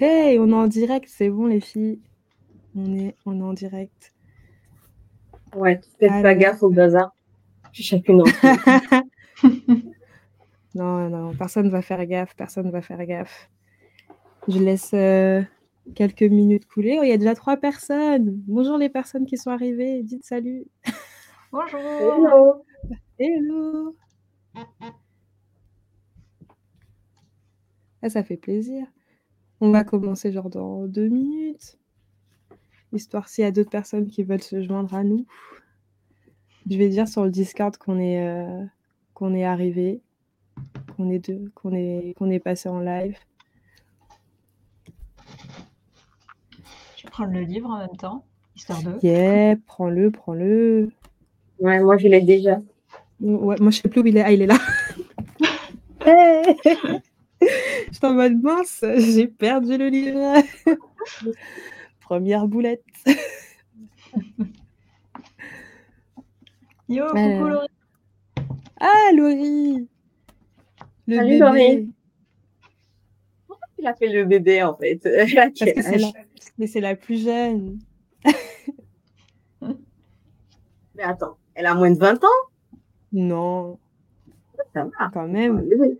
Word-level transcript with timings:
Hey, 0.00 0.38
on 0.38 0.48
est 0.50 0.54
en 0.54 0.68
direct, 0.68 1.08
c'est 1.08 1.28
bon 1.28 1.46
les 1.46 1.58
filles. 1.60 1.98
On 2.76 2.96
est, 2.96 3.16
on 3.26 3.40
est 3.40 3.42
en 3.42 3.52
direct. 3.52 4.12
Ouais, 5.56 5.80
faites 5.98 6.22
pas 6.22 6.36
gaffe 6.36 6.62
au 6.62 6.70
bazar. 6.70 7.12
Chacune 7.72 8.22
non, 10.76 11.10
non, 11.10 11.34
personne 11.34 11.68
va 11.68 11.82
faire 11.82 12.06
gaffe, 12.06 12.36
personne 12.36 12.70
va 12.70 12.80
faire 12.80 13.04
gaffe. 13.06 13.50
Je 14.46 14.60
laisse 14.60 14.92
euh, 14.94 15.42
quelques 15.96 16.22
minutes 16.22 16.68
couler. 16.68 16.98
Oh, 17.00 17.02
il 17.02 17.08
y 17.08 17.12
a 17.12 17.18
déjà 17.18 17.34
trois 17.34 17.56
personnes. 17.56 18.40
Bonjour 18.46 18.78
les 18.78 18.88
personnes 18.90 19.26
qui 19.26 19.36
sont 19.36 19.50
arrivées. 19.50 20.04
Dites 20.04 20.24
salut. 20.24 20.64
Bonjour. 21.50 21.80
Hello. 21.80 22.64
Hello. 23.18 23.96
Ah, 28.00 28.08
ça 28.08 28.22
fait 28.22 28.36
plaisir. 28.36 28.86
On 29.60 29.70
va 29.70 29.82
commencer 29.82 30.30
genre 30.30 30.50
dans 30.50 30.86
deux 30.86 31.08
minutes. 31.08 31.78
Histoire 32.92 33.28
s'il 33.28 33.42
y 33.42 33.46
a 33.46 33.50
d'autres 33.50 33.70
personnes 33.70 34.06
qui 34.06 34.22
veulent 34.22 34.42
se 34.42 34.62
joindre 34.62 34.94
à 34.94 35.02
nous. 35.02 35.26
Je 36.70 36.76
vais 36.76 36.88
dire 36.88 37.08
sur 37.08 37.24
le 37.24 37.30
Discord 37.30 37.76
qu'on 37.76 37.98
est, 37.98 38.24
euh, 38.24 38.64
qu'on 39.14 39.34
est 39.34 39.44
arrivé, 39.44 40.00
qu'on 40.96 41.10
est, 41.10 41.18
deux, 41.18 41.50
qu'on 41.54 41.72
est, 41.72 42.14
qu'on 42.16 42.30
est 42.30 42.38
passé 42.38 42.68
en 42.68 42.80
live. 42.80 43.16
Je 46.96 47.02
vais 47.02 47.10
prendre 47.10 47.32
le 47.32 47.40
livre 47.40 47.68
en 47.68 47.78
même 47.78 47.96
temps, 47.96 48.24
histoire 48.54 48.82
de. 48.82 48.98
Yeah, 49.02 49.56
prends-le, 49.66 50.10
prends-le. 50.10 50.90
Ouais, 51.58 51.80
moi 51.80 51.96
je 51.96 52.06
l'ai 52.06 52.20
déjà. 52.20 52.60
Ouais, 53.20 53.56
moi 53.60 53.70
je 53.70 53.80
sais 53.80 53.88
plus 53.88 54.00
où 54.02 54.06
il 54.06 54.16
est. 54.16 54.22
Ah, 54.22 54.30
il 54.32 54.42
est 54.42 54.46
là. 54.46 54.58
Je 57.90 57.96
suis 57.96 58.06
en 58.06 58.14
mode 58.14 58.42
mince, 58.42 58.84
j'ai 58.98 59.26
perdu 59.28 59.76
le 59.78 59.88
livre. 59.88 60.34
Première 62.00 62.46
boulette. 62.46 62.84
Yo, 66.88 67.06
coucou. 67.06 67.18
Laurie. 67.48 67.68
Ah, 68.80 69.10
Laurie 69.14 69.88
Le 71.06 71.16
Salut, 71.16 71.28
bébé. 71.28 71.38
Laurie. 71.38 71.90
Il 73.78 73.86
a 73.86 73.94
fait 73.94 74.08
le 74.08 74.24
bébé 74.24 74.62
en 74.62 74.74
fait? 74.76 75.00
Elle 75.04 75.38
a 75.38 75.46
Parce 75.46 75.58
quel 75.58 75.74
que 75.74 75.82
c'est 75.82 75.94
âge 75.94 76.00
la... 76.00 76.12
Mais 76.58 76.66
c'est 76.66 76.80
la 76.80 76.96
plus 76.96 77.22
jeune. 77.22 77.78
Mais 79.62 81.02
attends, 81.04 81.36
elle 81.54 81.66
a 81.66 81.74
moins 81.74 81.90
de 81.92 81.98
20 81.98 82.24
ans? 82.24 82.28
Non, 83.12 83.78
Ça 84.74 84.84
va. 84.84 85.10
quand 85.12 85.28
même. 85.28 85.62
Oui, 85.78 85.98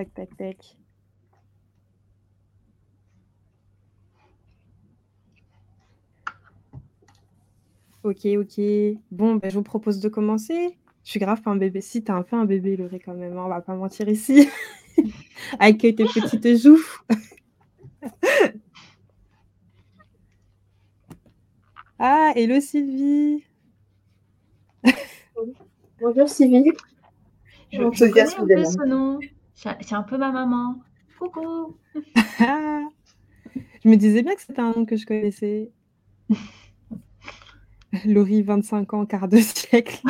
Tac, 0.00 0.14
tac, 0.14 0.30
tac. 0.38 0.56
Ok, 8.02 8.24
ok. 8.38 8.60
Bon, 9.10 9.36
ben, 9.36 9.50
je 9.50 9.54
vous 9.56 9.62
propose 9.62 10.00
de 10.00 10.08
commencer. 10.08 10.78
Je 11.04 11.10
suis 11.10 11.20
grave 11.20 11.42
pas 11.42 11.50
un 11.50 11.56
bébé. 11.56 11.80
Si, 11.82 12.02
t'es 12.02 12.12
un 12.12 12.22
peu 12.22 12.36
un 12.36 12.46
bébé, 12.46 12.76
Laurie, 12.76 13.00
quand 13.00 13.14
même. 13.14 13.36
hein, 13.36 13.42
On 13.44 13.48
va 13.48 13.60
pas 13.60 13.74
mentir 13.74 14.08
ici. 14.08 14.48
Avec 15.58 15.78
tes 15.78 15.92
petites 15.92 16.56
joues. 16.62 16.80
ah, 21.98 22.32
hello 22.36 22.60
Sylvie. 22.60 23.44
Bonjour 26.00 26.28
Sylvie. 26.28 26.72
Je, 27.72 27.78
je 27.78 27.82
Enthousiasme 27.84 28.06
connais 28.06 28.42
un 28.42 28.46
peu 28.46 28.46
d'elle. 28.46 28.64
ce 28.64 28.86
nom. 28.86 29.18
C'est 29.80 29.92
un 29.94 30.02
peu 30.02 30.16
ma 30.16 30.30
maman. 30.32 30.76
Coucou. 31.18 31.76
Je 33.84 33.88
me 33.88 33.96
disais 33.96 34.22
bien 34.22 34.34
que 34.34 34.40
c'était 34.40 34.60
un 34.60 34.72
nom 34.72 34.84
que 34.84 34.96
je 34.96 35.06
connaissais. 35.06 35.70
Laurie, 38.06 38.42
25 38.42 38.94
ans, 38.94 39.04
quart 39.06 39.28
de 39.28 39.38
siècle. 39.38 40.00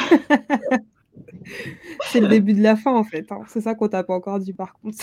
C'est 2.11 2.21
le 2.21 2.29
début 2.29 2.53
de 2.53 2.63
la 2.63 2.77
fin, 2.77 2.95
en 2.95 3.05
fait. 3.05 3.31
hein. 3.33 3.41
C'est 3.49 3.61
ça 3.63 3.75
qu'on 3.75 3.89
t'a 3.89 4.05
pas 4.05 4.15
encore 4.15 4.39
dit, 4.39 4.53
par 4.53 4.75
contre. 4.75 4.99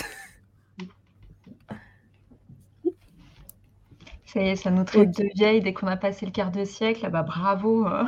Ça 4.26 4.42
y 4.42 4.48
est, 4.48 4.56
ça 4.56 4.70
nous 4.70 4.84
traite 4.84 5.16
de 5.16 5.24
vieilles 5.34 5.62
dès 5.62 5.72
qu'on 5.72 5.86
a 5.86 5.96
passé 5.96 6.26
le 6.26 6.32
quart 6.32 6.50
de 6.52 6.64
siècle. 6.64 7.00
Ah 7.04 7.08
bah 7.10 7.22
bravo. 7.22 7.86
euh. 7.86 8.04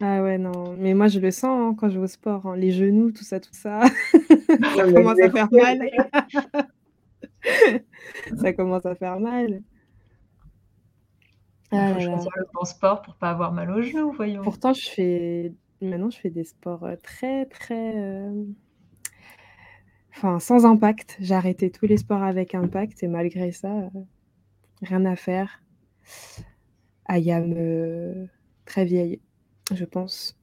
Ah 0.00 0.22
ouais, 0.22 0.36
non. 0.38 0.76
Mais 0.78 0.92
moi, 0.94 1.08
je 1.08 1.18
le 1.18 1.30
sens 1.30 1.72
hein, 1.72 1.74
quand 1.78 1.88
je 1.88 1.98
vais 1.98 2.04
au 2.04 2.06
sport. 2.06 2.46
hein. 2.46 2.56
Les 2.56 2.70
genoux, 2.70 3.10
tout 3.12 3.24
ça, 3.24 3.40
tout 3.40 3.48
ça. 3.54 3.80
Ça 4.76 4.92
commence 4.92 5.20
à 5.20 5.30
faire 5.30 5.48
mal. 5.52 5.90
ça 8.36 8.52
commence 8.52 8.86
à 8.86 8.94
faire 8.94 9.20
mal. 9.20 9.62
Il 11.72 11.78
Ah 11.78 11.94
faut 11.94 12.00
là 12.00 12.16
le 12.36 12.46
bon 12.54 12.64
sport 12.64 13.02
pour 13.02 13.16
pas 13.16 13.30
avoir 13.30 13.52
mal 13.52 13.70
aux 13.70 13.82
genoux, 13.82 14.12
voyons. 14.12 14.42
Pourtant, 14.42 14.72
je 14.72 14.88
fais 14.88 15.52
maintenant, 15.80 16.10
je 16.10 16.18
fais 16.18 16.30
des 16.30 16.44
sports 16.44 16.84
euh, 16.84 16.96
très, 17.02 17.46
très, 17.46 17.96
euh, 17.96 18.44
enfin, 20.10 20.38
sans 20.38 20.64
impact. 20.66 21.16
J'ai 21.20 21.34
arrêté 21.34 21.70
tous 21.70 21.86
les 21.86 21.96
sports 21.96 22.22
avec 22.22 22.54
impact 22.54 23.02
et 23.02 23.08
malgré 23.08 23.52
ça, 23.52 23.72
euh, 23.72 23.88
rien 24.82 25.04
à 25.04 25.16
faire. 25.16 25.60
I 27.08 27.30
am 27.30 27.54
euh, 27.56 28.26
très 28.64 28.84
vieille, 28.84 29.20
je 29.72 29.84
pense. 29.84 30.36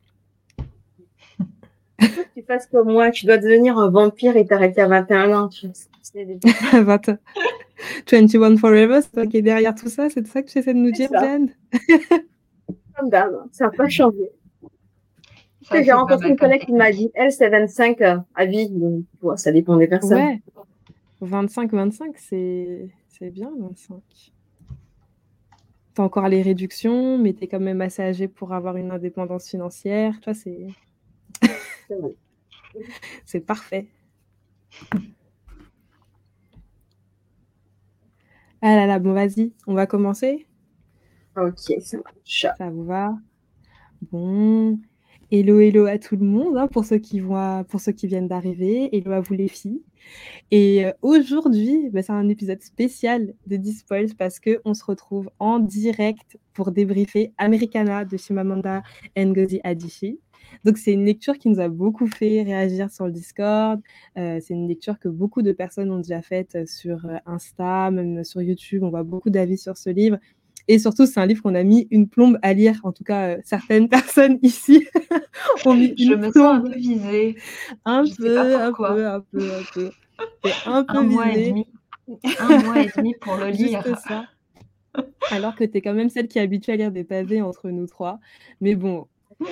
Tu 2.36 2.44
fasses 2.44 2.68
comme 2.68 2.92
moi, 2.92 3.12
tu 3.12 3.26
dois 3.26 3.38
devenir 3.38 3.78
un 3.78 3.90
vampire 3.90 4.36
et 4.38 4.46
t'arrêter 4.46 4.82
à 4.82 4.88
21 4.88 5.34
ans. 5.34 5.50
Tu 5.50 5.68
sais, 6.02 6.26
des- 6.26 6.40
20 6.74 7.18
21 8.12 8.58
Forever, 8.58 9.00
c'est 9.02 9.12
toi 9.12 9.28
qui 9.28 9.38
es 9.38 9.42
derrière 9.42 9.76
tout 9.76 9.90
ça, 9.90 10.10
c'est 10.10 10.26
ça 10.28 10.42
que 10.42 10.50
tu 10.50 10.58
essaies 10.58 10.74
de 10.74 10.80
nous 10.80 10.92
dire. 10.92 11.10
Jen 11.12 11.50
Comme 12.98 13.10
d'hab, 13.10 13.32
ça 13.52 13.66
n'a 13.66 13.72
pas 13.72 13.90
changé. 13.90 14.32
J'ai 15.72 15.92
rencontré 15.92 16.30
une 16.30 16.36
collègue 16.36 16.66
qui 16.66 16.74
m'a 16.74 16.92
dit, 16.92 17.12
elle, 17.14 17.32
c'est 17.32 17.50
25 17.50 18.02
euh, 18.02 18.18
à 18.36 18.46
vie. 18.46 18.70
Donc, 18.70 19.06
ça 19.38 19.52
dépend 19.52 19.78
des 19.78 19.88
personnes. 19.88 20.18
Ouais, 20.18 20.42
25, 21.22 21.72
25, 21.72 22.14
c'est 22.18 22.90
c'est 23.08 23.30
bien, 23.30 23.52
25. 23.60 24.02
T'as 25.94 26.04
encore 26.04 26.28
les 26.28 26.42
réductions, 26.42 27.18
mais 27.18 27.34
t'es 27.34 27.48
quand 27.48 27.60
même 27.60 27.82
assez 27.82 28.02
âgé 28.02 28.28
pour 28.28 28.54
avoir 28.54 28.78
une 28.78 28.92
indépendance 28.92 29.50
financière. 29.50 30.16
Tu 30.22 30.26
vois, 30.26 30.34
c'est 30.34 30.68
C'est 33.26 33.42
parfait. 33.42 33.88
Ah 38.62 38.76
là 38.76 38.86
là, 38.86 39.00
bon, 39.00 39.14
vas-y, 39.14 39.54
on 39.68 39.74
va 39.74 39.88
commencer. 39.88 40.46
Ok, 41.36 41.74
ça 41.82 41.98
marche. 41.98 42.46
Ça 42.58 42.70
vous 42.70 42.86
va? 42.86 43.16
Bon. 44.12 44.80
Hello, 45.32 45.62
hello 45.62 45.86
à 45.86 45.98
tout 45.98 46.18
le 46.18 46.26
monde, 46.26 46.58
hein, 46.58 46.68
pour 46.68 46.84
ceux 46.84 46.98
qui 46.98 47.22
voient, 47.22 47.64
pour 47.70 47.80
ceux 47.80 47.94
qui 47.94 48.06
viennent 48.06 48.28
d'arriver. 48.28 48.96
Hello 48.96 49.14
à 49.14 49.22
vous 49.22 49.34
les 49.34 49.48
filles. 49.48 49.82
Et 50.52 50.86
euh, 50.86 50.92
aujourd'hui, 51.02 51.90
bah, 51.90 52.02
c'est 52.04 52.12
un 52.12 52.28
épisode 52.28 52.62
spécial 52.62 53.34
de 53.48 53.56
Dispoils 53.56 54.14
parce 54.18 54.40
que 54.40 54.60
on 54.66 54.74
se 54.74 54.84
retrouve 54.84 55.30
en 55.40 55.60
direct 55.60 56.38
pour 56.54 56.72
débriefer 56.72 57.34
Americana 57.38 58.04
de 58.04 58.18
Chimamanda 58.18 58.84
Ngozi 59.18 59.62
Adichie. 59.64 60.20
Donc 60.66 60.78
c'est 60.78 60.94
une 60.94 61.06
lecture 61.06 61.38
qui 61.38 61.50
nous 61.50 61.60
a 61.60 61.70
beaucoup 61.70 62.08
fait 62.08 62.44
réagir 62.44 62.92
sur 62.92 63.06
le 63.06 63.12
Discord. 63.12 63.82
Euh, 64.18 64.40
c'est 64.42 64.54
une 64.54 64.68
lecture 64.68 65.00
que 65.00 65.10
beaucoup 65.10 65.42
de 65.42 65.52
personnes 65.52 65.92
ont 65.92 65.98
déjà 66.00 66.22
faite 66.22 66.56
euh, 66.56 66.66
sur 66.66 67.06
euh, 67.06 67.18
Insta, 67.26 67.92
même 67.92 68.24
sur 68.24 68.42
YouTube. 68.42 68.84
On 68.84 68.90
voit 68.90 69.04
beaucoup 69.04 69.30
d'avis 69.30 69.58
sur 69.58 69.78
ce 69.78 69.90
livre. 69.90 70.18
Et 70.68 70.80
surtout, 70.80 71.06
c'est 71.06 71.20
un 71.20 71.26
livre 71.26 71.42
qu'on 71.42 71.56
a 71.56 71.64
mis 71.64 71.88
une 71.92 72.08
plombe 72.08 72.38
à 72.42 72.54
lire. 72.54 72.80
En 72.84 72.92
tout 72.92 73.04
cas, 73.04 73.30
euh, 73.36 73.38
certaines 73.44 73.90
personnes 73.90 74.40
ici 74.42 74.88
ont 75.66 75.74
mis 75.74 75.94
Je 75.98 76.14
une 76.14 76.18
me 76.18 76.32
sens 76.32 76.38
un 76.38 76.62
peu 76.62 76.76
visée. 76.76 77.36
Un 77.86 78.04
Je 78.06 78.16
peu, 78.16 78.40
un 78.40 78.72
peu, 78.72 79.08
un 79.08 79.20
peu, 79.22 79.52
un 79.52 79.64
peu. 79.74 79.92
Un 80.66 80.84
peu 80.84 80.98
Un 80.98 81.04
mois 81.04 81.28
et 81.32 81.38
visée. 81.38 81.50
demi. 81.50 81.68
Un 82.40 82.58
mois 82.64 82.82
et 82.84 82.90
demi 82.96 83.16
pour 83.20 83.36
le 83.36 83.48
lire. 83.50 83.82
Juste 83.86 84.08
ça. 84.08 84.26
Alors 85.30 85.56
que 85.56 85.64
tu 85.64 85.78
es 85.78 85.82
quand 85.82 85.94
même 85.94 86.10
celle 86.10 86.28
qui 86.28 86.38
est 86.40 86.42
habituée 86.42 86.74
à 86.74 86.76
lire 86.76 86.92
des 86.92 87.04
pavés 87.04 87.42
entre 87.42 87.70
nous 87.70 87.88
trois. 87.88 88.20
Mais 88.60 88.76
bon, 88.76 89.08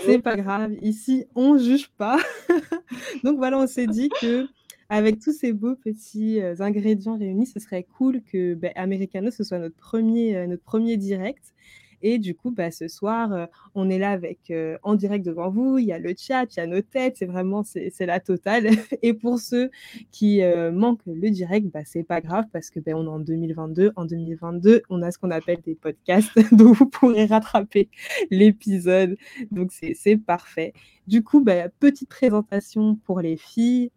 c'est 0.06 0.20
pas 0.20 0.36
grave. 0.36 0.74
Ici, 0.82 1.26
on 1.36 1.58
juge 1.58 1.90
pas. 1.98 2.18
Donc 3.24 3.38
voilà, 3.38 3.58
on 3.58 3.68
s'est 3.68 3.88
dit 3.88 4.10
que 4.22 4.48
avec 4.90 5.20
tous 5.20 5.32
ces 5.32 5.54
beaux 5.54 5.76
petits 5.76 6.42
euh, 6.42 6.56
ingrédients 6.60 7.18
réunis, 7.18 7.46
ce 7.46 7.60
serait 7.60 7.84
cool 7.98 8.22
que 8.24 8.56
ben, 8.56 8.72
Americano, 8.76 9.30
ce 9.30 9.44
soit 9.44 9.60
notre 9.60 9.76
premier, 9.76 10.36
euh, 10.36 10.48
notre 10.48 10.64
premier 10.64 10.98
direct. 10.98 11.54
Et 12.02 12.18
du 12.18 12.36
coup, 12.36 12.52
bah, 12.52 12.72
ce 12.72 12.88
soir, 12.88 13.34
euh, 13.34 13.46
on 13.76 13.90
est 13.90 14.00
là 14.00 14.12
avec 14.12 14.52
euh, 14.52 14.78
en 14.84 14.96
direct 14.96 15.26
devant 15.26 15.50
vous. 15.50 15.78
Il 15.78 15.86
y 15.86 15.92
a 15.92 16.00
le 16.00 16.14
chat, 16.18 16.46
il 16.56 16.60
y 16.60 16.62
a 16.62 16.68
nos 16.68 16.82
têtes. 16.82 17.18
C'est 17.18 17.26
vraiment 17.26 17.64
c'est 17.64 18.06
la 18.06 18.20
totale. 18.20 18.70
Et 19.02 19.14
pour 19.14 19.40
ceux 19.40 19.70
qui 20.12 20.42
euh, 20.42 20.72
manquent 20.72 21.06
le 21.06 21.30
direct, 21.30 21.68
bah, 21.68 21.82
c'est 21.86 22.04
pas 22.04 22.22
grave 22.22 22.46
parce 22.52 22.70
que 22.70 22.80
ben, 22.80 22.92
est 22.92 23.08
en 23.08 23.20
2022. 23.20 23.92
En 23.96 24.06
2022, 24.06 24.84
on 24.90 25.02
a 25.02 25.12
ce 25.12 25.18
qu'on 25.18 25.32
appelle 25.32 25.62
des 25.62 25.76
podcasts, 25.76 26.32
donc 26.56 26.76
vous 26.76 26.90
pourrez 26.90 27.26
rattraper 27.26 27.90
l'épisode. 28.32 29.18
Donc 29.52 29.72
c'est 29.72 30.18
parfait. 30.18 30.74
Du 31.08 31.24
coup, 31.24 31.44
bah, 31.44 31.70
petite 31.80 32.10
présentation 32.10 32.96
pour 32.96 33.22
les 33.22 33.38
filles. 33.38 33.92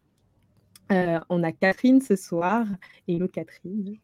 on 0.90 1.42
a 1.42 1.52
Catherine 1.52 2.00
ce 2.00 2.16
soir. 2.16 2.66
Hello 3.08 3.28
Catherine. 3.28 3.98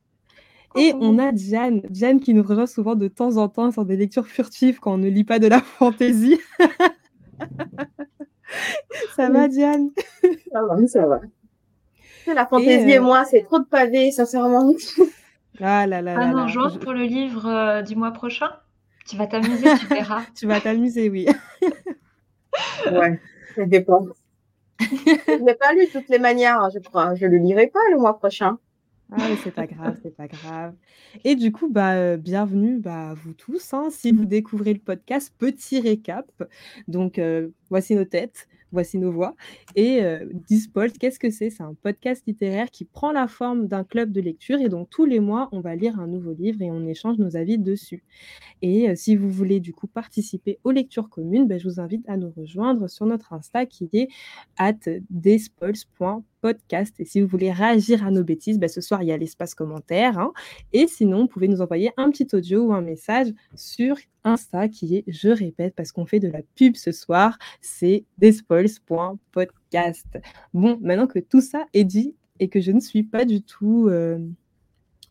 Et 0.78 0.94
on 0.94 1.18
a 1.18 1.32
Diane, 1.32 1.82
Diane 1.90 2.20
qui 2.20 2.34
nous 2.34 2.42
rejoint 2.42 2.66
souvent 2.66 2.94
de 2.94 3.08
temps 3.08 3.36
en 3.36 3.48
temps 3.48 3.70
sur 3.70 3.84
des 3.84 3.96
lectures 3.96 4.26
furtives 4.26 4.80
quand 4.80 4.94
on 4.94 4.98
ne 4.98 5.08
lit 5.08 5.24
pas 5.24 5.38
de 5.38 5.46
la 5.46 5.60
fantaisie. 5.60 6.40
ça 9.16 9.28
va, 9.28 9.48
Diane? 9.48 9.90
Ça 10.52 10.62
va, 10.62 10.86
ça 10.86 11.06
va. 11.06 11.20
La 12.34 12.46
fantaisie 12.46 12.90
et, 12.90 12.98
euh, 12.98 13.02
moi, 13.02 13.24
c'est 13.24 13.42
trop 13.42 13.58
de 13.58 13.64
pavés, 13.64 14.10
sincèrement. 14.10 14.72
Ah 15.60 15.88
là 15.88 16.00
là. 16.00 16.14
Ah 16.16 16.26
non, 16.28 16.46
je... 16.46 16.78
pour 16.78 16.92
le 16.92 17.02
livre 17.02 17.48
euh, 17.48 17.82
du 17.82 17.96
mois 17.96 18.12
prochain? 18.12 18.50
Tu 19.08 19.16
vas 19.16 19.26
t'amuser, 19.26 19.66
tu 19.80 19.86
verras. 19.86 20.22
tu 20.36 20.46
vas 20.46 20.60
t'amuser, 20.60 21.10
oui. 21.10 21.26
ouais, 22.92 23.20
ça 23.56 23.64
dépend. 23.64 24.06
je 24.78 25.42
n'ai 25.42 25.54
pas 25.54 25.72
lu 25.72 25.86
de 25.86 25.90
toutes 25.90 26.08
les 26.10 26.20
manières, 26.20 26.62
hein, 26.62 26.68
je 26.72 26.78
crois. 26.78 27.16
Je 27.16 27.26
ne 27.26 27.32
le 27.32 27.38
lirai 27.38 27.66
pas 27.66 27.80
le 27.90 27.98
mois 27.98 28.16
prochain. 28.16 28.58
Ah 29.10 29.26
mais 29.30 29.36
c'est 29.42 29.54
pas 29.54 29.66
grave, 29.66 29.96
c'est 30.02 30.14
pas 30.14 30.28
grave. 30.28 30.74
Et 31.24 31.34
du 31.34 31.50
coup, 31.50 31.70
bah, 31.70 32.18
bienvenue 32.18 32.78
bah, 32.78 33.10
à 33.10 33.14
vous 33.14 33.32
tous. 33.32 33.72
Hein. 33.72 33.88
Si 33.90 34.12
vous 34.12 34.26
découvrez 34.26 34.74
le 34.74 34.80
podcast, 34.80 35.32
petit 35.38 35.80
récap. 35.80 36.30
Donc, 36.88 37.18
voici 37.70 37.94
nos 37.94 38.04
têtes, 38.04 38.48
voici 38.70 38.98
nos 38.98 39.10
voix. 39.10 39.34
Et 39.76 40.02
euh, 40.02 40.26
Dispolt, 40.46 40.98
qu'est-ce 40.98 41.18
que 41.18 41.30
c'est? 41.30 41.48
C'est 41.48 41.62
un 41.62 41.72
podcast 41.72 42.22
littéraire 42.26 42.70
qui 42.70 42.84
prend 42.84 43.10
la 43.10 43.28
forme 43.28 43.66
d'un 43.66 43.82
club 43.82 44.12
de 44.12 44.20
lecture. 44.20 44.60
Et 44.60 44.68
donc, 44.68 44.90
tous 44.90 45.06
les 45.06 45.20
mois, 45.20 45.48
on 45.52 45.60
va 45.60 45.74
lire 45.74 45.98
un 45.98 46.06
nouveau 46.06 46.34
livre 46.34 46.60
et 46.60 46.70
on 46.70 46.86
échange 46.86 47.16
nos 47.16 47.34
avis 47.34 47.56
dessus. 47.56 48.04
Et 48.60 48.94
si 48.94 49.16
vous 49.16 49.30
voulez 49.30 49.60
du 49.60 49.72
coup 49.72 49.86
participer 49.86 50.58
aux 50.64 50.70
lectures 50.70 51.08
communes, 51.08 51.48
bah, 51.48 51.56
je 51.56 51.66
vous 51.66 51.80
invite 51.80 52.06
à 52.10 52.18
nous 52.18 52.30
rejoindre 52.36 52.90
sur 52.90 53.06
notre 53.06 53.32
Insta 53.32 53.64
qui 53.64 53.88
est 53.94 54.08
at 54.58 54.74
podcast. 56.40 56.94
Et 56.98 57.04
si 57.04 57.20
vous 57.20 57.28
voulez 57.28 57.52
réagir 57.52 58.06
à 58.06 58.10
nos 58.10 58.24
bêtises, 58.24 58.58
ben, 58.58 58.68
ce 58.68 58.80
soir, 58.80 59.02
il 59.02 59.06
y 59.08 59.12
a 59.12 59.16
l'espace 59.16 59.54
commentaire. 59.54 60.18
Hein. 60.18 60.32
Et 60.72 60.86
sinon, 60.86 61.22
vous 61.22 61.28
pouvez 61.28 61.48
nous 61.48 61.60
envoyer 61.60 61.92
un 61.96 62.10
petit 62.10 62.28
audio 62.32 62.66
ou 62.66 62.72
un 62.72 62.80
message 62.80 63.28
sur 63.54 63.96
Insta 64.24 64.68
qui 64.68 64.96
est, 64.96 65.04
je 65.06 65.28
répète, 65.28 65.74
parce 65.74 65.92
qu'on 65.92 66.06
fait 66.06 66.20
de 66.20 66.28
la 66.28 66.42
pub 66.56 66.76
ce 66.76 66.92
soir, 66.92 67.38
c'est 67.60 68.04
despoils.podcast. 68.18 70.06
Bon, 70.54 70.78
maintenant 70.82 71.06
que 71.06 71.18
tout 71.18 71.40
ça 71.40 71.66
est 71.74 71.84
dit 71.84 72.14
et 72.40 72.48
que 72.48 72.60
je 72.60 72.72
ne 72.72 72.80
suis 72.80 73.02
pas 73.02 73.24
du 73.24 73.42
tout... 73.42 73.88
Euh, 73.88 74.18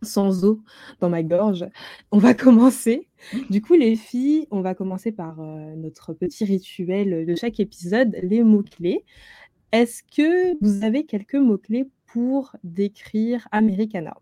sans 0.02 0.46
eau 0.46 0.62
dans 1.00 1.10
ma 1.10 1.24
gorge. 1.24 1.66
On 2.12 2.18
va 2.18 2.34
commencer. 2.36 3.08
Du 3.50 3.62
coup, 3.62 3.74
les 3.74 3.96
filles, 3.96 4.48
on 4.52 4.62
va 4.62 4.76
commencer 4.76 5.12
par 5.12 5.40
euh, 5.40 5.76
notre 5.76 6.14
petit 6.14 6.46
rituel 6.46 7.26
de 7.26 7.36
chaque 7.36 7.60
épisode, 7.60 8.16
les 8.22 8.44
mots-clés. 8.44 9.04
Est-ce 9.78 10.02
que 10.02 10.58
vous 10.60 10.84
avez 10.84 11.06
quelques 11.06 11.36
mots-clés 11.36 11.88
pour 12.08 12.56
décrire 12.64 13.48
Americana? 13.52 14.18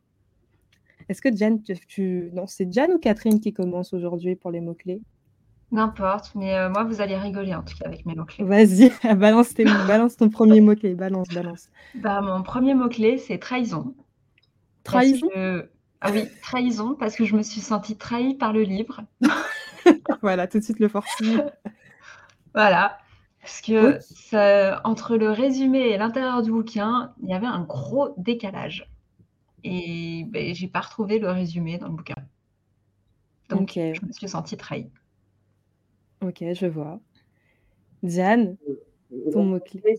Est-ce 1.08 1.22
que 1.22 1.34
Jan, 1.34 1.60
tu... 1.88 2.30
Non, 2.34 2.46
c'est 2.46 2.70
Jan 2.74 2.90
ou 2.94 3.00
Catherine 3.00 3.40
qui 3.40 3.54
commence 3.54 3.94
aujourd'hui 3.94 4.36
pour 4.36 4.52
les 4.52 4.60
mots-clés? 4.60 5.02
N'importe, 5.72 6.34
mais 6.36 6.58
euh, 6.58 6.70
moi, 6.70 6.84
vous 6.84 7.00
allez 7.00 7.16
rigoler 7.16 7.56
en 7.56 7.64
tout 7.64 7.74
cas 7.78 7.86
avec 7.86 8.06
mes 8.06 8.16
mots-clés. 8.16 8.44
Vas-y, 8.44 8.92
balance, 9.16 9.54
balance 9.88 10.18
ton 10.18 10.28
premier 10.28 10.60
mot-clé, 10.60 10.94
balance, 10.94 11.30
balance. 11.30 11.70
Bah, 11.94 12.20
mon 12.20 12.44
premier 12.44 12.74
mot-clé, 12.74 13.18
c'est 13.18 13.40
trahison. 13.40 13.96
Trahison? 14.84 15.30
Ah 16.02 16.10
oui, 16.12 16.28
trahison, 16.42 16.96
parce 16.96 17.16
que 17.16 17.24
je 17.24 17.34
me 17.34 17.44
suis 17.44 17.62
sentie 17.62 17.96
trahie 17.96 18.36
par 18.36 18.52
le 18.52 18.64
livre. 18.64 19.04
voilà, 20.22 20.48
tout 20.48 20.60
de 20.60 20.64
suite 20.66 20.80
le 20.80 20.90
forcing. 20.90 21.40
voilà, 22.54 22.98
parce 23.46 23.62
que 23.62 24.00
entre 24.88 25.18
le 25.18 25.30
résumé 25.30 25.90
et 25.90 25.98
l'intérieur 25.98 26.42
du 26.42 26.50
bouquin, 26.50 27.14
il 27.22 27.30
y 27.30 27.34
avait 27.34 27.46
un 27.46 27.62
gros 27.62 28.10
décalage. 28.18 28.90
Et 29.64 30.26
ben, 30.30 30.56
j'ai 30.56 30.68
pas 30.68 30.82
retrouvé 30.82 31.20
le 31.20 31.30
résumé 31.30 31.78
dans 31.78 31.88
le 31.88 31.94
bouquin. 31.94 32.16
Donc, 33.50 33.74
je 33.76 34.04
me 34.04 34.12
suis 34.12 34.28
sentie 34.28 34.58
trahie. 34.58 34.90
Ok, 36.24 36.44
je 36.54 36.66
vois. 36.66 37.00
Diane, 38.02 38.58
ton 39.32 39.44
mot-clé. 39.44 39.96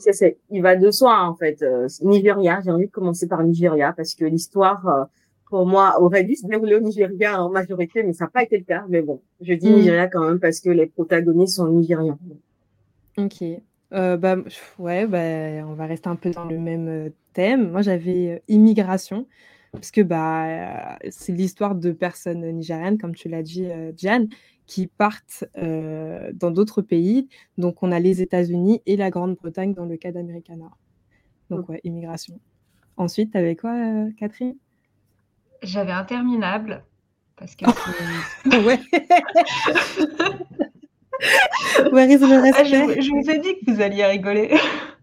Il 0.51 0.63
va 0.63 0.75
de 0.75 0.91
soi, 0.91 1.23
en 1.23 1.37
fait. 1.37 1.63
Euh, 1.63 1.87
Nigeria, 2.03 2.61
j'ai 2.65 2.73
envie 2.73 2.87
de 2.87 2.91
commencer 2.91 3.29
par 3.29 3.45
Nigeria 3.45 3.93
parce 3.93 4.17
que 4.17 4.25
l'histoire, 4.25 4.89
euh, 4.89 5.05
pour 5.49 5.67
moi, 5.67 6.01
aurait 6.01 6.25
dû 6.25 6.35
se 6.35 6.47
dérouler 6.49 6.75
au 6.75 6.81
Nigeria 6.81 7.41
en 7.41 7.49
majorité, 7.51 8.03
mais 8.03 8.13
ça 8.13 8.25
n'a 8.25 8.31
pas 8.31 8.43
été 8.43 8.59
le 8.59 8.65
cas. 8.65 8.85
Mais 8.89 9.03
bon, 9.03 9.23
je 9.41 9.55
dis 9.55 9.71
hmm. 9.71 9.77
Nigeria 9.77 10.09
quand 10.09 10.27
même 10.27 10.41
parce 10.41 10.59
que 10.59 10.71
les 10.71 10.87
protagonistes 10.87 11.57
sont 11.57 11.69
nigérians. 11.69 12.19
OK. 13.17 13.43
Euh, 13.93 14.17
bah, 14.17 14.37
ouais, 14.79 15.07
bah, 15.07 15.67
on 15.67 15.75
va 15.75 15.87
rester 15.87 16.09
un 16.09 16.17
peu 16.17 16.31
dans 16.31 16.45
le 16.45 16.59
même, 16.59 16.89
euh, 16.89 17.11
thème. 17.33 17.71
Moi, 17.71 17.83
j'avais, 17.83 18.31
euh, 18.31 18.39
immigration 18.49 19.27
parce 19.73 19.91
que, 19.91 20.01
bah, 20.01 20.99
c'est 21.11 21.33
l'histoire 21.33 21.75
de 21.75 21.93
personnes, 21.93 22.41
nigériennes, 22.51 22.99
comme 22.99 23.15
tu 23.15 23.29
l'as 23.29 23.43
dit, 23.43 23.69
Diane, 23.93 24.29
qui 24.67 24.87
partent, 24.87 25.45
dans 25.55 26.51
d'autres 26.51 26.81
pays. 26.81 27.29
Donc 27.59 27.83
on 27.83 27.93
a 27.93 28.01
les 28.01 28.23
États-Unis 28.23 28.81
et 28.87 28.97
la 28.97 29.11
Grande-Bretagne 29.11 29.75
dans 29.75 29.85
le 29.85 29.99
cas 29.99 30.13
d'Americana. 30.13 30.71
Donc 31.51 31.69
ouais, 31.69 31.81
immigration. 31.85 32.41
Ensuite, 32.97 33.33
tu 33.33 33.39
avais 33.39 33.55
quoi, 33.55 33.75
Catherine? 34.17 34.57
J'avais 35.63 35.93
interminable 35.93 36.83
parce 37.37 37.55
que 37.55 37.67
Ouais. 38.67 38.81
Where 41.93 42.11
is 42.11 42.19
the 42.19 42.25
ah, 42.25 42.65
je, 42.65 43.01
je, 43.01 43.11
vous 43.11 43.31
ai 43.31 43.39
dit 43.39 43.55
que 43.59 43.71
vous 43.71 43.81
alliez 43.81 44.05
rigoler. 44.05 44.55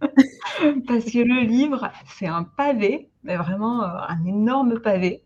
Parce 0.87 1.05
que 1.05 1.19
le 1.19 1.41
livre, 1.41 1.91
c'est 2.07 2.27
un 2.27 2.43
pavé, 2.43 3.09
mais 3.23 3.35
vraiment 3.35 3.83
euh, 3.83 3.87
un 4.07 4.23
énorme 4.25 4.79
pavé. 4.79 5.23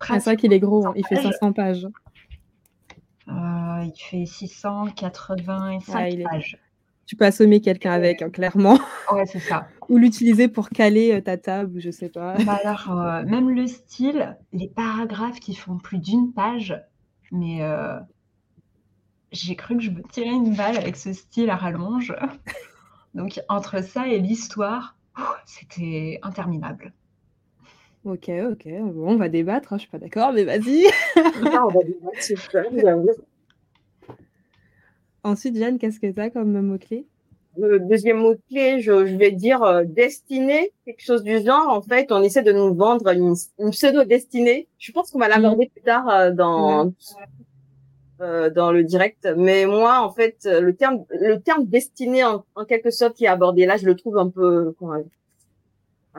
Ah, 0.00 0.20
c'est 0.20 0.30
vrai 0.30 0.36
qu'il 0.36 0.52
est 0.52 0.60
gros, 0.60 0.86
hein. 0.86 0.92
il 0.96 1.06
fait 1.06 1.16
500 1.16 1.52
pages. 1.52 1.86
Euh, 3.28 3.84
il 3.84 3.92
fait 3.96 4.26
685 4.26 6.22
pages. 6.24 6.58
Tu 7.06 7.16
peux 7.16 7.24
assommer 7.24 7.60
quelqu'un 7.60 7.92
avec, 7.92 8.22
hein, 8.22 8.30
clairement. 8.30 8.78
Ouais, 9.12 9.24
c'est 9.24 9.38
ça. 9.38 9.66
ou 9.88 9.96
l'utiliser 9.96 10.48
pour 10.48 10.68
caler 10.68 11.14
euh, 11.14 11.22
ta 11.22 11.38
table, 11.38 11.80
je 11.80 11.90
sais 11.90 12.10
pas. 12.10 12.34
Bah 12.44 12.58
alors, 12.62 13.24
même 13.24 13.48
le 13.48 13.66
style, 13.66 14.36
les 14.52 14.68
paragraphes 14.68 15.40
qui 15.40 15.54
font 15.54 15.78
plus 15.78 15.98
d'une 15.98 16.34
page, 16.34 16.78
mais 17.32 17.62
j'ai 19.32 19.56
cru 19.56 19.76
que 19.76 19.82
je 19.82 19.90
me 19.90 20.02
tirais 20.02 20.30
une 20.30 20.54
balle 20.54 20.76
avec 20.76 20.96
ce 20.96 21.12
style 21.12 21.50
à 21.50 21.56
rallonge. 21.56 22.14
Donc 23.14 23.40
entre 23.48 23.82
ça 23.82 24.06
et 24.06 24.18
l'histoire, 24.18 24.96
c'était 25.46 26.18
interminable. 26.22 26.92
Ok, 28.04 28.28
ok. 28.28 28.64
Bon, 28.64 29.12
on 29.12 29.16
va 29.16 29.28
débattre, 29.28 29.72
hein, 29.72 29.76
je 29.76 29.82
suis 29.82 29.90
pas 29.90 29.98
d'accord, 29.98 30.32
mais 30.32 30.44
vas-y. 30.44 30.86
on 31.16 31.68
va 31.68 31.82
débattre, 31.82 33.20
Ensuite, 35.24 35.56
Jeanne, 35.56 35.78
qu'est-ce 35.78 35.98
que 36.00 36.10
tu 36.10 36.20
as 36.20 36.30
comme 36.30 36.60
mot-clé? 36.60 37.06
Le 37.58 37.80
deuxième 37.80 38.18
mot-clé, 38.18 38.80
je, 38.80 38.92
vais 38.92 39.32
dire 39.32 39.62
euh, 39.64 39.82
destinée, 39.84 40.72
quelque 40.84 41.02
chose 41.02 41.24
du 41.24 41.44
genre. 41.44 41.68
En 41.68 41.82
fait, 41.82 42.12
on 42.12 42.22
essaie 42.22 42.42
de 42.42 42.52
nous 42.52 42.72
vendre 42.72 43.08
une, 43.08 43.34
pseudo-destinée. 43.72 44.68
Je 44.78 44.92
pense 44.92 45.10
qu'on 45.10 45.18
va 45.18 45.28
l'aborder 45.28 45.66
mm. 45.66 45.70
plus 45.70 45.82
tard 45.82 46.08
euh, 46.08 46.30
dans, 46.30 46.92
euh, 48.20 48.50
dans 48.50 48.72
le 48.72 48.84
direct. 48.84 49.28
Mais 49.36 49.66
moi, 49.66 50.00
en 50.00 50.10
fait, 50.12 50.38
le 50.44 50.74
terme, 50.74 51.04
le 51.10 51.38
terme 51.40 51.66
destiné 51.66 52.24
en, 52.24 52.44
quelque 52.66 52.90
sorte 52.90 53.16
qui 53.16 53.24
est 53.24 53.28
abordé 53.28 53.66
là, 53.66 53.76
je 53.76 53.86
le 53.86 53.94
trouve 53.94 54.18
un 54.18 54.28
peu, 54.28 54.74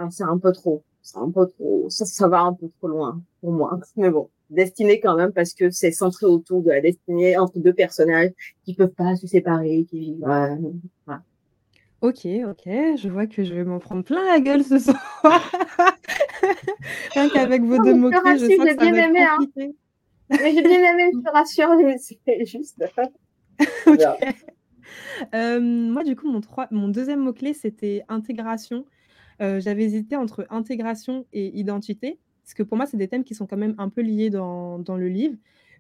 c'est 0.09 0.23
un 0.23 0.37
peu 0.37 0.51
trop, 0.51 0.83
c'est 1.01 1.17
un 1.17 1.29
peu 1.29 1.47
trop, 1.47 1.87
ça, 1.89 2.05
ça 2.05 2.27
va 2.27 2.41
un 2.41 2.53
peu 2.53 2.69
trop 2.79 2.87
loin 2.87 3.21
pour 3.41 3.51
moi. 3.51 3.79
Mais 3.95 4.09
bon, 4.09 4.29
destiné 4.49 4.99
quand 4.99 5.15
même 5.15 5.31
parce 5.31 5.53
que 5.53 5.69
c'est 5.69 5.91
centré 5.91 6.25
autour 6.25 6.61
de 6.61 6.69
la 6.69 6.81
destinée 6.81 7.37
entre 7.37 7.59
deux 7.59 7.73
personnages 7.73 8.31
qui 8.63 8.73
peuvent 8.73 8.89
pas 8.89 9.15
se 9.15 9.27
séparer, 9.27 9.85
qui 9.89 9.99
vivent. 9.99 10.25
Ok, 12.01 12.25
ok, 12.25 12.63
je 12.65 13.09
vois 13.09 13.27
que 13.27 13.43
je 13.43 13.53
vais 13.53 13.65
m'en 13.65 13.79
prendre 13.79 14.05
plein 14.05 14.23
la 14.25 14.39
gueule 14.39 14.63
ce 14.63 14.79
soir. 14.79 14.95
Rien 17.13 17.29
qu'avec 17.29 17.61
vos 17.61 17.77
deux 17.83 17.93
mots-clés, 17.93 18.37
je 18.37 18.45
sens 18.55 18.65
que 18.65 18.85
ça 18.85 18.91
va 18.91 18.97
être 18.97 19.15
hein. 19.57 19.71
Mais 20.29 20.53
j'ai 20.53 20.61
bien 20.61 20.93
aimé, 20.93 21.11
je 21.13 21.19
te 21.19 21.31
rassure, 21.31 21.69
c'est 21.99 22.45
juste. 22.45 22.83
Euh, 25.35 25.59
moi, 25.59 26.03
du 26.03 26.15
coup, 26.15 26.31
mon, 26.31 26.41
mon 26.71 26.87
deuxième 26.87 27.19
mot-clé, 27.19 27.53
c'était 27.53 28.03
intégration. 28.07 28.85
Euh, 29.41 29.59
j'avais 29.59 29.83
hésité 29.83 30.15
entre 30.15 30.47
intégration 30.49 31.25
et 31.33 31.57
identité, 31.57 32.19
parce 32.43 32.53
que 32.53 32.63
pour 32.63 32.77
moi, 32.77 32.85
c'est 32.85 32.97
des 32.97 33.07
thèmes 33.07 33.23
qui 33.23 33.35
sont 33.35 33.45
quand 33.45 33.57
même 33.57 33.75
un 33.77 33.89
peu 33.89 34.01
liés 34.01 34.29
dans, 34.29 34.79
dans 34.79 34.97
le 34.97 35.07
livre. 35.07 35.35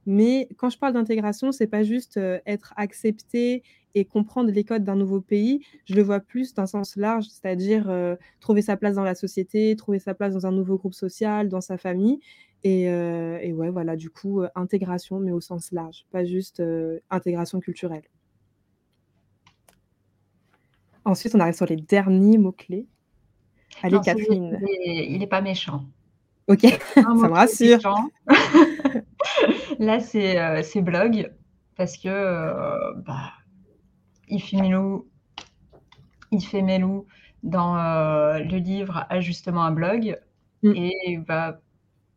Mais 0.05 0.47
quand 0.57 0.69
je 0.69 0.77
parle 0.77 0.93
d'intégration, 0.93 1.51
c'est 1.51 1.67
pas 1.67 1.83
juste 1.83 2.17
euh, 2.17 2.39
être 2.45 2.73
accepté 2.77 3.63
et 3.95 4.05
comprendre 4.05 4.51
les 4.51 4.63
codes 4.63 4.83
d'un 4.83 4.95
nouveau 4.95 5.19
pays. 5.19 5.61
Je 5.85 5.95
le 5.95 6.03
vois 6.03 6.19
plus 6.19 6.53
d'un 6.53 6.67
sens 6.67 6.95
large, 6.95 7.25
c'est-à-dire 7.25 7.89
euh, 7.89 8.15
trouver 8.39 8.61
sa 8.61 8.77
place 8.77 8.95
dans 8.95 9.03
la 9.03 9.15
société, 9.15 9.75
trouver 9.75 9.99
sa 9.99 10.13
place 10.13 10.33
dans 10.33 10.45
un 10.45 10.51
nouveau 10.51 10.77
groupe 10.77 10.93
social, 10.93 11.49
dans 11.49 11.61
sa 11.61 11.77
famille. 11.77 12.19
Et, 12.63 12.89
euh, 12.89 13.39
et 13.41 13.53
ouais, 13.53 13.69
voilà, 13.69 13.95
du 13.95 14.09
coup, 14.09 14.43
intégration, 14.55 15.19
mais 15.19 15.31
au 15.31 15.39
sens 15.39 15.71
large, 15.71 16.05
pas 16.11 16.25
juste 16.25 16.61
intégration 17.09 17.59
culturelle. 17.59 18.03
Ensuite, 21.05 21.33
on 21.35 21.39
arrive 21.39 21.55
sur 21.55 21.65
les 21.65 21.77
derniers 21.77 22.37
mots-clés. 22.37 22.85
Allez, 23.81 23.99
Catherine. 24.03 24.59
Il 24.85 25.17
n'est 25.17 25.27
pas 25.27 25.41
méchant. 25.41 25.85
Ok, 26.47 26.61
ça 26.93 27.01
me 27.13 27.29
rassure. 27.29 27.79
Là, 29.79 29.99
c'est 29.99 30.81
blog, 30.81 31.31
parce 31.77 31.95
que 31.97 32.09
euh, 32.09 32.93
bah, 33.05 33.31
il 34.27 34.41
fait 34.41 34.57
Melou, 34.57 35.07
il 36.31 36.41
fait 36.41 36.61
Melou 36.61 37.05
dans 37.43 37.77
euh, 37.77 38.39
le 38.39 38.57
livre 38.57 39.05
a 39.09 39.21
justement 39.21 39.63
un 39.63 39.71
blog 39.71 40.19
mm. 40.63 40.73
et 40.75 40.97
il 41.07 41.21
va 41.21 41.61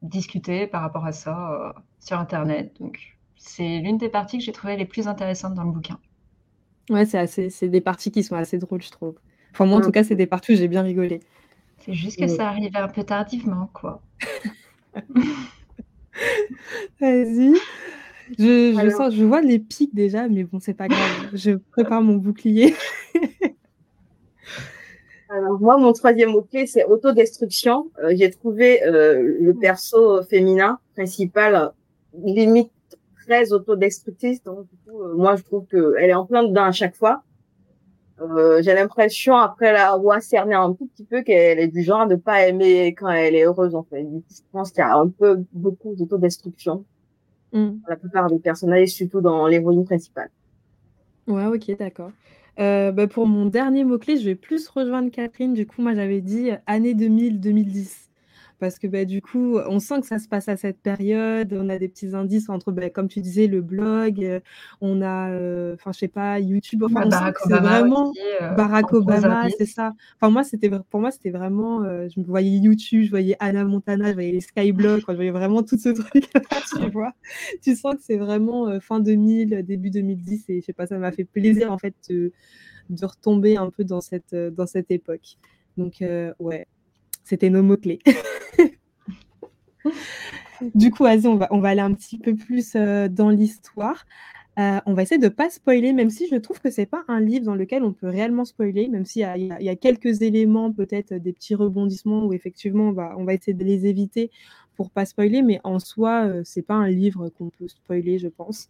discuter 0.02 0.66
par 0.66 0.82
rapport 0.82 1.06
à 1.06 1.12
ça 1.12 1.52
euh, 1.52 1.73
sur 2.00 2.18
Internet. 2.18 2.75
Donc, 2.80 2.99
c'est 3.37 3.78
l'une 3.78 3.99
des 3.99 4.09
parties 4.09 4.38
que 4.38 4.44
j'ai 4.44 4.52
trouvées 4.52 4.76
les 4.76 4.85
plus 4.85 5.09
intéressantes 5.09 5.54
dans 5.54 5.64
le 5.64 5.73
bouquin. 5.73 5.99
Ouais, 6.90 7.06
c'est 7.06 7.18
assez, 7.18 7.50
c'est 7.50 7.68
des 7.68 7.80
parties 7.80 8.11
qui 8.11 8.23
sont 8.23 8.37
assez 8.37 8.59
drôles, 8.59 8.82
je 8.82 8.90
trouve. 8.90 9.14
Enfin, 9.52 9.66
moi, 9.66 9.78
en 9.78 9.80
tout 9.80 9.90
cas, 9.90 10.04
c'est 10.04 10.16
des 10.16 10.26
parties 10.26 10.52
où 10.52 10.56
j'ai 10.56 10.68
bien 10.68 10.82
rigolé. 10.82 11.21
C'est 11.78 11.94
juste 11.94 12.18
que 12.18 12.26
ça 12.26 12.49
arrivait 12.49 12.78
un 12.78 12.88
peu 12.88 13.04
tardivement, 13.04 13.68
quoi. 13.73 14.02
Vas-y. 17.00 17.54
Je, 18.38 18.78
je, 18.82 18.90
sens, 18.90 19.14
je 19.14 19.25
vois 19.25 19.40
les 19.42 19.59
pics 19.59 19.94
déjà, 19.94 20.28
mais 20.28 20.44
bon, 20.44 20.59
c'est 20.61 20.75
pas 20.75 20.88
grave. 20.88 21.30
Je 21.35 21.52
prépare 21.52 22.02
mon 22.02 22.16
bouclier. 22.16 22.75
Alors, 25.32 25.58
moi, 25.60 25.78
mon 25.78 25.92
troisième 25.94 26.30
mot-clé, 26.30 26.66
c'est 26.66 26.84
autodestruction. 26.84 27.90
Euh, 28.02 28.12
j'ai 28.14 28.30
trouvé 28.30 28.84
euh, 28.84 29.36
le 29.40 29.54
perso 29.54 30.22
féminin 30.24 30.78
principal 30.94 31.72
limite 32.22 32.70
très 33.24 33.52
autodestructrice. 33.52 34.42
Donc, 34.42 34.66
du 34.68 34.76
coup, 34.84 35.00
euh, 35.02 35.14
moi, 35.14 35.36
je 35.36 35.42
trouve 35.42 35.64
qu'elle 35.66 36.10
est 36.10 36.14
en 36.14 36.26
plein 36.26 36.42
dedans 36.42 36.64
à 36.64 36.72
chaque 36.72 36.94
fois. 36.94 37.22
Euh, 38.20 38.60
j'ai 38.62 38.74
l'impression, 38.74 39.36
après 39.36 39.72
l'avoir 39.72 40.20
cerné 40.22 40.54
un 40.54 40.74
tout 40.74 40.86
petit 40.86 41.04
peu, 41.04 41.22
qu'elle 41.22 41.58
est 41.58 41.68
du 41.68 41.82
genre 41.82 42.06
ne 42.06 42.16
pas 42.16 42.46
aimer 42.46 42.88
quand 42.88 43.08
elle 43.08 43.34
est 43.34 43.44
heureuse, 43.44 43.74
en 43.74 43.82
fait. 43.84 44.02
je 44.02 44.40
pense 44.52 44.70
qu'il 44.70 44.80
y 44.80 44.82
a 44.82 44.94
un 44.96 45.08
peu 45.08 45.42
beaucoup 45.52 45.94
d'autodestruction. 45.94 46.84
Mm. 47.52 47.70
La 47.88 47.96
plupart 47.96 48.28
des 48.28 48.38
personnages, 48.38 48.90
surtout 48.90 49.22
dans 49.22 49.46
l'héroïne 49.46 49.84
principale. 49.84 50.30
Ouais, 51.26 51.46
ok, 51.46 51.76
d'accord. 51.78 52.10
Euh, 52.59 52.92
bah, 52.92 53.06
pour 53.06 53.26
mon 53.26 53.47
dernier 53.47 53.85
mot-clé, 53.85 54.18
je 54.18 54.25
vais 54.25 54.35
plus 54.35 54.68
rejoindre 54.68 55.11
Catherine. 55.11 55.54
Du 55.54 55.66
coup, 55.66 55.82
moi, 55.82 55.94
j'avais 55.94 56.21
dit 56.21 56.50
année 56.66 56.94
2000-2010 56.94 58.12
parce 58.62 58.78
que 58.78 58.87
bah, 58.87 59.04
du 59.04 59.21
coup, 59.21 59.59
on 59.59 59.81
sent 59.81 60.02
que 60.02 60.07
ça 60.07 60.21
se 60.21 60.28
passe 60.28 60.49
à 60.49 60.57
cette 60.57 60.78
période. 60.78 61.52
On 61.52 61.69
a 61.69 61.78
des 61.78 61.88
petits 61.88 62.14
indices 62.14 62.49
entre, 62.49 62.71
bah, 62.71 62.90
comme 62.90 63.09
tu 63.09 63.21
disais, 63.21 63.49
le 63.49 63.61
blog, 63.61 64.25
euh, 64.25 64.38
on 64.81 65.02
a, 65.02 65.33
euh, 65.33 65.75
enfin, 65.75 65.90
je 65.90 65.99
sais 65.99 66.07
pas, 66.07 66.38
YouTube. 66.38 66.85
Enfin, 66.85 67.09
Barack 67.09 67.45
Obama 67.45 67.81
vraiment 67.81 68.12
euh, 68.40 68.50
Barack 68.50 68.92
Obama, 68.92 69.49
c'est 69.59 69.66
ça. 69.66 69.95
Enfin, 70.14 70.31
moi, 70.31 70.45
c'était 70.45 70.71
pour 70.71 71.00
moi, 71.00 71.11
c'était 71.11 71.31
vraiment, 71.31 71.83
je 71.83 72.21
me 72.21 72.25
voyais 72.25 72.57
YouTube, 72.59 73.02
je 73.02 73.11
voyais 73.11 73.35
Anna 73.40 73.64
Montana, 73.64 74.11
je 74.11 74.14
voyais 74.14 74.31
les 74.31 74.40
Skyblogs, 74.40 75.00
je 75.00 75.12
voyais 75.12 75.33
vraiment 75.33 75.64
tout 75.64 75.76
ce 75.76 75.88
truc. 76.00 76.31
tu 76.31 76.90
vois, 76.90 77.14
tu 77.62 77.75
sens 77.75 77.97
que 77.97 78.02
c'est 78.02 78.16
vraiment 78.16 78.78
fin 78.78 79.00
2000, 79.00 79.64
début 79.66 79.90
2010, 79.90 80.45
et 80.50 80.61
je 80.61 80.66
sais 80.66 80.73
pas, 80.73 80.87
ça 80.87 80.99
m'a 80.99 81.11
fait 81.11 81.25
plaisir 81.25 81.73
en 81.73 81.78
fait 81.78 81.97
de, 82.09 82.31
de, 82.90 83.07
retomber 83.07 83.57
un 83.57 83.71
peu 83.71 83.83
dans 83.83 84.00
cette 84.00 84.37
dans 84.37 84.69
cette 84.69 84.92
époque. 84.92 85.37
Donc, 85.76 86.04
ouais, 86.38 86.66
c'était 87.25 87.50
nos 87.50 87.62
mots-clés. 87.62 88.00
du 90.75 90.91
coup, 90.91 91.05
vas-y, 91.05 91.26
on 91.26 91.37
va, 91.37 91.49
on 91.50 91.61
va 91.61 91.71
aller 91.71 91.81
un 91.81 91.95
petit 91.95 92.19
peu 92.19 92.35
plus 92.35 92.75
euh, 92.75 93.09
dans 93.09 93.31
l'histoire. 93.31 94.05
Euh, 94.59 94.81
on 94.85 94.93
va 94.93 95.02
essayer 95.02 95.19
de 95.19 95.25
ne 95.25 95.31
pas 95.31 95.49
spoiler, 95.49 95.95
même 95.95 96.11
si 96.11 96.29
je 96.29 96.37
trouve 96.37 96.61
que 96.61 96.71
ce 96.71 96.83
n'est 96.83 96.87
pas 96.87 97.05
un 97.09 97.21
livre 97.21 97.47
dans 97.47 97.55
lequel 97.55 97.83
on 97.83 97.93
peut 97.93 98.09
réellement 98.09 98.45
spoiler, 98.45 98.87
même 98.88 99.07
s'il 99.07 99.23
y, 99.23 99.64
y, 99.64 99.69
a 99.69 99.76
quelques 99.76 100.21
éléments, 100.21 100.71
peut-être 100.71 101.14
des 101.14 101.33
petits 101.33 101.55
rebondissements 101.55 102.26
où 102.26 102.35
effectivement 102.35 102.88
on 102.88 102.93
va, 102.93 103.14
on 103.17 103.25
va 103.25 103.33
essayer 103.33 103.55
de 103.55 103.64
les 103.64 103.87
éviter 103.87 104.31
pour 104.76 104.91
pas 104.91 105.07
spoiler, 105.07 105.41
mais 105.41 105.59
en 105.64 105.79
soi, 105.79 106.26
euh, 106.26 106.43
c'est 106.45 106.62
pas 106.62 106.75
un 106.75 106.88
livre 106.88 107.31
qu'on 107.31 107.49
peut 107.49 107.69
spoiler, 107.69 108.19
je 108.19 108.29
pense. 108.29 108.69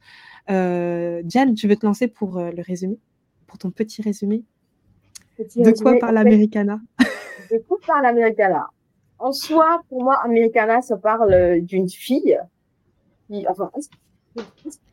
Diane, 0.49 1.55
tu 1.55 1.67
veux 1.67 1.77
te 1.77 1.85
lancer 1.85 2.07
pour 2.07 2.39
le 2.39 2.63
résumé, 2.63 2.99
pour 3.49 3.59
ton 3.59 3.73
petit 3.73 4.03
résumé? 4.03 4.45
De 5.39 5.83
quoi 5.83 5.99
parle 5.99 6.19
Americana? 6.19 6.81
De 7.53 7.59
quoi 7.59 7.79
parle 7.87 8.07
Americana 8.07 8.67
en 9.23 9.33
soi, 9.33 9.81
pour 9.89 10.03
moi, 10.03 10.21
Americana, 10.25 10.83
ça 10.83 10.97
parle 10.97 11.61
d'une 11.61 11.89
fille 11.89 12.37
qui, 13.29 13.47
enfin, 13.49 13.71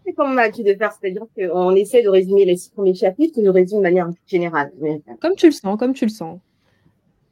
c'est 0.06 0.14
comme 0.14 0.34
on 0.34 0.38
a 0.38 0.44
l'habitude 0.44 0.68
de 0.68 0.76
faire, 0.76 0.94
c'est-à-dire 0.94 1.26
qu'on 1.36 1.76
essaie 1.76 2.04
de 2.04 2.10
résumer 2.10 2.46
les 2.46 2.56
six 2.56 2.70
premiers 2.70 2.94
chapitres 2.94 3.40
et 3.40 3.42
de 3.42 3.50
résumer 3.50 3.80
de 3.80 3.84
manière 3.84 4.12
générale. 4.28 4.72
Comme 5.20 5.34
tu 5.36 5.48
le 5.48 5.52
sens, 5.52 5.80
comme 5.80 5.94
tu 5.94 6.06
le 6.06 6.12
sens. 6.12 6.40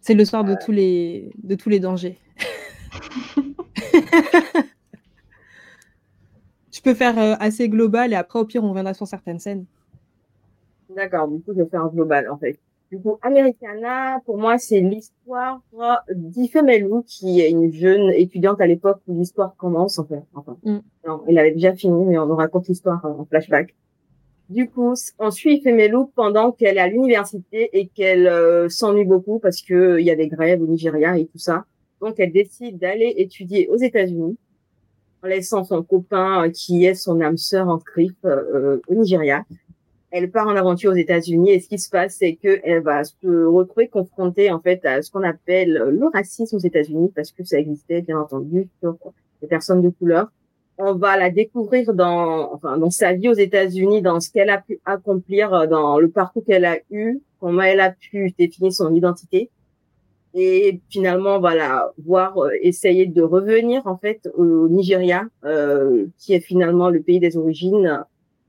C'est 0.01 0.15
le 0.15 0.25
soir 0.25 0.43
de, 0.43 0.55
tous 0.59 0.71
les, 0.71 1.31
de 1.43 1.53
tous 1.53 1.69
les 1.69 1.79
dangers. 1.79 2.17
tu 6.71 6.81
peux 6.81 6.95
faire 6.95 7.19
euh, 7.19 7.35
assez 7.39 7.69
global 7.69 8.11
et 8.11 8.15
après, 8.15 8.39
au 8.39 8.45
pire, 8.45 8.63
on 8.63 8.69
reviendra 8.69 8.95
sur 8.95 9.05
certaines 9.05 9.39
scènes. 9.39 9.65
D'accord, 10.95 11.27
du 11.27 11.41
coup, 11.41 11.53
je 11.53 11.61
vais 11.61 11.69
faire 11.69 11.87
global, 11.89 12.27
en 12.31 12.37
fait. 12.37 12.57
Du 12.89 12.99
coup, 12.99 13.17
Americana, 13.21 14.21
pour 14.25 14.37
moi, 14.37 14.57
c'est 14.57 14.79
l'histoire 14.79 15.61
d'Ifemelou, 16.09 17.03
qui 17.05 17.41
est 17.41 17.49
une 17.49 17.73
jeune 17.73 18.11
étudiante 18.13 18.61
à 18.61 18.67
l'époque 18.67 19.01
où 19.07 19.19
l'histoire 19.19 19.55
commence, 19.57 19.99
en 19.99 20.05
fait. 20.05 20.23
Enfin, 20.33 20.57
mm. 20.63 20.77
non, 21.05 21.21
elle 21.27 21.37
avait 21.37 21.51
déjà 21.51 21.73
fini, 21.73 22.05
mais 22.05 22.17
on 22.17 22.27
nous 22.27 22.35
raconte 22.35 22.67
l'histoire 22.69 23.03
en 23.03 23.25
flashback. 23.25 23.75
Du 24.49 24.69
coup, 24.69 24.93
on 25.19 25.31
suit 25.31 25.57
Ifemelou 25.57 26.11
pendant 26.15 26.53
qu'elle 26.53 26.77
est 26.77 26.81
à 26.81 26.87
l'université 26.87 27.69
et 27.73 27.87
qu'elle 27.87 28.27
euh, 28.27 28.69
s'ennuie 28.69 29.03
beaucoup 29.03 29.39
parce 29.39 29.61
que 29.61 29.73
euh, 29.73 30.01
il 30.01 30.07
y 30.07 30.11
a 30.11 30.15
des 30.15 30.29
grèves 30.29 30.61
au 30.61 30.67
Nigeria 30.67 31.17
et 31.17 31.25
tout 31.25 31.37
ça. 31.37 31.65
Donc, 31.99 32.15
elle 32.19 32.31
décide 32.31 32.77
d'aller 32.77 33.13
étudier 33.17 33.67
aux 33.67 33.75
États-Unis 33.75 34.37
en 35.21 35.27
laissant 35.27 35.65
son 35.65 35.83
copain 35.83 36.45
euh, 36.45 36.49
qui 36.49 36.85
est 36.85 36.95
son 36.95 37.19
âme 37.19 37.35
sœur 37.35 37.67
en 37.67 37.79
CRIF 37.79 38.13
au 38.23 38.93
Nigeria 38.93 39.43
elle 40.17 40.31
part 40.31 40.47
en 40.47 40.55
aventure 40.55 40.91
aux 40.91 40.95
États-Unis 40.95 41.51
et 41.51 41.59
ce 41.59 41.69
qui 41.69 41.77
se 41.77 41.89
passe, 41.89 42.15
c'est 42.15 42.35
qu'elle 42.35 42.81
va 42.81 43.03
se 43.03 43.45
retrouver 43.45 43.87
confrontée 43.87 44.51
en 44.51 44.59
fait 44.59 44.83
à 44.85 45.01
ce 45.01 45.11
qu'on 45.11 45.23
appelle 45.23 45.73
le 45.73 46.07
racisme 46.11 46.55
aux 46.55 46.59
États-Unis 46.59 47.11
parce 47.15 47.31
que 47.31 47.43
ça 47.43 47.59
existait 47.59 48.01
bien 48.01 48.19
entendu 48.19 48.67
sur 48.79 48.97
les 49.41 49.47
personnes 49.47 49.81
de 49.81 49.89
couleur. 49.89 50.31
On 50.79 50.93
va 50.95 51.17
la 51.17 51.29
découvrir 51.29 51.93
dans, 51.93 52.51
enfin, 52.53 52.77
dans 52.77 52.89
sa 52.89 53.13
vie 53.13 53.29
aux 53.29 53.33
États-Unis, 53.33 54.01
dans 54.01 54.19
ce 54.19 54.31
qu'elle 54.31 54.49
a 54.49 54.59
pu 54.59 54.79
accomplir, 54.85 55.67
dans 55.67 55.99
le 55.99 56.09
parcours 56.09 56.43
qu'elle 56.45 56.65
a 56.65 56.77
eu, 56.89 57.19
comment 57.39 57.61
elle 57.61 57.79
a 57.79 57.91
pu 57.91 58.33
définir 58.37 58.73
son 58.73 58.93
identité. 58.93 59.49
Et 60.33 60.81
finalement, 60.89 61.39
voilà, 61.39 61.91
voir 62.05 62.37
euh, 62.37 62.51
essayer 62.61 63.07
de 63.07 63.21
revenir 63.23 63.87
en 63.87 63.97
fait 63.97 64.29
au 64.35 64.67
Nigeria, 64.67 65.23
euh, 65.45 66.05
qui 66.19 66.33
est 66.33 66.39
finalement 66.39 66.89
le 66.89 67.01
pays 67.01 67.19
des 67.19 67.37
origines 67.37 68.03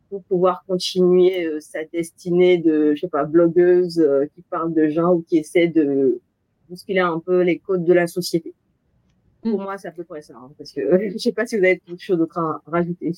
pour 0.09 0.23
pouvoir 0.25 0.65
continuer 0.67 1.47
euh, 1.47 1.61
sa 1.61 1.85
destinée 1.85 2.59
de, 2.59 2.95
je 2.95 3.01
sais 3.01 3.09
pas, 3.09 3.25
blogueuse 3.25 3.99
euh, 3.99 4.27
qui 4.35 4.43
parle 4.43 4.73
de 4.73 4.89
gens 4.89 5.15
ou 5.15 5.23
qui 5.23 5.39
essaie 5.39 5.69
de 5.69 6.21
bousculer 6.69 7.01
un 7.01 7.19
peu 7.19 7.43
les 7.43 7.59
codes 7.59 7.85
de 7.85 7.93
la 7.93 8.07
société. 8.07 8.55
Pour 9.43 9.61
mm. 9.61 9.63
moi, 9.63 9.79
c'est 9.79 9.89
à 9.89 9.93
peu 9.93 10.05
près 10.05 10.23
ça, 10.23 10.35
hein, 10.37 10.51
parce 10.57 10.73
que 10.73 10.81
je 11.13 11.19
sais 11.19 11.33
pas 11.33 11.47
si 11.47 11.57
vous 11.57 11.65
avez 11.65 11.79
quelque 11.79 12.03
chose 12.03 12.19
d'autre 12.19 12.39
à 12.39 12.63
rajouter 12.67 13.13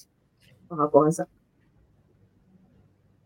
par 0.68 0.78
rapport 0.78 1.04
à 1.04 1.10
ça. 1.10 1.26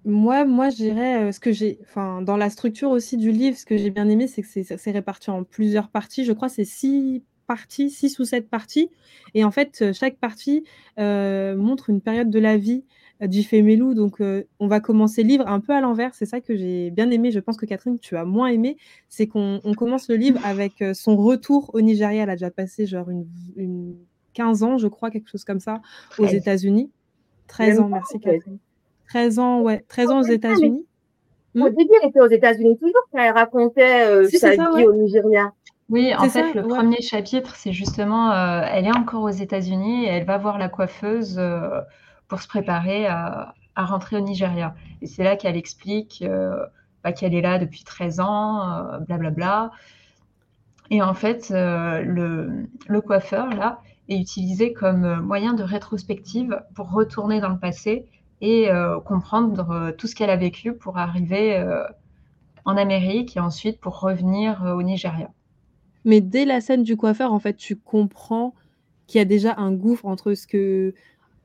Moi, 0.05 0.45
moi, 0.45 0.69
je 0.69 0.77
dirais 0.77 1.25
euh, 1.25 1.33
ce 1.33 1.41
que 1.41 1.53
j'ai, 1.53 1.79
enfin, 1.83 2.21
dans 2.21 2.37
la 2.37 2.51
structure 2.51 2.91
aussi 2.91 3.17
du 3.17 3.33
livre, 3.33 3.57
ce 3.57 3.65
que 3.65 3.79
j'ai 3.79 3.91
bien 3.91 4.09
aimé, 4.09 4.27
c'est 4.27 4.43
que 4.43 4.77
c'est 4.77 4.91
réparti 4.91 5.31
en 5.31 5.45
plusieurs 5.45 5.89
parties. 5.89 6.27
Je 6.27 6.33
crois 6.33 6.51
c'est 6.51 6.67
six 6.67 7.23
parties, 7.47 7.91
six 7.91 8.19
ou 8.19 8.25
sept 8.25 8.49
parties, 8.49 8.91
et 9.35 9.45
en 9.45 9.51
fait, 9.51 9.93
chaque 9.93 10.17
partie 10.17 10.65
montre 10.99 11.91
une 11.91 12.01
période 12.01 12.31
de 12.31 12.39
la 12.39 12.57
vie 12.57 12.85
du 13.21 13.43
Femelou. 13.43 13.95
Donc, 13.95 14.21
euh, 14.21 14.45
on 14.61 14.67
va 14.67 14.81
commencer 14.81 15.23
le 15.23 15.29
livre 15.29 15.49
un 15.49 15.61
peu 15.61 15.73
à 15.73 15.81
l'envers. 15.81 16.15
C'est 16.15 16.27
ça 16.27 16.41
que 16.41 16.57
j'ai 16.57 16.91
bien 16.91 17.11
aimé. 17.11 17.31
Je 17.31 17.41
pense 17.41 17.57
que 17.57 17.67
Catherine, 17.67 17.99
tu 17.99 18.17
as 18.17 18.25
moins 18.25 18.49
aimé. 18.49 18.77
C'est 19.09 19.27
qu'on 19.27 19.61
commence 19.77 20.09
le 20.09 20.17
livre 20.17 20.41
avec 20.45 20.83
euh, 20.83 20.95
son 20.95 21.17
retour 21.17 21.71
au 21.75 21.81
Nigeria. 21.81 22.25
Elle 22.25 22.31
a 22.31 22.35
déjà 22.35 22.51
passé 22.51 22.87
genre 22.87 23.09
une, 23.11 23.97
15 24.35 24.63
ans, 24.65 24.79
je 24.79 24.89
crois, 24.89 25.11
quelque 25.11 25.31
chose 25.31 25.45
comme 25.45 25.61
ça, 25.61 25.81
aux 26.19 26.27
États-Unis. 26.27 26.91
13 27.47 27.81
ans, 27.81 27.89
merci 27.89 28.19
Catherine. 28.19 28.59
13 29.09 29.39
ans, 29.39 29.61
ouais, 29.61 29.85
13 29.89 30.11
ans 30.11 30.21
aux 30.21 30.25
États-Unis. 30.25 30.85
Au 31.55 31.69
début, 31.69 31.93
elle 32.03 32.09
était 32.09 32.21
aux 32.21 32.27
États-Unis 32.27 32.77
toujours 32.79 33.03
quand 33.13 33.23
elle 33.23 33.33
racontait 33.33 34.07
euh, 34.09 34.29
sa 34.29 34.51
vie 34.51 34.85
au 34.85 34.93
Nigeria. 34.93 35.53
Oui, 35.89 36.13
en 36.17 36.25
fait, 36.25 36.43
ça? 36.43 36.53
le 36.53 36.63
Ouais. 36.63 36.69
premier 36.69 37.01
chapitre, 37.01 37.55
c'est 37.55 37.71
justement, 37.71 38.33
elle 38.65 38.87
est 38.87 38.97
encore 38.97 39.23
aux 39.23 39.29
États-Unis 39.29 40.07
et 40.07 40.09
elle 40.09 40.25
va 40.25 40.39
voir 40.39 40.59
la 40.59 40.69
coiffeuse, 40.69 41.39
pour 42.35 42.43
se 42.43 42.49
préparer 42.49 43.07
à 43.07 43.55
rentrer 43.77 44.17
au 44.17 44.21
Nigeria 44.21 44.75
et 45.01 45.07
c'est 45.07 45.23
là 45.23 45.37
qu'elle 45.37 45.57
explique, 45.57 46.25
heu, 46.27 46.57
bah, 47.05 47.13
qu'elle 47.13 47.33
est 47.33 47.41
là 47.41 47.61
depuis 47.61 47.85
13 47.85 48.19
ans, 48.19 48.77
heu, 48.77 48.99
blablabla 49.07 49.71
et 50.91 51.01
en 51.01 51.15
fait, 51.15 51.53
heu, 51.53 52.03
le 52.03 53.01
coiffeur 53.01 53.51
là 53.51 53.79
est 54.09 54.19
utilisé 54.19 54.73
comme, 54.73 55.21
moyen 55.21 55.55
de 55.55 55.63
rétrospective 55.63 56.61
pour 56.75 56.91
retourner 56.91 57.41
dans 57.41 57.51
le 57.51 57.59
passé 57.59 58.05
et 58.41 58.69
comprendre, 59.05 59.93
tout 59.97 60.09
ce 60.09 60.17
qu'elle 60.17 60.31
a 60.31 60.37
vécu 60.37 60.73
pour 60.73 60.99
arriver, 60.99 61.65
en 62.65 62.77
Amérique 62.77 63.37
et 63.37 63.41
ensuite 63.41 63.81
pour 63.81 64.01
revenir, 64.01 64.75
au 64.77 64.83
Nigeria. 64.83 65.31
Mais 66.05 66.21
dès 66.21 66.45
la 66.45 66.61
scène 66.61 66.83
du 66.83 66.97
coiffeur, 66.97 67.33
en 67.33 67.39
fait, 67.39 67.55
tu 67.55 67.77
comprends 67.77 68.55
qu'il 69.07 69.19
y 69.19 69.23
a 69.23 69.25
déjà 69.25 69.55
un 69.57 69.73
gouffre 69.73 70.07
entre 70.07 70.35
ce 70.35 70.47
que 70.47 70.95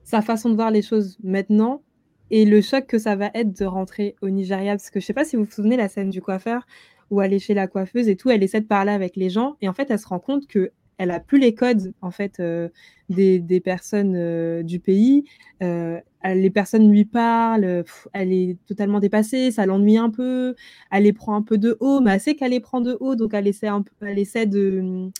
sa 0.10 0.24
façon 0.24 0.50
de 0.50 0.56
voir 0.56 0.72
les 0.72 0.82
choses 0.82 1.18
maintenant 1.24 1.84
et 2.32 2.44
le 2.44 2.62
choc 2.62 2.88
que 2.88 2.98
ça 2.98 3.16
va 3.16 3.30
être 3.36 3.56
de 3.60 3.66
rentrer 3.66 4.16
au 4.24 4.30
Nigeria. 4.30 4.72
Parce 4.72 4.90
que 4.90 5.00
je 5.00 5.06
sais 5.06 5.14
pas 5.14 5.24
si 5.24 5.36
vous 5.36 5.44
vous 5.44 5.52
souvenez 5.52 5.78
la 5.78 5.88
scène 5.88 6.10
du 6.10 6.20
coiffeur 6.20 6.66
où 7.12 7.22
elle 7.22 7.32
est 7.32 7.40
chez 7.40 7.54
la 7.54 7.68
coiffeuse 7.68 8.08
et 8.10 8.16
tout, 8.16 8.32
elle 8.32 8.42
essaie 8.42 8.62
de 8.62 8.66
parler 8.66 8.92
avec 8.92 9.16
les 9.16 9.30
gens 9.30 9.56
et 9.62 9.70
en 9.70 9.74
fait, 9.74 9.92
elle 9.92 10.00
se 10.00 10.08
rend 10.08 10.20
compte 10.20 10.48
qu'elle 10.48 11.12
a 11.12 11.20
plus 11.20 11.38
les 11.38 11.54
codes 11.54 11.94
en 12.02 12.10
fait, 12.10 12.40
heu, 12.40 12.72
des 13.10 13.62
personnes, 13.64 14.16
heu, 14.16 14.64
du 14.64 14.80
pays. 14.80 15.26
Elle 15.60 16.42
les 16.42 16.50
personnes 16.50 16.90
lui 16.90 17.06
parlent, 17.06 17.84
elle 18.14 18.34
est 18.34 18.58
totalement 18.66 19.00
dépassée, 19.00 19.52
ça 19.52 19.66
l'ennuie 19.68 19.98
un 19.98 20.10
peu. 20.10 20.56
Elle 20.92 21.04
les 21.04 21.14
prend 21.14 21.36
un 21.36 21.44
peu 21.44 21.58
de 21.60 21.78
haut, 21.80 22.02
mais 22.02 22.12
elle 22.16 22.20
sait 22.20 22.36
qu'elle 22.36 22.52
les 22.52 22.60
prend 22.60 22.82
de 22.82 22.98
haut, 23.00 23.16
donc 23.16 23.34
elle 23.36 23.48
essaie 23.48 23.68
un 23.68 23.84
peu 23.84 23.92
elle 24.02 24.20
essaie 24.20 24.48
de, 24.48 25.12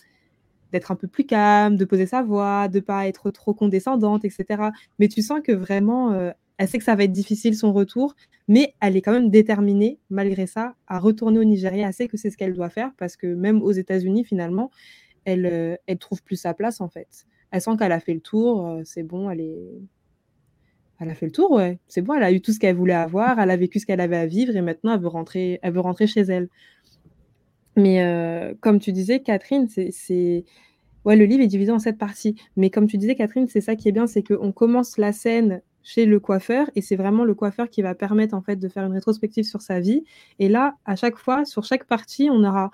d'être 0.72 0.90
un 0.92 0.96
peu 0.96 1.08
plus 1.08 1.24
calme, 1.26 1.76
de 1.76 1.84
poser 1.84 2.06
sa 2.06 2.22
voix, 2.22 2.68
de 2.68 2.80
pas 2.80 3.08
être 3.08 3.30
trop 3.30 3.54
condescendante 3.54 4.24
et 4.24 4.30
cetera. 4.30 4.72
Mais 4.98 5.08
tu 5.08 5.22
sens 5.22 5.40
que 5.44 5.52
vraiment, 5.52 6.12
heu, 6.14 6.32
elle 6.58 6.68
sait 6.68 6.78
que 6.78 6.84
ça 6.84 6.94
va 6.96 7.04
être 7.04 7.12
difficile 7.12 7.56
son 7.56 7.72
retour, 7.72 8.14
mais 8.48 8.74
elle 8.80 8.96
est 8.96 9.02
quand 9.02 9.12
même 9.12 9.30
déterminée, 9.30 9.98
malgré 10.10 10.46
ça, 10.46 10.74
à 10.86 10.98
retourner 10.98 11.38
au 11.38 11.44
Nigeria. 11.44 11.88
Elle 11.88 11.94
sait 11.94 12.08
que 12.08 12.16
c'est 12.16 12.30
ce 12.30 12.36
qu'elle 12.36 12.54
doit 12.54 12.70
faire 12.70 12.92
parce 12.98 13.16
que 13.16 13.26
même 13.28 13.62
aux 13.62 13.72
États-Unis, 13.72 14.24
finalement, 14.24 14.70
elle, 15.24 15.46
heu, 15.46 15.78
elle 15.86 15.98
trouve 15.98 16.22
plus 16.24 16.36
sa 16.36 16.54
place, 16.54 16.80
en 16.80 16.88
fait. 16.88 17.08
Elle 17.52 17.60
sent 17.62 17.72
qu'elle 17.78 17.92
a 17.92 18.00
fait 18.00 18.14
le 18.14 18.20
tour, 18.20 18.66
heu, 18.68 18.82
c'est 18.84 19.02
bon, 19.04 19.30
elle 19.30 19.40
est 19.42 19.82
elle 20.98 21.08
a 21.10 21.14
fait 21.14 21.26
le 21.26 21.32
tour, 21.32 21.50
ouais. 21.52 21.78
C'est 21.88 22.02
bon, 22.02 22.14
elle 22.14 22.22
a 22.22 22.32
eu 22.32 22.40
tout 22.42 22.52
ce 22.52 22.58
qu'elle 22.60 22.76
voulait 22.76 22.92
avoir, 22.94 23.38
elle 23.40 23.50
a 23.50 23.56
vécu 23.56 23.78
ce 23.80 23.86
qu'elle 23.86 24.00
avait 24.00 24.16
à 24.18 24.26
vivre 24.26 24.54
et 24.56 24.60
maintenant 24.60 24.92
elle 24.94 25.00
veut 25.00 25.08
rentrer 25.08 25.58
elle 25.62 25.72
veut 25.72 25.80
rentrer 25.80 26.06
chez 26.06 26.20
elle. 26.20 26.48
Mais 27.76 28.02
heu, 28.04 28.56
comme 28.60 28.80
tu 28.80 28.92
disais, 28.92 29.20
Catherine, 29.20 29.68
c'est 29.68 30.44
ouais, 31.04 31.16
le 31.16 31.24
livre 31.24 31.42
est 31.42 31.46
divisé 31.46 31.72
en 31.72 31.78
7 31.78 31.98
parties. 31.98 32.36
Mais 32.56 32.70
comme 32.70 32.86
tu 32.86 32.98
disais, 32.98 33.14
Catherine, 33.14 33.48
c'est 33.48 33.60
ça 33.60 33.76
qui 33.76 33.88
est 33.88 33.92
bien, 33.92 34.06
c'est 34.06 34.22
qu'on 34.22 34.52
commence 34.52 34.98
la 34.98 35.12
scène 35.12 35.62
chez 35.82 36.04
le 36.06 36.20
coiffeur 36.20 36.70
et 36.76 36.82
c'est 36.82 36.96
vraiment 36.96 37.24
le 37.24 37.34
coiffeur 37.34 37.70
qui 37.70 37.82
va 37.82 37.94
permettre, 37.94 38.34
en 38.34 38.42
fait, 38.42 38.56
de 38.56 38.68
faire 38.68 38.84
une 38.84 38.92
rétrospective 38.92 39.44
sur 39.44 39.62
sa 39.62 39.80
vie 39.80 40.04
et 40.38 40.48
là, 40.48 40.74
à 40.84 40.96
chaque 40.96 41.16
fois, 41.16 41.44
sur 41.46 41.64
chaque 41.64 41.84
partie, 41.86 42.28
on 42.30 42.44
aura 42.44 42.70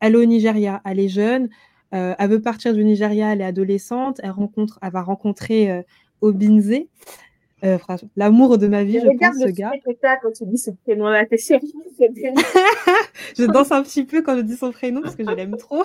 elle 0.00 0.16
au 0.16 0.24
Nigeria, 0.26 0.82
elle 0.84 1.00
est 1.00 1.08
jeune, 1.08 1.48
heu, 1.94 2.14
elle 2.18 2.30
veut 2.30 2.42
partir 2.42 2.74
du 2.74 2.84
Nigeria, 2.84 3.32
elle 3.32 3.40
est 3.40 3.44
adolescente, 3.44 4.20
elle 4.22 4.30
rencontre 4.32 4.78
elle 4.82 4.92
va 4.92 5.02
rencontrer, 5.02 5.70
heu, 5.72 5.84
Obinze, 6.22 6.82
franchement, 7.78 8.10
l'amour 8.16 8.58
de 8.58 8.66
ma 8.66 8.80
Je 8.82 8.86
vie, 8.86 9.00
je 9.00 9.06
regarde 9.06 9.34
pense, 9.34 9.44
ce 9.44 9.50
gars. 9.50 9.72
quand 10.22 10.32
tu 10.32 10.46
dis 10.46 10.58
ce 10.58 10.70
prénom-là, 10.70 11.26
t'es? 11.26 11.36
Je 13.36 13.44
danse 13.44 13.72
un 13.72 13.82
petit 13.82 14.04
peu 14.04 14.22
quand 14.22 14.36
je 14.36 14.42
dis 14.42 14.56
son 14.56 14.72
prénom 14.72 15.02
parce 15.02 15.16
que 15.16 15.24
je 15.24 15.30
l'aime 15.30 15.56
trop. 15.56 15.84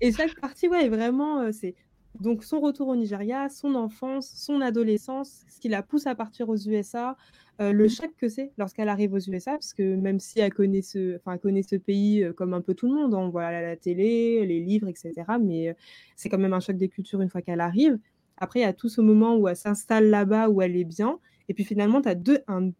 Et 0.00 0.12
chaque 0.12 0.38
partie, 0.40 0.68
ouais, 0.68 0.88
vraiment, 0.88 1.42
heu, 1.42 1.52
c'est 1.52 1.74
donc 2.20 2.44
son 2.44 2.60
retour 2.60 2.88
au 2.88 2.96
Nigeria, 2.96 3.48
son 3.48 3.74
enfance, 3.74 4.30
son 4.36 4.60
adolescence, 4.60 5.42
ce 5.48 5.60
qui 5.60 5.68
la 5.68 5.82
pousse 5.82 6.06
à 6.06 6.14
partir 6.14 6.48
aux 6.48 6.56
USA, 6.56 7.16
heu, 7.60 7.72
le 7.72 7.88
choc 7.88 8.10
que 8.18 8.28
c'est 8.28 8.52
lorsqu'elle 8.58 8.88
arrive 8.88 9.14
aux 9.14 9.18
USA, 9.18 9.52
parce 9.52 9.72
que 9.72 9.94
même 9.96 10.20
si 10.20 10.40
elle 10.40 10.52
connaît 10.52 10.82
ce 10.82 11.16
enfin, 11.16 11.38
connaît 11.38 11.62
ce 11.62 11.76
pays, 11.76 12.26
comme 12.36 12.52
un 12.52 12.60
peu 12.60 12.74
tout 12.74 12.88
le 12.88 12.94
monde, 12.94 13.14
on 13.14 13.28
voit 13.28 13.44
à 13.44 13.62
la 13.62 13.76
télé, 13.76 14.44
les 14.44 14.60
livres 14.60 14.88
et 14.88 14.94
cetera, 14.94 15.38
mais 15.38 15.74
c'est 16.16 16.28
quand 16.28 16.38
même 16.38 16.52
un 16.52 16.60
choc 16.60 16.76
des 16.76 16.88
cultures 16.88 17.20
une 17.20 17.30
fois 17.30 17.42
qu'elle 17.42 17.60
arrive. 17.60 17.98
Après, 18.38 18.60
il 18.60 18.62
y 18.62 18.66
a 18.66 18.72
tout 18.72 18.88
ce 18.88 19.00
moment 19.00 19.36
où 19.36 19.48
elle 19.48 19.56
s'installe 19.56 20.08
là-bas, 20.08 20.48
où 20.48 20.62
elle 20.62 20.76
est 20.76 20.84
bien. 20.84 21.18
Et 21.48 21.54
puis 21.54 21.64
finalement, 21.64 22.00
tu 22.02 22.08
as 22.08 22.14
2 22.14 22.38
un 22.48 22.72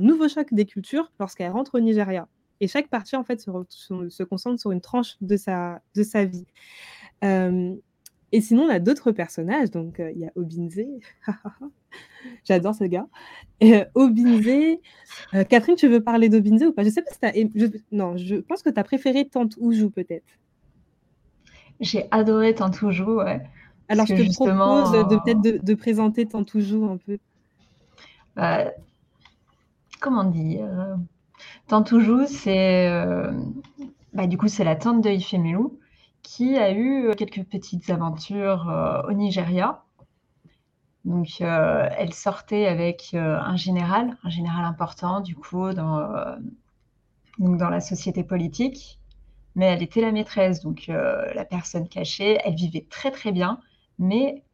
nouveau 0.00 0.28
choc 0.28 0.52
des 0.52 0.66
cultures 0.66 1.12
lorsqu'elle 1.20 1.52
rentre 1.52 1.76
au 1.76 1.80
Nigeria. 1.80 2.28
Et 2.60 2.66
chaque 2.68 2.88
partie, 2.88 3.16
en 3.16 3.24
fait, 3.24 3.40
se 3.40 3.50
re 3.50 3.64
se 3.68 4.08
se 4.08 4.22
concentre 4.24 4.60
sur 4.60 4.72
une 4.72 4.80
tranche 4.80 5.16
de 5.20 5.36
sa 5.36 5.80
de 5.94 6.02
sa 6.02 6.24
vie. 6.24 6.46
Hem 7.22 7.78
et 8.32 8.42
sinon, 8.42 8.64
on 8.64 8.68
a 8.68 8.78
d'autres 8.78 9.10
personnages, 9.10 9.70
donc 9.70 10.00
heu, 10.00 10.10
il 10.14 10.20
y 10.20 10.26
a 10.26 10.32
Obinze, 10.34 10.80
j'adore 12.44 12.74
ce 12.74 12.84
gars. 12.84 13.06
Heu, 13.62 13.86
Obinze, 13.94 14.78
Catherine, 15.48 15.76
tu 15.76 15.88
veux 15.88 16.02
parler 16.02 16.28
d'Obinze 16.28 16.62
ou 16.64 16.72
pas? 16.72 16.84
Je 16.84 16.90
sais 16.90 17.02
pas 17.02 17.10
si 17.10 17.48
tu 17.48 17.70
non, 17.90 18.16
je 18.18 18.36
pense 18.36 18.62
que 18.62 18.68
tu 18.70 18.78
as 18.78 18.84
préféré 18.84 19.26
Tante 19.26 19.54
Oujou 19.58 19.88
peut-être? 19.90 20.26
J'ai 21.80 22.06
adoré 22.10 22.54
Tante 22.54 22.82
Oujou, 22.82 23.18
ouais, 23.22 23.40
Alors 23.88 24.06
je 24.06 24.14
que 24.14 24.14
te 24.14 24.22
propose, 24.34 24.90
justement, 24.90 24.92
de 24.92 25.16
peut-être 25.16 25.40
de 25.40 25.58
de 25.62 25.74
présenter 25.74 26.26
Tante 26.26 26.54
Oujou 26.54 26.84
un 26.86 26.96
peu. 26.98 27.18
bah, 28.36 28.72
comment 30.00 30.24
dire? 30.24 30.68
Tante 31.68 31.92
Oujou, 31.92 32.26
c'est, 32.26 32.88
heu, 32.90 33.32
bah, 34.14 34.26
du 34.26 34.38
coup, 34.38 34.48
c'est 34.48 34.64
la 34.64 34.76
tante 34.76 35.02
de 35.02 35.10
Ifemelu 35.10 35.58
qui 36.22 36.56
a 36.58 36.72
eu, 36.72 37.06
heu, 37.08 37.14
quelques 37.14 37.44
petites 37.44 37.90
aventures, 37.90 38.70
au 39.08 39.12
Nigeria. 39.12 39.82
Donc, 41.04 41.40
elle 41.40 42.12
sortait 42.12 42.66
avec, 42.66 43.14
un 43.14 43.56
général, 43.56 44.16
un 44.24 44.30
général 44.30 44.64
important 44.64 45.20
du 45.20 45.34
coup 45.34 45.72
dans, 45.72 46.36
donc 47.38 47.56
dans 47.56 47.70
la 47.70 47.80
société 47.80 48.24
politique, 48.24 49.00
mais 49.54 49.66
elle 49.66 49.82
était 49.82 50.00
la 50.02 50.12
maîtresse, 50.12 50.60
donc 50.60 50.86
la 50.88 51.44
personne 51.44 51.88
cachée. 51.88 52.38
Elle 52.44 52.54
vivait 52.54 52.86
très, 52.90 53.10
très 53.10 53.32
bien, 53.32 53.60
mais 53.98 54.44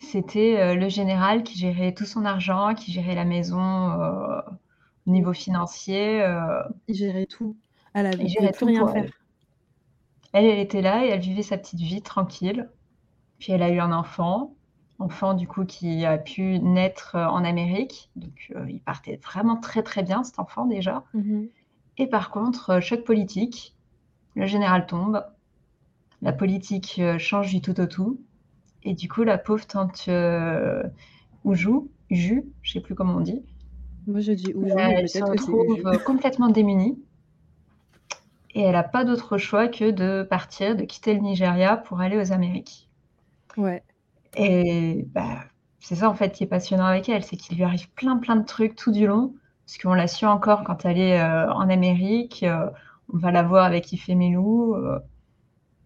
c'était, 0.00 0.56
heu, 0.74 0.76
le 0.76 0.88
général 0.88 1.42
qui 1.42 1.58
gérait 1.58 1.94
tout 1.94 2.04
son 2.06 2.24
argent, 2.24 2.74
qui 2.74 2.92
gérait 2.92 3.14
la 3.14 3.24
maison, 3.24 3.60
heu, 3.92 4.42
au 5.06 5.10
niveau 5.10 5.32
financier, 5.32 6.22
heu, 6.22 6.62
Il 6.88 6.94
gérait 6.94 7.24
tout. 7.24 7.56
Elle 7.94 8.04
avait 8.04 8.28
plus 8.28 8.50
tout 8.50 8.66
rien 8.66 8.84
pour 8.84 8.90
faire. 8.90 9.06
elle. 10.32 10.44
Était 10.58 10.82
là 10.82 11.04
et 11.04 11.08
elle 11.08 11.20
vivait 11.20 11.42
sa 11.42 11.56
petite 11.58 11.80
vie 11.80 12.02
tranquille. 12.02 12.70
Puis 13.38 13.52
elle 13.52 13.62
a 13.62 13.70
eu 13.70 13.80
un 13.80 13.92
enfant, 13.92 14.56
enfant 14.98 15.34
du 15.34 15.48
coup 15.48 15.64
qui 15.66 16.04
a 16.06 16.18
pu 16.18 16.60
naître, 16.60 17.16
en 17.16 17.44
Amérique, 17.44 18.10
donc 18.16 18.52
il 18.68 18.80
partait 18.82 19.18
vraiment 19.24 19.56
très, 19.58 19.82
très 19.82 20.02
bien 20.02 20.24
cet 20.24 20.38
enfant 20.40 20.66
déjà 20.66 21.04
Mmh 21.12 21.20
mh. 21.34 21.50
et 21.98 22.06
par 22.08 22.30
contre, 22.30 22.80
choc 22.80 23.04
politique, 23.04 23.76
le 24.36 24.46
général 24.46 24.86
tombe, 24.86 25.24
la 26.22 26.32
politique, 26.32 26.96
heu, 26.98 27.18
change 27.18 27.50
du 27.50 27.60
tout 27.60 27.78
au 27.80 27.86
tout. 27.86 28.20
Et 28.82 28.94
du 28.94 29.08
coup 29.08 29.24
la 29.24 29.38
pauvre 29.38 29.66
tante, 29.66 30.04
heu, 30.08 30.82
Oujou, 31.44 31.90
Ju, 32.10 32.44
je 32.62 32.72
sais 32.72 32.80
plus 32.80 32.94
comment 32.94 33.16
on 33.16 33.20
dit, 33.20 33.42
Moi 34.06 34.20
je 34.20 34.32
dis 34.32 34.52
Oujou, 34.54 34.78
elle 34.78 35.08
se 35.08 35.22
retrouve, 35.22 35.78
heu, 35.86 35.98
complètement 35.98 36.48
démunie. 36.48 36.98
Et 38.54 38.62
elle 38.62 38.74
a 38.76 38.82
pas 38.82 39.04
d'autre 39.04 39.38
choix 39.38 39.68
que 39.68 39.90
de 39.90 40.26
partir, 40.28 40.74
de 40.74 40.84
quitter 40.84 41.14
le 41.14 41.20
Nigeria 41.20 41.76
pour 41.76 42.00
aller 42.00 42.16
aux 42.16 42.32
Amériques. 42.32 42.88
Ouais. 43.56 43.82
Et 44.36 45.04
bah, 45.08 45.44
c'est 45.80 45.96
ça 45.96 46.08
en 46.08 46.14
fait 46.14 46.32
qui 46.32 46.44
est 46.44 46.48
passionnant 46.48 46.86
avec 46.86 47.08
elle, 47.08 47.22
c'est 47.24 47.36
qu'il 47.36 47.56
lui 47.56 47.64
arrive 47.64 47.90
plein, 47.92 48.16
plein 48.16 48.36
de 48.36 48.44
trucs 48.44 48.76
tout 48.76 48.92
du 48.92 49.06
long, 49.06 49.34
parce 49.66 49.78
qu'on 49.78 49.94
la 49.94 50.08
suit 50.08 50.26
encore 50.26 50.64
quand 50.64 50.84
elle 50.84 50.98
est, 50.98 51.22
en 51.22 51.68
Amérique, 51.68 52.44
on 53.12 53.18
va 53.18 53.30
la 53.30 53.42
voir 53.42 53.64
avec 53.64 53.92
Ifemelu, 53.92 54.72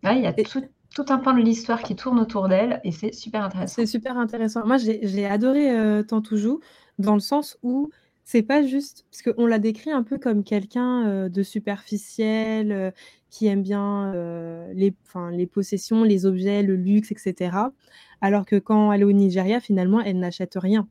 ouais, 0.05 0.19
il 0.19 0.23
y 0.23 0.27
a 0.27 0.33
Et 0.37 0.45
tout 0.45 0.63
tout 0.95 1.05
un 1.09 1.19
pan 1.19 1.33
de 1.35 1.41
l'histoire 1.43 1.83
qui 1.83 1.97
tourne 1.97 2.21
autour 2.21 2.47
d'elle 2.49 2.81
et 2.85 2.93
c'est 2.93 3.13
super 3.13 3.43
C'est 3.65 3.87
intéressant. 3.87 3.87
super 3.87 4.19
intéressant. 4.19 4.67
Moi, 4.67 4.77
j'ai 4.79 5.27
adoré, 5.27 5.71
heu, 5.75 6.05
Tante 6.07 6.31
Oujou, 6.31 6.61
dans 6.99 7.15
le 7.15 7.21
sens 7.21 7.59
où 7.63 7.91
c'est 8.25 8.43
pas 8.43 8.63
juste 8.67 9.07
parce 9.11 9.23
qu'on 9.23 9.47
la 9.47 9.59
décrit 9.59 9.91
un 9.91 10.03
peu 10.03 10.19
comme 10.19 10.45
quelqu'un, 10.45 11.07
heu, 11.27 11.31
de 11.31 11.43
superficiel, 11.43 12.73
heu, 12.73 12.93
qui 13.31 13.47
aime 13.47 13.63
bien, 13.63 14.13
heu, 14.15 14.67
les 14.75 14.95
les 15.33 15.47
possessions, 15.47 16.05
les 16.05 16.27
objets, 16.27 16.63
le 16.63 16.77
luxe 16.77 17.11
et 17.13 17.17
cetera. 17.19 17.73
Alors 18.21 18.45
que 18.47 18.57
quand 18.57 18.93
elle 18.93 19.03
est 19.03 19.05
au 19.05 19.13
Nigeria, 19.13 19.61
finalement, 19.61 20.01
elle 20.01 20.19
n'achète 20.19 20.55
rien. 20.57 20.89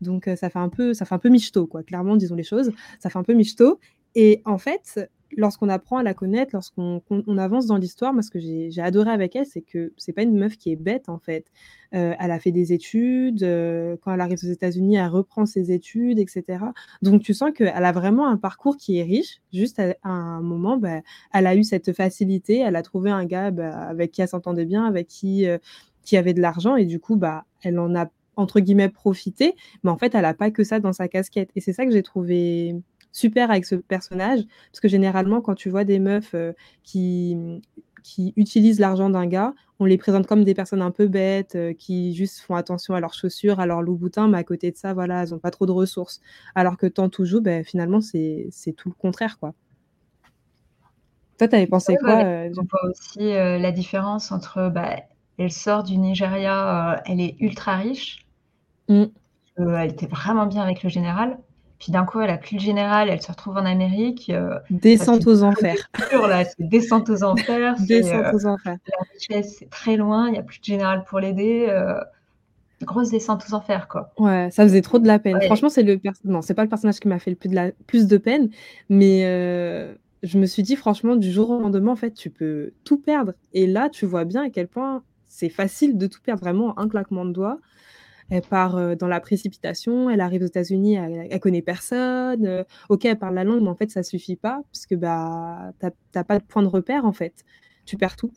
Donc 0.00 0.28
ça 0.36 0.50
fait 0.50 0.58
un 0.58 0.68
peu 0.68 0.94
ça 0.94 1.04
fait 1.06 1.14
un 1.14 1.18
peu 1.18 1.28
michto, 1.30 1.66
quoi. 1.66 1.82
Clairement, 1.82 2.16
disons 2.16 2.34
les 2.36 2.42
choses. 2.44 2.72
Ça 3.00 3.10
fait 3.10 3.18
un 3.18 3.22
peu 3.24 3.34
michto 3.34 3.80
et 4.14 4.42
en 4.46 4.58
fait, 4.58 5.10
lorsqu'on 5.36 5.68
apprend 5.68 5.98
à 5.98 6.02
la 6.02 6.14
connaître, 6.14 6.50
lorsqu'on 6.54 7.02
on 7.10 7.38
avance 7.38 7.66
dans 7.66 7.76
l'histoire, 7.76 8.12
moi, 8.12 8.22
ce 8.22 8.30
que 8.30 8.38
j'ai 8.38 8.80
adoré 8.80 9.10
avec 9.10 9.34
elle, 9.36 9.46
c'est 9.46 9.62
que 9.62 9.92
c'est 9.96 10.12
pas 10.12 10.22
une 10.22 10.36
meuf 10.36 10.56
qui 10.56 10.72
est 10.72 10.76
bête, 10.76 11.08
en 11.08 11.18
fait. 11.18 11.46
Euh, 11.94 12.14
elle 12.18 12.30
a 12.30 12.38
fait 12.38 12.52
des 12.52 12.72
études, 12.72 13.42
euh, 13.42 13.96
quand 14.00 14.12
elle 14.12 14.20
arrive 14.20 14.38
aux 14.42 14.50
États-Unis, 14.50 14.96
elle 14.96 15.08
reprend 15.08 15.46
ses 15.46 15.72
études, 15.72 16.18
etc. 16.18 16.58
Donc 17.02 17.22
tu 17.22 17.32
sens 17.32 17.52
qu'elle 17.52 17.68
a 17.68 17.92
vraiment 17.92 18.28
un 18.28 18.36
parcours 18.36 18.76
qui 18.76 18.98
est 18.98 19.02
riche. 19.04 19.40
Juste 19.52 19.78
à, 19.78 19.94
un 20.04 20.40
moment, 20.40 20.76
bah, 20.76 21.00
elle 21.32 21.46
a 21.46 21.54
eu 21.54 21.64
cette 21.64 21.92
facilité, 21.92 22.58
elle 22.58 22.76
a 22.76 22.82
trouvé 22.82 23.10
un 23.10 23.24
gars 23.24 23.50
bah, 23.50 23.78
avec 23.88 24.12
qui 24.12 24.22
elle 24.22 24.28
s'entendait 24.28 24.64
bien, 24.64 24.84
avec 24.84 25.06
qui, 25.06 25.46
euh, 25.46 25.58
qui 26.02 26.16
avait 26.16 26.34
de 26.34 26.40
l'argent, 26.40 26.76
et 26.76 26.84
du 26.86 27.00
coup, 27.00 27.16
bah, 27.16 27.44
elle 27.62 27.78
en 27.78 27.94
a 27.94 28.10
entre 28.36 28.60
guillemets 28.60 28.90
profité, 28.90 29.54
mais 29.82 29.90
en 29.90 29.96
fait, 29.96 30.14
elle 30.14 30.22
n'a 30.22 30.34
pas 30.34 30.50
que 30.50 30.62
ça 30.62 30.78
dans 30.78 30.92
sa 30.92 31.08
casquette. 31.08 31.50
Et 31.56 31.60
c'est 31.60 31.72
ça 31.72 31.86
que 31.86 31.90
j'ai 31.92 32.02
trouvé 32.02 32.76
super 33.16 33.50
avec 33.50 33.64
ce 33.64 33.74
personnage, 33.74 34.40
parce 34.70 34.80
que 34.80 34.88
généralement, 34.88 35.40
quand 35.40 35.54
tu 35.54 35.70
vois 35.70 35.84
des 35.84 35.98
meufs 35.98 36.34
qui, 36.82 37.60
qui 38.06 38.32
utilisent 38.36 38.78
l'argent 38.78 39.10
d'un 39.10 39.26
gars, 39.26 39.52
on 39.80 39.84
les 39.84 39.98
présente 39.98 40.28
comme 40.28 40.44
des 40.44 40.54
personnes 40.54 40.80
un 40.80 40.92
peu 40.92 41.08
bêtes, 41.08 41.56
euh, 41.56 41.74
qui 41.74 42.14
juste 42.14 42.38
font 42.38 42.54
attention 42.54 42.94
à 42.94 43.00
leurs 43.00 43.14
chaussures, 43.14 43.58
à 43.58 43.66
leur 43.66 43.82
loup-boutin, 43.82 44.28
mais 44.28 44.38
à 44.38 44.44
côté 44.44 44.70
de 44.70 44.76
ça, 44.76 44.94
voilà, 44.94 45.24
elles 45.24 45.30
n'ont 45.30 45.40
pas 45.40 45.50
trop 45.50 45.66
de 45.66 45.72
ressources. 45.72 46.20
Alors 46.54 46.76
que 46.76 46.86
tant 46.86 47.08
toujours, 47.08 47.40
ben, 47.40 47.64
finalement, 47.64 48.00
c'est 48.00 48.48
tout 48.76 48.88
le 48.88 48.94
contraire, 48.94 49.40
quoi. 49.40 49.54
Toi, 51.36 51.48
tu 51.48 51.56
avais 51.56 51.66
pensé 51.66 51.96
quoi 51.96 52.24
euh, 52.24 52.48
On 52.56 52.62
voit 52.62 52.90
aussi 52.90 53.32
euh, 53.32 53.58
la 53.58 53.72
différence 53.72 54.30
entre, 54.30 54.70
bah, 54.70 54.96
elle 55.36 55.50
sort 55.50 55.82
du 55.82 55.98
Nigeria, 55.98 57.02
elle 57.06 57.20
est 57.20 57.34
ultra 57.40 57.76
riche, 57.76 58.24
mmh. 58.88 59.04
elle 59.58 59.90
était 59.90 60.06
vraiment 60.06 60.46
bien 60.46 60.62
avec 60.62 60.84
le 60.84 60.88
général, 60.88 61.38
puis 61.78 61.92
d'un 61.92 62.04
coup, 62.04 62.20
elle 62.20 62.30
a 62.30 62.38
plus 62.38 62.56
le 62.56 62.60
général, 62.60 63.08
elle 63.10 63.20
se 63.20 63.30
retrouve 63.30 63.56
en 63.56 63.66
Amérique. 63.66 64.30
Euh, 64.30 64.58
descente 64.70 65.26
aux 65.26 65.42
enfers. 65.42 65.90
là, 66.12 66.44
c'est 66.44 66.66
descente 66.66 67.10
aux 67.10 67.22
enfers. 67.22 67.76
descente 67.80 68.24
euh, 68.24 68.32
aux 68.32 68.46
enfers. 68.46 68.76
La 68.88 69.06
richesse, 69.12 69.56
c'est 69.58 69.70
très 69.70 69.96
loin, 69.96 70.28
il 70.28 70.32
n'y 70.32 70.38
a 70.38 70.42
plus 70.42 70.58
de 70.60 70.64
général 70.64 71.04
pour 71.04 71.20
l'aider. 71.20 71.66
Euh, 71.68 72.00
grosse 72.82 73.10
descente 73.10 73.44
aux 73.48 73.54
enfers, 73.54 73.88
quoi. 73.88 74.12
Ouais, 74.18 74.48
ça 74.50 74.62
faisait 74.62 74.82
trop 74.82 74.98
de 74.98 75.06
la 75.06 75.18
peine. 75.18 75.40
Franchement, 75.42 75.68
c'est 75.68 75.82
le 75.82 76.00
non, 76.24 76.42
c'est 76.42 76.54
pas 76.54 76.62
le 76.62 76.68
personnage 76.68 76.98
qui 76.98 77.08
m'a 77.08 77.18
fait 77.18 77.30
le 77.30 77.36
plus 77.36 77.48
de, 77.48 77.54
la... 77.54 77.70
plus 77.86 78.06
de 78.06 78.16
peine, 78.16 78.50
mais 78.88 79.22
je 80.22 80.38
me 80.38 80.46
suis 80.46 80.62
dit, 80.62 80.76
franchement, 80.76 81.16
du 81.16 81.30
jour 81.30 81.50
au 81.50 81.60
lendemain, 81.60 81.92
en 81.92 81.96
fait, 81.96 82.12
tu 82.12 82.30
peux 82.30 82.72
tout 82.84 82.98
perdre. 82.98 83.32
Et 83.52 83.66
là, 83.66 83.88
tu 83.90 84.06
vois 84.06 84.24
bien 84.24 84.44
à 84.44 84.50
quel 84.50 84.66
point 84.66 85.02
c'est 85.28 85.50
facile 85.50 85.98
de 85.98 86.06
tout 86.06 86.20
perdre, 86.22 86.40
vraiment, 86.40 86.78
un 86.78 86.88
claquement 86.88 87.26
de 87.26 87.32
doigts 87.32 87.58
elle 88.30 88.42
part 88.42 88.96
dans 88.96 89.06
la 89.06 89.20
précipitation, 89.20 90.10
elle 90.10 90.20
arrive 90.20 90.42
aux 90.42 90.46
États-Unis, 90.46 90.94
elle, 90.94 91.28
ne 91.32 91.38
connaît 91.38 91.62
personne. 91.62 92.64
ok, 92.88 93.04
elle 93.04 93.18
parle 93.18 93.34
la 93.34 93.44
langue, 93.44 93.62
mais 93.62 93.68
en 93.68 93.74
fait, 93.74 93.90
ça 93.90 94.02
suffit 94.02 94.36
pas 94.36 94.60
parce 94.72 94.86
que 94.86 94.94
bah, 94.94 95.72
t'as 96.12 96.24
pas 96.24 96.38
de 96.38 96.44
point 96.44 96.62
de 96.62 96.68
repère 96.68 97.04
en 97.04 97.12
fait. 97.12 97.44
Tu 97.84 97.96
perds 97.96 98.16
tout. 98.16 98.32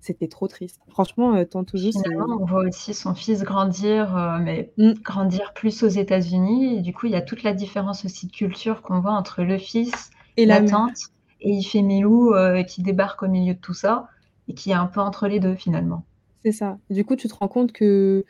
C'était 0.00 0.28
trop 0.28 0.48
triste. 0.48 0.80
Franchement, 0.88 1.44
tant 1.44 1.62
toujours. 1.62 1.92
on 2.40 2.44
voit 2.46 2.66
aussi 2.66 2.94
son 2.94 3.14
fils 3.14 3.42
grandir, 3.42 4.40
mais 4.42 4.72
mmh. 4.78 4.92
grandir 5.04 5.52
plus 5.54 5.82
aux 5.82 5.88
États-Unis. 5.88 6.78
Et 6.78 6.80
du 6.80 6.94
coup, 6.94 7.06
il 7.06 7.12
y 7.12 7.16
a 7.16 7.20
toute 7.20 7.42
la 7.42 7.52
différence 7.52 8.04
aussi 8.04 8.26
de 8.26 8.32
culture 8.32 8.82
qu'on 8.82 9.00
voit 9.00 9.12
entre 9.12 9.42
le 9.42 9.58
fils 9.58 10.10
et 10.36 10.46
la, 10.46 10.62
tante 10.62 11.10
et 11.40 11.50
il 11.50 11.62
fait 11.62 11.82
Milou 11.82 12.32
qui 12.66 12.82
débarque 12.82 13.22
au 13.22 13.28
milieu 13.28 13.54
de 13.54 13.58
tout 13.58 13.74
ça 13.74 14.08
et 14.48 14.54
qui 14.54 14.70
est 14.70 14.74
un 14.74 14.86
peu 14.86 15.00
entre 15.00 15.28
les 15.28 15.40
deux 15.40 15.54
finalement. 15.54 16.04
C'est 16.42 16.52
ça. 16.52 16.78
Du 16.88 17.04
coup, 17.04 17.16
tu 17.16 17.28
te 17.28 17.34
rends 17.34 17.48
compte 17.48 17.72
que 17.72 18.24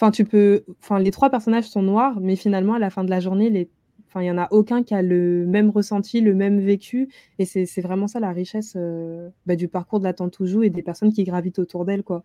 Enfin, 0.00 0.12
tu 0.12 0.24
peux. 0.24 0.62
Enfin, 0.80 1.00
les 1.00 1.10
trois 1.10 1.28
personnages 1.28 1.68
sont 1.68 1.82
noirs, 1.82 2.20
mais 2.20 2.36
finalement, 2.36 2.74
à 2.74 2.78
la 2.78 2.88
fin 2.88 3.02
de 3.02 3.10
la 3.10 3.18
journée, 3.18 3.50
les... 3.50 3.68
enfin, 4.06 4.20
il 4.20 4.26
n'y 4.26 4.30
en 4.30 4.38
a 4.38 4.46
aucun 4.52 4.84
qui 4.84 4.94
a 4.94 5.02
le 5.02 5.44
même 5.44 5.70
ressenti, 5.70 6.20
le 6.20 6.34
même 6.34 6.60
vécu. 6.60 7.08
Et 7.40 7.44
c'est 7.44 7.80
vraiment 7.80 8.06
ça 8.06 8.20
la 8.20 8.30
richesse 8.30 8.74
euh, 8.76 9.28
bah, 9.46 9.56
du 9.56 9.66
parcours 9.66 9.98
de 9.98 10.04
la 10.04 10.12
tante 10.12 10.34
Toujou 10.34 10.62
et 10.62 10.70
des 10.70 10.82
personnes 10.82 11.12
qui 11.12 11.24
gravitent 11.24 11.58
autour 11.58 11.84
d'elle, 11.84 12.04
quoi. 12.04 12.22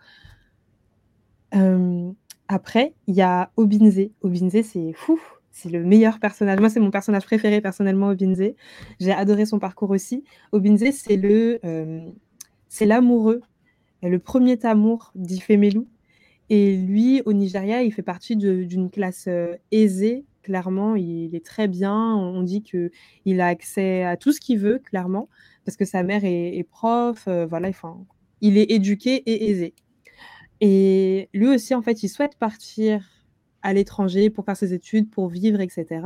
Euh, 1.56 2.12
après, 2.48 2.94
il 3.08 3.16
y 3.16 3.24
a 3.24 3.50
Obinze. 3.58 4.10
Obinze, 4.22 4.62
c'est 4.62 4.94
fou. 4.94 5.20
C'est 5.50 5.70
le 5.70 5.84
meilleur 5.84 6.20
personnage. 6.20 6.60
Moi, 6.60 6.70
c'est 6.70 6.80
mon 6.80 6.92
personnage 6.92 7.26
préféré 7.26 7.60
personnellement, 7.60 8.10
Obinze. 8.10 8.54
J'ai 9.00 9.12
adoré 9.12 9.48
son 9.48 9.58
parcours 9.58 9.90
aussi. 9.90 10.24
Obinze, 10.52 10.92
c'est 10.92 11.18
le, 11.18 11.60
euh, 11.66 12.08
c'est 12.70 12.86
l'amoureux, 12.86 13.42
le 14.04 14.20
premier 14.20 14.64
amour 14.64 15.12
d'Ifemelu. 15.16 15.88
Et 16.50 16.76
lui, 16.76 17.22
au 17.26 17.34
Nigeria, 17.34 17.84
il 17.84 17.92
fait 17.92 18.02
partie 18.02 18.36
d'une 18.36 18.90
classe 18.90 19.26
euh, 19.28 19.56
aisée, 19.72 20.26
clairement. 20.42 20.96
Il 20.96 21.36
est 21.36 21.46
très 21.46 21.68
bien. 21.68 22.16
On 22.16 22.44
dit 22.44 22.64
qu'il 22.64 23.42
a 23.42 23.48
accès 23.48 24.04
à 24.04 24.18
tout 24.18 24.32
ce 24.32 24.40
qu'il 24.40 24.60
veut, 24.60 24.80
clairement, 24.80 25.30
parce 25.66 25.78
que 25.78 25.86
sa 25.86 26.04
mère 26.04 26.22
est, 26.24 26.66
prof. 26.70 27.24
Euh, 27.28 27.46
voilà, 27.46 27.70
enfin, 27.70 28.06
il 28.42 28.58
est 28.58 28.72
éduqué 28.72 29.24
et 29.26 29.50
aisé. 29.50 29.74
Et 30.62 31.30
lui 31.34 31.48
aussi, 31.48 31.74
en 31.76 31.82
fait, 31.82 32.04
il 32.04 32.10
souhaite 32.10 32.36
partir 32.38 33.10
à 33.62 33.74
l'étranger 33.74 34.30
pour 34.30 34.46
faire 34.46 34.58
ses 34.58 34.74
études, 34.74 35.10
pour 35.10 35.30
vivre, 35.30 35.62
etc. 35.62 36.02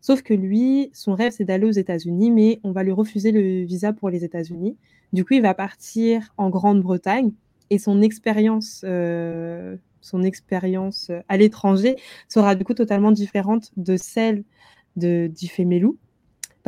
Sauf 0.00 0.22
que 0.22 0.34
lui, 0.34 0.90
son 0.94 1.14
rêve, 1.14 1.32
c'est 1.36 1.44
d'aller 1.44 1.66
aux 1.66 1.70
États-Unis, 1.70 2.30
mais 2.30 2.60
on 2.64 2.72
va 2.72 2.82
lui 2.82 2.92
refuser 2.92 3.30
le 3.32 3.64
visa 3.64 3.92
pour 3.92 4.10
les 4.10 4.24
États-Unis. 4.24 4.76
Du 5.12 5.24
coup, 5.24 5.34
il 5.34 5.42
va 5.42 5.54
partir 5.54 6.32
en 6.38 6.50
Grande-Bretagne 6.50 7.32
et 7.70 7.78
son 7.78 8.02
expérience, 8.02 8.82
euh, 8.84 9.76
son 10.00 10.22
expérience 10.22 11.10
à 11.28 11.36
l'étranger 11.36 11.96
sera 12.28 12.54
du 12.54 12.64
coup 12.64 12.74
totalement 12.74 13.12
différente 13.12 13.72
de 13.76 13.96
celle 13.96 14.44
de 14.96 15.30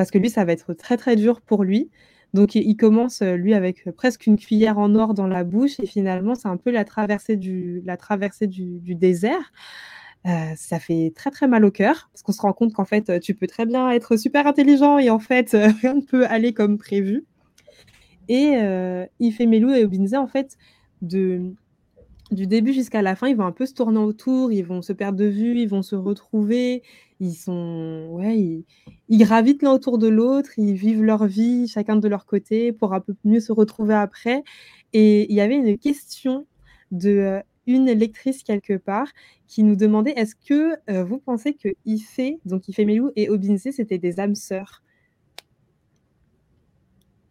parce 0.01 0.11
que 0.11 0.19
lui, 0.19 0.31
ça 0.31 0.47
va 0.47 0.53
être 0.53 0.73
très 0.73 0.97
très 0.97 1.17
dur 1.17 1.43
pour 1.43 1.63
lui. 1.63 1.91
Donc 2.33 2.55
il 2.55 2.77
commence 2.77 3.23
lui 3.23 3.55
avec 3.55 3.91
presque 3.97 4.27
une 4.27 4.39
cuillère 4.39 4.79
en 4.79 4.95
or 4.95 5.15
dans 5.15 5.27
la 5.27 5.43
bouche 5.45 5.81
et 5.81 5.87
finalement 5.87 6.35
c'est 6.37 6.49
un 6.49 6.57
peu 6.57 6.71
la 6.71 6.85
traversée 6.85 7.37
du, 7.37 7.83
la 7.85 7.97
traversée 7.97 8.47
du, 8.47 8.95
désert. 8.95 9.53
Euh, 10.27 10.53
ça 10.57 10.79
fait 10.79 11.13
très 11.15 11.31
très 11.31 11.49
mal 11.49 11.65
au 11.65 11.71
cœur 11.71 12.09
parce 12.13 12.23
qu'on 12.23 12.33
se 12.33 12.41
rend 12.41 12.53
compte 12.53 12.73
qu'en 12.73 12.85
fait 12.85 13.21
tu 13.21 13.35
peux 13.35 13.47
très 13.47 13.67
bien 13.67 13.91
être 13.91 14.17
super 14.17 14.47
intelligent 14.47 14.99
et 14.99 15.11
en 15.11 15.19
fait 15.19 15.51
rien 15.83 15.95
ne 15.95 16.03
peut 16.03 16.25
aller 16.27 16.55
comme 16.55 16.79
prévu. 16.79 17.27
Et 18.29 18.53
euh, 18.57 19.07
et 19.19 19.85
Obinze 19.85 20.15
en 20.15 20.29
fait 20.29 20.57
du 21.03 21.57
début 22.31 22.73
jusqu'à 22.73 23.03
la 23.03 23.17
fin, 23.17 23.29
ils 23.29 23.37
vont 23.37 23.47
un 23.47 23.53
peu 23.53 23.67
se 23.67 23.75
tourner 23.75 23.99
autour, 23.99 24.53
ils 24.53 24.65
vont 24.65 24.83
se 24.83 24.93
perdre 24.93 25.19
de 25.19 25.25
vue, 25.25 25.59
ils 25.59 25.69
vont 25.69 25.83
se 25.83 25.97
retrouver, 25.97 26.83
ils 27.19 27.35
sont, 27.35 28.09
ouais, 28.11 28.65
ils, 29.09 29.19
gravitent 29.19 29.63
l'un 29.63 29.73
autour 29.73 29.99
de 29.99 30.09
l'autre, 30.09 30.51
ils 30.57 30.75
vivent 30.75 31.03
leur 31.03 31.27
vie 31.27 31.69
chacun 31.69 31.97
de 31.97 32.09
leur 32.09 32.27
côté 32.27 32.73
pour 32.73 32.95
un 32.95 33.01
peu 33.01 33.15
mieux 33.25 33.41
se 33.41 33.53
retrouver 33.53 33.95
après. 33.95 34.43
Et 34.93 35.31
il 35.31 35.37
y 35.37 35.41
avait 35.41 35.57
une 35.57 35.79
question 35.79 36.47
de 36.93 37.11
euh, 37.11 37.41
une 37.67 37.91
lectrice 37.91 38.43
quelque 38.43 38.77
part 38.77 39.09
qui 39.47 39.63
nous 39.63 39.77
demandait 39.77 40.13
est-ce 40.17 40.35
que 40.35 40.77
euh, 40.91 41.05
vous 41.05 41.19
pensez 41.19 41.55
que 41.55 41.69
Ife, 41.85 42.21
donc 42.45 42.69
Ife 42.69 42.79
Melou 42.79 43.11
et 43.17 43.29
Obinse, 43.29 43.69
c'était 43.73 43.99
des 43.99 44.19
âmes 44.21 44.35
sœurs? 44.35 44.83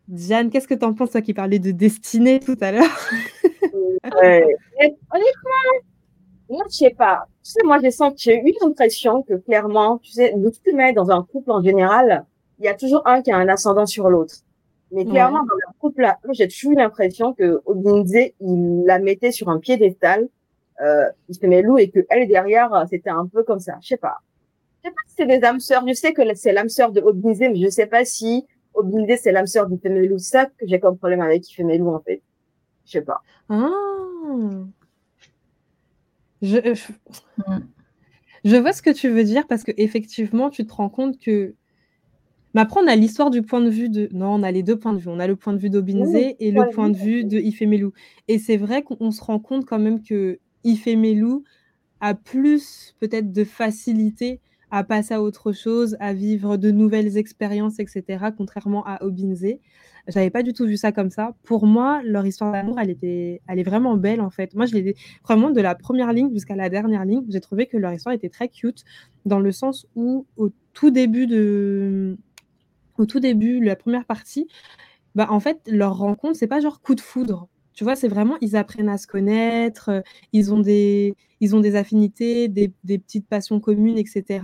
Diane, 0.08 0.49
qu'est-ce 0.49 0.67
que 0.67 0.73
tu 0.73 0.86
en 0.86 0.93
penses, 0.93 1.12
toi 1.12 1.21
qui 1.21 1.34
parlais 1.34 1.60
de 1.60 1.71
destinée 1.71 2.39
tout 2.39 2.58
à 2.62 2.71
l'heure? 2.71 3.10
honnêtement, 5.12 5.69
moi, 6.50 6.63
je 6.69 6.76
sais 6.76 6.89
pas. 6.89 7.26
Tu 7.43 7.52
sais, 7.52 7.63
moi, 7.63 7.80
j'ai 7.82 7.91
senti, 7.91 8.24
j'ai 8.24 8.39
eu 8.39 8.54
l'impression 8.62 9.24
que 9.24 9.36
clairement, 9.36 10.00
tu 10.00 10.12
sais, 10.12 10.34
tu 10.63 10.74
mets 10.74 10.93
dans 10.93 11.12
un 11.12 11.24
couple 11.24 11.52
en 11.52 11.62
général, 11.62 12.26
il 12.60 12.65
y 12.65 12.67
a 12.67 12.74
toujours 12.74 13.08
un 13.08 13.22
qui 13.22 13.32
a 13.32 13.38
un 13.38 13.48
ascendant 13.48 13.86
sur 13.86 14.10
l'autre. 14.10 14.36
Mais 14.91 15.06
clairement, 15.06 15.39
dans 15.39 15.56
le 15.56 15.80
couple-là, 15.80 16.17
j'ai 16.32 16.48
toujours 16.48 16.72
eu 16.72 16.76
l'impression 16.76 17.34
que 17.34 17.62
Odinze, 17.65 18.32
il 18.39 18.84
la 18.86 18.98
mettait 18.98 19.32
sur 19.32 19.50
un 19.50 19.60
piédestal, 19.60 20.28
euh, 20.82 21.06
il 21.28 21.36
se 21.36 21.45
met 21.45 21.62
loup 21.62 21.78
et 21.78 21.89
que 21.89 22.06
elle 22.10 22.28
derrière, 22.28 22.86
c'était 22.89 23.12
un 23.12 23.28
peu 23.28 23.43
comme 23.43 23.60
ça. 23.60 23.78
Je 23.82 23.89
sais 23.89 23.98
pas. 23.98 24.17
Je 24.84 24.89
sais 24.89 24.95
pas 24.95 25.02
si 25.08 25.15
c'est 25.17 25.26
des 25.28 25.45
âmes 25.45 25.60
sœurs. 25.60 25.84
Je 25.88 25.93
sais 25.93 26.13
que 26.13 26.22
c'est 26.34 26.54
l'âme 26.54 26.69
sœur 26.69 26.91
de 26.91 27.02
Odinze, 27.02 27.39
mais 27.39 27.56
je 27.56 27.69
sais 27.69 27.86
pas 27.86 28.04
si 28.04 28.48
Odinze, 28.74 29.19
c'est 29.22 29.32
l'âme 29.32 29.45
sœur 29.45 29.67
d'Ifemelou. 29.67 30.17
C'est 30.17 30.38
ça 30.38 30.45
que 30.45 30.65
j'ai 30.65 30.80
comme 30.80 30.98
problème 30.98 31.22
avec 31.22 31.48
Ifemelou, 31.50 31.93
en 31.93 32.00
fait. 32.00 32.22
Je 32.89 32.93
sais 32.93 33.02
pas. 33.02 33.21
Ah. 33.49 33.69
Je, 36.41 36.58
mmh. 36.58 37.60
je, 38.45 38.56
vois 38.56 38.73
ce 38.73 38.82
que 38.82 38.89
tu 38.89 39.10
veux 39.10 39.23
dire 39.23 39.45
parce 39.47 39.63
que 39.63 39.71
effectivement, 39.78 40.49
tu 40.49 40.65
te 40.65 40.73
rends 40.73 40.89
compte 40.89 41.19
que. 41.19 41.54
Mais 42.56 42.62
après, 42.62 42.82
on 42.84 42.88
a 42.88 42.95
l'histoire 42.95 43.30
du 43.30 43.43
point 43.43 43.62
de 43.62 43.69
vue 43.69 43.89
de. 43.89 44.10
Non, 44.12 44.34
on 44.34 44.43
a 44.43 44.52
les 44.52 44.63
deux 44.63 44.80
points 44.80 44.93
de 44.93 44.97
vue. 44.97 45.10
On 45.10 45.19
a 45.19 45.28
le 45.28 45.36
point 45.36 45.54
de 45.54 45.60
vue 45.60 45.69
d'Obinze 45.69 46.15
et 46.15 46.52
le 46.52 46.69
point 46.71 46.89
de 46.89 46.97
vue 46.97 47.23
de 47.25 47.38
Ifemelou. 47.38 47.93
Et 48.28 48.39
c'est 48.39 48.58
vrai 48.58 48.82
qu'on 48.82 49.12
se 49.12 49.23
rend 49.23 49.39
compte 49.39 49.65
quand 49.65 49.80
même 49.80 50.02
que 50.02 50.39
Ifemelou 50.63 51.43
a 51.99 52.15
plus 52.15 52.95
peut-être 52.99 53.32
de 53.32 53.43
facilité 53.43 54.39
à 54.71 54.84
passer 54.84 55.13
à 55.13 55.21
autre 55.21 55.51
chose, 55.51 55.97
à 55.99 56.13
vivre 56.13 56.58
de 56.58 56.71
nouvelles 56.71 57.17
expériences, 57.17 57.79
etc., 57.79 58.25
contrairement 58.38 58.86
à 58.86 59.03
Obinze. 59.03 59.45
J'avais 60.08 60.29
pas 60.29 60.43
du 60.43 60.53
tout 60.53 60.65
vu 60.65 60.77
ça 60.77 60.91
comme 60.91 61.10
ça. 61.10 61.36
Pour 61.43 61.65
moi, 61.65 62.01
leur 62.03 62.25
histoire 62.25 62.51
d'amour, 62.51 62.79
elle 62.79 62.89
était, 62.89 63.41
elle 63.47 63.60
est 63.60 63.63
vraiment 63.63 63.95
belle 63.95 64.21
en 64.21 64.29
fait. 64.29 64.55
Moi, 64.55 64.65
je 64.65 64.73
l'ai 64.73 64.95
vraiment 65.23 65.51
de 65.51 65.62
la 65.62 65.75
première 65.75 66.13
ligne 66.13 66.32
jusqu'à 66.32 66.55
la 66.55 66.69
dernière 66.69 67.05
ligne, 67.05 67.23
j'ai 67.29 67.41
trouvé 67.41 67.67
que 67.67 67.77
leur 67.77 67.93
histoire 67.93 68.15
était 68.15 68.29
très 68.29 68.47
cute 68.47 68.84
dans 69.25 69.39
le 69.39 69.51
sens 69.51 69.88
où 69.95 70.25
au 70.38 70.49
tout 70.73 70.89
début 70.89 71.27
de, 71.27 72.17
au 72.99 73.05
tout 73.05 73.19
début, 73.19 73.63
la 73.63 73.75
première 73.75 74.05
partie, 74.05 74.47
bah, 75.15 75.27
en 75.32 75.39
fait, 75.39 75.60
leur 75.67 75.97
rencontre, 75.97 76.38
c'est 76.38 76.47
pas 76.47 76.60
genre 76.60 76.82
coup 76.82 76.95
de 76.95 77.01
foudre. 77.01 77.47
Tu 77.80 77.86
vois, 77.86 77.96
c'est 77.96 78.10
vraiment, 78.10 78.36
ils 78.42 78.58
apprennent 78.58 78.89
à 78.89 78.98
se 78.98 79.08
connaître, 79.08 79.88
euh, 79.88 80.02
ils 80.34 80.54
ont 80.54 80.60
des, 80.60 81.15
ils 81.39 81.56
ont 81.56 81.62
des 81.62 81.78
affinités, 81.78 82.50
des, 82.50 82.74
des 82.84 82.98
petites 82.98 83.26
passions 83.26 83.62
communes, 83.62 83.98
etc. 83.98 84.42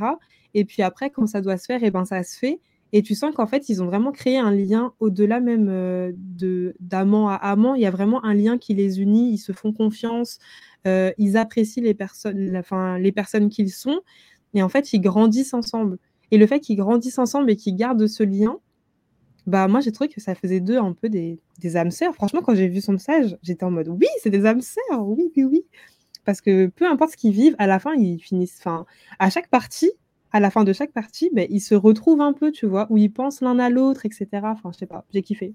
Et 0.53 0.63
puis 0.63 0.81
après, 0.83 1.09
quand 1.09 1.27
ça 1.27 1.41
doit 1.41 1.57
se 1.57 1.65
faire, 1.65 1.83
et 1.83 1.91
ben 1.91 2.05
ça 2.05 2.23
se 2.23 2.37
fait. 2.39 2.61
Et 2.93 3.01
tu 3.01 3.13
sens 3.13 3.35
qu'en 3.35 3.45
fait, 3.45 3.67
ils 3.67 3.83
ont 3.83 3.87
vraiment 3.87 4.13
créé 4.13 4.37
un 4.37 4.51
lien 4.51 4.93
au-delà 5.01 5.41
même 5.41 5.67
euh, 5.69 6.13
d'amant 6.79 7.27
à 7.27 7.35
amant. 7.35 7.75
Il 7.75 7.81
y 7.81 7.85
a 7.85 7.91
vraiment 7.91 8.23
un 8.23 8.33
lien 8.33 8.57
qui 8.57 8.73
les 8.73 9.01
unit. 9.01 9.33
Ils 9.33 9.37
se 9.37 9.51
font 9.51 9.73
confiance. 9.73 10.39
Euh, 10.87 11.11
ils 11.17 11.35
apprécient 11.35 11.83
les 11.83 11.93
personnes, 11.93 12.63
les 12.99 13.11
personnes 13.11 13.49
qu'ils 13.49 13.73
sont. 13.73 13.99
Et 14.53 14.63
en 14.63 14.69
fait, 14.69 14.93
ils 14.93 15.01
grandissent 15.01 15.53
ensemble. 15.53 15.97
Et 16.31 16.37
le 16.37 16.47
fait 16.47 16.61
qu'ils 16.61 16.77
grandissent 16.77 17.19
ensemble 17.19 17.51
et 17.51 17.57
qu'ils 17.57 17.75
gardent 17.75 18.07
ce 18.07 18.23
lien, 18.23 18.59
bah 19.47 19.67
moi 19.67 19.79
j'ai 19.79 19.91
trouvé 19.91 20.09
que 20.09 20.19
ça 20.19 20.35
faisait 20.35 20.59
d'eux 20.59 20.77
un 20.77 20.93
peu 20.93 21.09
des, 21.09 21.39
des 21.59 21.77
âmes 21.77 21.91
sœurs. 21.91 22.13
Franchement, 22.15 22.41
quand 22.41 22.55
j'ai 22.55 22.67
vu 22.67 22.81
son 22.81 22.93
message, 22.93 23.37
j'étais 23.43 23.63
en 23.63 23.71
mode 23.71 23.89
oui, 23.89 24.07
c'est 24.21 24.29
des 24.29 24.45
âmes 24.45 24.61
sœurs, 24.61 25.07
oui, 25.07 25.31
oui, 25.35 25.43
oui. 25.43 25.65
Parce 26.25 26.41
que 26.41 26.67
peu 26.67 26.87
importe 26.89 27.11
ce 27.11 27.17
qu'ils 27.17 27.33
vivent, 27.33 27.55
à 27.59 27.67
la 27.67 27.79
fin, 27.79 27.93
ils 27.93 28.19
finissent. 28.19 28.57
Enfin, 28.59 28.85
à 29.19 29.29
chaque 29.29 29.47
partie, 29.49 29.91
à 30.31 30.39
la 30.39 30.49
fin 30.49 30.63
de 30.63 30.73
chaque 30.73 30.91
partie, 30.91 31.29
ben, 31.33 31.47
ils 31.49 31.61
se 31.61 31.75
retrouvent 31.75 32.21
un 32.21 32.33
peu, 32.33 32.51
tu 32.51 32.65
vois, 32.65 32.87
où 32.89 32.97
ils 32.97 33.11
pensent 33.11 33.41
l'un 33.41 33.59
à 33.59 33.69
l'autre, 33.69 34.05
etc. 34.05 34.27
Enfin, 34.43 34.71
je 34.73 34.79
sais 34.79 34.87
pas, 34.87 35.05
j'ai 35.13 35.21
kiffé. 35.21 35.53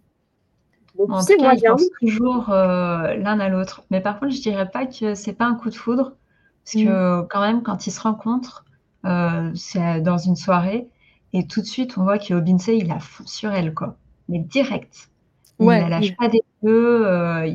en 0.97 1.21
tout 1.21 1.37
cas, 1.37 1.55
ils 1.55 1.63
pensent 1.63 1.91
toujours 2.01 2.51
euh, 2.51 3.17
l'un 3.17 3.41
à 3.41 3.49
l'autre. 3.49 3.83
Mais 3.91 4.01
par 4.01 4.21
contre, 4.21 4.33
je 4.33 4.41
dirais 4.41 4.71
pas 4.71 4.87
que 4.87 5.15
c'est 5.15 5.33
pas 5.33 5.47
un 5.47 5.55
coup 5.55 5.71
de 5.71 5.75
foudre, 5.75 6.17
parce 6.65 6.85
que 6.85 7.21
mm. 7.21 7.27
quand 7.29 7.41
même, 7.41 7.63
quand 7.63 7.87
ils 7.87 7.91
se 7.91 8.01
rencontrent, 8.01 8.65
euh, 9.05 9.51
c'est 9.55 10.01
dans 10.01 10.19
une 10.19 10.37
soirée, 10.37 10.89
et 11.33 11.47
tout 11.47 11.61
de 11.61 11.67
suite, 11.67 11.97
on 11.97 12.03
voit 12.03 12.19
que 12.19 12.35
Obinsey, 12.35 12.79
il 12.79 12.91
a 12.91 12.99
fond 12.99 13.27
sur 13.27 13.53
elle, 13.53 13.75
quoi. 13.75 13.97
Mais 14.29 14.39
direct. 14.39 15.11
Il 15.59 15.67
ne 15.67 15.89
lâche 15.89 16.17
pas 16.17 16.29
des 16.29 16.43
yeux. 16.63 17.07
Euh, 17.07 17.53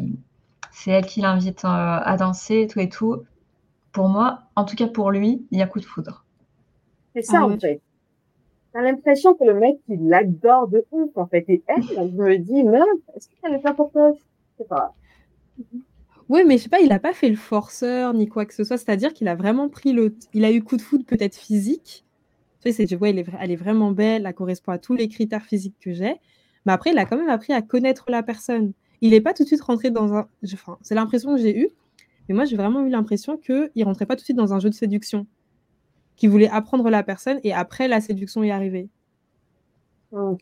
c'est 0.72 0.92
elle 0.92 1.06
qui 1.06 1.22
l'invite 1.22 1.66
euh, 1.66 1.68
à 1.68 2.16
danser, 2.18 2.68
tout 2.70 2.80
et 2.80 2.90
tout. 2.90 3.24
Pour 3.92 4.10
moi, 4.10 4.44
en 4.56 4.66
tout 4.66 4.76
cas 4.76 4.88
pour 4.88 5.12
lui, 5.12 5.46
il 5.52 5.60
y 5.60 5.62
a 5.62 5.68
coup 5.68 5.80
de 5.80 5.86
foudre. 5.86 6.26
C'est 7.16 7.24
ça, 7.24 7.40
ah 7.42 7.46
en 7.46 7.58
fait. 7.58 7.82
T'as 8.74 8.82
l'impression 8.82 9.36
que 9.36 9.46
le 9.46 9.54
mec, 9.54 9.78
il 9.88 10.10
l'adore 10.10 10.68
de 10.68 10.86
ouf, 10.92 11.10
en 11.16 11.28
fait. 11.28 11.46
Et 11.48 11.64
elle, 11.68 11.84
je 11.84 12.02
me 12.02 12.38
dis, 12.38 12.64
mais 12.64 12.80
est-ce 13.16 13.30
qu'elle 13.42 13.54
est 13.54 13.60
pas 13.60 13.74
pour 13.74 13.92
toi? 13.92 14.12
Je 14.14 14.64
sais 14.64 14.68
pas. 14.68 14.94
Oui, 16.28 16.44
mais 16.46 16.58
je 16.58 16.64
sais 16.64 16.70
pas, 16.70 16.80
il 16.80 16.90
n'a 16.90 17.00
pas 17.00 17.14
fait 17.14 17.30
le 17.30 17.36
forceur 17.36 18.14
ni 18.14 18.28
quoi 18.28 18.46
que 18.46 18.54
ce 18.54 18.64
soit. 18.64 18.78
C'est-à-dire 18.78 19.14
qu'il 19.14 19.28
a 19.28 19.36
vraiment 19.36 19.70
pris 19.70 19.94
le. 19.94 20.16
Il 20.34 20.44
a 20.44 20.52
eu 20.52 20.64
coup 20.64 20.78
de 20.78 20.82
foudre 20.82 21.06
peut-être 21.06 21.36
physique, 21.36 22.05
tu 22.74 22.96
vois, 22.96 23.10
elle 23.10 23.20
est, 23.20 23.26
elle 23.40 23.52
est 23.52 23.56
vraiment 23.56 23.92
belle, 23.92 24.26
elle 24.26 24.34
correspond 24.34 24.72
à 24.72 24.78
tous 24.78 24.96
les 24.96 25.08
critères 25.08 25.44
physiques 25.46 25.76
que 25.80 25.94
j'ai. 25.94 26.16
Mais 26.66 26.74
après, 26.74 26.92
il 26.92 26.98
a 26.98 27.06
quand 27.06 27.18
même 27.18 27.30
appris 27.30 27.54
à 27.54 27.62
connaître 27.62 28.06
la 28.10 28.24
personne. 28.24 28.74
Il 29.02 29.12
n'est 29.12 29.22
pas 29.22 29.34
tout 29.34 29.44
de 29.44 29.48
suite 29.48 29.62
rentré 29.62 29.92
dans 29.92 30.14
un. 30.14 30.28
Enfin, 30.54 30.78
c'est 30.82 30.96
l'impression 30.96 31.36
que 31.36 31.42
j'ai 31.42 31.58
eue. 31.58 31.70
Mais 32.28 32.36
moi, 32.36 32.46
j'ai 32.46 32.56
vraiment 32.58 32.84
eu 32.84 32.90
l'impression 32.90 33.38
qu'il 33.38 33.70
ne 33.76 33.86
rentrait 33.86 34.06
pas 34.06 34.16
tout 34.16 34.22
de 34.22 34.26
suite 34.26 34.38
dans 34.38 34.54
un 34.54 34.60
jeu 34.60 34.70
de 34.70 34.76
séduction. 34.76 35.28
Qu'il 36.16 36.30
voulait 36.30 36.50
apprendre 36.50 36.90
la 36.90 37.04
personne 37.04 37.40
et 37.44 37.54
après, 37.54 37.88
la 37.88 38.02
séduction 38.02 38.42
est 38.44 38.52
arrivée. 38.52 38.90
Vous, 40.12 40.38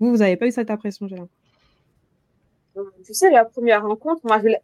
vous 0.00 0.16
n'avez 0.16 0.36
pas 0.36 0.46
eu 0.46 0.52
cette 0.52 0.70
impression, 0.70 1.06
j'ai 1.06 1.16
l'impression. 1.16 1.38
Tu 3.04 3.14
sais, 3.14 3.30
la 3.30 3.44
première 3.44 3.86
rencontre, 3.86 4.22
moi, 4.24 4.40
je 4.40 4.48
l'ai 4.48 4.58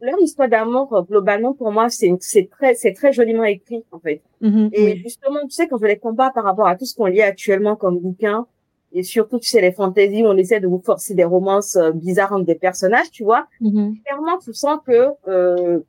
leur 0.00 0.20
histoire 0.20 0.48
d'amour, 0.48 0.92
euh, 0.94 1.02
globalement, 1.02 1.54
pour 1.54 1.72
moi, 1.72 1.88
c'est 1.88 2.16
très, 2.50 2.74
c'est 2.74 2.92
très 2.92 3.12
joliment 3.12 3.44
écrit, 3.44 3.84
en 3.92 3.98
fait. 3.98 4.22
Mm-hmm, 4.42 4.70
et 4.72 4.96
justement, 4.96 5.40
tu 5.42 5.50
sais, 5.50 5.68
quand 5.68 5.78
je 5.78 5.86
les 5.86 5.98
compare 5.98 6.32
par 6.32 6.44
rapport 6.44 6.66
à 6.66 6.76
tout 6.76 6.84
ce 6.84 6.94
qu'on 6.94 7.06
lit 7.06 7.22
actuellement 7.22 7.76
comme 7.76 7.98
bouquin, 7.98 8.46
et 8.92 9.02
surtout, 9.02 9.38
tu 9.38 9.48
sais, 9.48 9.60
les 9.60 9.72
fantaisies, 9.72 10.24
on 10.24 10.36
essaie 10.36 10.60
de 10.60 10.66
vous 10.66 10.80
forcer 10.84 11.14
des 11.14 11.24
romances 11.24 11.76
euh, 11.76 11.92
bizarres 11.92 12.32
entre 12.32 12.46
des 12.46 12.54
personnages, 12.54 13.10
tu 13.10 13.22
vois. 13.22 13.46
Mm-hmm. 13.60 14.02
Clairement, 14.02 14.38
tu 14.38 14.54
sens 14.54 14.78
que, 14.86 15.08
euh, 15.28 15.80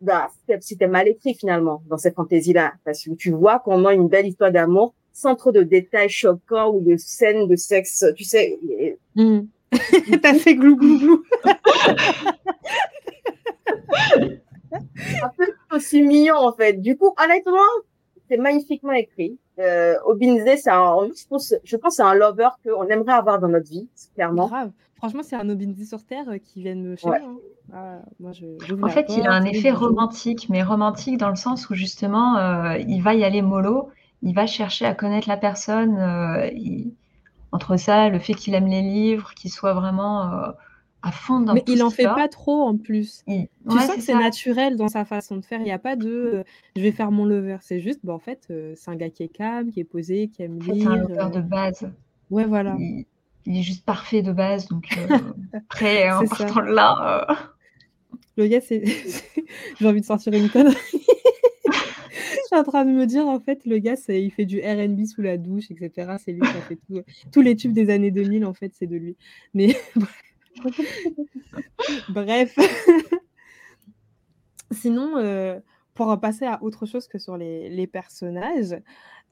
bah, 0.00 0.28
c'était 0.60 0.88
mal 0.88 1.06
écrit, 1.06 1.34
finalement, 1.34 1.82
dans 1.88 1.98
cette 1.98 2.16
fantaisie-là. 2.16 2.72
Parce 2.84 3.04
que 3.04 3.10
tu 3.10 3.30
vois 3.30 3.60
qu'on 3.60 3.84
a 3.84 3.94
une 3.94 4.08
belle 4.08 4.26
histoire 4.26 4.50
d'amour, 4.50 4.94
sans 5.12 5.36
trop 5.36 5.52
de 5.52 5.62
détails 5.62 6.08
choquants 6.08 6.70
ou 6.74 6.80
de 6.80 6.96
scènes 6.96 7.46
de 7.46 7.56
sexe, 7.56 8.04
tu 8.16 8.24
sais. 8.24 8.58
Mm. 9.14 9.42
T'as 10.22 10.34
fait 10.34 10.54
glou 10.54 10.76
glou 10.76 10.98
glou. 10.98 11.22
un 14.72 15.28
peu 15.36 15.46
aussi 15.74 16.02
mignon 16.02 16.36
en 16.36 16.52
fait. 16.52 16.74
Du 16.74 16.96
coup, 16.96 17.14
honnêtement, 17.22 17.58
c'est 18.28 18.36
magnifiquement 18.36 18.92
écrit. 18.92 19.38
Euh, 19.58 19.94
Obinze, 20.06 20.44
c'est 20.62 20.70
un, 20.70 21.08
je 21.14 21.26
pense, 21.28 21.54
je 21.62 21.76
pense, 21.76 21.96
c'est 21.96 22.02
un 22.02 22.14
lover 22.14 22.48
qu'on 22.64 22.86
aimerait 22.88 23.12
avoir 23.12 23.38
dans 23.38 23.48
notre 23.48 23.68
vie, 23.68 23.88
clairement. 24.14 24.46
Grave. 24.48 24.70
Franchement, 24.96 25.22
c'est 25.22 25.36
un 25.36 25.48
Obinze 25.50 25.86
sur 25.88 26.04
terre 26.04 26.28
euh, 26.28 26.38
qui 26.38 26.62
vient 26.62 26.74
me 26.74 26.96
chez 26.96 27.08
moi. 27.08 27.18
Hein. 27.20 27.36
Ah, 27.74 27.98
moi 28.20 28.32
je, 28.32 28.44
en 28.82 28.88
fait, 28.88 29.06
il 29.08 29.26
a 29.26 29.32
un 29.32 29.44
effet 29.44 29.70
romantique, 29.70 30.48
mais 30.50 30.62
romantique 30.62 31.16
dans 31.16 31.30
le 31.30 31.36
sens 31.36 31.70
où 31.70 31.74
justement, 31.74 32.36
euh, 32.36 32.76
il 32.78 33.02
va 33.02 33.14
y 33.14 33.24
aller 33.24 33.40
mollo, 33.40 33.88
il 34.22 34.34
va 34.34 34.46
chercher 34.46 34.84
à 34.84 34.94
connaître 34.94 35.28
la 35.28 35.36
personne. 35.36 35.98
Euh, 35.98 36.50
entre 37.50 37.76
ça, 37.76 38.08
le 38.08 38.18
fait 38.18 38.34
qu'il 38.34 38.54
aime 38.54 38.66
les 38.66 38.82
livres, 38.82 39.32
qu'il 39.34 39.50
soit 39.50 39.74
vraiment 39.74 40.32
euh, 40.32 40.52
à 41.02 41.10
fond 41.10 41.40
dans 41.40 41.54
Mais 41.54 41.64
il 41.66 41.82
en 41.82 41.90
fait 41.90 42.04
pas 42.04 42.28
trop 42.28 42.62
en 42.62 42.76
plus. 42.76 43.24
Tu 43.26 43.48
sens 43.68 43.96
que 43.96 44.00
c'est 44.00 44.14
naturel 44.14 44.76
dans 44.76 44.88
sa 44.88 45.04
façon 45.04 45.36
de 45.36 45.44
faire. 45.44 45.60
Il 45.60 45.64
n'y 45.64 45.72
a 45.72 45.78
pas 45.78 45.96
de 45.96 46.08
euh, 46.08 46.44
je 46.76 46.82
vais 46.82 46.92
faire 46.92 47.10
mon 47.10 47.24
lover. 47.24 47.58
C'est 47.60 47.80
juste, 47.80 48.00
bon, 48.04 48.14
en 48.14 48.18
fait, 48.18 48.46
euh, 48.50 48.74
c'est 48.76 48.90
un 48.90 48.96
gars 48.96 49.10
qui 49.10 49.24
est 49.24 49.28
calme, 49.28 49.70
qui 49.70 49.80
est 49.80 49.84
posé, 49.84 50.28
qui 50.28 50.42
aime 50.42 50.60
lire. 50.60 50.74
C'est 50.78 50.86
un 50.86 50.96
lover 50.96 51.30
de 51.34 51.40
base. 51.40 51.90
Ouais, 52.30 52.44
voilà. 52.44 52.76
Il, 52.78 53.06
est 53.46 53.62
juste 53.62 53.84
parfait 53.84 54.22
de 54.22 54.32
base. 54.32 54.68
Donc, 54.68 54.88
après, 55.52 56.10
en 56.10 56.24
partant 56.24 56.62
de 56.62 56.72
là. 56.72 57.26
Le 58.36 58.46
gars, 58.46 58.60
c'est. 58.60 58.84
J'ai 59.80 59.86
envie 59.86 60.00
de 60.00 60.06
sortir 60.06 60.32
une 60.32 60.48
connerie. 60.48 60.76
Je 60.94 62.58
suis 62.58 62.60
en 62.60 62.64
train 62.64 62.84
de 62.84 62.90
me 62.90 63.06
dire, 63.06 63.26
en 63.26 63.40
fait, 63.40 63.64
le 63.64 63.78
gars, 63.78 63.94
il 64.08 64.30
fait 64.30 64.44
du 64.44 64.60
RB 64.60 65.04
sous 65.06 65.22
la 65.22 65.38
douche, 65.38 65.70
etc. 65.70 66.16
C'est 66.22 66.32
lui 66.32 66.40
qui 66.40 66.46
a 66.46 66.60
fait 66.60 66.76
tout. 66.76 67.00
Tous 67.32 67.40
les 67.40 67.56
tubes 67.56 67.72
des 67.72 67.90
années 67.90 68.10
2000, 68.10 68.44
en 68.44 68.52
fait, 68.52 68.72
c'est 68.74 68.86
de 68.86 68.96
lui. 68.96 69.16
Mais 69.54 69.74
Bref. 69.96 70.31
Sinon, 74.70 75.18
euh, 75.18 75.58
pour 75.94 76.18
passer 76.20 76.46
à 76.46 76.62
autre 76.62 76.86
chose 76.86 77.08
que 77.08 77.18
sur 77.18 77.36
les, 77.36 77.86
personnages, 77.86 78.72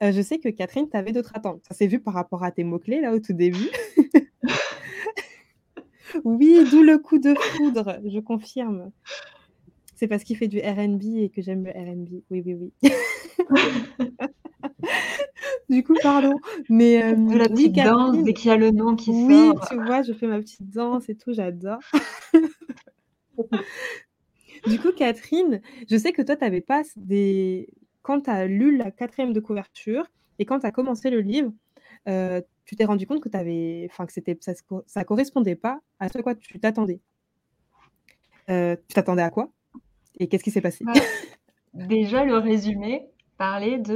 euh, 0.03 0.11
je 0.11 0.21
sais 0.21 0.37
que 0.39 0.49
Catherine, 0.49 0.89
tu 0.89 0.97
avais 0.97 1.11
d'autres 1.11 1.31
attentes. 1.33 1.63
Ça 1.67 1.75
s'est 1.75 1.87
vu 1.87 1.99
par 1.99 2.13
rapport 2.13 2.43
à 2.43 2.51
tes 2.51 2.63
mots-clés, 2.63 3.01
là, 3.01 3.13
au 3.13 3.19
tout 3.19 3.33
début. 3.33 3.69
oui, 6.23 6.63
d'où 6.69 6.83
le 6.83 6.97
coup 6.97 7.19
de 7.19 7.33
foudre, 7.35 7.99
je 8.05 8.19
confirme. 8.19 8.91
C'est 9.95 10.07
parce 10.07 10.23
qu'il 10.23 10.37
fait 10.37 10.47
du 10.47 10.59
RB 10.59 11.03
et 11.17 11.29
que 11.29 11.41
j'aime 11.41 11.65
le 11.65 11.71
RB. 11.71 12.21
Oui, 12.29 12.41
oui, 12.45 12.55
oui. 12.55 12.71
du 15.71 15.83
coup, 15.83 15.95
pardon. 16.01 16.35
Mais 16.69 17.01
euh, 17.01 17.37
la 17.37 17.47
petite 17.47 17.75
danse 17.75 18.21
dès 18.23 18.33
qu'il 18.33 18.49
y 18.49 18.53
a 18.53 18.57
le 18.57 18.71
nom 18.71 18.95
qui 18.95 19.11
sort. 19.11 19.27
Oui, 19.27 19.51
tu 19.69 19.75
vois, 19.75 20.03
je 20.03 20.13
fais 20.13 20.27
ma 20.27 20.39
petite 20.39 20.69
danse 20.69 21.09
et 21.09 21.15
tout, 21.15 21.33
j'adore. 21.33 21.79
du 24.67 24.79
coup, 24.79 24.91
Catherine, 24.91 25.61
je 25.89 25.97
sais 25.97 26.11
que 26.11 26.21
toi, 26.21 26.35
tu 26.35 26.43
n'avais 26.43 26.61
pas 26.61 26.83
des. 26.97 27.69
Quand 28.01 28.21
tu 28.21 28.29
as 28.29 28.47
lu 28.47 28.77
la 28.77 28.91
quatrième 28.91 29.31
de 29.31 29.39
couverture 29.39 30.05
et 30.39 30.45
quand 30.45 30.59
tu 30.59 30.65
as 30.65 30.71
commencé 30.71 31.09
le 31.09 31.21
livre, 31.21 31.51
euh, 32.09 32.41
tu 32.65 32.75
t'es 32.75 32.85
rendu 32.85 33.05
compte 33.05 33.21
que, 33.21 33.29
avais... 33.37 33.87
Enfin, 33.91 34.05
que 34.05 34.13
ça 34.41 34.53
ne 34.53 35.03
correspondait 35.03 35.55
pas 35.55 35.79
à 35.99 36.09
ce 36.09 36.17
à 36.17 36.23
quoi 36.23 36.35
tu 36.35 36.59
t'attendais. 36.59 36.99
Euh, 38.49 38.75
tu 38.87 38.95
t'attendais 38.95 39.21
à 39.21 39.29
quoi 39.29 39.51
Et 40.19 40.27
qu'est-ce 40.27 40.43
qui 40.43 40.51
s'est 40.51 40.61
passé? 40.61 40.83
Déjà, 41.73 42.25
le 42.25 42.37
résumé 42.37 43.07
parlait 43.37 43.77
de 43.77 43.93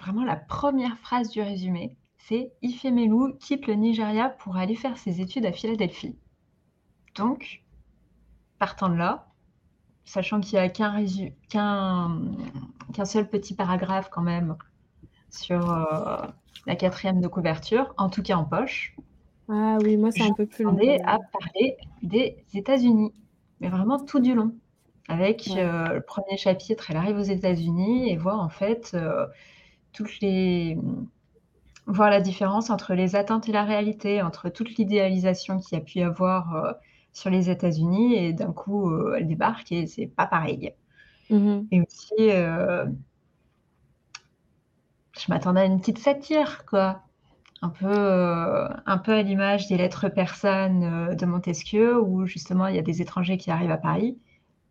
vraiment 0.00 0.24
la 0.24 0.36
première 0.36 0.98
phrase 0.98 1.30
du 1.30 1.42
résumé, 1.42 1.96
c'est 2.18 2.52
Ifemelu 2.62 3.36
quitte 3.38 3.66
le 3.66 3.74
Nigeria 3.74 4.30
pour 4.30 4.56
aller 4.56 4.76
faire 4.76 4.96
ses 4.98 5.20
études 5.20 5.46
à 5.46 5.52
Philadelphie. 5.52 6.16
Donc, 7.16 7.62
partant 8.58 8.88
de 8.88 8.94
là, 8.94 9.28
sachant 10.04 10.40
qu'il 10.40 10.58
n'y 10.58 10.64
a 10.64 10.68
qu'un 10.68 12.16
seul 13.04 13.28
petit 13.28 13.54
paragraphe 13.54 14.08
quand 14.10 14.22
même 14.22 14.56
sur 15.30 15.70
euh, 15.70 16.16
la 16.66 16.76
quatrième 16.76 17.20
de 17.20 17.28
couverture, 17.28 17.94
en 17.96 18.08
tout 18.08 18.22
cas 18.22 18.36
en 18.36 18.44
poche. 18.44 18.96
Ah 19.48 19.78
oui, 19.82 19.96
moi 19.96 20.10
c'est 20.12 20.22
un 20.22 20.32
peu 20.32 20.46
plus 20.46 20.64
long. 20.64 20.76
à 21.04 21.18
parler 21.32 21.76
des 22.02 22.36
États-Unis, 22.54 23.12
mais 23.60 23.68
vraiment 23.68 23.98
tout 23.98 24.20
du 24.20 24.34
long. 24.34 24.54
Avec 25.08 25.48
euh, 25.48 25.94
le 25.94 26.00
premier 26.02 26.36
chapitre, 26.36 26.90
elle 26.90 26.96
arrive 26.96 27.16
aux 27.16 27.22
États-Unis 27.22 28.10
et 28.10 28.16
voit 28.16 28.36
en 28.36 28.48
fait 28.48 28.92
euh, 28.94 29.26
toutes 29.92 30.20
les 30.20 30.78
voir 31.86 32.10
la 32.10 32.20
différence 32.20 32.70
entre 32.70 32.94
les 32.94 33.16
attentes 33.16 33.48
et 33.48 33.52
la 33.52 33.64
réalité, 33.64 34.22
entre 34.22 34.48
toute 34.48 34.76
l'idéalisation 34.76 35.58
qu'il 35.58 35.78
y 35.78 35.80
a 35.80 35.84
pu 35.84 35.98
y 35.98 36.02
avoir 36.02 36.54
euh, 36.54 36.72
sur 37.12 37.30
les 37.30 37.50
États-Unis 37.50 38.14
et 38.14 38.32
d'un 38.32 38.52
coup 38.52 38.90
euh, 38.90 39.16
elle 39.16 39.26
débarque 39.26 39.72
et 39.72 39.86
c'est 39.86 40.06
pas 40.06 40.26
pareil. 40.26 40.72
Mmh 41.30 41.60
et 41.70 41.80
aussi, 41.80 42.14
euh, 42.18 42.86
je 45.18 45.24
m'attendais 45.28 45.60
à 45.60 45.64
une 45.64 45.78
petite 45.80 45.98
satire, 45.98 46.64
quoi. 46.66 47.02
un 47.62 47.68
peu, 47.68 48.68
un 48.86 48.98
peu 48.98 49.12
à 49.12 49.22
l'image 49.22 49.68
des 49.68 49.76
lettres 49.76 50.08
persanes 50.08 51.14
de 51.14 51.26
Montesquieu, 51.26 52.00
où 52.00 52.26
justement 52.26 52.66
il 52.68 52.76
y 52.76 52.78
a 52.78 52.82
des 52.82 53.02
étrangers 53.02 53.36
qui 53.36 53.50
arrivent 53.50 53.70
à 53.70 53.76
Paris, 53.76 54.18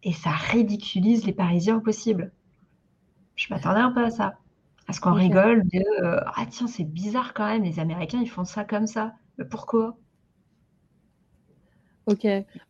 et 0.04 0.14
ça 0.14 0.32
ridiculise 0.32 1.26
les 1.26 1.34
Parisiens 1.34 1.78
au 1.78 1.82
possible. 1.82 2.32
Je 3.36 3.54
m'attendais 3.54 3.80
un 3.80 3.92
peu 3.92 4.04
à 4.04 4.10
ça. 4.10 4.34
À 4.90 4.94
ce 4.94 5.00
qu'on 5.02 5.14
rigole 5.14 5.68
de 5.68 6.04
euh, 6.04 6.20
Ah 6.36 6.48
tiens, 6.50 6.66
c'est 6.66 6.84
bizarre 6.84 7.36
quand 7.36 7.46
même, 7.46 7.62
les 7.64 7.80
Américains, 7.80 8.20
ils 8.22 8.30
font 8.30 8.44
ça 8.44 8.64
comme 8.64 8.88
ça. 8.88 9.14
Mais 9.38 9.46
pourquoi? 9.46 9.96
Ok. 12.08 12.26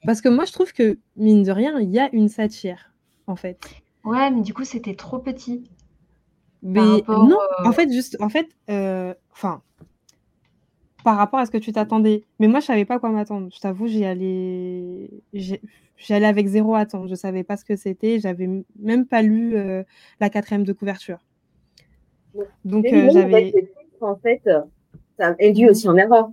Parce 0.05 0.19
que 0.19 0.27
moi, 0.27 0.43
je 0.43 0.51
trouve 0.51 0.73
que, 0.73 0.99
mine 1.15 1.43
de 1.43 1.51
rien, 1.51 1.79
il 1.79 1.89
y 1.89 1.97
a 1.97 2.09
une 2.11 2.27
satire, 2.27 2.91
en 3.25 3.37
fait. 3.37 3.57
Ouais, 4.03 4.29
mais 4.31 4.41
du 4.41 4.53
coup, 4.53 4.65
c'était 4.65 4.95
trop 4.95 5.19
petit. 5.19 5.63
Mais 6.61 7.03
non, 7.07 7.37
en 7.63 7.71
fait, 7.71 7.89
juste, 7.89 8.17
en 8.19 8.27
fait, 8.27 8.49
enfin, 9.31 9.61
par 11.05 11.15
rapport 11.15 11.39
à 11.39 11.45
ce 11.45 11.51
que 11.51 11.57
tu 11.57 11.71
t'attendais. 11.71 12.25
Mais 12.39 12.49
moi, 12.49 12.59
je 12.59 12.65
savais 12.65 12.83
pas 12.83 12.99
quoi 12.99 13.11
m'attendre. 13.11 13.47
Je 13.53 13.61
t'avoue, 13.61 13.87
j'y 13.87 14.03
allais, 14.03 15.09
j'allais 15.95 16.25
avec 16.25 16.47
zéro 16.47 16.75
attente. 16.75 17.07
Je 17.07 17.15
savais 17.15 17.43
pas 17.43 17.55
ce 17.55 17.63
que 17.63 17.77
c'était. 17.77 18.19
J'avais 18.19 18.49
même 18.77 19.05
pas 19.05 19.21
lu 19.21 19.55
euh, 19.55 19.83
la 20.19 20.29
quatrième 20.29 20.65
de 20.65 20.73
couverture. 20.73 21.19
Donc, 22.65 22.85
euh, 22.85 23.09
j'avais. 23.11 23.53
En 24.01 24.15
fait, 24.15 24.41
ça 25.17 25.35
induit 25.41 25.69
aussi 25.69 25.87
en 25.89 25.97
erreur. 25.97 26.31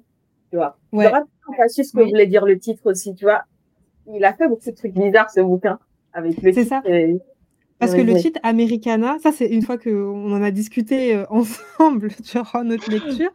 Tu 0.50 0.56
vois. 0.56 0.78
Ouais. 0.92 1.10
Pas 1.10 1.68
su 1.68 1.84
ce 1.84 1.92
que 1.92 2.02
voulait 2.02 2.26
dire 2.26 2.44
le 2.44 2.58
titre 2.58 2.82
aussi. 2.90 3.14
Tu 3.14 3.24
vois. 3.24 3.44
Il 4.12 4.24
a 4.24 4.32
fait 4.32 4.48
beaucoup 4.48 4.70
de 4.70 4.76
trucs 4.76 4.94
bizarres, 4.94 5.30
ce 5.30 5.40
bouquin. 5.40 5.78
Avec 6.12 6.38
C'est 6.40 6.64
ça. 6.64 6.82
Parce 7.78 7.94
que 7.94 8.00
le 8.00 8.14
titre 8.14 8.40
Americana, 8.42 9.18
ça 9.22 9.32
c'est 9.32 9.46
une 9.46 9.62
fois 9.62 9.76
qu'on 9.76 10.32
en 10.32 10.42
a 10.42 10.50
discuté 10.50 11.14
euh, 11.14 11.26
ensemble 11.30 12.08
durant 12.32 12.64
notre 12.64 12.90
lecture, 12.90 13.30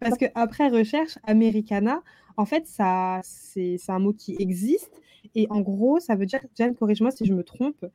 parce 0.00 0.18
qu'après 0.18 0.68
recherche, 0.68 1.18
Americana, 1.24 2.02
en 2.36 2.44
fait, 2.44 2.66
ça, 2.66 3.20
c'est 3.22 3.78
un 3.88 3.98
mot 3.98 4.12
qui 4.12 4.36
existe, 4.38 5.00
et 5.34 5.46
en 5.48 5.60
gros, 5.60 5.98
ça 5.98 6.14
veut 6.14 6.26
dire, 6.26 6.40
Jeanne, 6.56 6.74
corrige-moi 6.74 7.10
si 7.10 7.24
je 7.24 7.32
me 7.32 7.42
trompe, 7.42 7.86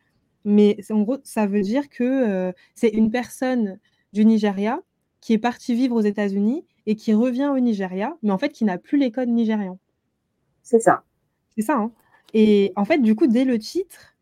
mais 0.44 0.78
en 0.90 1.02
gros, 1.02 1.18
ça 1.24 1.46
veut 1.46 1.62
dire 1.62 1.90
que 1.90 2.04
euh, 2.04 2.52
c'est 2.74 2.90
une 2.90 3.12
personne 3.12 3.80
du 4.14 4.26
Nigeria 4.26 4.80
qui 5.20 5.34
est 5.34 5.38
partie 5.38 5.76
vivre 5.76 5.96
aux 5.96 6.02
États-Unis 6.02 6.66
et 6.88 6.96
qui 6.96 7.14
revient 7.14 7.52
au 7.54 7.60
Nigeria, 7.60 8.18
mais 8.24 8.32
en 8.32 8.38
fait 8.38 8.50
qui 8.50 8.66
n'a 8.66 8.78
plus 8.78 8.98
les 8.98 9.12
codes 9.12 9.30
nigérians. 9.30 9.78
C'est 10.64 10.80
ça. 10.80 11.04
C'est 11.56 11.62
ça. 11.62 11.78
Hein 11.78 11.92
et 12.34 12.72
en 12.76 12.86
fait, 12.86 13.00
du 13.00 13.16
coup, 13.16 13.28
dès 13.28 13.46
le 13.46 13.60
titre, 13.60 14.16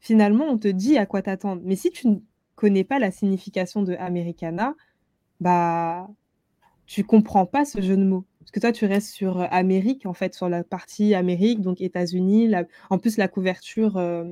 finalement, 0.00 0.44
on 0.44 0.58
te 0.58 0.68
dit 0.68 0.98
à 0.98 1.06
quoi 1.06 1.22
t'attendre. 1.22 1.62
Mais 1.64 1.76
si 1.76 1.90
tu 1.90 2.08
ne 2.08 2.16
connais 2.54 2.84
pas 2.84 2.98
la 2.98 3.10
signification 3.10 3.82
de 3.82 3.94
Americana, 3.94 4.74
bah, 5.40 6.08
tu 6.86 7.04
comprends 7.04 7.46
pas 7.46 7.64
ce 7.64 7.80
jeu 7.80 7.96
de 7.96 8.04
mots. 8.04 8.24
Parce 8.46 8.52
que 8.52 8.60
toi, 8.60 8.70
tu 8.70 8.86
restes 8.86 9.08
sur 9.08 9.40
euh, 9.40 9.46
Amérique, 9.50 10.06
en 10.06 10.12
fait, 10.12 10.32
sur 10.32 10.48
la 10.48 10.62
partie 10.62 11.16
Amérique, 11.16 11.60
donc 11.60 11.80
États-Unis. 11.80 12.52
En 12.90 12.98
plus, 12.98 13.16
la 13.16 13.26
couverture 13.26 13.96
euh, 13.96 14.22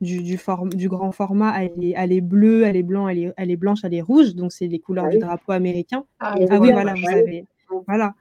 du, 0.00 0.22
du, 0.22 0.38
du, 0.74 0.88
grand 0.88 1.12
format, 1.12 1.62
elle 1.62 1.84
est, 1.84 1.92
elle 1.94 2.12
est, 2.12 2.22
bleue, 2.22 2.64
elle 2.64 2.76
est, 2.76 2.82
blanc, 2.82 3.08
elle 3.08 3.18
est, 3.18 3.32
elle 3.36 3.50
est 3.50 3.56
blanche, 3.56 3.80
elle 3.84 3.92
est 3.92 4.00
rouge. 4.00 4.34
Donc, 4.34 4.52
c'est 4.52 4.68
les 4.68 4.78
couleurs 4.78 5.04
ah 5.08 5.10
du 5.10 5.18
drapeau 5.18 5.52
américain. 5.52 6.06
Ah, 6.18 6.34
ah 6.48 6.58
oui, 6.58 6.72
voilà, 6.72 6.94
vous 6.94 7.06
avez. 7.10 7.44
Voilà. 7.86 8.14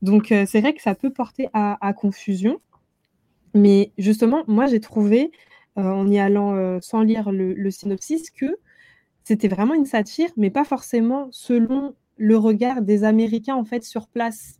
Donc, 0.00 0.32
euh, 0.32 0.46
c'est 0.46 0.62
vrai 0.62 0.72
que 0.72 0.80
ça 0.80 0.94
peut 0.94 1.10
porter 1.10 1.50
à, 1.52 1.86
à 1.86 1.92
confusion. 1.92 2.58
Mais 3.52 3.92
justement, 3.98 4.42
moi, 4.46 4.68
j'ai 4.68 4.80
trouvé 4.80 5.32
euh, 5.76 5.82
en 5.82 6.10
y 6.10 6.18
allant 6.18 6.80
sans 6.80 7.02
lire 7.02 7.30
le, 7.30 7.70
synopsis, 7.70 8.30
que 8.30 8.56
c'était 9.22 9.48
vraiment 9.48 9.74
une 9.74 9.84
satire, 9.84 10.30
mais 10.38 10.48
pas 10.48 10.64
forcément 10.64 11.28
selon 11.30 11.94
le 12.16 12.38
regard 12.38 12.80
des 12.80 13.04
Américains 13.04 13.54
en 13.54 13.64
fait 13.64 13.84
sur 13.84 14.08
place. 14.08 14.58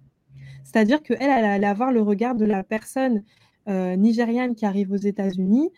C'est-à-dire 0.68 1.02
qu'elle, 1.02 1.16
elle 1.20 1.44
allait 1.44 1.66
avoir 1.66 1.92
le 1.92 2.02
regard 2.02 2.35
de 2.35 2.44
la 2.44 2.62
personne 2.62 3.24
euh, 3.68 3.96
nigériane 3.96 4.54
qui 4.54 4.66
arrive 4.66 4.92
aux 4.92 4.96
États-Unis, 4.96 5.70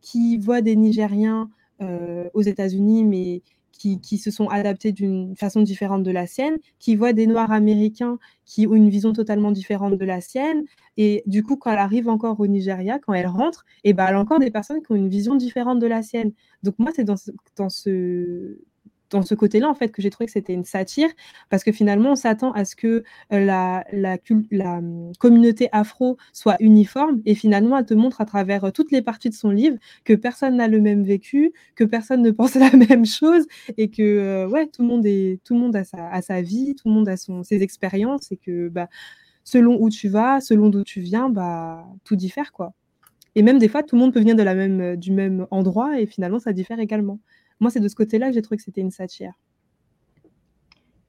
qui 0.00 0.38
voit 0.38 0.62
des 0.62 0.76
Nigériens 0.76 1.50
aux 2.32 2.40
États-Unis, 2.40 3.04
mais 3.04 3.42
qui, 3.76 4.18
se 4.18 4.30
sont 4.30 4.48
adaptés 4.48 4.92
d'une 4.92 5.36
façon 5.36 5.62
différente 5.62 6.02
de 6.02 6.10
la 6.10 6.26
sienne, 6.26 6.56
qui 6.78 6.96
voient 6.96 7.12
des 7.12 7.26
Noirs 7.26 7.52
américains 7.52 8.18
qui 8.44 8.66
ont 8.66 8.74
une 8.74 8.88
vision 8.88 9.12
totalement 9.12 9.52
différente 9.52 9.96
de 9.96 10.04
la 10.04 10.20
sienne. 10.20 10.64
Et 10.96 11.22
du 11.26 11.42
coup, 11.42 11.56
quand 11.56 11.70
elle 11.70 11.78
arrive 11.78 12.08
encore 12.08 12.40
au 12.40 12.46
Nigeria, 12.46 12.98
quand 12.98 13.14
elle 13.14 13.26
rentre, 13.26 13.64
et 13.84 13.90
eh 13.90 13.92
ben, 13.92 14.06
elle 14.08 14.14
a 14.14 14.20
encore 14.20 14.38
des 14.38 14.50
personnes 14.50 14.82
qui 14.82 14.92
ont 14.92 14.96
une 14.96 15.08
vision 15.08 15.34
différente 15.34 15.78
de 15.78 15.86
la 15.86 16.02
sienne. 16.02 16.32
Donc 16.62 16.78
moi, 16.78 16.90
c'est 16.94 17.04
dans 17.04 17.16
ce, 17.68 18.58
dans 19.10 19.22
ce 19.22 19.34
côté-là, 19.34 19.68
en 19.68 19.74
fait, 19.74 19.90
que 19.90 20.02
j'ai 20.02 20.10
trouvé 20.10 20.26
que 20.26 20.32
c'était 20.32 20.52
une 20.52 20.64
satire, 20.64 21.08
parce 21.50 21.64
que 21.64 21.72
finalement, 21.72 22.12
on 22.12 22.16
s'attend 22.16 22.52
à 22.52 22.64
ce 22.64 22.76
que 22.76 23.04
euh, 23.32 23.40
la, 23.44 23.84
la, 23.92 24.18
hum, 24.30 25.12
communauté 25.18 25.68
afro 25.72 26.16
soit 26.32 26.56
uniforme, 26.60 27.20
et 27.24 27.34
finalement, 27.34 27.78
elle 27.78 27.86
te 27.86 27.94
montre 27.94 28.20
à 28.20 28.24
travers 28.24 28.64
euh, 28.64 28.70
toutes 28.70 28.92
les 28.92 29.02
parties 29.02 29.30
de 29.30 29.34
son 29.34 29.50
livre 29.50 29.76
que 30.04 30.12
personne 30.14 30.56
n'a 30.56 30.68
le 30.68 30.80
même 30.80 31.04
vécu, 31.04 31.52
que 31.74 31.84
personne 31.84 32.22
ne 32.22 32.30
pense 32.32 32.54
la 32.54 32.70
même 32.72 33.06
chose, 33.06 33.46
et 33.76 33.90
que 33.90 34.02
euh, 34.02 34.48
ouais, 34.48 34.66
tout 34.66 34.82
le 34.82 34.88
monde, 34.88 35.06
est, 35.06 35.40
tout 35.44 35.54
le 35.54 35.60
monde 35.60 35.76
a, 35.76 35.84
sa, 35.84 36.08
a 36.08 36.22
sa 36.22 36.42
vie, 36.42 36.74
tout 36.74 36.88
le 36.88 36.94
monde 36.94 37.08
a 37.08 37.16
son, 37.16 37.42
ses 37.42 37.62
expériences, 37.62 38.32
et 38.32 38.36
que 38.36 38.68
bah, 38.68 38.88
selon 39.44 39.78
où 39.80 39.90
tu 39.90 40.08
vas, 40.08 40.40
selon 40.40 40.68
d'où 40.70 40.84
tu 40.84 41.00
viens, 41.00 41.28
bah, 41.30 41.86
tout 42.04 42.16
diffère, 42.16 42.52
quoi. 42.52 42.74
Et 43.36 43.42
même 43.42 43.58
des 43.58 43.68
fois, 43.68 43.82
tout 43.82 43.96
le 43.96 44.00
monde 44.00 44.14
peut 44.14 44.20
venir 44.20 44.34
de 44.36 44.42
la 44.42 44.54
même, 44.54 44.96
du 44.96 45.12
même 45.12 45.46
endroit, 45.50 46.00
et 46.00 46.06
finalement, 46.06 46.38
ça 46.38 46.52
diffère 46.52 46.80
également. 46.80 47.20
Moi, 47.60 47.70
c'est 47.70 47.80
de 47.80 47.88
ce 47.88 47.94
côté-là 47.94 48.28
que 48.28 48.34
j'ai 48.34 48.42
trouvé 48.42 48.58
que 48.58 48.62
c'était 48.62 48.80
une 48.80 48.90
satire. 48.90 49.32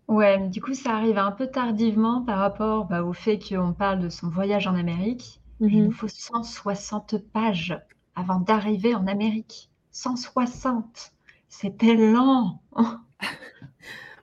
Ouais, 0.07 0.47
du 0.47 0.61
coup, 0.61 0.73
ça 0.73 0.91
arrive 0.91 1.17
un 1.17 1.31
peu 1.31 1.47
tardivement 1.47 2.21
par 2.21 2.39
rapport 2.39 2.85
bah, 2.85 3.03
au 3.03 3.11
fait 3.11 3.39
qu'on 3.39 3.73
parle 3.73 3.99
de 3.99 4.09
son 4.09 4.29
voyage 4.29 4.67
en 4.67 4.75
Amérique. 4.75 5.41
Il 5.59 5.83
nous 5.83 5.85
mhm. 5.85 5.91
faut 5.91 6.07
160 6.07 7.17
pages 7.33 7.77
avant 8.15 8.39
d'arriver 8.39 8.95
en 8.95 9.07
Amérique. 9.07 9.69
160 9.91 11.11
C'était 11.49 11.95
lent 11.95 12.61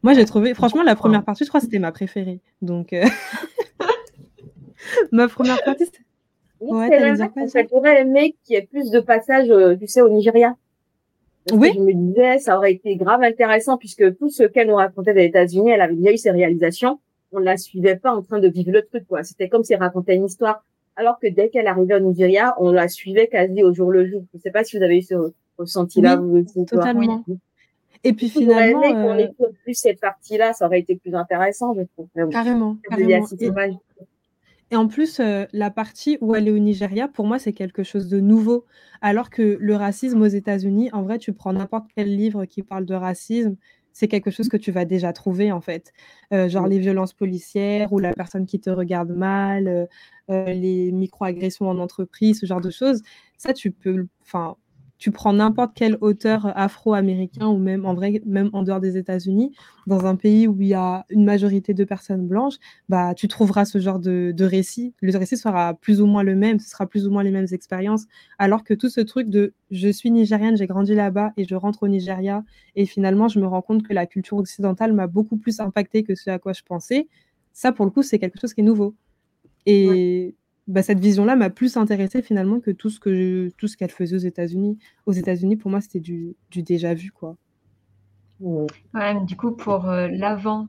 Moi, 0.02 0.14
j'ai 0.14 0.24
trouvé, 0.24 0.54
franchement, 0.54 0.82
la 0.82 0.96
première 0.96 1.24
partie, 1.24 1.44
je 1.44 1.48
crois 1.48 1.60
que 1.60 1.66
c'était 1.66 1.78
ma 1.78 1.92
préférée. 1.92 2.40
Donc, 2.62 2.92
euh, 2.92 3.04
ma 5.12 5.28
première 5.28 5.62
partie, 5.64 5.84
c'était. 5.86 6.04
Ouais, 6.60 7.14
j'aurais 7.70 8.00
aimé 8.00 8.36
qu'il 8.42 8.54
y 8.54 8.58
ait 8.58 8.66
plus 8.66 8.90
de 8.90 9.00
passages, 9.00 9.50
euh, 9.50 9.76
tu 9.76 9.86
sais, 9.86 10.00
au 10.00 10.08
Nigeria 10.08 10.56
oui. 11.52 11.72
je 11.74 11.80
me 11.80 11.92
disais, 11.92 12.38
ça 12.38 12.56
aurait 12.56 12.72
été 12.72 12.96
grave 12.96 13.22
intéressant 13.22 13.76
puisque 13.76 14.16
tout 14.16 14.30
ce 14.30 14.44
qu'elle 14.44 14.68
nous 14.68 14.76
racontait 14.76 15.14
des 15.14 15.24
États-Unis, 15.24 15.70
elle 15.70 15.80
avait 15.80 15.94
déjà 15.94 16.12
eu 16.12 16.16
ses 16.16 16.30
réalisations. 16.30 17.00
On 17.32 17.38
la 17.38 17.56
suivait 17.56 17.96
pas 17.96 18.14
en 18.14 18.22
train 18.22 18.38
de 18.38 18.48
vivre 18.48 18.70
le 18.70 18.82
truc, 18.82 19.06
quoi. 19.08 19.22
C'était 19.24 19.48
comme 19.48 19.64
si 19.64 19.72
elle 19.72 19.80
racontait 19.80 20.14
une 20.14 20.26
histoire. 20.26 20.64
Alors 20.96 21.18
que 21.18 21.26
dès 21.26 21.48
qu'elle 21.48 21.66
arrivait 21.66 21.96
au 21.96 22.00
Nigeria, 22.00 22.54
on 22.58 22.70
la 22.70 22.88
suivait 22.88 23.26
quasi 23.26 23.62
au 23.64 23.74
jour 23.74 23.90
le 23.90 24.06
jour. 24.06 24.22
Je 24.32 24.38
sais 24.38 24.52
pas 24.52 24.62
si 24.62 24.76
vous 24.78 24.82
avez 24.82 24.98
eu 24.98 25.02
ce 25.02 25.14
ressenti-là, 25.58 26.16
vous 26.16 26.38
aussi. 26.38 26.64
Totalement. 26.64 27.24
Et 28.04 28.12
puis 28.12 28.28
finalement, 28.28 28.82
qu'on 28.82 29.18
euh... 29.18 29.26
plus 29.64 29.74
cette 29.74 30.00
partie-là, 30.00 30.52
ça 30.52 30.66
aurait 30.66 30.80
été 30.80 30.94
plus 30.96 31.14
intéressant, 31.14 31.74
je 31.74 31.82
trouve. 31.94 32.06
Carrément. 32.30 32.76
carrément. 32.88 33.26
Et 33.40 33.50
en 34.72 34.88
plus, 34.88 35.20
euh, 35.20 35.44
la 35.52 35.70
partie 35.70 36.18
où 36.20 36.34
elle 36.34 36.48
est 36.48 36.50
au 36.50 36.58
Nigeria, 36.58 37.08
pour 37.08 37.26
moi, 37.26 37.38
c'est 37.38 37.52
quelque 37.52 37.82
chose 37.82 38.08
de 38.08 38.20
nouveau. 38.20 38.64
Alors 39.00 39.30
que 39.30 39.58
le 39.60 39.76
racisme 39.76 40.22
aux 40.22 40.26
États-Unis, 40.26 40.90
en 40.92 41.02
vrai, 41.02 41.18
tu 41.18 41.32
prends 41.32 41.52
n'importe 41.52 41.86
quel 41.94 42.14
livre 42.14 42.44
qui 42.46 42.62
parle 42.62 42.86
de 42.86 42.94
racisme, 42.94 43.56
c'est 43.92 44.08
quelque 44.08 44.30
chose 44.30 44.48
que 44.48 44.56
tu 44.56 44.72
vas 44.72 44.84
déjà 44.84 45.12
trouver, 45.12 45.52
en 45.52 45.60
fait. 45.60 45.92
Euh, 46.32 46.48
genre 46.48 46.66
les 46.66 46.78
violences 46.78 47.12
policières 47.12 47.92
ou 47.92 47.98
la 48.00 48.12
personne 48.12 48.46
qui 48.46 48.58
te 48.60 48.70
regarde 48.70 49.10
mal, 49.10 49.88
euh, 50.30 50.44
les 50.46 50.90
micro-agressions 50.92 51.68
en 51.68 51.78
entreprise, 51.78 52.40
ce 52.40 52.46
genre 52.46 52.60
de 52.60 52.70
choses. 52.70 53.02
Ça, 53.38 53.52
tu 53.52 53.70
peux, 53.70 54.06
enfin, 54.22 54.56
tu 55.04 55.10
prends 55.10 55.34
n'importe 55.34 55.72
quel 55.74 55.98
auteur 56.00 56.50
afro-américain 56.56 57.46
ou 57.48 57.58
même 57.58 57.84
en 57.84 57.92
vrai, 57.92 58.22
même 58.24 58.48
en 58.54 58.62
dehors 58.62 58.80
des 58.80 58.96
États-Unis, 58.96 59.54
dans 59.86 60.06
un 60.06 60.16
pays 60.16 60.48
où 60.48 60.58
il 60.62 60.68
y 60.68 60.72
a 60.72 61.04
une 61.10 61.26
majorité 61.26 61.74
de 61.74 61.84
personnes 61.84 62.26
blanches, 62.26 62.54
bah, 62.88 63.12
tu 63.12 63.28
trouveras 63.28 63.66
ce 63.66 63.78
genre 63.78 63.98
de, 63.98 64.34
récit. 64.40 64.94
Le 65.02 65.14
récit 65.18 65.36
sera 65.36 65.74
plus 65.74 66.00
ou 66.00 66.06
moins 66.06 66.22
le 66.22 66.34
même, 66.34 66.58
ce 66.58 66.70
sera 66.70 66.86
plus 66.86 67.06
ou 67.06 67.10
moins 67.10 67.22
les 67.22 67.32
mêmes 67.32 67.48
expériences, 67.52 68.06
alors 68.38 68.64
que 68.64 68.72
tout 68.72 68.88
ce 68.88 69.02
truc 69.02 69.28
de 69.28 69.52
je 69.70 69.90
suis 69.90 70.10
nigérienne, 70.10 70.56
j'ai 70.56 70.66
grandi 70.66 70.94
là-bas 70.94 71.34
et 71.36 71.44
je 71.44 71.54
rentre 71.54 71.82
au 71.82 71.88
Nigeria 71.88 72.42
et 72.74 72.86
finalement 72.86 73.28
je 73.28 73.38
me 73.40 73.46
rends 73.46 73.60
compte 73.60 73.82
que 73.82 73.92
la 73.92 74.06
culture 74.06 74.38
occidentale 74.38 74.94
m'a 74.94 75.06
beaucoup 75.06 75.36
plus 75.36 75.60
impacté 75.60 76.02
que 76.02 76.14
ce 76.14 76.30
à 76.30 76.38
quoi 76.38 76.54
je 76.54 76.62
pensais. 76.62 77.08
Ça, 77.52 77.72
pour 77.72 77.84
le 77.84 77.90
coup, 77.90 78.02
c'est 78.02 78.18
quelque 78.18 78.40
chose 78.40 78.54
qui 78.54 78.62
est 78.62 78.64
nouveau. 78.64 78.94
Et 79.66 80.34
bah, 80.66 80.82
cette 80.82 81.00
vision-là 81.00 81.36
m'a 81.36 81.50
plus 81.50 81.76
intéressée 81.76 82.22
finalement 82.22 82.60
que 82.60 82.70
tout 82.70 82.88
ce 82.88 82.98
que 82.98 83.50
tout 83.58 83.68
ce 83.68 83.76
qu'elle 83.76 83.90
faisait 83.90 84.16
aux 84.16 84.20
États-Unis. 84.20 84.78
Aux 85.06 85.12
États-Unis, 85.12 85.56
pour 85.56 85.70
moi, 85.70 85.80
c'était 85.80 86.00
du, 86.00 86.36
du, 86.50 86.62
déjà 86.62 86.94
vu, 86.94 87.10
quoi. 87.10 87.36
Ouais, 88.40 89.20
du 89.24 89.36
coup, 89.36 89.52
pour 89.52 89.88
euh, 89.88 90.08
l'avant 90.08 90.68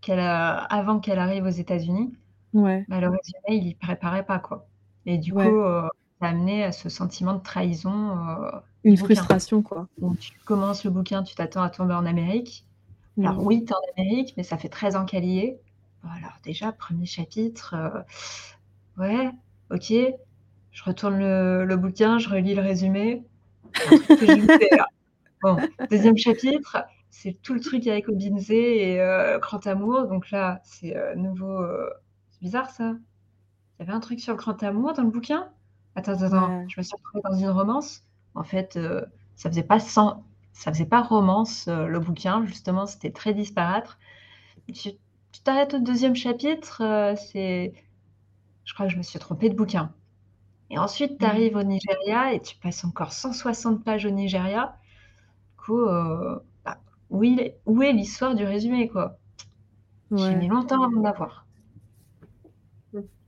qu'elle 0.00 0.20
avant 0.20 0.98
qu'elle 0.98 1.18
arrive 1.18 1.44
aux 1.44 1.48
États-Unis, 1.48 2.14
ouais. 2.54 2.84
bah, 2.88 3.00
le 3.00 3.08
résumé, 3.08 3.62
il 3.62 3.68
y 3.68 3.74
préparait 3.74 4.24
pas, 4.24 4.38
quoi. 4.38 4.66
Et 5.06 5.18
du 5.18 5.32
coup, 5.32 5.40
euh, 5.40 5.88
ça 6.20 6.28
a 6.28 6.30
amené 6.30 6.64
à 6.64 6.72
ce 6.72 6.88
sentiment 6.88 7.34
de 7.34 7.42
trahison. 7.42 8.18
Euh, 8.18 8.50
Une 8.84 8.96
frustration, 8.96 9.62
quoi. 9.62 9.88
Donc, 9.98 10.18
tu 10.18 10.32
commences 10.46 10.84
le 10.84 10.90
bouquin, 10.90 11.22
tu 11.22 11.34
t'attends 11.34 11.62
à 11.62 11.70
tomber 11.70 11.94
en 11.94 12.06
Amérique. 12.06 12.64
Alors 13.18 13.44
oui, 13.44 13.64
tu 13.64 13.72
es 13.72 13.76
en 13.76 14.02
Amérique, 14.02 14.34
mais 14.36 14.42
ça 14.42 14.56
fait 14.56 14.68
13 14.68 14.96
ans 14.96 15.04
qu'elle 15.04 15.24
y 15.24 15.38
est. 15.38 15.60
alors 16.02 16.38
déjà, 16.42 16.72
premier 16.72 17.06
chapitre, 17.06 17.76
ouais, 18.98 19.30
ok. 19.70 19.92
Je 20.72 20.82
retourne 20.82 21.18
le, 21.18 21.76
bouquin, 21.76 22.18
je 22.18 22.28
relis 22.28 22.54
le 22.54 22.62
résumé. 22.62 23.24
Bon, 25.42 25.58
deuxième 25.90 26.16
chapitre, 26.16 26.86
c'est 27.10 27.36
tout 27.42 27.52
le 27.52 27.60
truc 27.60 27.86
avec 27.86 28.08
Obinze 28.08 28.50
et 28.50 28.98
Grand 29.42 29.66
Amour. 29.66 30.06
Donc 30.06 30.30
là, 30.30 30.62
c'est 30.64 30.94
nouveau. 31.16 31.62
c'est 32.30 32.40
bizarre 32.40 32.70
ça. 32.70 32.94
Il 32.94 33.80
y 33.80 33.82
avait 33.82 33.92
un 33.92 34.00
truc 34.00 34.20
sur 34.20 34.32
le 34.32 34.38
Grand 34.38 34.62
Amour 34.62 34.94
dans 34.94 35.02
le 35.02 35.10
bouquin? 35.10 35.50
Attends, 35.96 36.22
attends, 36.22 36.66
je 36.66 36.80
me 36.80 36.82
suis 36.82 36.96
retrouvée 36.96 37.20
dans 37.22 37.36
une 37.36 37.50
romance. 37.50 38.04
En 38.34 38.42
fait, 38.42 38.78
ça 39.36 39.50
faisait 39.50 39.64
pas 39.64 39.80
sans, 39.80 40.24
ça 40.54 40.72
faisait 40.72 40.86
pas 40.86 41.02
romance 41.02 41.68
le 41.68 41.98
bouquin. 41.98 42.46
Justement, 42.46 42.86
c'était 42.86 43.10
très 43.10 43.34
disparate. 43.34 43.98
Tu 44.72 44.92
t'arrêtes 45.44 45.74
au 45.74 45.78
deuxième 45.78 46.16
chapitre, 46.16 47.14
c'est, 47.18 47.74
je 48.64 48.74
crois 48.74 48.86
que 48.86 48.92
je 48.92 48.98
me 48.98 49.02
suis 49.02 49.18
trompée 49.18 49.48
de 49.48 49.54
bouquin. 49.54 49.92
Et 50.70 50.78
ensuite, 50.78 51.18
tu 51.18 51.24
mmh. 51.24 51.28
arrives 51.28 51.56
au 51.56 51.62
Nigeria 51.62 52.32
et 52.32 52.40
tu 52.40 52.56
passes 52.56 52.84
encore 52.84 53.12
160 53.12 53.84
pages 53.84 54.06
au 54.06 54.10
Nigeria. 54.10 54.76
Du 55.50 55.64
coup, 55.64 55.84
bah, 56.64 56.78
où, 57.10 57.22
est 57.24 57.92
l'histoire 57.92 58.34
du 58.34 58.44
résumé, 58.44 58.88
quoi? 58.88 59.18
J'ai 60.10 60.34
mis 60.36 60.48
longtemps 60.48 60.82
à 60.82 60.88
m'en 60.88 61.04
avoir. 61.04 61.44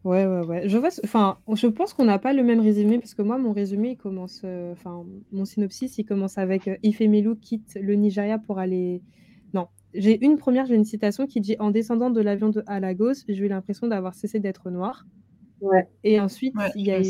Ouais, 0.06 0.24
ouais, 0.24 0.46
ouais. 0.46 0.68
Je 0.68 0.78
vois, 0.78 0.90
enfin, 1.02 1.38
je 1.52 1.66
pense 1.66 1.92
qu'on 1.92 2.04
n'a 2.04 2.20
pas 2.20 2.32
le 2.32 2.44
même 2.44 2.60
résumé 2.60 3.00
parce 3.00 3.12
que 3.12 3.22
moi, 3.22 3.38
mon 3.38 3.52
résumé, 3.52 3.90
il 3.90 3.96
commence, 3.96 4.42
euh, 4.44 4.70
enfin, 4.70 5.04
mon 5.32 5.44
synopsis, 5.44 5.98
il 5.98 6.04
commence 6.04 6.38
avec 6.38 6.68
euh, 6.68 6.76
Ifemelu 6.84 7.36
quitte 7.36 7.76
le 7.82 7.94
Nigeria 7.96 8.38
pour 8.38 8.60
aller. 8.60 9.02
Non, 9.52 9.66
j'ai 9.94 10.24
une 10.24 10.36
première, 10.36 10.64
j'ai 10.66 10.76
une 10.76 10.84
citation 10.84 11.26
qui 11.26 11.40
dit 11.40 11.56
En 11.58 11.72
descendant 11.72 12.10
de 12.10 12.20
l'avion 12.20 12.50
de 12.50 12.62
Alagos, 12.68 13.24
j'ai 13.26 13.46
eu 13.46 13.48
l'impression 13.48 13.88
d'avoir 13.88 14.14
cessé 14.14 14.38
d'être 14.38 14.70
noir. 14.70 15.06
Ouais. 15.60 15.88
Et 16.04 16.20
ensuite, 16.20 16.54
il 16.74 16.86
y 16.86 16.92
a 16.92 17.00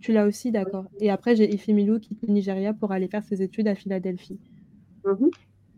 Tu 0.00 0.12
l'as 0.12 0.26
aussi, 0.26 0.50
d'accord. 0.50 0.84
Et 1.00 1.10
après, 1.10 1.36
j'ai 1.36 1.52
Ifemelu 1.52 2.00
quitte 2.00 2.22
le 2.26 2.32
Nigeria 2.32 2.72
pour 2.72 2.92
aller 2.92 3.08
faire 3.08 3.24
ses 3.24 3.42
études 3.42 3.68
à 3.68 3.74
Philadelphie. 3.74 4.40
Mm-hmm. 5.04 5.30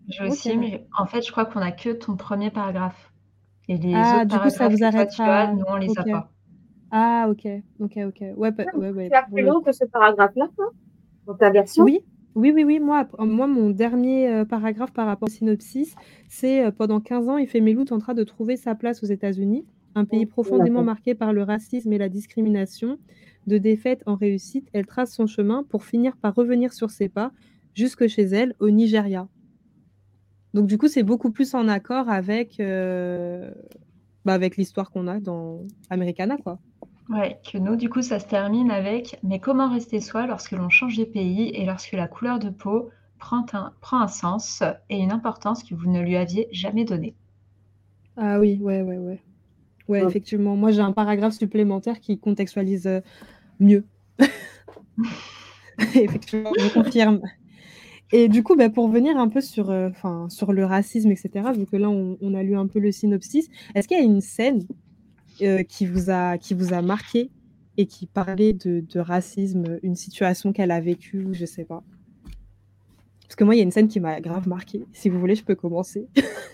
J'ai 0.09 0.25
aussi, 0.25 0.57
mais 0.57 0.87
en 0.99 1.07
fait, 1.07 1.23
je 1.23 1.33
crois 1.33 1.47
qu'on 1.47 1.61
a 1.61 1.73
que 1.73 1.91
ton 1.91 2.17
premier 2.17 2.51
paragraphe. 2.51 3.13
Et 3.69 3.79
les 3.79 3.95
ah, 3.95 4.21
autres 4.23 4.27
du 4.27 4.39
coup, 4.39 4.51
ça 4.51 4.69
vous 4.69 4.85
arrête 4.85 5.11
nous, 5.19 5.65
on 5.67 5.77
les 5.77 5.91
a 5.97 6.05
pas. 6.05 6.31
Ah, 6.91 7.27
ok, 7.31 7.49
ok, 7.81 7.99
ok. 8.07 8.21
Ouais, 8.37 8.53
ouais, 8.75 8.91
ouais. 8.91 9.09
Tu 9.09 9.17
as 9.17 9.23
plus 9.23 9.43
long 9.43 9.61
que 9.63 9.73
ce 9.73 9.85
paragraphe-là, 9.85 10.49
toi 10.55 10.71
Dans 11.27 11.35
ta 11.35 11.51
version? 11.51 11.83
Oui, 11.83 12.01
oui, 12.35 12.53
oui, 12.55 12.65
oui. 12.65 12.79
Moi, 12.79 13.09
moi 13.19 13.47
mon 13.47 13.71
dernier 13.71 14.29
euh, 14.29 14.45
paragraphe 14.45 14.93
par 14.93 15.07
rapport 15.07 15.29
au 15.29 15.33
synopsis, 15.33 15.95
c'est 16.29 16.65
euh, 16.65 16.71
pendant 16.71 17.01
15 17.01 17.29
ans, 17.29 17.39
Ifemelu 17.39 17.85
tentera 17.85 18.15
de 18.15 18.23
trouver 18.23 18.57
sa 18.57 18.75
place 18.75 19.03
aux 19.03 19.07
États-Unis, 19.07 19.65
un 19.95 20.05
pays 20.05 20.27
profondément 20.27 20.83
marqué 20.83 21.15
par 21.15 21.33
le 21.33 21.43
racisme 21.43 21.93
et 21.93 21.99
la 21.99 22.09
discrimination. 22.09 22.99
De 23.47 23.59
défaite 23.59 24.03
en 24.07 24.17
réussite, 24.17 24.69
elle 24.73 24.87
trace 24.87 25.13
son 25.13 25.27
chemin 25.27 25.65
pour 25.65 25.85
finir 25.85 26.17
par 26.17 26.35
revenir 26.35 26.73
sur 26.73 26.91
ses 26.91 27.09
pas 27.09 27.33
jusque 27.75 28.07
chez 28.07 28.23
elle, 28.23 28.55
au 28.61 28.71
Nigeria. 28.71 29.29
Donc, 30.55 30.67
du 30.67 30.79
coup, 30.79 30.89
c'est 30.89 31.03
beaucoup 31.03 31.31
plus 31.33 31.55
en 31.55 31.69
accord 31.69 32.09
avec, 32.09 32.61
euh, 32.61 33.51
bah, 34.25 34.35
avec 34.35 34.57
l'histoire 34.57 34.91
qu'on 34.91 35.09
a 35.09 35.19
dans 35.21 35.67
Americana, 35.91 36.37
quoi. 36.39 36.61
Ouais, 37.09 37.41
que 37.51 37.59
nous, 37.59 37.77
du 37.77 37.89
coup, 37.89 38.03
ça 38.03 38.19
se 38.19 38.27
termine 38.27 38.71
avec 38.71 39.19
Mais 39.23 39.39
comment 39.41 39.71
rester 39.71 40.01
soi 40.01 40.27
lorsque 40.27 40.53
l'on 40.53 40.69
change 40.71 40.97
de 40.97 41.05
pays 41.05 41.49
et 41.51 41.65
lorsque 41.65 41.93
la 41.93 42.09
couleur 42.09 42.39
de 42.39 42.51
peau 42.51 42.91
prend 43.19 43.45
un, 43.53 43.73
prend 43.81 44.01
un 44.01 44.09
sens 44.09 44.63
et 44.91 44.99
une 44.99 45.13
importance 45.13 45.65
que 45.65 45.75
vous 45.75 45.91
ne 45.91 46.01
lui 46.03 46.17
aviez 46.17 46.49
jamais 46.53 46.85
donnée? 46.85 47.17
Ah 48.17 48.39
oui, 48.41 48.59
ouais, 48.61 48.83
ouais, 48.83 48.99
ouais. 48.99 49.23
Ouais, 49.89 50.05
effectivement. 50.05 50.57
Moi, 50.57 50.71
j'ai 50.71 50.81
un 50.81 50.93
paragraphe 50.93 51.35
supplémentaire 51.35 52.01
qui 52.01 52.19
contextualise 52.19 52.87
euh, 52.87 53.01
mieux. 53.61 53.85
effectivement, 55.79 56.53
je 56.59 56.73
confirme. 56.73 57.21
Et 58.13 58.29
du 58.29 58.43
coup, 58.43 58.55
bah, 58.55 58.71
pour 58.71 58.89
venir 58.89 59.17
un 59.17 59.29
peu 59.29 59.41
sur, 59.41 59.71
euh, 59.71 59.91
sur 60.29 60.53
le 60.53 60.65
racisme, 60.65 61.11
etc., 61.11 61.51
vu 61.57 61.67
que 61.67 61.77
là, 61.77 61.91
on, 61.91 62.17
on, 62.21 62.35
a 62.35 62.43
lu 62.43 62.57
un 62.57 62.67
peu 62.67 62.79
le 62.79 62.93
synopsis, 62.93 63.49
est-ce 63.75 63.89
qu'il 63.89 63.99
y 63.99 64.01
a 64.01 64.05
une 64.05 64.21
scène 64.21 64.63
euh, 65.43 65.63
qui, 65.65 65.87
vous 65.87 66.11
a, 66.11 66.39
qui 66.39 66.55
vous 66.55 66.73
a 66.73 66.81
marqué 66.81 67.31
et 67.77 67.87
qui 67.87 68.07
parlait 68.07 68.53
de, 68.53 68.99
racisme, 69.01 69.81
une 69.83 69.97
situation 69.97 70.53
qu'elle 70.53 70.71
a 70.71 70.81
vécue, 70.81 71.29
je 71.33 71.45
sais 71.45 71.65
pas? 71.65 71.83
Parce 73.23 73.35
que 73.35 73.43
moi, 73.43 73.57
il 73.57 73.59
y 73.59 73.61
a 73.63 73.65
une 73.65 73.73
scène 73.73 73.89
qui 73.89 73.99
m'a 73.99 74.21
grave 74.21 74.47
marqué. 74.47 74.85
Si 74.93 75.09
vous 75.09 75.19
voulez, 75.19 75.35
je 75.35 75.43
peux 75.43 75.57
commencer. 75.57 76.07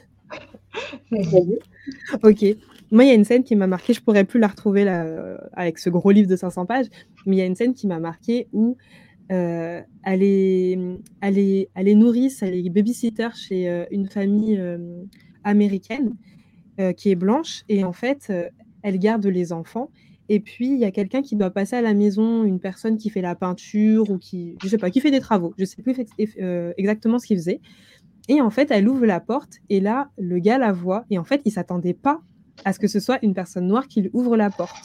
ok. 2.22 2.44
Moi, 2.92 3.04
il 3.04 3.08
y 3.08 3.10
a 3.10 3.14
une 3.14 3.24
scène 3.24 3.44
qui 3.44 3.56
m'a 3.56 3.66
marqué. 3.66 3.92
Je 3.92 4.02
pourrais 4.02 4.24
plus 4.24 4.40
la 4.40 4.48
retrouver 4.48 4.84
là, 4.84 5.04
euh, 5.04 5.38
avec 5.52 5.78
ce 5.78 5.90
gros 5.90 6.10
livre 6.10 6.28
de 6.28 6.36
500 6.36 6.66
pages, 6.66 6.86
mais 7.26 7.36
il 7.36 7.38
y 7.38 7.42
a 7.42 7.46
une 7.46 7.54
scène 7.54 7.74
qui 7.74 7.86
m'a 7.86 8.00
marqué 8.00 8.48
où 8.52 8.76
euh, 9.30 9.80
elle, 10.04 10.22
est, 10.22 10.78
elle, 11.20 11.38
est, 11.38 11.68
elle 11.74 11.88
est 11.88 11.94
nourrice, 11.94 12.42
elle 12.42 12.54
est 12.54 12.68
babysitter 12.68 13.28
chez 13.34 13.86
une 13.90 14.08
famille 14.08 14.60
américaine 15.44 16.16
qui 16.96 17.10
est 17.10 17.14
blanche. 17.14 17.62
Et 17.68 17.84
en 17.84 17.92
fait, 17.92 18.32
elle 18.82 18.98
garde 18.98 19.26
les 19.26 19.52
enfants. 19.52 19.90
Et 20.32 20.38
puis, 20.38 20.68
il 20.68 20.78
y 20.78 20.84
a 20.84 20.92
quelqu'un 20.92 21.22
qui 21.22 21.34
doit 21.34 21.50
passer 21.50 21.74
à 21.74 21.82
la 21.82 21.92
maison, 21.92 22.44
une 22.44 22.60
personne 22.60 22.96
qui 22.98 23.10
fait 23.10 23.20
la 23.20 23.34
peinture 23.34 24.08
ou 24.10 24.16
qui, 24.16 24.56
je 24.62 24.68
sais 24.68 24.78
pas, 24.78 24.88
qui 24.88 25.00
fait 25.00 25.10
des 25.10 25.18
travaux. 25.18 25.54
Je 25.58 25.64
sais 25.64 25.82
plus 25.82 25.96
euh, 26.40 26.72
exactement 26.76 27.18
ce 27.18 27.26
qu'il 27.26 27.36
faisait. 27.36 27.60
Et 28.30 28.40
en 28.40 28.48
fait, 28.48 28.70
elle 28.70 28.88
ouvre 28.88 29.06
la 29.06 29.18
porte 29.18 29.54
et 29.70 29.80
là, 29.80 30.08
le 30.16 30.38
gars 30.38 30.56
la 30.56 30.70
voit. 30.70 31.04
Et 31.10 31.18
en 31.18 31.24
fait, 31.24 31.42
il 31.44 31.50
s'attendait 31.50 31.94
pas 31.94 32.20
à 32.64 32.72
ce 32.72 32.78
que 32.78 32.86
ce 32.86 33.00
soit 33.00 33.18
une 33.24 33.34
personne 33.34 33.66
noire 33.66 33.88
qui 33.88 34.02
lui 34.02 34.10
ouvre 34.12 34.36
la 34.36 34.50
porte. 34.50 34.84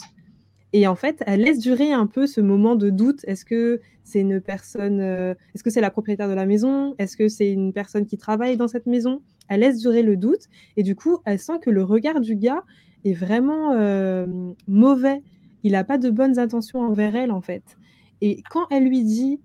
Et 0.72 0.88
en 0.88 0.96
fait, 0.96 1.22
elle 1.28 1.42
laisse 1.42 1.60
durer 1.60 1.92
un 1.92 2.08
peu 2.08 2.26
ce 2.26 2.40
moment 2.40 2.74
de 2.74 2.90
doute. 2.90 3.20
Est-ce 3.28 3.44
que 3.44 3.80
c'est 4.02 4.18
une 4.18 4.40
personne, 4.40 5.00
euh, 5.00 5.34
est-ce 5.54 5.62
que 5.62 5.70
c'est 5.70 5.80
la 5.80 5.92
propriétaire 5.92 6.28
de 6.28 6.34
la 6.34 6.44
maison? 6.44 6.96
Est-ce 6.98 7.16
que 7.16 7.28
c'est 7.28 7.48
une 7.48 7.72
personne 7.72 8.04
qui 8.04 8.18
travaille 8.18 8.56
dans 8.56 8.66
cette 8.66 8.86
maison? 8.86 9.22
Elle 9.48 9.60
laisse 9.60 9.78
durer 9.78 10.02
le 10.02 10.16
doute. 10.16 10.48
Et 10.76 10.82
du 10.82 10.96
coup, 10.96 11.18
elle 11.24 11.38
sent 11.38 11.60
que 11.62 11.70
le 11.70 11.84
regard 11.84 12.20
du 12.20 12.34
gars, 12.34 12.64
est 13.04 13.12
vraiment 13.12 13.74
euh, 13.74 14.26
mauvais. 14.66 15.22
Il 15.62 15.70
n'a 15.72 15.84
pas 15.84 15.98
de 15.98 16.10
bonnes 16.10 16.40
intentions 16.40 16.80
envers 16.80 17.14
elle, 17.14 17.30
en 17.30 17.42
fait. 17.42 17.62
Et 18.20 18.42
quand 18.50 18.66
elle 18.72 18.88
lui 18.88 19.04
dit 19.04 19.38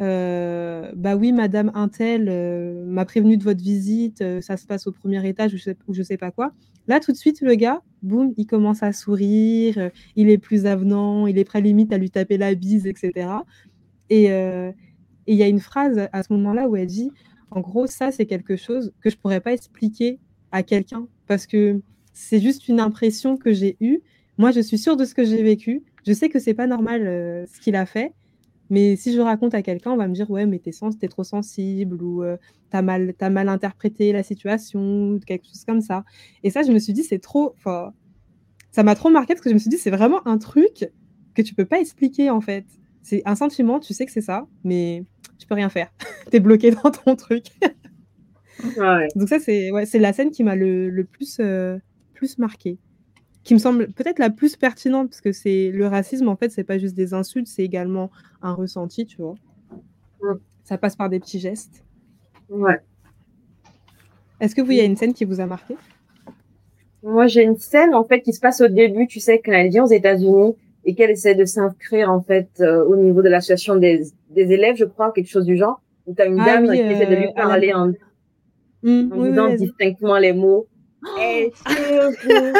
Bah 0.00 1.16
oui, 1.16 1.32
madame 1.32 1.70
Intel 1.74 2.28
euh, 2.28 2.84
m'a 2.86 3.04
prévenu 3.04 3.36
de 3.36 3.44
votre 3.44 3.62
visite, 3.62 4.22
ça 4.40 4.56
se 4.56 4.66
passe 4.66 4.86
au 4.86 4.92
premier 4.92 5.26
étage 5.26 5.54
ou 5.54 5.56
je, 5.56 5.62
sais, 5.62 6.04
sais 6.04 6.16
pas 6.16 6.30
quoi. 6.30 6.52
Là, 6.88 7.00
tout 7.00 7.12
de 7.12 7.16
suite, 7.16 7.40
le 7.40 7.54
gars, 7.54 7.80
boum, 8.02 8.34
il 8.36 8.46
commence 8.46 8.82
à 8.82 8.92
sourire, 8.92 9.90
il 10.16 10.28
est 10.28 10.38
plus 10.38 10.66
avenant, 10.66 11.26
il 11.26 11.38
est 11.38 11.44
prêt 11.44 11.60
limite 11.60 11.92
à 11.92 11.98
lui 11.98 12.10
taper 12.10 12.36
la 12.36 12.54
bise, 12.54 12.86
etc. 12.86 13.28
Et 14.10 14.24
il 15.26 15.36
y 15.36 15.42
a 15.42 15.48
une 15.48 15.60
phrase 15.60 16.08
à 16.12 16.22
ce 16.22 16.32
moment-là 16.32 16.68
où 16.68 16.76
elle 16.76 16.86
dit 16.86 17.10
En 17.50 17.60
gros, 17.60 17.86
ça, 17.86 18.10
c'est 18.10 18.26
quelque 18.26 18.56
chose 18.56 18.92
que 19.00 19.10
je 19.10 19.16
pourrais 19.16 19.40
pas 19.40 19.52
expliquer 19.52 20.18
à 20.52 20.62
quelqu'un 20.62 21.08
parce 21.26 21.46
que 21.46 21.80
c'est 22.12 22.40
juste 22.40 22.68
une 22.68 22.80
impression 22.80 23.36
que 23.36 23.52
j'ai 23.52 23.76
eue. 23.80 24.00
Moi, 24.38 24.52
je 24.52 24.60
suis 24.60 24.78
sûre 24.78 24.96
de 24.96 25.04
ce 25.04 25.14
que 25.14 25.24
j'ai 25.24 25.42
vécu. 25.42 25.82
Je 26.06 26.12
sais 26.12 26.28
que 26.28 26.38
c'est 26.38 26.54
pas 26.54 26.66
normal 26.66 27.06
euh, 27.06 27.44
ce 27.46 27.60
qu'il 27.60 27.76
a 27.76 27.86
fait. 27.86 28.12
Mais 28.70 28.96
si 28.96 29.12
je 29.12 29.20
raconte 29.20 29.54
à 29.54 29.62
quelqu'un, 29.62 29.92
on 29.92 29.96
va 29.96 30.08
me 30.08 30.14
dire 30.14 30.30
ouais, 30.30 30.46
mais 30.46 30.58
t'es 30.58 30.70
es 31.02 31.08
trop 31.08 31.24
sensible 31.24 32.02
ou 32.02 32.22
euh, 32.22 32.36
t'as 32.70 32.82
mal, 32.82 33.14
as 33.20 33.30
mal 33.30 33.48
interprété 33.48 34.12
la 34.12 34.22
situation, 34.22 35.18
quelque 35.26 35.46
chose 35.46 35.64
comme 35.64 35.80
ça. 35.80 36.04
Et 36.42 36.50
ça, 36.50 36.62
je 36.62 36.72
me 36.72 36.78
suis 36.78 36.92
dit 36.92 37.04
c'est 37.04 37.18
trop. 37.18 37.54
Ça 38.70 38.82
m'a 38.82 38.94
trop 38.94 39.10
marqué 39.10 39.34
parce 39.34 39.42
que 39.42 39.50
je 39.50 39.54
me 39.54 39.58
suis 39.58 39.70
dit 39.70 39.78
c'est 39.78 39.90
vraiment 39.90 40.26
un 40.26 40.38
truc 40.38 40.90
que 41.34 41.42
tu 41.42 41.54
peux 41.54 41.64
pas 41.66 41.78
expliquer 41.80 42.30
en 42.30 42.40
fait. 42.40 42.64
C'est 43.02 43.22
un 43.26 43.34
sentiment, 43.34 43.80
tu 43.80 43.92
sais 43.92 44.06
que 44.06 44.12
c'est 44.12 44.22
ça, 44.22 44.46
mais 44.64 45.04
tu 45.38 45.46
peux 45.46 45.54
rien 45.54 45.68
faire. 45.68 45.92
tu 46.30 46.36
es 46.36 46.40
bloqué 46.40 46.70
dans 46.70 46.90
ton 46.90 47.16
truc. 47.16 47.44
Donc 49.14 49.28
ça, 49.28 49.38
c'est 49.40 49.70
ouais, 49.70 49.84
la 49.94 50.12
scène 50.12 50.30
qui 50.30 50.42
m'a 50.42 50.56
le, 50.56 51.04
plus 51.04 51.38
euh, 51.40 51.78
plus 52.14 52.38
marquée, 52.38 52.78
qui 53.44 53.54
me 53.54 53.58
semble 53.58 53.92
peut-être 53.92 54.18
la 54.18 54.30
plus 54.30 54.56
pertinente, 54.56 55.10
parce 55.10 55.20
que 55.20 55.32
c'est 55.32 55.70
le 55.70 55.86
racisme, 55.86 56.28
en 56.28 56.36
fait, 56.36 56.50
c'est 56.50 56.64
pas 56.64 56.78
juste 56.78 56.94
des 56.94 57.12
insultes, 57.12 57.46
c'est 57.46 57.62
également 57.62 58.10
un 58.42 58.54
ressenti, 58.54 59.06
tu 59.06 59.20
vois. 59.20 59.34
Ça 60.64 60.78
passe 60.78 60.96
par 60.96 61.10
des 61.10 61.20
petits 61.20 61.38
gestes. 61.38 61.84
Ouais. 62.48 62.80
Est-ce 64.40 64.54
que 64.54 64.62
vous, 64.62 64.72
il 64.72 64.78
y 64.78 64.80
a 64.80 64.84
une 64.84 64.96
scène 64.96 65.12
qui 65.12 65.26
vous 65.26 65.40
a 65.40 65.46
marqué? 65.46 65.76
Moi, 67.02 67.26
j'ai 67.26 67.42
une 67.42 67.58
scène, 67.58 67.94
en 67.94 68.04
fait, 68.04 68.22
qui 68.22 68.32
se 68.32 68.40
passe 68.40 68.62
au 68.62 68.68
début, 68.68 69.06
tu 69.06 69.20
sais, 69.20 69.42
quand 69.44 69.52
elle 69.52 69.68
vient 69.68 69.84
aux 69.84 69.92
États-Unis 69.92 70.54
et 70.86 70.94
qu'elle 70.94 71.10
essaie 71.10 71.34
de 71.34 71.44
s'inscrire, 71.44 72.10
en 72.10 72.22
fait, 72.22 72.48
euh, 72.60 72.82
au 72.84 72.96
niveau 72.96 73.20
de 73.20 73.28
l'association 73.28 73.76
des, 73.76 74.04
des 74.30 74.52
élèves, 74.52 74.76
je 74.76 74.86
crois, 74.86 75.12
quelque 75.12 75.28
chose 75.28 75.44
du 75.44 75.58
genre, 75.58 75.82
où 76.06 76.14
tu 76.14 76.22
as 76.22 76.26
une 76.26 76.40
ah 76.40 76.46
dame 76.46 76.66
qui 76.66 76.78
essaie 76.78 77.06
de 77.06 77.14
lui 77.14 77.26
euh, 77.26 77.32
parler 77.36 77.74
en, 77.74 77.88
mmh, 78.82 79.12
en 79.12 79.24
disant 79.24 79.54
distinctement 79.54 80.18
les 80.18 80.32
mots 80.32 80.66
est-ce 81.18 81.62
que 81.62 82.26
vous 82.26 82.52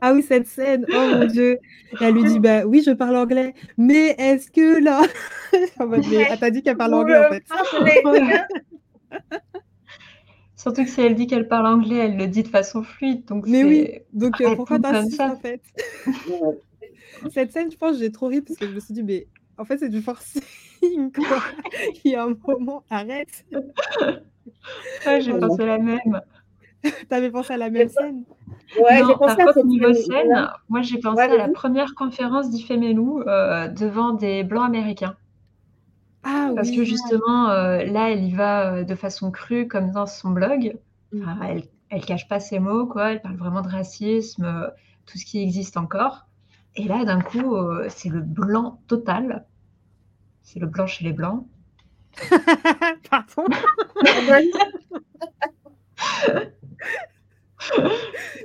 Ah 0.00 0.12
oui, 0.12 0.22
cette 0.22 0.46
scène, 0.46 0.86
oh 0.88 1.08
mon 1.14 1.24
Dieu. 1.26 1.58
elle 2.00 2.14
lui 2.14 2.24
dit, 2.24 2.40
bah 2.40 2.64
oui, 2.64 2.82
je 2.84 2.90
parle 2.90 3.16
anglais, 3.16 3.54
mais 3.76 4.14
est-ce 4.18 4.50
que 4.50 4.82
là... 4.82 5.02
ah, 5.78 5.86
t'as 6.38 6.50
dit 6.50 6.62
qu'elle 6.62 6.76
parle 6.76 6.94
anglais 6.94 7.18
en 7.18 7.28
fait. 7.30 7.44
Surtout 10.62 10.84
que 10.84 10.90
si 10.90 11.00
elle 11.00 11.16
dit 11.16 11.26
qu'elle 11.26 11.48
parle 11.48 11.66
anglais, 11.66 11.96
elle 11.96 12.16
le 12.16 12.28
dit 12.28 12.44
de 12.44 12.48
façon 12.48 12.84
fluide. 12.84 13.24
Donc 13.24 13.48
Mais 13.48 13.64
oui, 13.64 13.88
donc 14.12 14.40
euh, 14.40 14.54
pourquoi 14.54 14.78
t'insistes 14.78 15.16
ça. 15.16 15.32
en 15.32 15.36
fait? 15.36 15.60
Cette 17.32 17.52
scène, 17.52 17.70
je 17.70 17.76
pense, 17.76 17.98
j'ai 17.98 18.12
trop 18.12 18.28
ri 18.28 18.42
parce 18.42 18.58
que 18.58 18.68
je 18.68 18.72
me 18.72 18.78
suis 18.78 18.94
dit, 18.94 19.02
mais 19.02 19.26
en 19.58 19.64
fait, 19.64 19.78
c'est 19.78 19.88
du 19.88 20.00
quoi. 21.14 21.42
Il 22.04 22.12
y 22.12 22.14
a 22.16 22.24
un 22.24 22.34
moment, 22.46 22.84
arrête. 22.90 23.44
Ouais, 25.06 25.20
j'ai 25.20 25.34
pensé 25.34 25.64
la 25.66 25.78
même. 25.78 26.20
T'avais 27.08 27.30
pensé 27.30 27.54
à 27.54 27.56
la 27.58 27.70
même 27.70 27.88
scène? 27.88 28.24
Ouais, 28.76 29.04
j'ai 29.04 29.14
Non, 29.14 29.16
pensé 29.16 29.36
par 29.36 29.48
à 29.48 29.48
cette 29.48 29.64
niveau 29.64 29.92
scène. 29.92 29.94
scène, 29.94 30.50
moi 30.68 30.82
j'ai 30.82 30.98
pensé 30.98 31.30
à 31.30 31.36
la 31.36 31.48
première 31.48 31.94
conférence 31.94 32.50
d'Ifemelu 32.50 33.22
euh, 33.26 33.68
devant 33.68 34.12
des 34.14 34.44
blancs 34.44 34.66
américains. 34.66 35.16
Ah 36.24 36.52
Parce 36.54 36.70
que 36.70 36.84
justement, 36.84 37.50
euh, 37.50 37.84
là, 37.84 38.10
elle 38.10 38.24
y 38.24 38.32
va 38.32 38.74
euh, 38.74 38.84
de 38.84 38.94
façon 38.94 39.30
crue, 39.30 39.66
comme 39.68 39.90
dans 39.92 40.06
son 40.06 40.30
blog. 40.30 40.78
Mm. 41.12 41.22
Enfin, 41.22 41.38
elle, 41.48 41.64
elle 41.90 42.04
cache 42.04 42.28
pas 42.28 42.40
ses 42.40 42.58
mots, 42.60 42.86
quoi. 42.86 43.12
Elle 43.12 43.20
parle 43.22 43.36
vraiment 43.36 43.62
de 43.62 43.68
racisme, 43.68 44.44
euh, 44.44 44.68
tout 45.06 45.18
ce 45.18 45.24
qui 45.24 45.40
existe 45.42 45.76
encore. 45.76 46.26
Et 46.76 46.84
là, 46.84 47.04
d'un 47.04 47.20
coup, 47.20 47.54
euh, 47.56 47.86
c'est 47.88 48.08
le 48.08 48.20
blanc 48.20 48.80
total. 48.88 49.46
C'est 50.42 50.60
le 50.60 50.66
blanc 50.66 50.86
chez 50.86 51.04
les 51.04 51.12
blancs. 51.12 51.46
Pardon. 53.10 53.46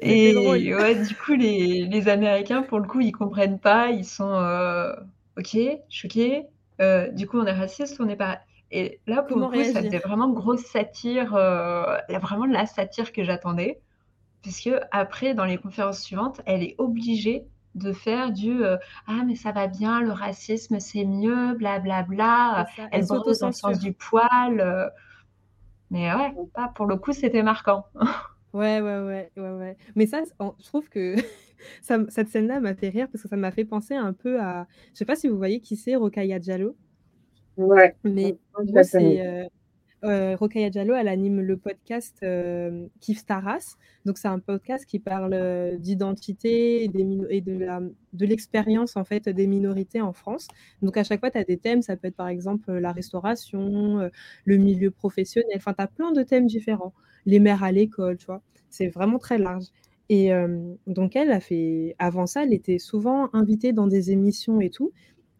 Et 0.01 0.73
ouais, 0.73 0.95
du 0.95 1.15
coup, 1.15 1.33
les, 1.33 1.85
les 1.85 2.07
Américains, 2.07 2.61
pour 2.61 2.79
le 2.79 2.87
coup, 2.87 3.01
ils 3.01 3.11
comprennent 3.11 3.59
pas. 3.59 3.89
Ils 3.89 4.05
sont 4.05 4.31
euh, 4.31 4.93
OK, 5.37 5.57
choqués. 5.89 6.45
Euh, 6.81 7.09
du 7.09 7.27
coup, 7.27 7.39
on 7.39 7.45
est 7.45 7.51
raciste 7.51 7.99
on 7.99 8.05
n'est 8.05 8.15
pas. 8.15 8.39
Et 8.69 8.99
là, 9.07 9.23
pour 9.23 9.37
Comment 9.37 9.49
le 9.49 9.57
coup, 9.57 9.73
ça 9.73 9.81
faisait 9.81 9.99
vraiment 9.99 10.29
grosse 10.29 10.65
satire, 10.65 11.35
euh, 11.35 11.97
vraiment 12.21 12.45
la 12.45 12.65
satire 12.65 13.11
que 13.11 13.23
j'attendais. 13.23 13.79
Puisque 14.41 14.69
après, 14.91 15.33
dans 15.33 15.45
les 15.45 15.57
conférences 15.57 16.01
suivantes, 16.01 16.41
elle 16.45 16.63
est 16.63 16.75
obligée 16.77 17.45
de 17.78 17.93
faire 17.93 18.32
du 18.32 18.63
euh, 18.63 18.78
Ah, 19.07 19.23
mais 19.25 19.36
ça 19.36 19.51
va 19.51 19.67
bien, 19.67 20.01
le 20.01 20.11
racisme, 20.11 20.80
c'est 20.80 21.05
mieux, 21.05 21.53
blablabla. 21.55 22.65
C'est 22.75 22.82
ça, 22.84 22.88
Elle 22.91 23.05
brosse 23.05 23.39
dans 23.39 23.47
le 23.47 23.53
sens 23.53 23.80
du 23.80 23.93
poil. 23.93 24.59
euh. 24.59 24.89
Mais 25.89 26.13
ouais, 26.13 26.34
pas 26.53 26.69
pour 26.75 26.86
le 26.86 26.97
coup, 26.97 27.13
c'était 27.13 27.43
marquant. 27.43 27.86
Ouais, 28.53 28.82
ouais, 28.82 28.99
ouais, 29.01 29.32
ouais, 29.38 29.51
ouais. 29.51 29.78
Mais 29.95 30.07
ça, 30.07 30.21
en- 30.39 30.55
je 30.59 30.65
trouve 30.65 30.89
que 30.89 31.15
ça, 31.82 31.99
cette 32.09 32.30
scène-là 32.30 32.59
m'a 32.59 32.75
fait 32.75 32.89
rire 32.89 33.07
parce 33.11 33.21
que 33.23 33.30
ça 33.30 33.36
m'a 33.38 33.51
fait 33.51 33.65
penser 33.65 33.95
un 33.95 34.13
peu 34.13 34.39
à. 34.41 34.67
Je 34.93 34.99
sais 34.99 35.05
pas 35.05 35.15
si 35.15 35.28
vous 35.28 35.38
voyez 35.38 35.59
qui 35.59 35.75
c'est, 35.75 35.95
Rokhaya 35.95 36.39
Diallo, 36.39 36.75
Ouais. 37.57 37.95
mais 38.03 38.38
c'est. 38.84 39.49
Euh, 40.03 40.35
Rokhaya 40.35 40.69
Diallo, 40.69 40.93
elle 40.93 41.07
anime 41.07 41.41
le 41.41 41.57
podcast 41.57 42.17
euh, 42.23 42.87
Kif 42.99 43.25
Taras. 43.25 43.77
Donc, 44.05 44.17
c'est 44.17 44.27
un 44.27 44.39
podcast 44.39 44.85
qui 44.85 44.99
parle 44.99 45.33
euh, 45.33 45.77
d'identité 45.77 46.83
et, 46.83 46.91
et 47.29 47.41
de 47.41 48.25
l'expérience 48.25 48.95
en 48.95 49.03
fait 49.03 49.27
des 49.29 49.47
minorités 49.47 50.01
en 50.01 50.13
France. 50.13 50.47
Donc, 50.81 50.97
à 50.97 51.03
chaque 51.03 51.19
fois, 51.19 51.31
tu 51.31 51.37
as 51.37 51.43
des 51.43 51.57
thèmes. 51.57 51.81
Ça 51.81 51.97
peut 51.97 52.07
être 52.07 52.15
par 52.15 52.27
exemple 52.27 52.69
euh, 52.71 52.79
la 52.79 52.91
restauration, 52.91 53.99
euh, 53.99 54.09
le 54.45 54.57
milieu 54.57 54.91
professionnel. 54.91 55.51
Enfin, 55.55 55.73
tu 55.73 55.81
as 55.81 55.87
plein 55.87 56.11
de 56.11 56.23
thèmes 56.23 56.47
différents. 56.47 56.93
Les 57.25 57.39
mères 57.39 57.63
à 57.63 57.71
l'école, 57.71 58.17
tu 58.17 58.27
vois. 58.27 58.41
C'est 58.69 58.87
vraiment 58.89 59.17
très 59.17 59.37
large. 59.37 59.65
Et 60.09 60.31
donc, 60.87 61.17
elle 61.17 61.31
a 61.31 61.41
fait. 61.41 61.95
Avant 61.99 62.27
ça, 62.27 62.45
elle 62.45 62.53
était 62.53 62.79
souvent 62.79 63.29
invitée 63.33 63.73
dans 63.73 63.87
des 63.87 64.11
émissions 64.11 64.61
et 64.61 64.69
tout. 64.69 64.93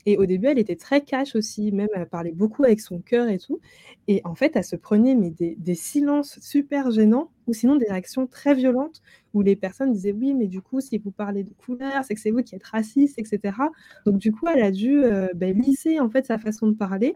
Et 0.10 0.18
au 0.18 0.26
début, 0.26 0.48
elle 0.48 0.58
était 0.58 0.78
très 0.78 1.02
cash 1.02 1.36
aussi, 1.36 1.74
même 1.74 1.90
elle 1.94 2.08
parlait 2.08 2.32
beaucoup 2.32 2.64
avec 2.64 2.80
son 2.80 3.00
cœur 3.00 3.28
et 3.28 3.38
tout. 3.38 3.60
Et 4.08 4.22
en 4.24 4.36
fait, 4.36 4.56
elle 4.56 4.64
se 4.64 4.78
prenait 4.78 5.16
mais 5.16 5.32
des, 5.32 5.76
silences 5.76 6.40
super 6.40 6.92
gênants 6.92 7.30
ou 7.46 7.52
sinon 7.52 7.76
des 7.76 7.88
réactions 7.88 8.26
très 8.26 8.56
violentes 8.56 9.02
où 9.34 9.42
les 9.42 9.58
personnes 9.58 9.92
disaient 9.92 10.14
oui, 10.14 10.34
mais 10.34 10.48
du 10.48 10.62
coup, 10.62 10.80
si 10.80 10.98
vous 10.98 11.12
parlez 11.12 11.44
de 11.44 11.52
couleur, 11.52 12.06
c'est 12.06 12.16
que 12.16 12.22
c'est 12.22 12.32
vous 12.32 12.42
qui 12.42 12.56
êtes 12.56 12.64
raciste, 12.64 13.20
etc. 13.20 13.58
Donc 14.06 14.18
du 14.18 14.32
coup, 14.32 14.48
elle 14.48 14.64
a 14.64 14.72
dû 14.72 15.04
euh, 15.04 15.28
ben, 15.36 15.54
lisser 15.60 16.00
en 16.00 16.10
fait 16.10 16.26
sa 16.26 16.38
façon 16.38 16.68
de 16.68 16.74
parler 16.74 17.14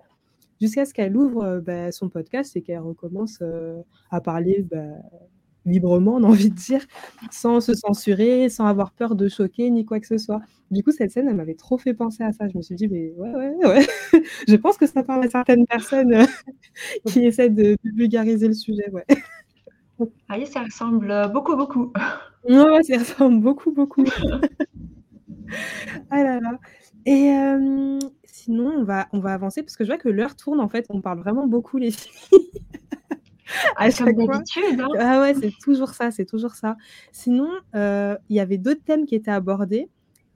jusqu'à 0.59 0.83
ce 0.83 0.93
qu'elle 0.93 1.15
ouvre 1.15 1.45
euh, 1.45 1.61
ben, 1.61 1.93
son 1.93 2.09
podcast 2.09 2.57
et 2.57 2.61
qu'elle 2.61 2.79
recommence 2.79 3.39
euh, 3.41 3.81
à 4.09 4.19
parler 4.19 4.65
ben, 4.69 5.01
librement, 5.65 6.15
on 6.15 6.23
a 6.23 6.27
envie 6.27 6.49
de 6.49 6.55
dire, 6.55 6.85
sans 7.31 7.61
se 7.61 7.73
censurer, 7.73 8.49
sans 8.49 8.65
avoir 8.65 8.91
peur 8.91 9.15
de 9.15 9.27
choquer 9.29 9.69
ni 9.69 9.85
quoi 9.85 9.99
que 9.99 10.07
ce 10.07 10.17
soit. 10.17 10.41
Du 10.71 10.83
coup, 10.83 10.91
cette 10.91 11.11
scène, 11.11 11.27
elle 11.27 11.35
m'avait 11.35 11.55
trop 11.55 11.77
fait 11.77 11.93
penser 11.93 12.23
à 12.23 12.31
ça. 12.31 12.47
Je 12.47 12.57
me 12.57 12.61
suis 12.61 12.75
dit, 12.75 12.87
mais 12.87 13.13
ouais, 13.17 13.31
ouais, 13.35 13.65
ouais. 13.67 13.87
je 14.47 14.55
pense 14.55 14.77
que 14.77 14.87
ça 14.87 15.03
parle 15.03 15.23
à 15.25 15.29
certaines 15.29 15.65
personnes 15.67 16.13
euh, 16.13 16.25
qui 17.07 17.25
essaient 17.25 17.49
de, 17.49 17.77
de 17.83 17.91
vulgariser 17.95 18.47
le 18.47 18.53
sujet, 18.53 18.89
ouais. 18.91 19.05
Ah 20.29 20.35
oui, 20.37 20.47
ça 20.47 20.63
ressemble 20.63 21.11
euh, 21.11 21.27
beaucoup, 21.27 21.55
beaucoup. 21.55 21.91
Ouais, 22.47 22.83
ça 22.83 22.97
ressemble 22.97 23.39
beaucoup, 23.41 23.71
beaucoup. 23.71 24.03
ah 26.09 26.23
là 26.23 26.39
là. 26.39 26.59
Et 27.05 27.29
euh, 27.31 27.99
sinon, 28.25 28.71
on 28.77 28.83
va, 28.83 29.07
on 29.13 29.19
va 29.19 29.33
avancer 29.33 29.63
parce 29.63 29.75
que 29.75 29.83
je 29.83 29.89
vois 29.89 29.97
que 29.97 30.09
l'heure 30.09 30.35
tourne, 30.35 30.59
en 30.59 30.69
fait, 30.69 30.85
on 30.89 31.01
parle 31.01 31.19
vraiment 31.19 31.47
beaucoup, 31.47 31.77
les 31.77 31.91
filles. 31.91 32.51
à 33.77 33.89
chaque 33.91 34.15
comme 34.15 34.27
d'habitude. 34.27 34.79
Hein. 34.79 34.87
Ah 34.99 35.21
ouais, 35.21 35.33
c'est 35.33 35.53
toujours 35.63 35.89
ça, 35.89 36.11
c'est 36.11 36.25
toujours 36.25 36.53
ça. 36.55 36.77
Sinon, 37.11 37.49
euh, 37.75 38.15
il 38.29 38.35
y 38.35 38.39
avait 38.39 38.57
d'autres 38.57 38.83
thèmes 38.83 39.05
qui 39.05 39.15
étaient 39.15 39.31
abordés. 39.31 39.89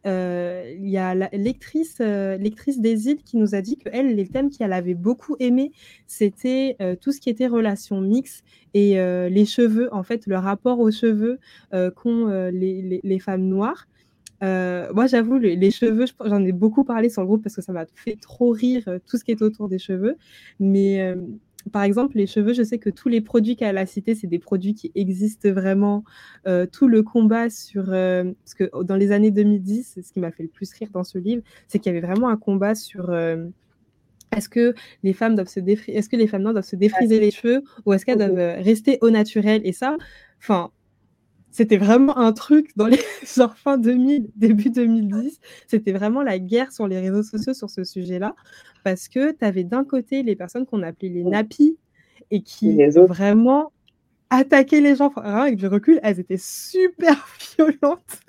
Euh, 0.05 0.72
Il 0.78 0.88
y 0.89 0.97
a 0.99 1.16
la- 1.16 1.30
lectrice, 1.34 1.97
euh, 1.99 2.38
lectrice 2.38 2.80
des 2.80 3.07
îles 3.09 3.24
qui 3.24 3.38
nous 3.38 3.55
a 3.55 3.61
dit 3.61 3.78
que 3.78 3.89
elle, 3.91 4.16
les 4.16 4.28
thèmes 4.28 4.51
qu'elle 4.51 4.72
avait 4.74 4.93
beaucoup 4.93 5.36
aimé, 5.39 5.72
c'était 6.05 6.76
euh, 6.80 6.95
tout 6.95 7.11
ce 7.11 7.20
qui 7.20 7.30
était 7.32 7.47
relations 7.47 8.01
mixtes 8.01 8.43
et 8.76 8.95
les 9.30 9.45
cheveux, 9.45 9.91
en 9.93 10.03
fait, 10.03 10.28
le 10.28 10.38
rapport 10.38 10.80
aux 10.80 10.91
cheveux 10.91 11.39
qu'ont 11.95 12.28
les, 12.51 12.82
les- 12.82 13.01
les 13.03 13.20
femmes 13.20 13.43
noires. 13.47 13.88
Euh, 14.43 14.91
moi, 14.93 15.07
j'avoue, 15.07 15.38
les, 15.38 15.55
les 15.55 15.72
cheveux, 15.72 16.05
je- 16.05 16.13
j'en 16.30 16.43
ai 16.43 16.51
beaucoup 16.51 16.84
parlé 16.84 17.09
sur 17.09 17.22
le 17.22 17.28
groupe 17.28 17.41
parce 17.41 17.55
que 17.55 17.61
ça 17.61 17.72
m'a 17.72 17.86
fait 17.95 18.18
trop 18.20 18.49
rire 18.51 18.84
tout 19.07 19.18
ce 19.18 19.24
qui 19.24 19.32
est 19.32 19.41
autour 19.41 19.70
des 19.70 19.80
cheveux. 19.80 20.18
Mais 20.59 21.01
euh, 21.01 21.16
par 21.72 21.84
exemple, 21.84 22.18
les 22.18 22.28
cheveux, 22.28 22.53
je 22.53 22.63
sais 22.63 22.78
que 22.78 22.89
tous 22.89 23.09
les 23.09 23.22
produits 23.22 23.55
qu'elle 23.55 23.78
a 23.78 23.86
cités, 23.86 24.16
c'est 24.16 24.28
des 24.28 24.39
produits 24.39 24.74
qui 24.76 24.91
existent 24.95 25.51
vraiment. 25.51 26.03
Euh, 26.47 26.66
tout 26.66 26.88
le 26.88 27.03
combat 27.03 27.49
sur. 27.49 27.91
euh, 27.91 28.24
parce 28.43 28.53
que 28.53 28.84
dans 28.84 28.95
les 28.95 29.11
années 29.11 29.32
2010, 29.32 29.93
c'est 29.95 30.01
ce 30.01 30.11
qui 30.11 30.20
m'a 30.20 30.32
fait 30.32 30.43
le 30.43 30.49
plus 30.49 30.72
rire 30.74 30.89
dans 30.93 31.03
ce 31.03 31.18
livre, 31.18 31.43
c'est 31.68 31.80
qu'il 31.80 31.93
y 31.93 31.97
avait 31.97 32.05
vraiment 32.05 32.30
un 32.30 32.38
combat 32.38 32.76
sur. 32.76 33.09
euh, 33.09 33.47
est-ce 34.36 34.49
que 34.49 34.74
les 35.03 35.13
femmes 35.13 35.36
doivent 35.36 35.47
se 35.47 35.59
est-ce 35.61 36.09
que 36.09 36.18
les 36.18 36.28
femmes 36.28 36.41
noires 36.41 36.53
doivent 36.53 36.66
se 36.66 36.76
défriser 36.76 37.20
les 37.20 37.32
cheveux 37.32 37.63
ou 37.86 37.93
est-ce 37.93 38.05
qu'elles 38.05 38.18
doivent 38.18 38.61
rester 38.63 38.97
au 39.01 39.09
naturel? 39.09 39.61
Et 39.63 39.72
ça, 39.72 39.95
enfin, 40.39 40.72
c'était 41.55 41.77
vraiment 41.77 42.17
un 42.17 42.33
truc 42.33 42.71
dans 42.75 42.87
les 42.87 42.99
genre 43.37 43.55
fin 43.55 43.77
2000, 43.77 44.29
début 44.35 44.69
2010. 44.69 45.39
C'était 45.67 45.93
vraiment 45.93 46.21
la 46.21 46.37
guerre 46.37 46.73
sur 46.73 46.85
les 46.85 46.99
réseaux 46.99 47.23
sociaux 47.23 47.53
sur 47.53 47.69
ce 47.69 47.85
sujet-là. 47.85 48.35
Parce 48.83 49.07
que 49.07 49.31
tu 49.31 49.45
avais 49.45 49.63
d'un 49.63 49.85
côté 49.85 50.21
les 50.21 50.35
personnes 50.35 50.65
qu'on 50.65 50.83
appelait 50.83 51.07
les 51.07 51.23
nappies 51.23 51.77
et 52.29 52.41
qui 52.41 52.73
les 52.73 52.97
autres. 52.97 53.07
vraiment 53.07 53.71
attaquaient 54.29 54.81
les 54.81 54.97
gens. 54.97 55.05
Enfin, 55.05 55.21
avec 55.21 55.55
du 55.55 55.67
recul, 55.67 55.97
elles 56.03 56.19
étaient 56.19 56.35
super 56.37 57.25
violentes. 57.57 58.19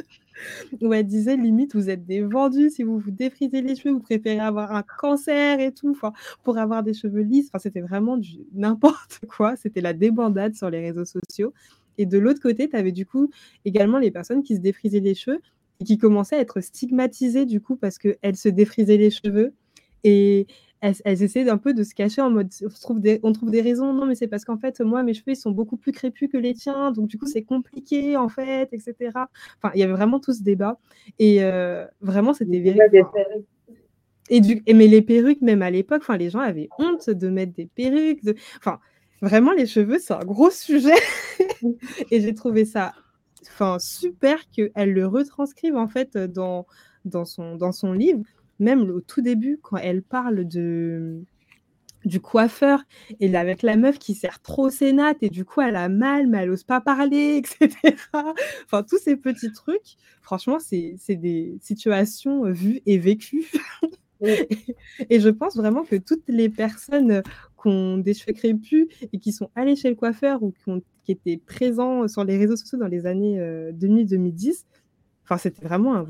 Où 0.81 0.93
elles 0.93 1.07
disaient 1.07 1.37
limite, 1.37 1.75
vous 1.75 1.91
êtes 1.91 2.07
des 2.07 2.23
vendus, 2.23 2.71
si 2.71 2.85
vous 2.85 3.01
vous 3.01 3.11
défrisez 3.11 3.61
les 3.61 3.75
cheveux, 3.75 3.93
vous 3.93 4.01
préférez 4.01 4.39
avoir 4.39 4.71
un 4.73 4.83
cancer 4.83 5.59
et 5.59 5.73
tout, 5.73 5.91
enfin, 5.91 6.13
pour 6.45 6.59
avoir 6.59 6.85
des 6.85 6.95
cheveux 6.95 7.23
lisses. 7.23 7.49
Enfin, 7.49 7.59
c'était 7.59 7.81
vraiment 7.81 8.19
du 8.19 8.37
n'importe 8.55 9.19
quoi. 9.29 9.57
C'était 9.57 9.81
la 9.81 9.95
débandade 9.95 10.55
sur 10.55 10.71
les 10.71 10.81
réseaux 10.81 11.07
sociaux. 11.07 11.53
Et 11.99 12.07
de 12.07 12.19
l'autre 12.19 12.41
côté, 12.41 12.69
tu 12.69 12.77
avais 12.77 12.93
du 12.93 13.07
coup 13.07 13.31
également 13.65 13.99
les 13.99 14.11
personnes 14.11 14.43
qui 14.43 14.57
se 14.57 14.61
défrisaient 14.61 15.01
les 15.01 15.15
cheveux 15.15 15.41
et 15.81 15.85
qui 15.85 15.99
commençaient 15.99 16.37
à 16.37 16.41
être 16.41 16.61
stigmatisées 16.61 17.47
du 17.47 17.61
coup 17.61 17.77
parce 17.77 17.99
qu'elles 17.99 18.37
se 18.37 18.49
défrisaient 18.49 18.97
les 18.97 19.11
cheveux. 19.11 19.53
Et 20.05 20.47
elles, 20.81 20.95
elles 21.05 21.23
essayaient 21.23 21.49
un 21.49 21.59
peu 21.59 21.75
de 21.75 21.83
se 21.83 21.95
cacher 21.95 22.21
en 22.21 22.31
mode 22.31 22.51
on 22.63 22.69
trouve 22.69 23.01
des, 23.01 23.21
on 23.23 23.33
trouve 23.33 23.51
des 23.51 23.63
raisons, 23.63 23.93
non 23.93 24.07
mais 24.07 24.15
c'est 24.15 24.29
parce 24.29 24.45
qu'en 24.45 24.59
fait 24.59 24.81
moi 24.81 25.03
mes 25.03 25.15
cheveux 25.15 25.33
ils 25.33 25.37
sont 25.37 25.51
beaucoup 25.51 25.77
plus 25.77 25.91
crépus 25.91 26.29
que 26.31 26.37
les 26.37 26.55
tiens, 26.55 26.93
donc 26.93 27.09
du 27.09 27.19
coup 27.19 27.27
c'est 27.27 27.43
compliqué 27.43 28.17
en 28.17 28.29
fait, 28.29 28.69
etc. 28.73 28.95
Enfin 29.15 29.73
il 29.75 29.81
y 29.81 29.83
avait 29.83 29.95
vraiment 29.95 30.21
tout 30.21 30.33
ce 30.33 30.43
débat 30.43 30.79
et 31.19 31.43
euh, 31.43 31.87
vraiment 32.01 32.35
c'était 32.35 32.61
vérifié. 32.61 33.03
Et, 34.29 34.41
du, 34.41 34.63
mais 34.67 34.89
les 34.89 35.03
perruques, 35.03 35.41
même 35.41 35.63
à 35.63 35.71
l'époque, 35.71 36.03
les 36.19 36.31
gens 36.31 36.41
avaient 36.41 36.69
honte 36.79 37.11
de 37.11 37.29
mettre 37.29 37.53
des 37.53 37.67
perruques. 37.67 38.25
De... 38.25 38.35
Enfin, 38.59 38.81
vraiment, 39.23 39.53
les 39.53 39.67
cheveux, 39.67 39.99
c'est 39.99 40.15
un 40.15 40.25
gros 40.25 40.51
sujet. 40.51 40.95
et 42.11 42.21
j'ai 42.21 42.35
trouvé 42.35 42.65
ça 42.65 42.95
enfin, 43.43 43.79
super 43.79 44.39
qu'elle 44.51 44.93
le 44.93 45.07
retranscrive, 45.07 45.77
en 45.77 45.89
fait, 45.89 46.17
dans, 46.17 46.67
dans, 47.05 47.25
son, 47.25 47.57
dans 47.57 47.73
son 47.73 47.93
livre. 47.93 48.23
Même 48.59 48.91
au 48.91 49.01
tout 49.01 49.21
début, 49.21 49.59
quand 49.63 49.77
elle 49.77 50.03
parle 50.03 50.47
de 50.47 51.23
du 52.07 52.21
coiffeur 52.21 52.85
et 53.19 53.27
là, 53.27 53.41
avec 53.41 53.63
la 53.63 53.77
meuf 53.77 53.99
qui 53.99 54.15
sert 54.15 54.41
trop 54.41 54.71
ses 54.71 54.93
nattes 54.93 55.23
et 55.23 55.29
du 55.29 55.45
coup 55.45 55.61
elle 55.61 55.75
a 55.75 55.89
mal 55.89 56.29
mais 56.29 56.39
elle 56.39 56.51
ose 56.51 56.63
pas 56.63 56.81
parler 56.81 57.37
etc 57.63 57.77
enfin 58.65 58.85
tous 58.85 58.99
ces 58.99 59.17
petits 59.17 59.51
trucs 59.51 59.97
franchement 60.23 60.59
c'est 60.61 60.97
des 61.09 61.59
situations 61.61 62.45
vues 62.45 62.81
et 62.87 62.99
vécues 62.99 63.51
et 64.21 65.21
je 65.21 65.29
pense 65.29 65.57
vraiment 65.57 65.83
que 65.83 65.97
toutes 65.97 66.29
les 66.29 66.49
personnes 66.49 67.23
qui 67.67 67.73
ont 67.73 67.99
des 67.99 68.15
cheveux 68.15 68.33
crépus 68.33 68.87
et 69.13 69.19
qui 69.19 69.33
sont 69.33 69.51
allés 69.57 69.77
chez 69.77 69.89
le 69.89 69.97
coiffeur 69.97 70.43
ou 70.43 70.53
qui, 70.53 70.71
ont, 70.71 70.81
qui 71.05 71.13
étaient 71.13 71.37
présents 71.37 72.07
sur 72.07 72.25
les 72.25 72.39
réseaux 72.39 72.57
sociaux 72.57 72.79
dans 72.79 72.87
les 72.87 73.07
années 73.07 73.39
2000-2010. 73.73 74.65
Enfin, 75.25 75.37
c'était 75.37 75.65
vraiment 75.65 75.97
un, 75.97 76.07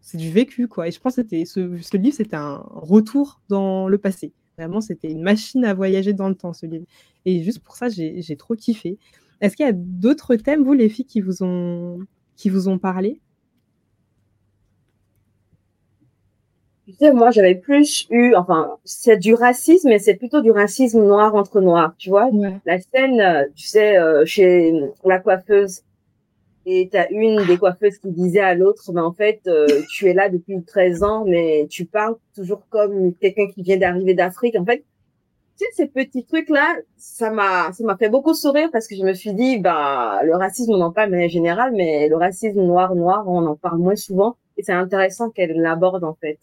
c'est 0.00 0.18
du 0.18 0.30
vécu, 0.30 0.68
quoi. 0.68 0.86
Et 0.86 0.90
je 0.90 1.00
pense 1.00 1.16
que 1.16 1.22
ce, 1.44 1.78
ce 1.80 1.96
livre, 1.96 2.16
c'était 2.16 2.36
un 2.36 2.62
retour 2.70 3.40
dans 3.48 3.88
le 3.88 3.98
passé. 3.98 4.32
Vraiment, 4.58 4.80
c'était 4.80 5.10
une 5.10 5.22
machine 5.22 5.64
à 5.64 5.74
voyager 5.74 6.12
dans 6.12 6.28
le 6.28 6.34
temps, 6.34 6.52
ce 6.52 6.66
livre. 6.66 6.86
Et 7.24 7.42
juste 7.42 7.60
pour 7.60 7.76
ça, 7.76 7.88
j'ai 7.88 8.36
trop 8.36 8.54
kiffé. 8.54 8.98
Est-ce 9.40 9.56
qu'il 9.56 9.66
y 9.66 9.68
a 9.68 9.72
d'autres 9.72 10.36
thèmes, 10.36 10.64
vous, 10.64 10.74
les 10.74 10.88
filles, 10.88 11.06
qui 11.06 11.20
vous 11.20 11.42
ont, 11.42 11.98
qui 12.36 12.50
vous 12.50 12.68
ont 12.68 12.78
parlé? 12.78 13.20
Tu 16.86 16.92
sais, 16.92 17.12
moi, 17.12 17.32
j'avais 17.32 17.56
plus 17.56 18.06
eu, 18.10 18.34
enfin, 18.36 18.78
c'est 18.84 19.16
du 19.16 19.34
racisme, 19.34 19.88
mais 19.88 19.98
c'est 19.98 20.14
plutôt 20.14 20.40
du 20.40 20.52
racisme 20.52 21.02
noir 21.02 21.34
entre 21.34 21.60
noirs, 21.60 21.94
tu 21.98 22.10
vois. 22.10 22.30
La 22.64 22.78
scène, 22.80 23.20
euh, 23.20 23.44
tu 23.56 23.66
sais, 23.66 23.96
euh, 23.98 24.24
chez 24.24 24.72
la 25.04 25.18
coiffeuse, 25.18 25.82
et 26.64 26.88
tu 26.90 26.96
as 26.96 27.10
une 27.10 27.44
des 27.46 27.58
coiffeuses 27.58 27.98
qui 27.98 28.10
disait 28.12 28.40
à 28.40 28.54
l'autre, 28.54 28.82
mais 28.92 29.00
en 29.00 29.12
fait, 29.12 29.40
euh, 29.48 29.66
tu 29.90 30.08
es 30.08 30.14
là 30.14 30.28
depuis 30.28 30.62
13 30.62 31.02
ans, 31.02 31.24
mais 31.26 31.66
tu 31.70 31.86
parles 31.86 32.16
toujours 32.36 32.62
comme 32.70 33.14
quelqu'un 33.14 33.48
qui 33.48 33.62
vient 33.62 33.78
d'arriver 33.78 34.14
d'Afrique. 34.14 34.56
En 34.56 34.64
fait, 34.64 34.84
tu 35.58 35.64
sais, 35.64 35.72
ces 35.74 35.86
petits 35.88 36.24
trucs-là, 36.24 36.76
ça 36.96 37.30
m'a, 37.30 37.72
ça 37.72 37.84
m'a 37.84 37.96
fait 37.96 38.10
beaucoup 38.10 38.34
sourire 38.34 38.68
parce 38.72 38.86
que 38.88 38.94
je 38.96 39.02
me 39.02 39.14
suis 39.14 39.32
dit, 39.32 39.58
bah, 39.58 40.20
le 40.24 40.36
racisme, 40.36 40.72
on 40.72 40.80
en 40.82 40.92
parle 40.92 41.08
de 41.08 41.14
manière 41.14 41.30
générale, 41.30 41.72
mais 41.74 42.08
le 42.08 42.16
racisme 42.16 42.62
noir-noir, 42.62 43.24
on 43.28 43.46
en 43.46 43.56
parle 43.56 43.78
moins 43.78 43.96
souvent. 43.96 44.36
Et 44.56 44.62
c'est 44.62 44.72
intéressant 44.72 45.30
qu'elle 45.30 45.60
l'aborde, 45.60 46.04
en 46.04 46.14
fait, 46.14 46.38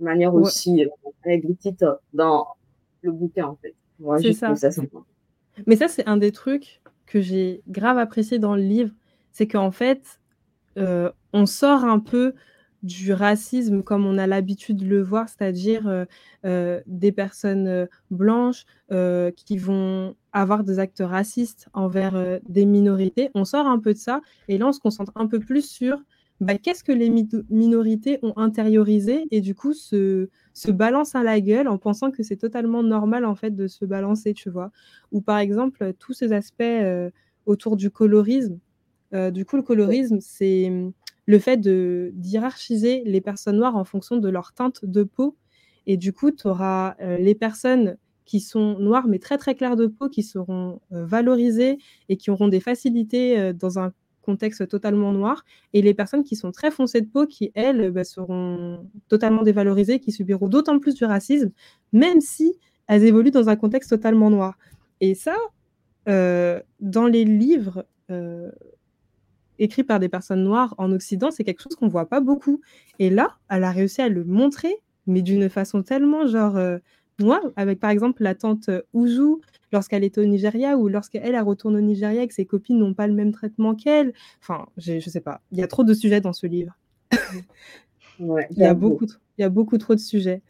de 0.00 0.04
manière 0.04 0.34
aussi 0.34 0.84
euh, 0.84 0.88
explicite 1.24 1.84
dans 2.12 2.46
le 3.02 3.12
bouquin, 3.12 3.46
en 3.46 3.56
fait. 3.56 3.74
c'est 4.20 4.32
ça. 4.32 4.54
mais 5.66 5.76
ça, 5.76 5.88
c'est 5.88 6.06
un 6.06 6.16
des 6.16 6.32
trucs 6.32 6.80
que 7.06 7.20
j'ai 7.20 7.62
grave 7.68 7.98
apprécié 7.98 8.38
dans 8.38 8.56
le 8.56 8.62
livre 8.62 8.90
c'est 9.36 9.46
qu'en 9.46 9.70
fait, 9.70 10.18
euh, 10.78 11.10
on 11.34 11.44
sort 11.44 11.84
un 11.84 11.98
peu 11.98 12.32
du 12.82 13.12
racisme 13.12 13.82
comme 13.82 14.06
on 14.06 14.16
a 14.16 14.26
l'habitude 14.26 14.78
de 14.78 14.86
le 14.86 15.02
voir, 15.02 15.28
c'est-à-dire 15.28 15.86
euh, 15.86 16.06
euh, 16.46 16.80
des 16.86 17.12
personnes 17.12 17.86
blanches 18.10 18.64
qui 19.36 19.58
vont 19.58 20.14
avoir 20.32 20.64
des 20.64 20.78
actes 20.78 21.02
racistes 21.04 21.68
envers 21.74 22.40
des 22.48 22.64
minorités. 22.64 23.30
On 23.34 23.44
sort 23.44 23.66
un 23.66 23.78
peu 23.78 23.92
de 23.92 23.98
ça 23.98 24.22
et 24.48 24.56
là, 24.56 24.68
on 24.68 24.72
se 24.72 24.80
concentre 24.80 25.12
un 25.16 25.26
peu 25.26 25.38
plus 25.38 25.68
sur 25.68 25.98
bah, 26.40 26.58
qu'est-ce 26.58 26.84
que 26.84 26.92
les 26.92 27.10
minorités 27.50 28.18
ont 28.22 28.34
intériorisé 28.36 29.26
et 29.30 29.40
du 29.40 29.54
coup 29.54 29.72
se, 29.72 30.28
se 30.52 30.70
balance 30.70 31.14
à 31.14 31.22
la 31.22 31.40
gueule 31.40 31.68
en 31.68 31.78
pensant 31.78 32.10
que 32.10 32.22
c'est 32.22 32.36
totalement 32.36 32.82
normal 32.82 33.24
en 33.24 33.34
fait 33.34 33.54
de 33.54 33.66
se 33.68 33.84
balancer, 33.84 34.34
tu 34.34 34.50
vois? 34.50 34.70
Ou 35.12 35.20
par 35.22 35.38
exemple, 35.38 35.94
tous 35.98 36.12
ces 36.12 36.32
aspects 36.32 36.62
autour 37.46 37.76
du 37.76 37.90
colorisme 37.90 38.58
euh, 39.14 39.30
du 39.30 39.44
coup, 39.44 39.56
le 39.56 39.62
colorisme, 39.62 40.18
c'est 40.20 40.68
hum, 40.68 40.92
le 41.26 41.38
fait 41.38 41.58
d'hierarchiser 41.60 43.02
les 43.06 43.20
personnes 43.20 43.56
noires 43.56 43.76
en 43.76 43.84
fonction 43.84 44.16
de 44.18 44.28
leur 44.28 44.52
teinte 44.52 44.84
de 44.84 45.04
peau. 45.04 45.36
Et 45.86 45.96
du 45.96 46.12
coup, 46.12 46.30
tu 46.32 46.48
auras 46.48 46.96
euh, 47.00 47.18
les 47.18 47.34
personnes 47.34 47.96
qui 48.24 48.40
sont 48.40 48.78
noires 48.80 49.06
mais 49.08 49.20
très 49.20 49.38
très 49.38 49.54
claires 49.54 49.76
de 49.76 49.86
peau 49.86 50.08
qui 50.08 50.22
seront 50.24 50.80
euh, 50.92 51.06
valorisées 51.06 51.78
et 52.08 52.16
qui 52.16 52.30
auront 52.30 52.48
des 52.48 52.60
facilités 52.60 53.52
dans 53.54 53.78
un 53.78 53.92
contexte 54.26 54.68
totalement 54.68 55.12
noir, 55.12 55.44
et 55.72 55.80
les 55.80 55.94
personnes 55.94 56.24
qui 56.24 56.36
sont 56.36 56.52
très 56.52 56.70
foncées 56.70 57.00
de 57.00 57.06
peau 57.06 57.26
qui, 57.26 57.52
elles, 57.54 57.90
bah, 57.90 58.04
seront 58.04 58.86
totalement 59.08 59.42
dévalorisées, 59.42 60.00
qui 60.00 60.12
subiront 60.12 60.48
d'autant 60.48 60.78
plus 60.78 60.94
du 60.94 61.04
racisme, 61.04 61.50
même 61.92 62.20
si 62.20 62.58
elles 62.88 63.04
évoluent 63.04 63.30
dans 63.30 63.48
un 63.48 63.56
contexte 63.56 63.90
totalement 63.90 64.30
noir. 64.30 64.58
Et 65.00 65.14
ça, 65.14 65.36
dans 66.06 67.06
les 67.06 67.24
livres, 67.24 67.86
écrit 69.58 69.84
par 69.84 70.00
des 70.00 70.08
personnes 70.08 70.44
noires 70.44 70.74
en 70.78 70.92
Occident, 70.92 71.30
c'est 71.30 71.44
quelque 71.44 71.62
chose 71.62 71.76
qu'on 71.76 71.88
voit 71.88 72.08
pas 72.08 72.20
beaucoup. 72.20 72.60
Et 72.98 73.10
là, 73.10 73.36
elle 73.48 73.64
a 73.64 73.70
réussi 73.70 74.02
à 74.02 74.08
le 74.08 74.24
montrer, 74.24 74.76
mais 75.06 75.22
d'une 75.22 75.48
façon 75.48 75.82
tellement 75.82 76.26
genre 76.26 76.56
euh, 76.56 76.78
noire, 77.18 77.42
avec 77.56 77.80
par 77.80 77.90
exemple 77.90 78.22
la 78.22 78.34
tante 78.34 78.68
euh, 78.68 78.82
Uju, 78.94 79.36
lorsqu'elle 79.72 80.04
était 80.04 80.20
au 80.20 80.26
Nigeria, 80.26 80.76
ou 80.76 80.88
lorsqu'elle 80.88 81.22
elle 81.24 81.40
retourne 81.40 81.76
au 81.76 81.80
Nigeria 81.80 82.22
et 82.22 82.28
que 82.28 82.34
ses 82.34 82.46
copines 82.46 82.78
n'ont 82.78 82.94
pas 82.94 83.06
le 83.06 83.14
même 83.14 83.32
traitement 83.32 83.74
qu'elle. 83.74 84.12
Enfin, 84.42 84.66
je 84.76 85.00
sais 85.00 85.20
pas. 85.20 85.40
Il 85.52 85.58
y 85.58 85.62
a 85.62 85.68
trop 85.68 85.84
de 85.84 85.94
sujets 85.94 86.20
dans 86.20 86.32
ce 86.32 86.46
livre. 86.46 86.76
il, 88.20 88.46
y 88.56 88.64
a 88.64 88.74
beaucoup, 88.74 89.06
il 89.38 89.42
y 89.42 89.44
a 89.44 89.48
beaucoup 89.48 89.78
trop 89.78 89.94
de 89.94 90.00
sujets. 90.00 90.42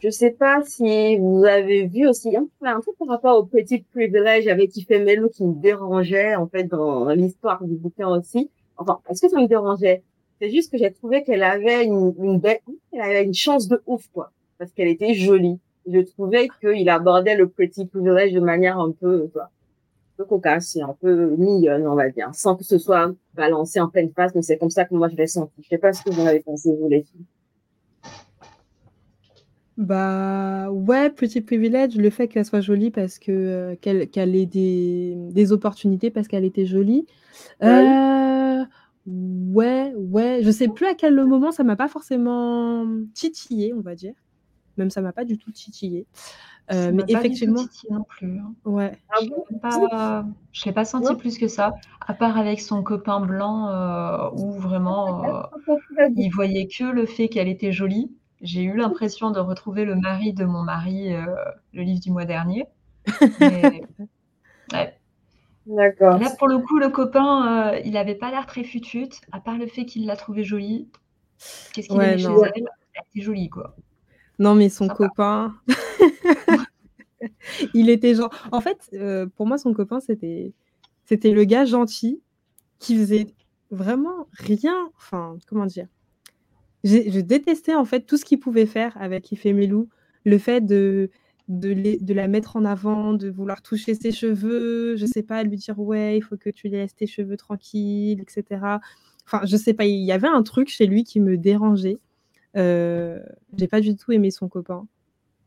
Je 0.00 0.10
sais 0.10 0.32
pas 0.32 0.62
si 0.66 1.16
vous 1.16 1.44
avez 1.44 1.86
vu 1.86 2.06
aussi 2.06 2.36
un, 2.36 2.46
un 2.62 2.80
truc 2.80 2.94
par 2.98 3.08
rapport 3.08 3.38
au 3.38 3.44
petit 3.44 3.78
privilège 3.78 4.46
avec 4.48 4.72
Melou 4.90 5.30
qui 5.30 5.46
me 5.46 5.54
dérangeait 5.54 6.34
en 6.34 6.46
fait 6.46 6.64
dans 6.64 7.08
l'histoire 7.10 7.64
du 7.64 7.74
bouquin 7.76 8.08
aussi. 8.08 8.50
Enfin, 8.76 9.00
est-ce 9.08 9.22
que 9.22 9.30
ça 9.30 9.40
me 9.40 9.46
dérangeait? 9.46 10.02
C'est 10.40 10.50
juste 10.50 10.70
que 10.70 10.76
j'ai 10.76 10.92
trouvé 10.92 11.22
qu'elle 11.22 11.42
avait 11.42 11.84
une, 11.84 12.12
une 12.18 12.38
belle, 12.38 12.58
elle 12.92 13.00
avait 13.00 13.24
une 13.24 13.34
chance 13.34 13.66
de 13.68 13.80
ouf 13.86 14.08
quoi, 14.12 14.32
parce 14.58 14.72
qu'elle 14.72 14.88
était 14.88 15.14
jolie. 15.14 15.58
Je 15.86 16.00
trouvais 16.00 16.48
qu'il 16.60 16.88
abordait 16.88 17.36
le 17.36 17.48
petit 17.48 17.86
privilège 17.86 18.32
de 18.32 18.40
manière 18.40 18.78
un 18.78 18.90
peu, 18.92 19.28
quoi, 19.32 19.44
un 19.44 20.16
peu 20.16 20.24
cocasse, 20.24 20.76
un 20.76 20.96
peu 21.00 21.36
mignonne, 21.36 21.86
on 21.86 21.94
va 21.94 22.08
dire, 22.08 22.30
sans 22.34 22.56
que 22.56 22.64
ce 22.64 22.78
soit 22.78 23.12
balancé 23.34 23.80
en 23.80 23.88
pleine 23.88 24.10
face. 24.12 24.34
Mais 24.34 24.42
c'est 24.42 24.58
comme 24.58 24.70
ça 24.70 24.84
que 24.84 24.94
moi 24.94 25.08
je 25.08 25.16
l'ai 25.16 25.26
senti. 25.26 25.62
Je 25.62 25.68
sais 25.68 25.78
pas 25.78 25.92
ce 25.92 26.02
que 26.02 26.10
vous 26.10 26.20
en 26.22 26.26
avez 26.26 26.40
pensé 26.40 26.74
vous 26.74 26.88
les 26.88 27.02
filles. 27.02 27.26
Bah 29.76 30.70
ouais, 30.70 31.10
petit 31.10 31.40
privilège, 31.40 31.96
le 31.96 32.08
fait 32.08 32.28
qu'elle 32.28 32.44
soit 32.44 32.60
jolie 32.60 32.92
parce 32.92 33.18
que 33.18 33.32
euh, 33.32 33.74
qu'elle 33.80 34.36
ait 34.36 34.46
des, 34.46 35.14
des 35.16 35.52
opportunités 35.52 36.10
parce 36.10 36.28
qu'elle 36.28 36.44
était 36.44 36.64
jolie. 36.64 37.06
Euh, 37.62 38.64
ouais, 39.06 39.92
ouais, 39.96 40.40
je 40.42 40.50
sais 40.52 40.68
plus 40.68 40.86
à 40.86 40.94
quel 40.94 41.16
moment 41.24 41.50
ça 41.50 41.64
m'a 41.64 41.74
pas 41.74 41.88
forcément 41.88 42.86
titillé, 43.14 43.74
on 43.74 43.80
va 43.80 43.96
dire. 43.96 44.14
Même 44.76 44.90
ça 44.90 45.00
m'a 45.00 45.12
pas 45.12 45.24
du 45.24 45.38
tout 45.38 45.52
titillé. 45.52 46.06
Euh, 46.72 46.92
mais 46.92 47.02
effectivement, 47.08 47.62
non 47.90 48.04
plus. 48.04 48.38
Hein. 48.38 48.54
Ouais. 48.64 48.92
Ah 49.10 49.16
je 49.20 49.26
l'ai 49.26 49.58
pas, 49.60 50.24
je 50.52 50.64
l'ai 50.64 50.72
pas 50.72 50.84
senti 50.84 51.14
plus 51.14 51.36
que 51.36 51.46
ça, 51.46 51.74
à 52.00 52.14
part 52.14 52.38
avec 52.38 52.60
son 52.60 52.82
copain 52.82 53.20
blanc 53.20 53.68
où 54.32 54.52
vraiment 54.52 55.46
il 56.16 56.30
voyait 56.30 56.66
que 56.66 56.84
le 56.84 57.06
fait 57.06 57.28
qu'elle 57.28 57.48
était 57.48 57.72
jolie 57.72 58.10
j'ai 58.44 58.62
eu 58.62 58.76
l'impression 58.76 59.30
de 59.30 59.40
retrouver 59.40 59.84
le 59.84 59.96
mari 59.96 60.34
de 60.34 60.44
mon 60.44 60.62
mari, 60.62 61.12
euh, 61.14 61.24
le 61.72 61.82
livre 61.82 62.00
du 62.00 62.12
mois 62.12 62.26
dernier. 62.26 62.66
D'accord. 65.66 66.18
Là, 66.18 66.28
pour 66.38 66.48
le 66.48 66.58
coup, 66.58 66.78
le 66.78 66.90
copain, 66.90 67.72
euh, 67.72 67.80
il 67.86 67.92
n'avait 67.92 68.14
pas 68.14 68.30
l'air 68.30 68.44
très 68.44 68.62
futute, 68.62 69.22
à 69.32 69.40
part 69.40 69.56
le 69.56 69.66
fait 69.66 69.86
qu'il 69.86 70.04
l'a 70.04 70.14
trouvée 70.14 70.44
jolie. 70.44 70.90
Qu'est-ce 71.72 71.88
qu'il 71.88 71.96
ouais, 71.96 72.18
chez 72.18 72.26
elle? 72.26 72.66
Elle 72.94 73.02
était 73.14 73.24
jolie, 73.24 73.48
quoi. 73.48 73.74
Non, 74.38 74.54
mais 74.54 74.68
son 74.68 74.88
copain. 74.88 75.54
il 77.74 77.90
était 77.90 78.14
genre. 78.14 78.30
En 78.52 78.60
fait, 78.60 78.88
euh, 78.94 79.26
pour 79.36 79.46
moi, 79.46 79.58
son 79.58 79.72
copain, 79.72 80.00
c'était 80.00 80.52
c'était 81.04 81.32
le 81.32 81.44
gars 81.44 81.64
gentil 81.64 82.20
qui 82.78 82.96
faisait 82.96 83.26
vraiment 83.70 84.28
rien. 84.32 84.90
Enfin, 84.96 85.38
comment 85.46 85.66
dire? 85.66 85.86
Je 86.84 87.20
détestais 87.20 87.74
en 87.74 87.86
fait 87.86 88.00
tout 88.00 88.18
ce 88.18 88.26
qu'il 88.26 88.38
pouvait 88.38 88.66
faire 88.66 88.94
avec 89.00 89.32
Ifemelu, 89.32 89.88
le 90.24 90.38
fait 90.38 90.60
de, 90.60 91.10
de, 91.48 92.14
la 92.14 92.28
mettre 92.28 92.56
en 92.56 92.64
avant, 92.64 93.14
de 93.14 93.30
vouloir 93.30 93.62
toucher 93.62 93.94
ses 93.94 94.12
cheveux, 94.12 94.96
je 94.96 95.06
sais 95.06 95.22
pas, 95.22 95.42
lui 95.44 95.56
dire 95.56 95.78
ouais, 95.78 96.18
il 96.18 96.22
faut 96.22 96.36
que 96.36 96.50
tu 96.50 96.68
laisses 96.68 96.94
tes 96.94 97.06
cheveux 97.06 97.36
tranquilles, 97.38 98.20
etc. 98.20 98.78
Enfin, 99.26 99.40
je 99.44 99.56
sais 99.56 99.74
pas, 99.74 99.86
il 99.86 100.04
y 100.04 100.12
avait 100.12 100.28
un 100.28 100.42
truc 100.42 100.68
chez 100.68 100.86
lui 100.86 101.04
qui 101.04 101.20
me 101.20 101.38
dérangeait. 101.38 101.98
Euh, 102.56 103.20
j'ai 103.56 103.68
pas 103.68 103.80
du 103.80 103.96
tout 103.96 104.12
aimé 104.12 104.30
son 104.30 104.48
copain. 104.48 104.86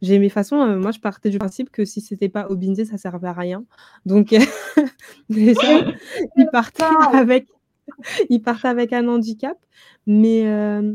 J'ai 0.02 0.20
mes 0.20 0.30
façons, 0.30 0.62
euh, 0.62 0.78
moi 0.78 0.92
je 0.92 1.00
partais 1.00 1.30
du 1.30 1.40
principe 1.40 1.72
que 1.72 1.84
si 1.84 2.02
c'était 2.02 2.30
pas 2.30 2.48
Obinze, 2.50 2.84
ça 2.84 2.98
servait 2.98 3.30
à 3.30 3.34
rien. 3.34 3.66
Donc 4.06 4.36
déjà, 5.30 5.62
il 6.38 6.48
partait 6.52 6.84
avec, 7.14 7.48
il 8.30 8.42
partait 8.42 8.68
avec 8.68 8.94
un 8.94 9.08
handicap. 9.08 9.58
Mais 10.06 10.46
euh, 10.46 10.94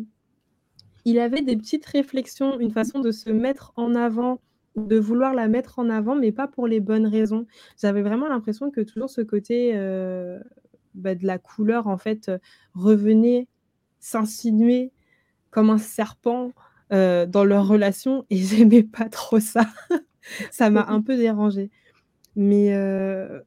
il 1.04 1.18
avait 1.18 1.42
des 1.42 1.56
petites 1.56 1.86
réflexions, 1.86 2.60
une 2.60 2.70
façon 2.70 3.00
de 3.00 3.10
se 3.10 3.30
mettre 3.30 3.72
en 3.76 3.94
avant, 3.94 4.40
de 4.76 4.98
vouloir 4.98 5.34
la 5.34 5.48
mettre 5.48 5.80
en 5.80 5.90
avant, 5.90 6.14
mais 6.14 6.30
pas 6.30 6.46
pour 6.46 6.68
les 6.68 6.80
bonnes 6.80 7.06
raisons. 7.06 7.46
J'avais 7.80 8.02
vraiment 8.02 8.28
l'impression 8.28 8.70
que 8.70 8.80
toujours 8.80 9.10
ce 9.10 9.20
côté 9.20 9.72
euh, 9.74 10.38
bah, 10.94 11.16
de 11.16 11.26
la 11.26 11.38
couleur, 11.38 11.88
en 11.88 11.98
fait, 11.98 12.30
revenait 12.74 13.48
s'insinuer 13.98 14.92
comme 15.52 15.70
un 15.70 15.78
serpent 15.78 16.50
euh, 16.92 17.26
dans 17.26 17.44
leur 17.44 17.68
relation, 17.68 18.26
et 18.30 18.36
j'aimais 18.38 18.82
pas 18.82 19.08
trop 19.08 19.38
ça. 19.38 19.66
ça 20.50 20.70
m'a 20.70 20.84
un 20.88 21.00
peu 21.00 21.16
dérangé. 21.16 21.70
Mais 22.34 22.74
euh, 22.74 23.40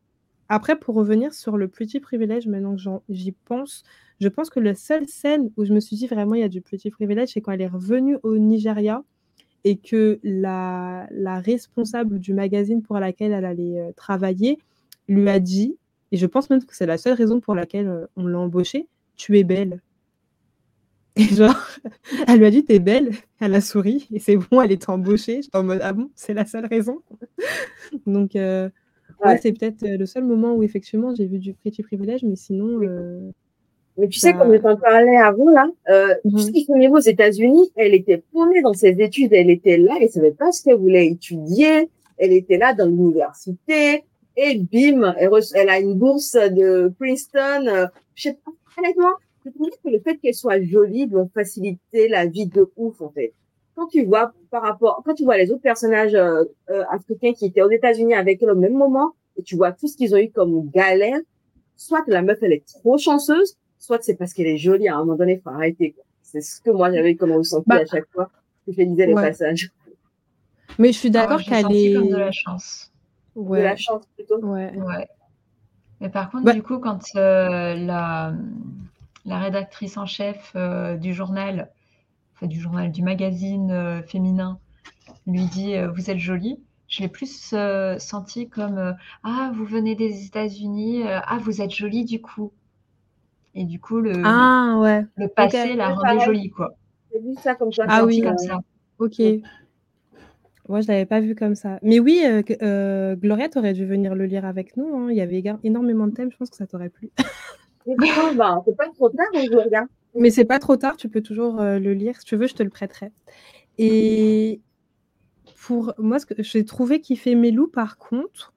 après, 0.47 0.79
pour 0.79 0.95
revenir 0.95 1.33
sur 1.33 1.57
le 1.57 1.67
petit 1.67 1.99
privilège, 1.99 2.47
maintenant 2.47 2.75
que 2.75 2.81
j'y 3.09 3.33
pense, 3.33 3.83
je 4.21 4.29
pense 4.29 4.49
que 4.49 4.61
la 4.61 4.75
seule 4.75 5.07
scène 5.07 5.51
où 5.57 5.65
je 5.65 5.73
me 5.73 5.81
suis 5.81 5.97
dit 5.97 6.07
vraiment 6.07 6.35
il 6.35 6.41
y 6.41 6.43
a 6.43 6.49
du 6.49 6.61
petit 6.61 6.89
privilège, 6.89 7.29
c'est 7.33 7.41
quand 7.41 7.51
elle 7.51 7.61
est 7.61 7.67
revenue 7.67 8.17
au 8.23 8.37
Nigeria 8.37 9.03
et 9.63 9.77
que 9.77 10.19
la, 10.23 11.07
la 11.11 11.39
responsable 11.39 12.19
du 12.19 12.33
magazine 12.33 12.83
pour 12.83 12.99
laquelle 12.99 13.31
elle 13.31 13.45
allait 13.45 13.79
euh, 13.79 13.91
travailler 13.95 14.59
lui 15.07 15.27
a 15.29 15.39
dit, 15.39 15.77
et 16.11 16.17
je 16.17 16.25
pense 16.25 16.49
même 16.49 16.63
que 16.63 16.75
c'est 16.75 16.85
la 16.85 16.97
seule 16.97 17.13
raison 17.13 17.39
pour 17.39 17.55
laquelle 17.55 18.07
on 18.15 18.25
l'a 18.25 18.39
embauchée, 18.39 18.87
tu 19.17 19.37
es 19.37 19.43
belle. 19.43 19.81
Et 21.16 21.24
genre, 21.24 21.55
elle 22.28 22.39
lui 22.39 22.45
a 22.45 22.51
dit, 22.51 22.63
t'es 22.66 22.80
belle. 22.80 23.11
Elle 23.39 23.55
a 23.55 23.61
souri 23.61 24.07
et 24.13 24.20
c'est 24.20 24.38
bon, 24.38 24.61
elle 24.61 24.72
est 24.72 24.89
embauchée. 24.89 25.41
J'étais 25.41 25.57
en 25.57 25.63
mode, 25.63 25.80
ah 25.82 25.93
bon, 25.93 26.09
c'est 26.16 26.34
la 26.34 26.45
seule 26.45 26.66
raison. 26.66 27.01
Donc, 28.05 28.36
euh, 28.36 28.70
ouais, 29.24 29.38
c'est 29.41 29.53
peut-être 29.53 29.84
euh, 29.84 29.97
le 29.97 30.05
seul 30.05 30.24
moment 30.24 30.53
où 30.55 30.63
effectivement 30.63 31.13
j'ai 31.16 31.26
vu 31.26 31.39
du 31.39 31.53
petit 31.53 31.84
privilège, 31.84 32.24
mais 32.24 32.36
sinon. 32.36 32.82
Euh, 32.82 33.32
mais 33.97 34.09
tu 34.09 34.20
sais, 34.20 34.34
comme 34.34 34.53
je 34.53 34.57
t'en 34.57 34.76
parlais 34.76 35.16
avant, 35.16 35.49
là, 35.49 35.68
euh, 35.89 36.07
mm 36.26 36.30
-hmm. 36.30 36.32
tout 36.32 36.39
ce 36.39 36.51
qui 36.51 36.66
est 36.70 36.89
aux 36.89 36.99
États-Unis, 36.99 37.72
elle 37.78 37.93
était 37.93 38.22
paumée 38.34 38.61
dans 38.61 38.74
ses 38.74 38.93
études, 39.07 39.32
elle 39.32 39.49
était 39.49 39.78
là, 39.78 39.93
elle 40.01 40.09
savait 40.09 40.38
pas 40.41 40.51
ce 40.51 40.63
qu'elle 40.63 40.76
voulait 40.86 41.07
étudier, 41.07 41.89
elle 42.18 42.34
était 42.34 42.57
là 42.57 42.74
dans 42.74 42.88
l'université, 42.88 44.03
et 44.36 44.51
bim, 44.72 45.13
elle, 45.18 45.30
elle, 45.53 45.70
a 45.70 45.80
une 45.80 45.95
bourse 45.95 46.34
de 46.34 46.91
Princeton, 46.99 47.61
euh, 47.68 47.88
je 48.16 48.24
sais 48.24 48.38
pas, 48.43 48.51
honnêtement, 48.78 49.16
je 49.45 49.51
trouve 49.51 49.69
que 49.69 49.89
le 49.89 49.99
fait 49.99 50.17
qu'elle 50.17 50.33
soit 50.33 50.61
jolie 50.61 51.07
doit 51.07 51.27
faciliter 51.33 52.07
la 52.07 52.25
vie 52.25 52.47
de 52.47 52.71
ouf, 52.75 52.99
en 53.01 53.09
fait. 53.09 53.33
Quand 53.75 53.87
tu 53.87 54.03
vois 54.05 54.33
par 54.49 54.63
rapport, 54.63 55.03
quand 55.05 55.13
tu 55.13 55.23
vois 55.23 55.37
les 55.37 55.51
autres 55.51 55.61
personnages 55.61 56.15
euh, 56.15 56.45
euh, 56.69 56.83
africains 56.89 57.33
qui 57.33 57.45
étaient 57.45 57.61
aux 57.61 57.69
États-Unis 57.69 58.13
avec 58.13 58.41
elle 58.41 58.51
au 58.51 58.55
même 58.55 58.73
moment, 58.73 59.13
et 59.37 59.43
tu 59.43 59.55
vois 59.55 59.71
tout 59.73 59.87
ce 59.87 59.97
qu'ils 59.97 60.15
ont 60.15 60.17
eu 60.17 60.31
comme 60.31 60.69
galère, 60.69 61.19
soit 61.75 62.01
que 62.03 62.11
la 62.11 62.21
meuf 62.21 62.39
elle 62.41 62.53
est 62.53 62.65
trop 62.65 62.97
chanceuse, 62.97 63.57
soit 63.77 64.01
c'est 64.01 64.15
parce 64.15 64.33
qu'elle 64.33 64.47
est 64.47 64.57
jolie. 64.57 64.87
À 64.87 64.95
un 64.95 64.99
moment 64.99 65.17
donné, 65.17 65.37
faut 65.37 65.49
arrêter. 65.49 65.95
C'est 66.21 66.41
ce 66.41 66.61
que 66.61 66.71
moi 66.71 66.91
j'avais 66.91 67.15
comme 67.15 67.33
ressenti 67.33 67.65
bah, 67.67 67.75
à 67.75 67.85
chaque 67.85 68.09
fois 68.11 68.29
que 68.65 68.71
je 68.71 68.81
lisais 68.81 69.07
les 69.07 69.13
ouais. 69.13 69.21
passages. 69.21 69.71
Mais 70.79 70.91
je 70.91 70.97
suis 70.97 71.11
d'accord 71.11 71.41
qu'elle 71.41 71.71
est 71.71 71.93
comme 71.93 72.09
de 72.09 72.17
la 72.17 72.31
chance. 72.31 72.91
Ouais. 73.35 73.59
De 73.59 73.63
la 73.65 73.75
chance 73.75 74.03
plutôt. 74.15 74.39
Ouais. 74.39 74.73
ouais. 74.73 75.07
Mais 75.99 76.09
par 76.09 76.31
contre, 76.31 76.45
bah, 76.45 76.53
du 76.53 76.63
coup, 76.63 76.79
quand 76.79 76.99
euh, 77.15 77.75
la 77.75 78.33
la 79.26 79.39
rédactrice 79.39 79.97
en 79.97 80.05
chef 80.05 80.53
euh, 80.55 80.97
du 80.97 81.13
journal, 81.13 81.69
enfin 82.36 82.47
du 82.47 82.59
journal, 82.59 82.91
du 82.91 83.01
magazine 83.01 83.71
euh, 83.71 84.01
féminin, 84.03 84.59
lui 85.26 85.45
dit 85.45 85.76
euh, 85.76 85.91
Vous 85.91 86.09
êtes 86.09 86.19
jolie. 86.19 86.59
Je 86.88 87.01
l'ai 87.01 87.07
plus 87.07 87.51
euh, 87.53 87.97
senti 87.97 88.47
comme 88.47 88.95
Ah, 89.23 89.51
vous 89.55 89.65
venez 89.65 89.95
des 89.95 90.26
États-Unis, 90.26 91.03
ah, 91.05 91.38
vous 91.41 91.61
êtes 91.61 91.71
jolie 91.71 92.05
du 92.05 92.21
coup. 92.21 92.51
Et 93.55 93.63
du 93.63 93.80
coup, 93.80 93.99
le, 93.99 94.21
ah, 94.23 94.78
ouais. 94.80 95.05
le 95.15 95.28
passé 95.30 95.61
okay. 95.61 95.76
la 95.76 95.89
rendait 95.89 96.23
jolie, 96.26 96.49
quoi. 96.51 96.76
J'ai 97.11 97.19
vu 97.21 97.36
ça 97.41 97.55
comme 97.55 97.71
ça. 97.71 97.86
Ah 97.88 98.05
oui, 98.05 98.21
comme 98.21 98.38
ça. 98.38 98.59
Ok. 98.99 99.19
Moi, 100.67 100.82
je 100.82 100.88
ne 100.88 100.91
l'avais 100.91 101.05
pas 101.05 101.21
vu 101.21 101.36
comme 101.36 101.55
ça. 101.55 101.80
Mais 101.82 101.99
oui, 101.99 102.21
Gloria, 102.49 103.49
tu 103.49 103.57
aurais 103.57 103.73
dû 103.73 103.86
venir 103.86 104.13
le 104.13 104.26
lire 104.26 104.45
avec 104.45 104.76
nous. 104.76 104.93
Hein. 104.95 105.07
Il 105.09 105.15
y 105.15 105.21
avait 105.21 105.41
énormément 105.63 106.05
de 106.07 106.11
thèmes. 106.11 106.32
Je 106.32 106.38
pense 106.38 106.49
que 106.49 106.57
ça 106.57 106.67
t'aurait 106.67 106.89
plu. 106.89 107.11
bah, 108.36 108.61
c'est 108.65 108.75
pas 108.75 108.89
trop 108.89 109.09
tard, 109.09 109.27
je 109.33 109.49
le 109.49 109.59
regarde. 109.59 109.88
Mais 110.15 110.29
c'est 110.29 110.45
pas 110.45 110.59
trop 110.59 110.77
tard. 110.77 110.97
Tu 110.97 111.09
peux 111.09 111.21
toujours 111.21 111.59
euh, 111.59 111.77
le 111.77 111.93
lire. 111.93 112.19
Si 112.19 112.25
tu 112.25 112.36
veux, 112.36 112.47
je 112.47 112.53
te 112.53 112.63
le 112.63 112.69
prêterai. 112.69 113.11
Et 113.77 114.61
pour 115.65 115.93
moi, 115.97 116.19
ce 116.19 116.25
que 116.25 116.41
j'ai 116.41 116.63
trouvé 116.63 117.01
qui 117.01 117.15
fait 117.15 117.36
Mélou, 117.36 117.67
par 117.67 117.97
contre, 117.97 118.53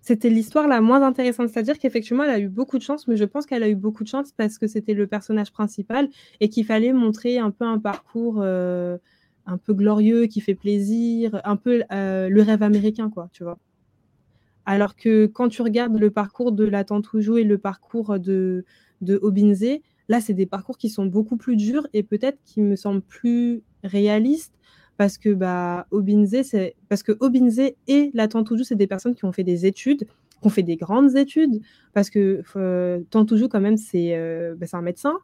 c'était 0.00 0.30
l'histoire 0.30 0.68
la 0.68 0.80
moins 0.80 1.02
intéressante. 1.02 1.48
C'est-à-dire 1.48 1.78
qu'effectivement, 1.78 2.24
elle 2.24 2.30
a 2.30 2.38
eu 2.38 2.48
beaucoup 2.48 2.78
de 2.78 2.82
chance, 2.82 3.08
mais 3.08 3.16
je 3.16 3.24
pense 3.24 3.44
qu'elle 3.44 3.62
a 3.62 3.68
eu 3.68 3.74
beaucoup 3.74 4.04
de 4.04 4.08
chance 4.08 4.32
parce 4.32 4.56
que 4.58 4.66
c'était 4.66 4.94
le 4.94 5.06
personnage 5.06 5.52
principal 5.52 6.08
et 6.40 6.48
qu'il 6.48 6.64
fallait 6.64 6.92
montrer 6.92 7.38
un 7.38 7.50
peu 7.50 7.64
un 7.64 7.78
parcours 7.78 8.36
euh, 8.38 8.96
un 9.46 9.58
peu 9.58 9.74
glorieux, 9.74 10.26
qui 10.26 10.40
fait 10.40 10.54
plaisir, 10.54 11.40
un 11.44 11.56
peu 11.56 11.82
euh, 11.92 12.28
le 12.28 12.42
rêve 12.42 12.62
américain, 12.62 13.10
quoi, 13.10 13.28
tu 13.32 13.42
vois. 13.42 13.58
Alors 14.68 14.96
que 14.96 15.24
quand 15.24 15.48
tu 15.48 15.62
regardes 15.62 15.98
le 15.98 16.10
parcours 16.10 16.52
de 16.52 16.62
la 16.62 16.84
tante 16.84 17.14
Oujou 17.14 17.38
et 17.38 17.44
le 17.44 17.56
parcours 17.56 18.18
de, 18.18 18.66
de 19.00 19.18
Obinze, 19.22 19.64
là, 20.10 20.20
c'est 20.20 20.34
des 20.34 20.44
parcours 20.44 20.76
qui 20.76 20.90
sont 20.90 21.06
beaucoup 21.06 21.38
plus 21.38 21.56
durs 21.56 21.86
et 21.94 22.02
peut-être 22.02 22.36
qui 22.44 22.60
me 22.60 22.76
semblent 22.76 23.00
plus 23.00 23.62
réalistes 23.82 24.52
parce 24.98 25.16
que 25.16 25.30
bah, 25.30 25.86
Obinze, 25.90 26.42
c'est 26.42 26.76
parce 26.90 27.02
que 27.02 27.16
Obinze 27.20 27.62
et 27.86 28.10
la 28.12 28.28
tante 28.28 28.50
Oujou, 28.50 28.62
c'est 28.62 28.74
des 28.74 28.86
personnes 28.86 29.14
qui 29.14 29.24
ont 29.24 29.32
fait 29.32 29.42
des 29.42 29.64
études, 29.64 30.04
qui 30.04 30.46
ont 30.46 30.50
fait 30.50 30.62
des 30.62 30.76
grandes 30.76 31.16
études, 31.16 31.62
parce 31.94 32.10
que 32.10 32.42
euh, 32.56 33.00
tante 33.08 33.32
Oujou, 33.32 33.48
quand 33.48 33.62
même, 33.62 33.78
c'est 33.78 34.18
euh, 34.18 34.54
bah, 34.54 34.66
un 34.74 34.82
médecin. 34.82 35.14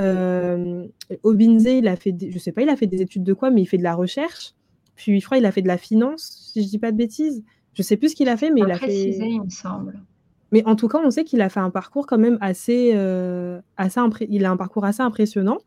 Euh, 0.00 0.86
Obinze, 1.24 1.64
il 1.64 1.88
a 1.88 1.96
fait, 1.96 2.12
des, 2.12 2.30
je 2.30 2.38
sais 2.38 2.52
pas, 2.52 2.62
il 2.62 2.68
a 2.68 2.76
fait 2.76 2.86
des 2.86 3.02
études 3.02 3.24
de 3.24 3.32
quoi, 3.32 3.50
mais 3.50 3.60
il 3.60 3.66
fait 3.66 3.78
de 3.78 3.82
la 3.82 3.96
recherche. 3.96 4.54
Puis 4.94 5.20
je 5.20 5.24
crois 5.24 5.38
il 5.38 5.46
a 5.46 5.52
fait 5.52 5.62
de 5.62 5.68
la 5.68 5.78
finance, 5.78 6.50
si 6.52 6.62
je 6.62 6.68
dis 6.68 6.78
pas 6.78 6.92
de 6.92 6.96
bêtises. 6.96 7.42
Je 7.78 7.84
sais 7.84 7.96
plus 7.96 8.08
ce 8.08 8.16
qu'il 8.16 8.28
a 8.28 8.36
fait, 8.36 8.50
mais 8.50 8.62
il 8.62 8.72
a 8.72 8.76
précisé, 8.76 9.20
fait. 9.20 9.30
il 9.30 9.40
me 9.40 9.50
semble. 9.50 10.02
Mais 10.50 10.64
en 10.66 10.74
tout 10.74 10.88
cas, 10.88 10.98
on 11.04 11.12
sait 11.12 11.22
qu'il 11.22 11.40
a 11.42 11.48
fait 11.48 11.60
un 11.60 11.70
parcours 11.70 12.08
quand 12.08 12.18
même 12.18 12.36
assez, 12.40 12.90
euh, 12.94 13.60
assez 13.76 14.00
impré... 14.00 14.26
il 14.30 14.44
a 14.44 14.50
un 14.50 14.56
parcours 14.56 14.84
assez 14.84 15.00
impressionnant. 15.00 15.58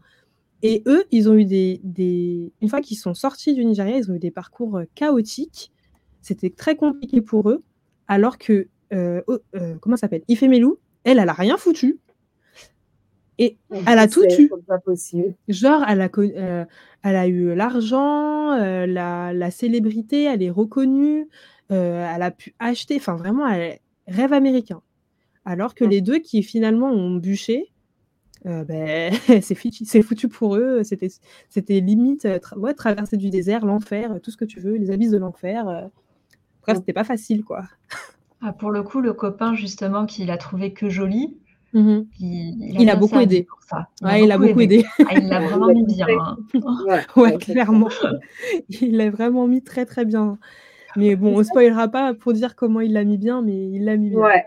Et 0.61 0.83
eux, 0.87 1.05
ils 1.09 1.29
ont 1.29 1.35
eu 1.35 1.45
des, 1.45 1.79
des... 1.85 2.51
une 2.61 2.67
fois 2.67 2.81
qu'ils 2.81 2.97
sont 2.97 3.13
sortis 3.13 3.53
du 3.53 3.63
Nigeria, 3.63 3.95
ils 3.95 4.11
ont 4.11 4.15
eu 4.15 4.19
des 4.19 4.29
parcours 4.29 4.79
euh, 4.79 4.83
chaotiques. 4.93 5.71
C'était 6.21 6.49
très 6.49 6.75
compliqué 6.75 7.21
pour 7.21 7.49
eux, 7.49 7.63
alors 8.09 8.37
que 8.37 8.67
euh, 8.91 9.21
euh, 9.55 9.75
comment 9.79 9.95
ça 9.95 10.01
s'appelle? 10.01 10.23
Ifemelou, 10.27 10.79
elle, 11.05 11.17
elle 11.17 11.29
a 11.29 11.33
rien 11.33 11.55
foutu. 11.55 12.01
Et 13.37 13.57
elle 13.87 13.97
a 13.97 14.07
tout 14.07 14.23
eu. 14.23 14.51
Genre, 15.47 15.83
elle 15.87 16.01
a, 16.01 16.09
euh, 16.17 16.65
elle 17.01 17.15
a 17.15 17.27
eu 17.27 17.55
l'argent, 17.55 18.51
euh, 18.51 18.85
la, 18.85 19.33
la, 19.33 19.49
célébrité, 19.49 20.25
elle 20.25 20.43
est 20.43 20.51
reconnue, 20.51 21.27
euh, 21.71 22.11
elle 22.13 22.21
a 22.21 22.31
pu 22.31 22.53
acheter, 22.59 22.95
enfin 22.97 23.15
vraiment, 23.15 23.47
elle, 23.47 23.79
rêve 24.07 24.33
américain. 24.33 24.81
Alors 25.45 25.73
que 25.73 25.83
ouais. 25.83 25.89
les 25.89 26.01
deux 26.01 26.19
qui 26.19 26.43
finalement 26.43 26.89
ont 26.89 27.15
bûché, 27.15 27.71
ben, 28.43 29.13
c'est 29.41 29.55
foutu, 29.55 29.85
foutu 30.03 30.27
pour 30.27 30.55
eux, 30.55 30.81
c'était 30.83 31.79
limite 31.79 32.27
tra 32.41 32.57
ouais, 32.57 32.73
traverser 32.73 33.17
du 33.17 33.29
désert, 33.29 33.65
l'enfer, 33.65 34.19
tout 34.21 34.31
ce 34.31 34.37
que 34.37 34.45
tu 34.45 34.59
veux, 34.59 34.75
les 34.75 34.91
abysses 34.91 35.11
de 35.11 35.17
l'enfer. 35.17 35.89
Bref, 36.63 36.77
c'était 36.77 36.93
pas 36.93 37.03
facile, 37.03 37.43
quoi. 37.43 37.63
Ah, 38.41 38.53
pour 38.53 38.71
le 38.71 38.83
coup, 38.83 39.01
le 39.01 39.13
copain, 39.13 39.53
justement, 39.53 40.05
qu'il 40.05 40.31
a 40.31 40.37
trouvé 40.37 40.73
que 40.73 40.89
joli, 40.89 41.37
Mmh. 41.73 42.01
Il, 42.19 42.63
il, 42.69 42.77
a, 42.77 42.81
il 42.81 42.89
a 42.89 42.95
beaucoup 42.95 43.19
aidé. 43.19 43.43
Pour 43.43 43.61
ça. 43.63 43.87
Il, 44.01 44.05
ouais, 44.05 44.11
a, 44.11 44.19
il 44.19 44.31
a 44.31 44.37
beaucoup 44.37 44.59
aidé. 44.59 44.75
aidé. 44.75 44.85
Ah, 45.07 45.17
il 45.17 45.27
l'a 45.27 45.39
vraiment 45.47 45.67
mis 45.67 45.85
bien. 45.85 46.07
Hein. 46.09 46.37
Ouais, 46.85 47.05
ouais, 47.15 47.37
clairement. 47.37 47.89
il 48.69 48.97
l'a 48.97 49.09
vraiment 49.09 49.47
mis 49.47 49.63
très 49.63 49.85
très 49.85 50.05
bien. 50.05 50.37
Mais 50.95 51.15
bon, 51.15 51.37
on 51.37 51.43
spoilera 51.43 51.87
pas 51.87 52.13
pour 52.13 52.33
dire 52.33 52.55
comment 52.55 52.81
il 52.81 52.93
l'a 52.93 53.03
mis 53.03 53.17
bien, 53.17 53.41
mais 53.41 53.69
il 53.69 53.85
l'a 53.85 53.97
mis 53.97 54.09
bien. 54.09 54.19
Ouais. 54.19 54.45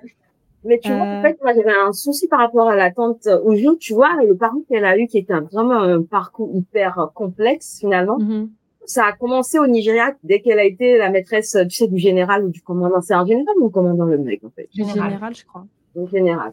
Mais 0.65 0.79
tu 0.79 0.91
euh... 0.91 0.97
vois, 0.97 1.07
en 1.07 1.23
fait, 1.23 1.39
moi, 1.43 1.53
j'avais 1.55 1.77
un 1.77 1.93
souci 1.93 2.27
par 2.27 2.41
rapport 2.41 2.69
à 2.69 2.77
la 2.77 2.91
tante 2.91 3.27
Ojo, 3.27 3.77
tu 3.77 3.93
vois, 3.93 4.11
le 4.23 4.37
parcours 4.37 4.63
qu'elle 4.69 4.85
a 4.85 4.99
eu, 4.99 5.07
qui 5.07 5.19
était 5.19 5.33
un, 5.33 5.43
vraiment 5.43 5.81
un 5.81 6.03
parcours 6.03 6.51
hyper 6.55 7.11
complexe, 7.15 7.79
finalement. 7.81 8.19
Mmh. 8.19 8.49
Ça 8.87 9.07
a 9.07 9.13
commencé 9.13 9.59
au 9.59 9.67
Nigeria 9.67 10.15
dès 10.25 10.41
qu'elle 10.41 10.59
a 10.59 10.65
été 10.65 10.99
la 10.99 11.11
maîtresse, 11.11 11.57
tu 11.69 11.77
sais, 11.77 11.89
du 11.89 11.99
général 11.99 12.45
ou 12.45 12.51
du 12.51 12.61
commandant. 12.61 13.01
C'est 13.01 13.15
un 13.15 13.25
général 13.25 13.55
ou 13.59 13.67
un 13.67 13.71
commandant 13.71 14.05
le 14.05 14.19
mec, 14.19 14.45
en 14.45 14.51
fait? 14.51 14.69
Général, 14.75 15.11
général 15.11 15.35
je 15.35 15.45
crois. 15.47 15.67
Un 15.97 16.07
général. 16.07 16.53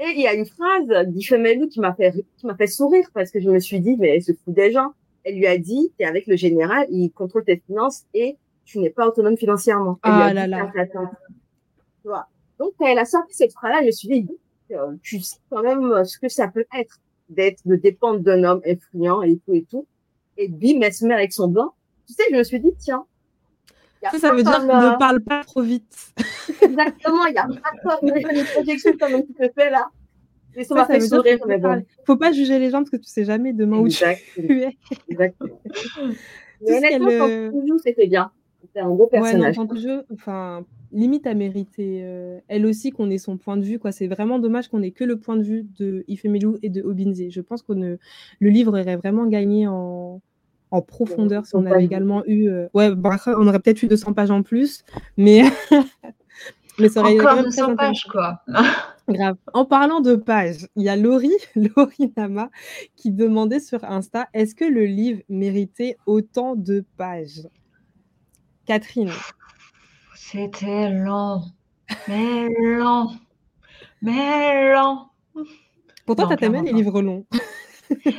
Et 0.00 0.12
il 0.16 0.20
y 0.20 0.26
a 0.26 0.34
une 0.34 0.46
phrase 0.46 1.06
d'Ifemelu 1.08 1.68
qui 1.68 1.78
m'a 1.78 1.92
fait, 1.92 2.12
qui 2.38 2.46
m'a 2.46 2.56
fait 2.56 2.66
sourire 2.66 3.06
parce 3.12 3.30
que 3.30 3.38
je 3.38 3.50
me 3.50 3.58
suis 3.58 3.80
dit, 3.80 3.96
mais 3.98 4.16
elle 4.16 4.22
se 4.22 4.32
fout 4.32 4.54
des 4.54 4.72
gens. 4.72 4.92
Elle 5.24 5.36
lui 5.36 5.46
a 5.46 5.58
dit, 5.58 5.92
t'es 5.98 6.06
avec 6.06 6.26
le 6.26 6.36
général, 6.36 6.86
il 6.90 7.10
contrôle 7.10 7.44
tes 7.44 7.62
finances 7.66 8.04
et 8.14 8.36
tu 8.70 8.78
n'es 8.78 8.90
pas 8.90 9.08
autonome 9.08 9.36
financièrement. 9.36 9.98
Elle 10.04 10.10
ah 10.12 10.32
là 10.32 10.46
là. 10.46 10.70
Tu 10.84 12.08
vois. 12.08 12.26
Donc, 12.58 12.72
quand 12.78 12.86
elle 12.86 12.98
a 12.98 13.04
sorti 13.04 13.34
cette 13.34 13.52
phrase-là, 13.52 13.80
je 13.80 13.86
me 13.86 13.90
suis 13.90 14.08
dit, 14.08 14.28
euh, 14.72 14.94
tu 15.02 15.20
sais 15.20 15.38
quand 15.50 15.62
même 15.62 16.04
ce 16.04 16.18
que 16.18 16.28
ça 16.28 16.46
peut 16.48 16.66
être 16.76 17.00
d'être, 17.28 17.60
de 17.66 17.76
dépendre 17.76 18.20
d'un 18.20 18.44
homme 18.44 18.60
influent 18.66 19.22
et 19.22 19.38
tout 19.38 19.54
et 19.54 19.64
tout. 19.68 19.86
Et 20.36 20.48
bim, 20.48 20.80
elle 20.82 20.92
se 20.92 21.04
met 21.04 21.14
avec 21.14 21.32
son 21.32 21.48
blanc. 21.48 21.74
Tu 22.06 22.14
sais, 22.14 22.22
je 22.30 22.36
me 22.36 22.44
suis 22.44 22.60
dit, 22.60 22.72
tiens. 22.78 23.04
Ça, 24.12 24.18
ça 24.18 24.32
veut 24.32 24.42
dire 24.42 24.60
qu'on 24.60 24.92
ne 24.92 24.98
parle 24.98 25.20
pas 25.20 25.44
trop 25.44 25.62
vite. 25.62 26.14
Exactement, 26.62 27.26
il 27.26 27.34
y 27.34 27.38
a 27.38 27.46
pas 27.46 27.98
comme 27.98 28.10
les 28.10 28.44
projections 28.44 28.96
comme 28.98 29.26
tu 29.26 29.34
te 29.34 29.50
fais 29.54 29.70
là. 29.70 29.90
Et 30.56 30.64
ça, 30.64 30.74
ça 30.74 30.74
m'a 30.80 30.86
fait 30.86 31.00
sourire, 31.00 31.38
mais 31.46 31.58
bon. 31.58 31.84
Faut 32.06 32.16
pas 32.16 32.32
juger 32.32 32.58
les 32.58 32.70
gens 32.70 32.78
parce 32.78 32.90
que 32.90 32.96
tu 32.96 33.08
sais 33.08 33.24
jamais 33.24 33.52
demain 33.52 33.84
exact. 33.84 34.22
où 34.36 34.40
tu 34.46 34.62
es. 34.62 34.76
Exactement. 35.08 35.60
mais 36.62 36.78
honnêtement, 36.78 37.08
quand 37.08 37.60
tu 37.60 37.68
joues, 37.68 37.78
c'était 37.78 38.06
bien. 38.06 38.30
C'était 38.72 38.84
un 38.84 38.90
beau 38.90 39.06
personnage. 39.06 39.58
Ouais, 39.58 39.64
non, 39.64 39.76
jeu, 39.76 40.04
enfin, 40.12 40.64
limite 40.92 41.26
à 41.26 41.34
mériter 41.34 42.02
euh, 42.04 42.38
elle 42.46 42.66
aussi 42.66 42.92
qu'on 42.92 43.10
ait 43.10 43.18
son 43.18 43.36
point 43.36 43.56
de 43.56 43.64
vue. 43.64 43.80
quoi. 43.80 43.90
C'est 43.90 44.06
vraiment 44.06 44.38
dommage 44.38 44.68
qu'on 44.68 44.82
ait 44.82 44.92
que 44.92 45.04
le 45.04 45.18
point 45.18 45.36
de 45.36 45.42
vue 45.42 45.66
de 45.78 46.04
Ifemelu 46.06 46.58
et 46.62 46.68
de 46.68 46.82
Obinze. 46.82 47.30
Je 47.30 47.40
pense 47.40 47.62
que 47.62 47.72
le 47.72 47.98
livre 48.48 48.78
aurait 48.78 48.96
vraiment 48.96 49.26
gagné 49.26 49.66
en, 49.66 50.20
en 50.70 50.82
profondeur 50.82 51.46
si 51.46 51.56
on 51.56 51.66
avait 51.66 51.84
également 51.84 52.24
eu. 52.26 52.48
Euh... 52.48 52.68
Ouais, 52.74 52.94
bah, 52.94 53.16
on 53.26 53.46
aurait 53.46 53.58
peut-être 53.58 53.82
eu 53.82 53.88
200 53.88 54.12
pages 54.12 54.30
en 54.30 54.42
plus, 54.42 54.84
mais. 55.16 55.42
mais 56.78 56.88
ça 56.88 57.00
aurait 57.00 57.18
Encore 57.18 57.42
200 57.42 57.76
pages, 57.76 58.06
quoi. 58.10 58.42
Grave. 59.08 59.36
En 59.52 59.64
parlant 59.64 60.00
de 60.00 60.14
pages, 60.14 60.68
il 60.76 60.84
y 60.84 60.88
a 60.88 60.94
Laurie, 60.94 61.34
Laurie 61.56 62.12
Nama, 62.16 62.50
qui 62.94 63.10
demandait 63.10 63.58
sur 63.58 63.82
Insta, 63.84 64.28
est-ce 64.34 64.54
que 64.54 64.64
le 64.64 64.84
livre 64.84 65.20
méritait 65.28 65.96
autant 66.06 66.54
de 66.54 66.84
pages? 66.96 67.42
Catherine? 68.70 69.10
C'était 70.14 70.90
lent, 70.90 71.42
mais 72.06 72.48
lent, 72.78 73.10
mais 74.00 74.72
lent. 74.72 75.10
Pourtant, 76.06 76.22
Non, 76.22 76.36
tu 76.36 76.44
as 76.44 76.46
aimé 76.46 76.60
clairement 76.60 76.62
les 76.62 76.72
livres 76.72 77.02
longs. 77.02 77.26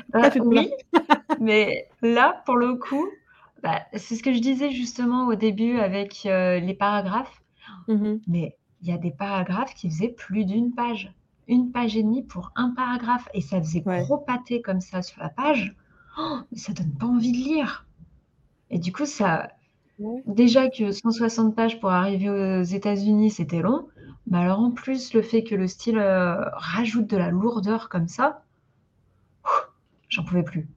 Bah, 0.09 0.29
oui, 0.41 0.73
mais 1.39 1.87
là, 2.01 2.43
pour 2.45 2.57
le 2.57 2.75
coup, 2.75 3.07
bah, 3.63 3.81
c'est 3.95 4.17
ce 4.17 4.23
que 4.23 4.33
je 4.33 4.39
disais 4.39 4.71
justement 4.71 5.27
au 5.27 5.35
début 5.35 5.79
avec, 5.79 6.25
heu, 6.25 6.59
les 6.59 6.73
paragraphes. 6.73 7.41
Mmh 7.87 8.15
Mais 8.27 8.57
il 8.81 8.89
y 8.89 8.91
a 8.91 8.97
des 8.97 9.11
paragraphes 9.11 9.73
qui 9.73 9.89
faisaient 9.89 10.09
plus 10.09 10.43
d'une 10.43 10.73
page. 10.73 11.13
1 11.47 11.71
page 11.71 11.95
et 11.95 12.03
demie 12.03 12.23
pour 12.23 12.51
un 12.57 12.71
paragraphe 12.71 13.29
et 13.33 13.39
ça 13.39 13.59
faisait 13.61 13.83
Ouais. 13.85 14.03
gros 14.03 14.17
pâté 14.17 14.61
comme 14.61 14.81
ça 14.81 15.01
sur 15.01 15.21
la 15.21 15.29
page. 15.29 15.73
Oh, 16.19 16.39
Mais 16.51 16.57
ça 16.57 16.73
donne 16.73 16.93
pas 16.99 17.05
envie 17.05 17.31
de 17.31 17.37
lire 17.37 17.87
et 18.69 18.79
du 18.79 18.91
coup, 18.91 19.05
ça 19.05 19.49
Ouais. 19.99 20.23
déjà 20.25 20.69
que 20.69 20.91
160 20.91 21.55
pages 21.55 21.79
pour 21.79 21.91
arriver 21.91 22.29
aux 22.29 22.63
États-Unis, 22.63 23.29
c'était 23.29 23.61
long, 23.61 23.87
mais 24.29 24.37
alors 24.39 24.59
en 24.59 24.71
plus, 24.71 25.13
le 25.13 25.21
fait 25.21 25.43
que 25.43 25.55
le 25.55 25.67
style, 25.67 25.97
heu, 25.97 26.35
rajoute 26.53 27.07
de 27.07 27.17
la 27.17 27.29
lourdeur 27.29 27.89
comme 27.89 28.07
ça, 28.07 28.43
j'en 30.09 30.23
pouvais 30.23 30.43
plus. 30.43 30.67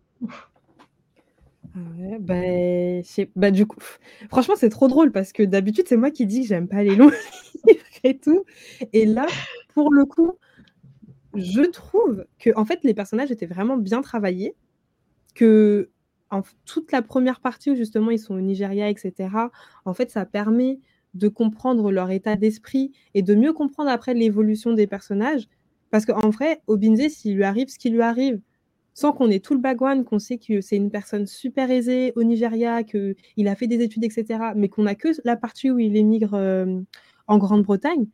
Ah 1.76 1.78
ouais, 1.98 3.02
sais 3.04 3.30
bah, 3.34 3.50
du 3.50 3.66
coup, 3.66 3.78
franchement, 4.30 4.54
c'est 4.56 4.68
trop 4.68 4.88
drôle 4.88 5.10
parce 5.10 5.32
que 5.32 5.42
d'habitude, 5.42 5.86
c'est 5.88 5.96
moi 5.96 6.10
qui 6.10 6.26
dis 6.26 6.42
que 6.42 6.46
j'aime 6.48 6.68
pas 6.68 6.82
les 6.84 6.94
longs 6.94 7.10
livres 7.66 7.84
et 8.04 8.18
tout 8.18 8.44
et 8.92 9.06
là, 9.06 9.26
pour 9.74 9.92
le 9.92 10.04
coup, 10.04 10.38
je 11.34 11.62
trouve 11.62 12.26
qu'en 12.42 12.64
fait, 12.64 12.80
les 12.84 12.94
personnages 12.94 13.30
étaient 13.30 13.46
vraiment 13.46 13.76
bien 13.76 14.02
travaillés, 14.02 14.54
qu'en 15.34 15.88
f 16.32 16.54
toute 16.64 16.92
la 16.92 17.02
première 17.02 17.40
partie 17.40 17.70
où 17.70 17.74
justement 17.76 18.10
ils 18.10 18.18
sont 18.18 18.34
au 18.34 18.40
Nigeria 18.40 18.90
et 18.90 18.96
cetera, 18.96 19.50
en 19.84 19.94
fait, 19.94 20.10
ça 20.10 20.26
permet 20.26 20.80
de 21.14 21.28
comprendre 21.28 21.92
leur 21.92 22.10
état 22.10 22.36
d'esprit 22.36 22.92
et 23.14 23.22
de 23.22 23.34
mieux 23.34 23.52
comprendre 23.52 23.90
après 23.90 24.14
l'évolution 24.14 24.72
des 24.72 24.86
personnages. 24.86 25.48
Parce 25.90 26.06
qu'en 26.06 26.30
vrai, 26.30 26.60
Obinze, 26.66 27.08
s'il 27.08 27.36
lui 27.36 27.44
arrive 27.44 27.68
ce 27.68 27.78
qui 27.78 27.90
lui 27.90 28.02
arrive, 28.02 28.40
sans 28.94 29.12
qu'on 29.12 29.30
ait 29.30 29.40
tout 29.40 29.54
le 29.54 29.60
background, 29.60 30.04
qu'on 30.04 30.18
sait 30.18 30.38
que 30.38 30.60
c'est 30.60 30.76
une 30.76 30.90
personne 30.90 31.26
super 31.26 31.70
aisée 31.70 32.12
au 32.16 32.24
Nigeria, 32.24 32.82
qu'il 32.82 33.48
a 33.48 33.54
fait 33.54 33.66
des 33.68 33.80
études 33.82 34.04
et 34.04 34.10
cetera, 34.10 34.54
mais 34.54 34.68
qu'on 34.68 34.86
a 34.86 34.94
que 34.94 35.08
la 35.24 35.36
partie 35.36 35.70
où 35.70 35.78
il 35.78 35.96
émigre, 35.96 36.34
hem, 36.36 36.84
en 37.26 37.38
Grande-Bretagne, 37.38 38.06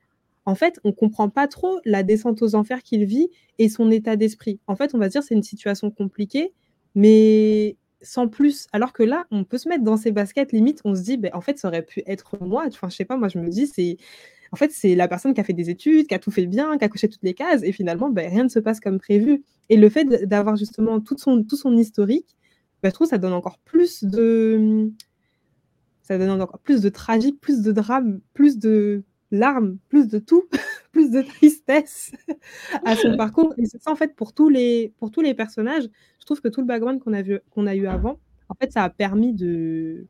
en 0.47 0.55
fait, 0.55 0.81
on 0.85 0.93
comprend 0.93 1.29
pas 1.29 1.49
trop 1.49 1.81
la 1.85 2.03
descente 2.03 2.43
aux 2.43 2.55
enfers 2.55 2.83
qu'il 2.83 3.05
vit 3.05 3.29
et 3.59 3.69
son 3.69 3.91
état 3.91 4.17
d'esprit. 4.17 4.59
En 4.67 4.77
fait, 4.77 4.95
on 4.95 4.99
va 4.99 5.07
se 5.07 5.13
dire 5.13 5.23
c'est 5.23 5.35
une 5.35 5.43
situation 5.43 5.91
compliquée, 5.91 6.53
mais 6.95 7.77
sans 8.03 8.29
plus. 8.29 8.67
Alors 8.73 8.93
que 8.93 9.03
là, 9.03 9.27
on 9.31 9.45
peut 9.45 9.59
se 9.59 9.69
mettre 9.69 9.85
dans 9.85 9.97
ses 9.97 10.13
baskets, 10.13 10.53
limite, 10.53 10.81
on 10.85 10.95
se 10.95 11.03
dit: 11.03 11.17
«Beh, 11.17 11.31
en 11.35 11.41
fait, 11.41 11.59
ça 11.59 11.69
aurait 11.69 11.83
pu 11.85 12.03
être 12.07 12.37
moi». 12.45 12.65
Enfin, 12.67 12.89
je 12.89 12.97
sais 12.97 13.05
pas, 13.05 13.17
moi, 13.17 13.29
je 13.29 13.39
me 13.39 13.49
dis: 13.49 13.67
«C'est 13.67 13.97
en 14.53 14.57
fait, 14.57 14.73
c'est 14.73 14.97
la 14.97 15.07
personne 15.09 15.33
qui 15.35 15.41
a 15.41 15.45
fait 15.45 15.53
des 15.53 15.71
études, 15.71 16.09
qui 16.09 16.15
a 16.15 16.19
tout 16.19 16.33
fait 16.33 16.47
bien, 16.47 16.77
qui 16.79 16.85
a 16.85 16.89
coché 16.89 17.09
toutes 17.09 17.23
les 17.23 17.35
cases 17.35 17.63
et 17.63 17.73
finalement, 17.73 18.11
beh, 18.11 18.27
rien 18.29 18.45
ne 18.45 18.49
se 18.49 18.59
passe 18.59 18.81
comme 18.81 18.99
prévu» 18.99 19.45
et 19.71 19.77
le 19.77 19.89
fait 19.89 20.05
d'avoir 20.27 20.57
justement 20.57 21.01
toute 21.01 21.21
son 21.21 21.45
tout 21.45 21.57
son 21.57 21.77
historique, 21.79 22.37
bah, 22.83 22.89
je 22.91 22.95
trouve 22.95 23.07
ça 23.07 23.19
donne 23.19 23.33
encore 23.33 23.59
plus 23.59 24.03
de, 24.05 24.91
ça 26.03 26.19
donne 26.19 26.43
encore 26.43 26.59
plus 26.59 26.81
de 26.81 26.89
tragique, 26.89 27.41
plus 27.41 27.63
de 27.63 27.73
drame, 27.73 28.21
plus 28.35 28.59
de 28.59 29.05
larmes, 29.31 29.79
plus 29.89 30.09
de 30.09 30.19
tout, 30.19 30.45
plus 30.93 31.11
de 31.11 31.23
tristesse 31.23 32.13
à 32.85 32.97
son 32.97 33.15
parcours 33.15 33.55
et 33.59 33.67
c'est 33.67 33.83
ça, 33.83 33.91
en 33.93 33.97
fait, 33.97 34.15
pour 34.17 34.33
tous 34.35 34.49
les 34.49 34.93
pour 34.99 35.11
tous 35.11 35.21
les 35.23 35.35
personnages. 35.35 35.85
Je 36.21 36.25
trouve 36.27 36.41
que 36.41 36.49
tout 36.49 36.61
le 36.61 36.67
background 36.67 37.01
qu'on 37.01 37.13
a 37.13 37.23
vu 37.23 37.41
qu'on 37.51 37.67
a 37.67 37.75
eu 37.75 37.87
avant, 37.87 38.21
en 38.49 38.55
fait, 38.61 38.73
ça 38.73 38.85
a 38.85 38.91
permis 38.91 39.33
de, 39.35 40.07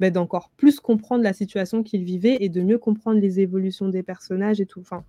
bah, 0.00 0.10
d'encore 0.10 0.50
plus 0.56 0.80
comprendre 0.80 1.22
la 1.24 1.32
situation 1.32 1.82
qu'ils 1.82 2.04
vivaient 2.04 2.38
et 2.40 2.48
de 2.48 2.62
mieux 2.62 2.78
comprendre 2.78 3.20
les 3.20 3.40
évolutions 3.40 3.88
des 3.88 4.02
personnages 4.02 4.60
et 4.60 4.66
tout. 4.66 4.80
Enfin, 4.80 5.04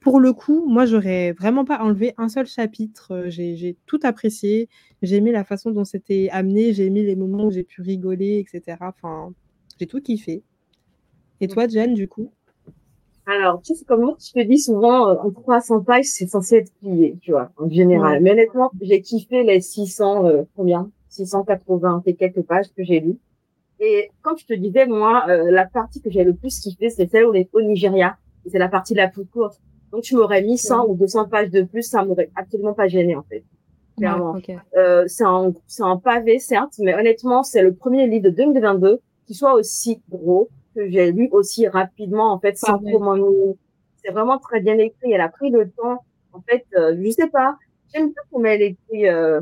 pour 0.00 0.20
le 0.20 0.32
coup, 0.32 0.66
moi, 0.68 0.86
j'aurais 0.86 1.32
vraiment 1.32 1.64
pas 1.64 1.78
enlevé 1.82 2.14
un 2.18 2.28
seul 2.28 2.46
chapitre, 2.46 3.12
heu, 3.26 3.30
j'ai 3.30 3.56
j'ai 3.56 3.76
tout 3.86 4.00
apprécié. 4.04 4.68
J'ai 5.02 5.16
aimé 5.16 5.32
la 5.32 5.44
façon 5.44 5.70
dont 5.70 5.84
c'était 5.84 6.28
amené, 6.32 6.72
j'ai 6.74 6.86
aimé 6.86 7.02
les 7.02 7.16
moments 7.16 7.46
où 7.46 7.50
j'ai 7.50 7.64
pu 7.64 7.82
rigoler 7.82 8.38
et 8.38 8.46
cetera. 8.50 8.88
Enfin, 8.90 9.32
j'ai 9.80 9.86
tout 9.86 10.00
kiffé. 10.00 10.42
Et 11.40 11.48
toi, 11.48 11.66
Jen, 11.68 11.94
du 11.94 12.08
coup? 12.08 12.32
Alors, 13.26 13.60
tu 13.62 13.74
sais, 13.74 13.84
comme 13.84 14.02
moi, 14.02 14.16
je 14.20 14.32
te 14.32 14.46
dis 14.46 14.58
souvent, 14.58 15.10
en 15.10 15.30
300 15.30 15.82
pages, 15.82 16.04
c'est 16.06 16.26
censé 16.28 16.56
être 16.56 16.72
plié, 16.80 17.18
tu 17.20 17.32
vois, 17.32 17.50
en 17.56 17.68
général. 17.68 18.22
Mais 18.22 18.30
honnêtement, 18.32 18.70
j'ai 18.80 19.00
kiffé 19.02 19.42
les 19.42 19.60
600, 19.60 20.28
heu, 20.28 20.46
combien? 20.54 20.90
680 21.08 22.02
et 22.06 22.14
quelques 22.14 22.42
pages 22.42 22.66
que 22.76 22.84
j'ai 22.84 23.00
lues 23.00 23.18
et 23.78 24.10
comme 24.22 24.38
je 24.38 24.46
te 24.46 24.54
disais, 24.54 24.86
moi, 24.86 25.24
heu, 25.28 25.50
la 25.50 25.66
partie 25.66 26.00
que 26.00 26.10
j'ai 26.10 26.24
le 26.24 26.34
plus 26.34 26.58
kiffé, 26.60 26.88
c'est 26.90 27.10
celle 27.10 27.26
où 27.26 27.30
on 27.30 27.34
est 27.34 27.48
au 27.52 27.60
Nigeria 27.62 28.16
c'est 28.48 28.58
la 28.58 28.68
partie 28.68 28.94
la 28.94 29.08
plus 29.08 29.26
courte. 29.26 29.60
Donc 29.92 30.02
tu 30.02 30.14
m'aurais 30.14 30.40
mis 30.42 30.56
100 30.56 30.86
ou 30.88 30.94
200 30.94 31.28
pages 31.28 31.50
de 31.50 31.62
plus, 31.62 31.82
ça 31.82 32.04
m'aurait 32.04 32.30
absolument 32.36 32.74
pas 32.74 32.86
gêné, 32.86 33.16
en 33.16 33.24
fait, 33.24 33.42
clairement. 33.98 34.36
Heu, 34.76 35.04
c'est 35.08 35.24
un 35.24 35.52
c'est 35.66 35.82
un 35.82 35.96
pavé, 35.96 36.38
certes, 36.38 36.74
mais 36.78 36.94
honnêtement, 36.94 37.42
c'est 37.42 37.62
le 37.62 37.74
premier 37.74 38.06
livre 38.06 38.24
de 38.24 38.30
2022 38.30 39.00
qui 39.26 39.34
soit 39.34 39.54
aussi 39.54 40.00
gros, 40.08 40.48
que 40.76 40.88
j'ai 40.90 41.12
lu 41.12 41.28
aussi 41.32 41.66
rapidement, 41.68 42.32
en 42.32 42.38
fait, 42.40 42.56
sans 42.58 42.78
trop 42.78 43.00
m'ennuyer. 43.00 43.56
C'est 44.04 44.12
vraiment 44.12 44.38
très 44.38 44.60
bien 44.60 44.78
écrit. 44.78 45.12
Elle 45.12 45.20
a 45.22 45.28
pris 45.30 45.50
le 45.50 45.70
temps. 45.70 46.04
En 46.32 46.40
fait, 46.42 46.64
heu, 46.78 46.96
je 47.02 47.10
sais 47.10 47.28
pas, 47.28 47.56
j'aime 47.94 48.06
bien 48.08 48.22
comment 48.30 48.44
elle 48.46 48.62
écrit, 48.62 49.08
heu 49.08 49.40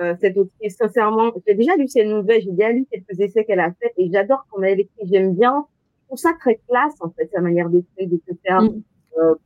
heu, 0.00 0.14
cette 0.20 0.36
autrice. 0.38 0.76
Sincèrement, 0.76 1.32
j'ai 1.46 1.54
déjà 1.54 1.76
lu 1.76 1.88
ses 1.88 2.04
nouvelles, 2.04 2.42
j'ai 2.42 2.52
déjà 2.52 2.72
lu 2.72 2.86
quelques 2.90 3.20
essais 3.20 3.44
qu'elle 3.44 3.60
a 3.60 3.72
faits 3.80 3.92
et 3.98 4.10
j'adore 4.12 4.46
comment 4.50 4.64
elle 4.66 4.80
écrit. 4.80 5.06
J'aime 5.06 5.34
bien, 5.34 5.66
je 6.02 6.06
trouve 6.08 6.18
ça 6.18 6.32
très 6.40 6.56
classe, 6.68 6.94
en 7.00 7.10
fait, 7.10 7.30
sa 7.34 7.40
manière 7.42 7.70
d'écrire, 7.70 8.08
de 8.08 8.16
te 8.18 8.32
faire, 8.46 8.62
Mmh. 8.62 8.82
heu, 9.20 9.36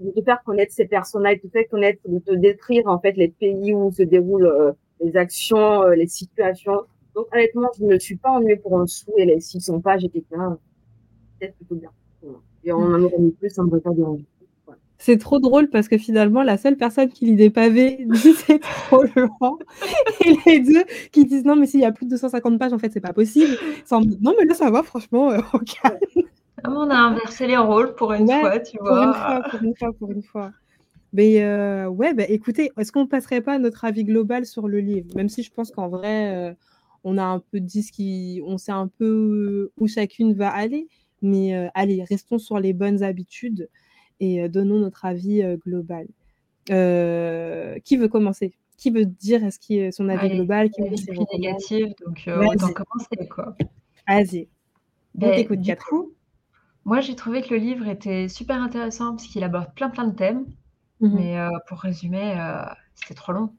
de 0.00 0.10
te 0.12 0.22
faire 0.24 0.42
connaître 0.44 0.72
ses 0.74 0.86
personnages, 0.86 1.38
de 1.42 1.48
te 1.48 1.52
faire 1.52 1.68
connaître, 1.70 2.00
de 2.06 2.18
te 2.20 2.32
décrire, 2.34 2.86
en 2.88 3.00
fait, 3.00 3.12
les 3.16 3.28
pays 3.28 3.74
où 3.74 3.90
se 3.92 4.02
déroulent, 4.04 4.46
heu, 4.46 4.72
les 5.02 5.16
actions, 5.16 5.84
heu, 5.84 5.94
les 5.94 6.08
situations. 6.08 6.82
Donc 7.14 7.26
honnêtement, 7.32 7.68
je 7.78 7.84
me 7.84 7.98
suis 7.98 8.16
pas 8.16 8.30
ennuyée 8.30 8.56
pour 8.56 8.78
un 8.80 8.86
sou 8.86 9.12
et 9.16 9.24
les 9.24 9.40
600 9.40 9.80
pages 9.80 10.04
étaient 10.04 10.24
bien, 10.30 10.58
c'était 11.40 11.54
plutôt 11.54 11.76
bien. 11.76 11.90
Et 12.64 12.72
on 12.72 12.78
en 12.78 13.02
aurait 13.02 13.18
mis 13.18 13.32
plus, 13.32 13.50
ça 13.50 13.62
m'aurait 13.62 13.80
pas 13.80 13.92
dérangé. 13.92 14.26
C'est 14.98 15.16
trop 15.16 15.38
drôle 15.38 15.70
parce 15.70 15.88
que 15.88 15.96
finalement, 15.96 16.42
la 16.42 16.58
seule 16.58 16.76
personne 16.76 17.08
qui 17.08 17.24
lit 17.24 17.34
des 17.34 17.48
pavés 17.50 17.98
dit: 18.06 18.34
«C'est 18.34 18.58
trop 18.60 19.02
lent» 19.16 19.58
et 20.26 20.34
les 20.46 20.60
2 20.60 20.84
qui 21.12 21.24
disent: 21.24 21.44
«Non, 21.44 21.56
mais 21.56 21.66
s'il 21.66 21.80
y 21.80 21.84
a 21.86 21.92
plus 21.92 22.04
de 22.06 22.10
250 22.10 22.58
pages, 22.58 22.72
en 22.74 22.78
fait, 22.78 22.92
c'est 22.92 23.00
pas 23.00 23.14
possible». 23.14 23.56
«Non, 23.90 24.34
mais 24.38 24.44
là, 24.44 24.54
ça 24.54 24.70
va 24.70 24.82
franchement, 24.82 25.28
au 25.28 25.58
calme». 25.60 26.00
Ah, 26.62 26.70
on 26.70 26.90
a 26.90 26.94
inversé 26.94 27.46
les 27.46 27.56
rôles 27.56 27.94
pour 27.94 28.12
une 28.12 28.26
Ouais, 28.26 28.40
fois, 28.40 28.58
tu 28.60 28.78
pour 28.84 29.02
une 29.02 29.14
vois? 29.14 29.14
fois, 29.14 29.42
pour 29.50 29.62
une 29.64 29.74
fois, 29.76 29.92
pour 29.98 30.10
une 30.12 30.22
fois. 30.22 30.52
Mais 31.12 31.42
heu, 31.42 31.88
ouais, 31.88 32.14
bah, 32.14 32.24
écoutez, 32.28 32.70
est-ce 32.78 32.92
qu'on 32.92 33.06
passerait 33.06 33.40
pas 33.42 33.54
à 33.54 33.58
notre 33.58 33.84
avis 33.84 34.04
global 34.04 34.46
sur 34.46 34.68
le 34.68 34.80
livre? 34.80 35.08
Même 35.16 35.28
si 35.28 35.42
je 35.42 35.52
pense 35.52 35.70
qu'en 35.72 35.88
vrai, 35.88 36.50
heu, 36.52 36.56
on 37.04 37.18
a 37.18 37.24
un 37.24 37.40
peu 37.40 37.60
dit 37.60 37.82
ce 37.82 37.92
qui 37.92 38.40
on 38.44 38.58
sait 38.58 38.72
un 38.72 38.88
peu 38.88 39.70
où 39.78 39.86
chacune 39.88 40.34
va 40.34 40.50
aller, 40.50 40.88
mais 41.22 41.54
heu, 41.54 41.68
allez, 41.74 42.04
restons 42.04 42.38
sur 42.38 42.58
les 42.58 42.72
bonnes 42.72 43.02
habitudes 43.02 43.68
et 44.20 44.42
heu, 44.42 44.48
donnons 44.48 44.78
notre 44.78 45.04
avis, 45.04 45.42
global. 45.64 46.06
Qui 46.66 47.96
veut 47.96 48.08
commencer? 48.08 48.54
Qui 48.76 48.90
veut 48.90 49.04
dire 49.06 49.44
est-ce 49.44 49.58
qui 49.58 49.92
son 49.92 50.08
avis 50.08 50.20
Allez, 50.20 50.36
global? 50.36 50.70
Qui 50.70 50.82
veut 50.82 50.88
recommandes? 50.88 51.32
négatif, 51.38 51.86
donc 52.06 52.22
autant 52.28 52.72
commencer, 52.72 53.28
quoi. 53.28 53.56
Vas-y. 54.08 54.48
On 55.16 55.20
Beh, 55.20 55.34
t'écoute, 55.34 55.60
du 55.60 55.76
coup, 55.76 56.12
moi, 56.84 57.00
j'ai 57.00 57.14
trouvé 57.14 57.42
que 57.42 57.50
le 57.50 57.56
livre 57.60 57.86
était 57.88 58.28
super 58.28 58.60
intéressant 58.62 59.10
parce 59.10 59.26
qu'il 59.26 59.44
aborde 59.44 59.74
plein, 59.74 59.90
plein 59.90 60.06
de 60.08 60.14
thèmes, 60.16 60.46
Mmh 61.00 61.08
mh. 61.08 61.16
mais 61.16 61.36
pour 61.68 61.78
résumer, 61.80 62.34
c'était 62.94 63.14
trop 63.14 63.32
long. 63.32 63.54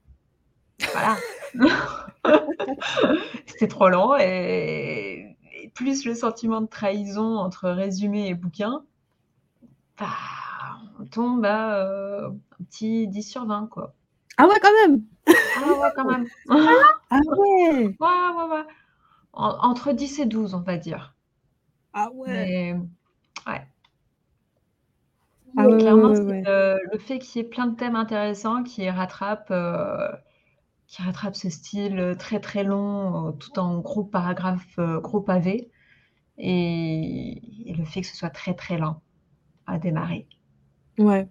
Voilà. 0.93 1.17
C'était 3.47 3.67
trop 3.67 3.89
long 3.89 4.15
et 4.19 5.37
et 5.63 5.69
plus 5.69 6.05
le 6.05 6.15
sentiment 6.15 6.61
de 6.61 6.67
trahison 6.67 7.37
entre 7.37 7.69
résumé 7.69 8.27
et 8.29 8.33
bouquin, 8.33 8.83
bah, 9.99 10.07
on 10.99 11.05
tombe 11.05 11.45
à, 11.45 11.83
heu, 11.85 12.25
un 12.59 12.63
petit 12.65 13.07
10 13.07 13.23
sur 13.23 13.45
20, 13.45 13.67
quoi. 13.67 13.95
Ah 14.37 14.47
ouais, 14.47 14.55
quand 14.61 14.71
même! 14.87 15.03
Ah 15.55 15.61
ouais, 15.79 15.89
quand 15.95 16.05
même. 16.05 16.29
Ah 17.11 17.19
ouais! 17.37 17.97
Ouais, 17.99 18.07
ouais, 18.09 18.43
ouais. 18.57 18.65
En 19.33 19.49
entre 19.69 19.93
10 19.93 20.19
et 20.19 20.25
12, 20.27 20.55
on 20.55 20.61
va 20.61 20.77
dire. 20.77 21.15
Ah 21.93 22.09
ouais! 22.13 22.27
Mais 22.27 22.73
ouais. 23.47 23.67
Ah 25.57 25.67
Clairement, 25.79 26.13
le 26.45 26.79
le 26.91 26.97
fait 26.99 27.19
qu'il 27.19 27.41
y 27.41 27.45
ait 27.45 27.47
plein 27.47 27.67
de 27.67 27.75
thèmes 27.75 27.95
intéressants 27.95 28.63
qui 28.63 28.89
rattrapent, 28.89 29.51
heu, 29.51 30.09
qui 30.91 31.01
rattrapent 31.01 31.37
ce 31.37 31.49
style, 31.49 31.97
heu, 31.99 32.15
très, 32.17 32.41
très 32.41 32.65
long, 32.65 33.29
heu, 33.29 33.33
tout 33.39 33.57
en 33.57 33.79
gros 33.79 34.03
paragraphes, 34.03 34.77
heu, 34.77 34.99
gros 34.99 35.21
pavés 35.21 35.69
et 36.37 37.41
et 37.65 37.73
le 37.73 37.85
fait 37.85 38.01
que 38.01 38.07
ce 38.07 38.15
soit 38.17 38.29
très, 38.29 38.53
très 38.53 38.77
lent 38.77 39.01
à 39.67 39.79
démarrer. 39.79 40.27
Ouais. 40.99 41.27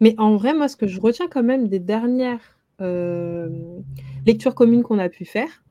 Mais 0.00 0.14
en 0.16 0.36
vrai, 0.36 0.54
moi, 0.54 0.68
ce 0.68 0.76
que 0.76 0.86
je 0.86 0.98
retiens 0.98 1.28
quand 1.28 1.42
même 1.42 1.68
des 1.68 1.78
dernières 1.78 2.58
euh, 2.80 3.50
lectures 4.24 4.54
communes 4.54 4.82
qu'on 4.82 4.98
a 4.98 5.10
pu 5.10 5.26
faire, 5.26 5.62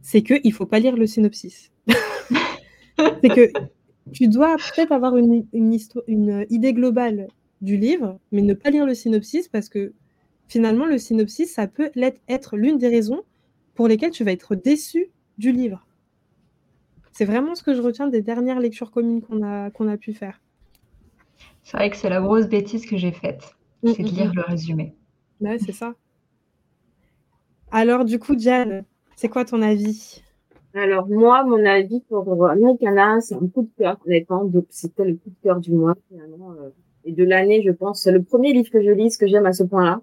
c'est 0.00 0.22
qu'il 0.22 0.40
ne 0.42 0.50
faut 0.50 0.64
pas 0.64 0.78
lire 0.78 0.96
le 0.96 1.06
synopsis. 1.06 1.70
c'est 2.98 3.28
que 3.28 3.52
tu 4.12 4.28
dois 4.28 4.56
peut-être 4.56 4.92
avoir 4.92 5.18
une, 5.18 5.46
une, 5.52 5.78
une 6.06 6.46
idée 6.48 6.72
globale 6.72 7.28
du 7.60 7.76
livre, 7.76 8.18
mais 8.32 8.40
ne 8.40 8.54
pas 8.54 8.70
lire 8.70 8.86
le 8.86 8.94
synopsis 8.94 9.48
parce 9.48 9.68
que 9.68 9.92
finalement, 10.50 10.84
le 10.84 10.98
synopsis, 10.98 11.54
ça 11.54 11.68
peut 11.68 11.90
être 12.28 12.56
l'une 12.56 12.76
des 12.76 12.88
raisons 12.88 13.22
pour 13.74 13.86
lesquelles 13.86 14.10
tu 14.10 14.24
vas 14.24 14.32
être 14.32 14.56
déçu 14.56 15.10
du 15.38 15.52
livre. 15.52 15.86
C'est 17.12 17.24
vraiment 17.24 17.54
ce 17.54 17.62
que 17.62 17.72
je 17.72 17.80
retiens 17.80 18.08
des 18.08 18.20
dernières 18.20 18.58
lectures 18.58 18.90
communes 18.90 19.22
qu'on 19.22 19.42
a, 19.42 19.70
qu'on 19.70 19.86
a 19.86 19.96
pu 19.96 20.12
faire. 20.12 20.40
C'est 21.62 21.76
vrai 21.76 21.88
que 21.88 21.96
c'est 21.96 22.08
la 22.08 22.20
grosse 22.20 22.48
bêtise 22.48 22.84
que 22.84 22.96
j'ai 22.96 23.12
faite, 23.12 23.54
mm, 23.84 23.92
c'est 23.94 24.02
de 24.02 24.08
mm, 24.08 24.14
lire 24.14 24.30
mm. 24.32 24.36
le 24.36 24.42
résumé. 24.42 24.94
Ouais, 25.40 25.58
c'est 25.58 25.72
ça. 25.72 25.94
Alors, 27.70 28.04
du 28.04 28.18
coup, 28.18 28.36
Jan, 28.36 28.82
c'est 29.14 29.28
quoi 29.28 29.44
ton 29.44 29.62
avis? 29.62 30.20
Alors, 30.74 31.08
moi, 31.08 31.44
mon 31.44 31.64
avis 31.64 32.00
pour 32.08 32.48
Americana, 32.48 33.20
c'est 33.20 33.36
un 33.36 33.46
coup 33.46 33.62
de 33.62 33.70
cœur, 33.78 33.98
honnêtement. 34.04 34.44
Donc, 34.44 34.66
c'était 34.70 35.04
le 35.04 35.14
coup 35.14 35.30
de 35.30 35.36
cœur 35.44 35.60
du 35.60 35.72
mois, 35.72 35.94
finalement, 36.08 36.50
euh, 36.52 36.70
et 37.04 37.12
de 37.12 37.22
l'année, 37.22 37.62
je 37.64 37.70
pense. 37.70 38.02
C'est 38.02 38.12
le 38.12 38.22
premier 38.22 38.52
livre 38.52 38.70
que 38.70 38.82
je 38.82 38.90
lis, 38.90 39.16
que 39.16 39.28
j'aime 39.28 39.46
à 39.46 39.52
ce 39.52 39.62
point-là. 39.62 40.00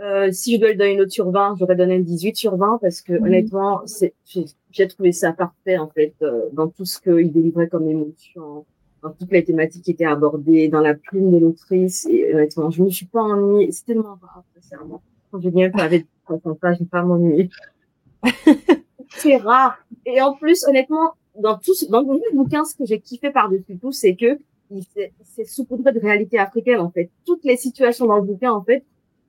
Euh, 0.00 0.32
si 0.32 0.54
je 0.54 0.60
dois 0.60 0.70
lui 0.70 0.76
donner 0.76 0.92
une 0.92 0.98
note 0.98 1.10
sur 1.10 1.30
20, 1.30 1.56
j'aurais 1.58 1.76
donné 1.76 1.94
une 1.94 2.04
18 2.04 2.36
sur 2.36 2.56
20 2.56 2.78
parce 2.80 3.00
que 3.00 3.12
honnêtement, 3.12 3.82
c'est, 3.86 4.12
j'ai 4.70 4.88
trouvé 4.88 5.12
ça 5.12 5.32
parfait 5.32 5.78
en 5.78 5.88
fait 5.88 6.14
euh, 6.22 6.48
dans 6.52 6.68
tout 6.68 6.84
ce 6.84 7.00
qu'il 7.00 7.32
délivrait 7.32 7.68
comme 7.68 7.88
émotion, 7.88 8.66
dans 9.02 9.10
toutes 9.10 9.30
les 9.30 9.44
thématiques 9.44 9.84
qui 9.84 9.92
étaient 9.92 10.04
abordées, 10.04 10.68
dans 10.68 10.80
la 10.80 10.94
plume 10.94 11.30
de 11.30 11.38
l'autrice. 11.38 12.06
Et 12.10 12.34
honnêtement, 12.34 12.70
je 12.70 12.82
me 12.82 12.90
suis 12.90 13.06
pas 13.06 13.22
ennuyée. 13.22 13.70
C'est 13.70 13.84
tellement 13.86 14.18
rare, 14.20 14.42
sincèrement. 14.56 15.00
Quand 15.30 15.40
je 15.40 15.48
viens 15.48 15.70
avec 15.74 16.06
ça, 16.28 16.74
je 16.78 16.84
pas 16.84 17.02
m'ennuyer. 17.02 17.50
c'est 19.10 19.36
rare. 19.36 19.78
Et 20.06 20.20
en 20.20 20.32
plus, 20.32 20.64
honnêtement, 20.66 21.12
dans 21.38 21.56
tout, 21.58 21.72
dans 21.88 22.00
le 22.00 22.36
bouquin, 22.36 22.64
ce 22.64 22.74
que 22.74 22.84
j'ai 22.84 22.98
kiffé 23.00 23.30
par-dessus 23.30 23.78
tout, 23.78 23.92
c'est 23.92 24.16
que 24.16 24.38
c'est 25.24 25.44
saupoudré 25.44 25.92
de 25.92 26.00
réalité 26.00 26.38
africaine 26.38 26.80
en 26.80 26.90
fait. 26.90 27.10
Toutes 27.26 27.44
les 27.44 27.56
situations 27.56 28.06
dans 28.06 28.16
le 28.16 28.24
bouquin 28.24 28.52
en 28.52 28.62
fait 28.62 28.84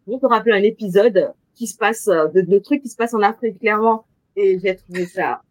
vous 0.08 0.20
te 0.20 0.26
rappeler 0.26 0.54
un 0.54 0.64
épisode 0.64 1.34
qui 1.54 1.68
se 1.68 1.78
passe, 1.78 2.08
euh, 2.08 2.28
de, 2.28 2.42
de 2.42 2.60
trucs 2.60 2.82
qui 2.82 2.90
se 2.90 2.96
passent 2.96 3.14
en 3.14 3.22
Afrique, 3.22 3.60
clairement. 3.60 4.06
Et 4.36 4.60
j'ai 4.60 4.76
trouvé 4.76 5.06
ça, 5.06 5.42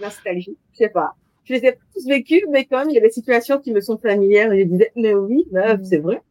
nostalgie. 0.00 0.56
Je 0.72 0.78
sais 0.78 0.88
pas. 0.88 1.14
Je 1.44 1.54
les 1.54 1.66
ai 1.66 1.78
tous 1.94 2.06
vécus, 2.06 2.44
mais 2.50 2.64
quand 2.64 2.78
même, 2.78 2.90
il 2.90 2.94
y 2.94 2.98
a 2.98 3.02
des 3.02 3.10
situations 3.10 3.58
qui 3.58 3.72
me 3.72 3.80
sont 3.80 3.98
familières. 3.98 4.54
Je 4.54 4.62
disais, 4.62 4.92
mais 4.94 5.14
oui, 5.14 5.46
meuf, 5.50 5.80
c'est 5.82 5.98
vrai. 5.98 6.22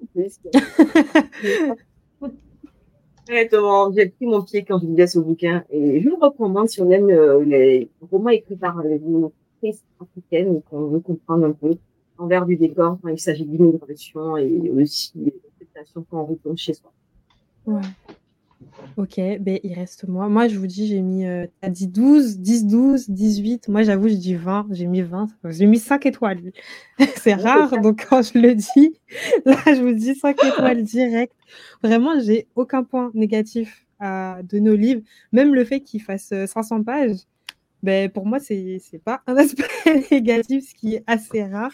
Honnêtement, 3.29 3.91
j'ai 3.95 4.07
pris 4.07 4.25
mon 4.25 4.41
pied 4.41 4.63
quand 4.63 4.79
je 4.79 4.85
lisais 4.85 5.07
ce 5.07 5.19
bouquin 5.19 5.63
et 5.69 6.01
je 6.01 6.09
le 6.09 6.15
recommande 6.15 6.69
si 6.69 6.81
on 6.81 6.89
aime 6.89 7.09
euh, 7.09 7.43
les 7.43 7.89
romans 8.09 8.29
écrits 8.29 8.55
par 8.55 8.81
les 8.83 9.01
autrices 9.03 9.83
africaines 9.99 10.57
et 10.57 10.61
qu'on 10.69 10.87
veut 10.87 11.01
comprendre 11.01 11.45
un 11.45 11.51
peu 11.51 11.75
l'envers 12.17 12.45
du 12.45 12.55
décor 12.55 12.97
quand 13.01 13.09
il 13.09 13.19
s'agit 13.19 13.45
d'immigration 13.45 14.37
et 14.37 14.69
aussi 14.69 15.33
quand 15.95 16.05
on 16.11 16.25
retourne 16.25 16.57
chez 16.57 16.73
soi. 16.73 16.91
Ouais. 17.65 17.81
Ok, 18.97 19.15
ben, 19.39 19.59
il 19.63 19.73
reste 19.73 20.07
moi. 20.07 20.29
Moi, 20.29 20.47
je 20.47 20.57
vous 20.57 20.67
dis, 20.67 20.87
j'ai 20.87 21.01
mis, 21.01 21.25
euh, 21.25 21.45
as 21.61 21.69
dit 21.69 21.87
12, 21.87 22.39
10, 22.39 22.67
12, 22.67 23.09
18. 23.09 23.67
Moi, 23.67 23.83
j'avoue, 23.83 24.07
je 24.07 24.15
dis 24.15 24.35
20. 24.35 24.67
J'ai 24.71 24.85
mis 24.85 25.01
20. 25.01 25.27
J'ai 25.45 25.65
mis 25.65 25.79
5 25.79 26.05
étoiles. 26.05 26.39
c'est 27.17 27.33
rare, 27.33 27.79
donc 27.81 28.05
quand 28.09 28.21
je 28.21 28.37
le 28.37 28.55
dis, 28.55 28.99
là, 29.45 29.57
je 29.67 29.81
vous 29.81 29.93
dis 29.93 30.15
5 30.15 30.43
étoiles 30.43 30.83
direct. 30.83 31.33
Vraiment, 31.83 32.19
j'ai 32.19 32.47
aucun 32.55 32.83
point 32.83 33.11
négatif 33.13 33.85
à 33.99 34.39
donner 34.43 34.69
au 34.69 34.75
livre. 34.75 35.01
Même 35.31 35.53
le 35.53 35.63
fait 35.63 35.81
qu'il 35.81 36.01
fasse 36.01 36.33
500 36.45 36.79
euh, 36.79 36.83
pages, 36.83 37.17
ben, 37.83 38.09
pour 38.09 38.25
moi, 38.25 38.39
c'est 38.39 38.79
n'est 38.93 38.99
pas 38.99 39.21
un 39.27 39.35
aspect 39.37 39.63
négatif, 40.11 40.69
ce 40.69 40.75
qui 40.75 40.95
est 40.95 41.03
assez 41.07 41.43
rare. 41.43 41.73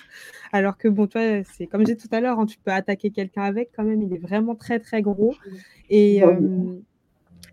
Alors 0.51 0.77
que, 0.77 0.87
bon, 0.87 1.07
toi, 1.07 1.43
c'est 1.43 1.67
comme 1.67 1.85
j'ai 1.85 1.97
tout 1.97 2.07
à 2.11 2.21
l'heure, 2.21 2.39
hein, 2.39 2.45
tu 2.45 2.57
peux 2.57 2.71
attaquer 2.71 3.11
quelqu'un 3.11 3.43
avec 3.43 3.71
quand 3.75 3.83
même, 3.83 4.01
il 4.01 4.13
est 4.13 4.19
vraiment 4.19 4.55
très, 4.55 4.79
très 4.79 5.01
gros. 5.01 5.35
Et, 5.89 6.23
euh, 6.23 6.79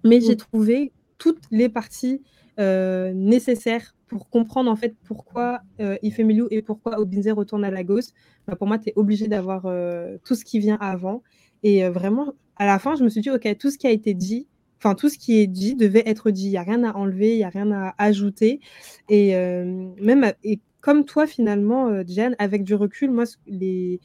mais 0.05 0.21
j'ai 0.21 0.37
trouvé 0.37 0.93
toutes 1.19 1.43
les 1.51 1.69
parties 1.69 2.23
euh, 2.61 3.13
nécessaires 3.15 3.97
pour 4.07 4.29
comprendre 4.29 4.71
en 4.71 4.77
fait 4.77 4.95
pourquoi 5.05 5.61
euh, 5.81 5.97
et 6.03 6.63
pourquoi 6.63 7.01
Obinze 7.01 7.29
retourne 7.31 7.65
à 7.65 7.71
Lagos. 7.71 8.13
Ben, 8.47 8.55
pour 8.55 8.67
moi, 8.67 8.79
tu 8.79 8.91
es 8.91 8.93
obligé 8.95 9.27
d'avoir 9.27 9.63
euh, 9.65 10.19
tout 10.25 10.35
ce 10.35 10.45
qui 10.45 10.59
vient 10.59 10.79
avant. 10.81 11.23
Et 11.63 11.89
vraiment, 11.89 12.35
à 12.57 12.67
la 12.67 12.79
fin, 12.79 12.95
je 12.95 13.03
me 13.03 13.09
suis 13.09 13.23
dit, 13.23 13.31
OK, 13.31 13.49
tout 13.59 13.71
ce 13.71 13.79
qui 13.79 13.87
a 13.87 13.91
été 13.91 14.13
dit, 14.13 14.47
enfin 14.85 14.95
tout 14.95 15.09
ce 15.09 15.19
qui 15.19 15.39
est 15.39 15.47
dit 15.47 15.75
devait 15.75 16.03
être 16.07 16.31
dit. 16.31 16.47
Il 16.47 16.51
n'y 16.51 16.57
a 16.59 16.63
rien 16.63 16.85
à 16.85 16.95
enlever, 16.95 17.33
il 17.35 17.39
n'y 17.39 17.45
a 17.45 17.49
rien 17.49 17.73
à 17.73 17.95
ajouter. 17.99 18.61
Et 19.09 19.35
euh, 19.37 19.65
même 20.01 20.33
et 20.45 20.61
comme 20.81 21.05
toi 21.05 21.27
finalement, 21.27 21.89
euh, 21.89 22.05
Diane, 22.05 22.37
avec 22.39 22.65
du 22.65 22.75
recul, 22.75 23.11
moi 23.11 23.25
les 23.47 24.01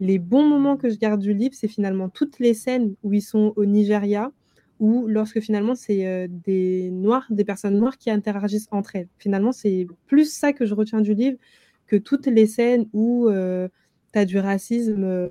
les 0.00 0.18
bons 0.18 0.44
moments 0.46 0.76
que 0.76 0.90
je 0.90 0.98
garde 0.98 1.20
du 1.20 1.32
livre, 1.32 1.54
c'est 1.54 1.68
finalement 1.68 2.08
toutes 2.10 2.38
les 2.38 2.54
scènes 2.54 2.94
où 3.02 3.14
ils 3.14 3.22
sont 3.22 3.54
au 3.56 3.64
Nigeria 3.64 4.30
ou 4.78 5.06
lorsque 5.06 5.40
finalement 5.40 5.74
c'est 5.74 6.06
euh, 6.06 6.26
des 6.28 6.90
noirs, 6.90 7.24
des 7.30 7.44
personnes 7.44 7.78
noires 7.78 7.96
qui 7.96 8.10
interagissent 8.10 8.68
entre 8.72 8.96
elles. 8.96 9.08
Finalement, 9.18 9.52
c'est 9.52 9.86
plus 10.06 10.30
ça 10.30 10.52
que 10.52 10.66
je 10.66 10.74
retiens 10.74 11.00
du 11.00 11.14
livre 11.14 11.38
que 11.86 11.96
toutes 11.96 12.26
les 12.26 12.46
scènes 12.46 12.88
où 12.92 13.28
tu 13.30 14.18
as 14.18 14.24
du 14.24 14.38
racisme 14.38 15.28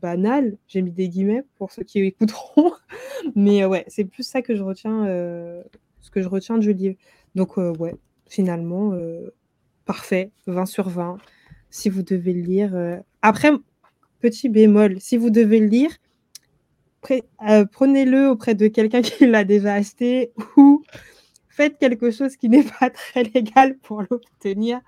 banal, 0.00 0.56
j'ai 0.66 0.82
mis 0.82 0.90
des 0.90 1.08
guillemets 1.08 1.44
pour 1.56 1.72
ceux 1.72 1.82
qui 1.82 2.00
écouteront, 2.00 2.72
mais 3.34 3.62
euh, 3.62 3.68
ouais, 3.68 3.84
c'est 3.88 4.04
plus 4.04 4.22
ça 4.22 4.42
que 4.42 4.54
je 4.54 4.62
retiens, 4.62 5.06
euh, 5.06 5.62
ce 6.00 6.10
que 6.10 6.22
je 6.22 6.28
retiens 6.28 6.58
du 6.58 6.72
livre. 6.72 6.96
Donc 7.34 7.58
euh, 7.58 7.72
ouais, 7.78 7.94
finalement, 8.28 8.92
parfait, 9.84 10.30
20 10.46 10.66
sur 10.66 10.88
20. 10.88 11.18
Si 11.70 11.88
vous 11.88 12.02
devez 12.02 12.32
le 12.32 12.40
lire, 12.42 13.00
après, 13.22 13.50
petit 14.20 14.48
bémol, 14.48 15.00
si 15.00 15.16
vous 15.16 15.30
devez 15.30 15.60
le 15.60 15.66
lire, 15.66 15.90
prenez-le 17.02 18.28
auprès 18.28 18.54
de 18.54 18.68
quelqu'un 18.68 19.02
qui 19.02 19.26
l'a 19.26 19.44
déjà 19.44 19.74
acheté 19.74 20.32
ou 20.56 20.82
faites 21.48 21.78
quelque 21.78 22.10
chose 22.10 22.36
qui 22.36 22.48
n'est 22.48 22.66
pas 22.80 22.90
très 22.90 23.24
légal 23.24 23.76
pour 23.78 24.02
l'obtenir 24.10 24.80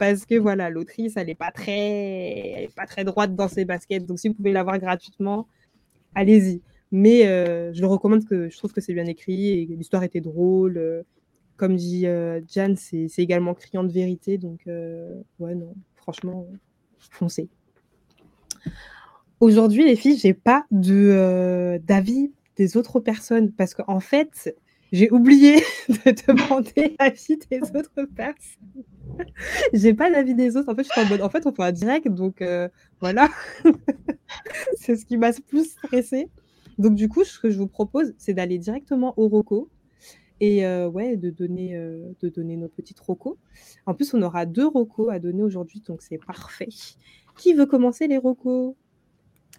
parce 0.00 0.24
que 0.24 0.34
voilà, 0.36 0.70
l'autrice, 0.70 1.12
elle 1.18 1.26
n'est 1.26 1.34
pas 1.34 1.50
très, 1.50 2.70
pas 2.74 2.86
très 2.86 3.04
droite 3.04 3.36
dans 3.36 3.48
ses 3.48 3.66
baskets. 3.66 4.06
Donc, 4.06 4.18
si 4.18 4.28
vous 4.28 4.34
pouvez 4.34 4.50
l'avoir 4.50 4.78
gratuitement, 4.78 5.46
allez-y. 6.14 6.62
Mais 6.90 7.26
euh, 7.26 7.70
je 7.74 7.82
le 7.82 7.86
recommande 7.86 8.24
que 8.24 8.48
je 8.48 8.56
trouve 8.56 8.72
que 8.72 8.80
c'est 8.80 8.94
bien 8.94 9.04
écrit 9.04 9.50
et 9.50 9.66
l'histoire 9.66 10.02
était 10.02 10.22
drôle. 10.22 10.78
Euh, 10.78 11.02
comme 11.58 11.76
dit 11.76 12.06
euh, 12.06 12.40
Jan, 12.48 12.76
c'est 12.78 13.10
également 13.18 13.52
criant 13.52 13.84
de 13.84 13.92
vérité. 13.92 14.38
Donc, 14.38 14.60
ouais, 14.66 15.54
non, 15.54 15.74
franchement, 15.96 16.48
foncez. 16.98 17.50
Aujourd'hui, 19.38 19.84
les 19.84 19.96
filles, 19.96 20.16
j'ai 20.16 20.32
pas 20.32 20.64
d'avis 20.70 22.32
des 22.56 22.76
autres 22.78 23.00
personnes 23.00 23.52
parce 23.52 23.74
qu'en 23.74 24.00
fait, 24.00 24.56
j'ai 24.92 25.10
oublié 25.10 25.56
de 25.88 26.26
demander 26.26 26.96
l'avis 27.00 27.38
des 27.50 27.60
autres 27.76 28.04
personnes. 28.14 28.84
J'ai 29.72 29.94
pas 29.94 30.10
l'avis 30.10 30.34
des 30.34 30.56
autres. 30.56 30.70
En 30.70 30.74
fait, 30.74 30.84
je 30.84 30.90
suis 30.90 31.00
en 31.00 31.08
mode, 31.08 31.22
en 31.22 31.28
fait, 31.28 31.46
on 31.46 31.52
fait 31.52 31.62
un 31.62 31.72
direct, 31.72 32.08
donc 32.08 32.42
euh, 32.42 32.68
voilà. 33.00 33.28
c'est 34.76 34.96
ce 34.96 35.04
qui 35.04 35.16
m'a 35.16 35.32
plus 35.32 35.70
stressé. 35.70 36.28
Donc, 36.78 36.94
du 36.94 37.08
coup, 37.08 37.24
ce 37.24 37.38
que 37.38 37.50
je 37.50 37.58
vous 37.58 37.66
propose, 37.66 38.14
c'est 38.18 38.34
d'aller 38.34 38.58
directement 38.58 39.14
au 39.18 39.28
ROCO 39.28 39.68
et 40.40 40.64
euh, 40.64 40.88
ouais, 40.88 41.16
de 41.16 41.30
donner, 41.30 41.76
euh, 41.76 42.12
de 42.22 42.28
donner 42.28 42.56
nos 42.56 42.68
petites 42.68 42.98
ROCO. 43.00 43.36
En 43.86 43.94
plus, 43.94 44.14
on 44.14 44.22
aura 44.22 44.46
deux 44.46 44.66
ROCO 44.66 45.10
à 45.10 45.18
donner 45.18 45.42
aujourd'hui, 45.42 45.82
donc 45.86 46.02
c'est 46.02 46.18
parfait. 46.18 46.68
Qui 47.36 47.52
veut 47.52 47.66
commencer 47.66 48.06
les 48.06 48.16
ROCO? 48.16 48.76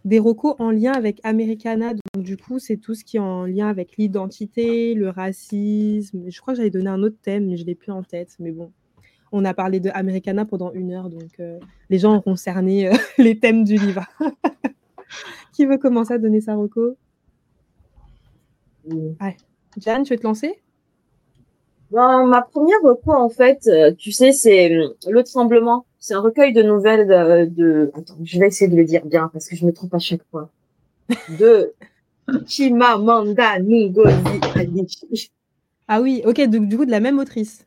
Des 0.06 0.20
recos 0.20 0.56
en 0.60 0.72
lien 0.72 0.94
avec 0.94 1.20
Americana. 1.24 1.94
Donc, 1.94 2.24
du 2.24 2.38
coup, 2.38 2.60
c'est 2.60 2.78
tout 2.78 2.96
ce 2.96 3.04
qui 3.04 3.18
est 3.18 3.22
en 3.22 3.46
lien 3.46 3.68
avec 3.68 3.98
l'identité, 3.98 4.94
le 4.94 5.10
racisme. 5.10 6.30
Je 6.30 6.42
crois 6.42 6.54
que 6.54 6.58
j'avais 6.58 6.70
donné 6.70 6.90
un 6.90 7.04
autre 7.04 7.18
thème, 7.22 7.48
mais 7.48 7.58
je 7.58 7.64
ne 7.64 7.68
l'ai 7.68 7.76
plus 7.76 7.92
en 7.92 8.04
tête. 8.04 8.36
Mais 8.40 8.52
bon, 8.52 8.72
on 9.32 9.46
a 9.46 9.54
parlé 9.54 9.80
de 9.80 9.90
Americana 9.94 10.46
pendant 10.46 10.72
une 10.74 10.92
heure, 10.92 11.10
donc 11.10 11.40
euh, 11.40 11.60
les 11.90 12.00
gens 12.00 12.18
auront 12.18 12.36
cerné 12.36 12.90
euh, 12.90 12.94
les 13.18 13.40
thèmes 13.40 13.64
du 13.64 13.76
livre. 13.76 14.06
qui 15.54 15.66
veut 15.66 15.78
commencer 15.78 16.14
à 16.14 16.18
donner 16.18 16.42
sa 16.42 16.56
reco? 16.56 16.98
Jeanne, 19.78 20.04
tu 20.04 20.14
veux 20.14 20.20
te 20.20 20.24
lancer? 20.24 20.62
Ben, 21.92 22.26
Ma 22.26 22.42
première 22.42 22.82
reco, 22.84 23.12
en 23.12 23.30
fait, 23.30 23.68
euh, 23.68 23.92
tu 23.98 24.12
sais, 24.12 24.32
c'est 24.32 24.70
Le 24.70 25.24
Tremblement 25.24 25.86
c'est 26.02 26.16
un 26.16 26.20
recueil 26.20 26.52
de 26.52 26.64
nouvelles 26.64 27.08
de, 27.56 27.92
Attends, 27.94 28.18
je 28.24 28.40
vais 28.40 28.48
essayer 28.48 28.70
de 28.70 28.76
le 28.76 28.84
dire 28.84 29.06
bien 29.06 29.30
parce 29.32 29.48
que 29.48 29.56
je 29.56 29.66
me 29.66 29.72
trompe 29.72 29.94
à 29.94 30.00
chaque 30.00 30.24
fois. 30.32 30.50
De 31.40 31.74
Chimamanda 32.48 33.60
Ngozi 33.60 34.40
Adichie. 34.56 35.32
Ah 35.88 36.02
oui, 36.02 36.24
ok, 36.26 36.42
donc 36.50 36.68
du 36.68 36.76
coup 36.76 36.86
de 36.86 36.92
la 36.92 37.00
même 37.00 37.20
autrice. 37.20 37.66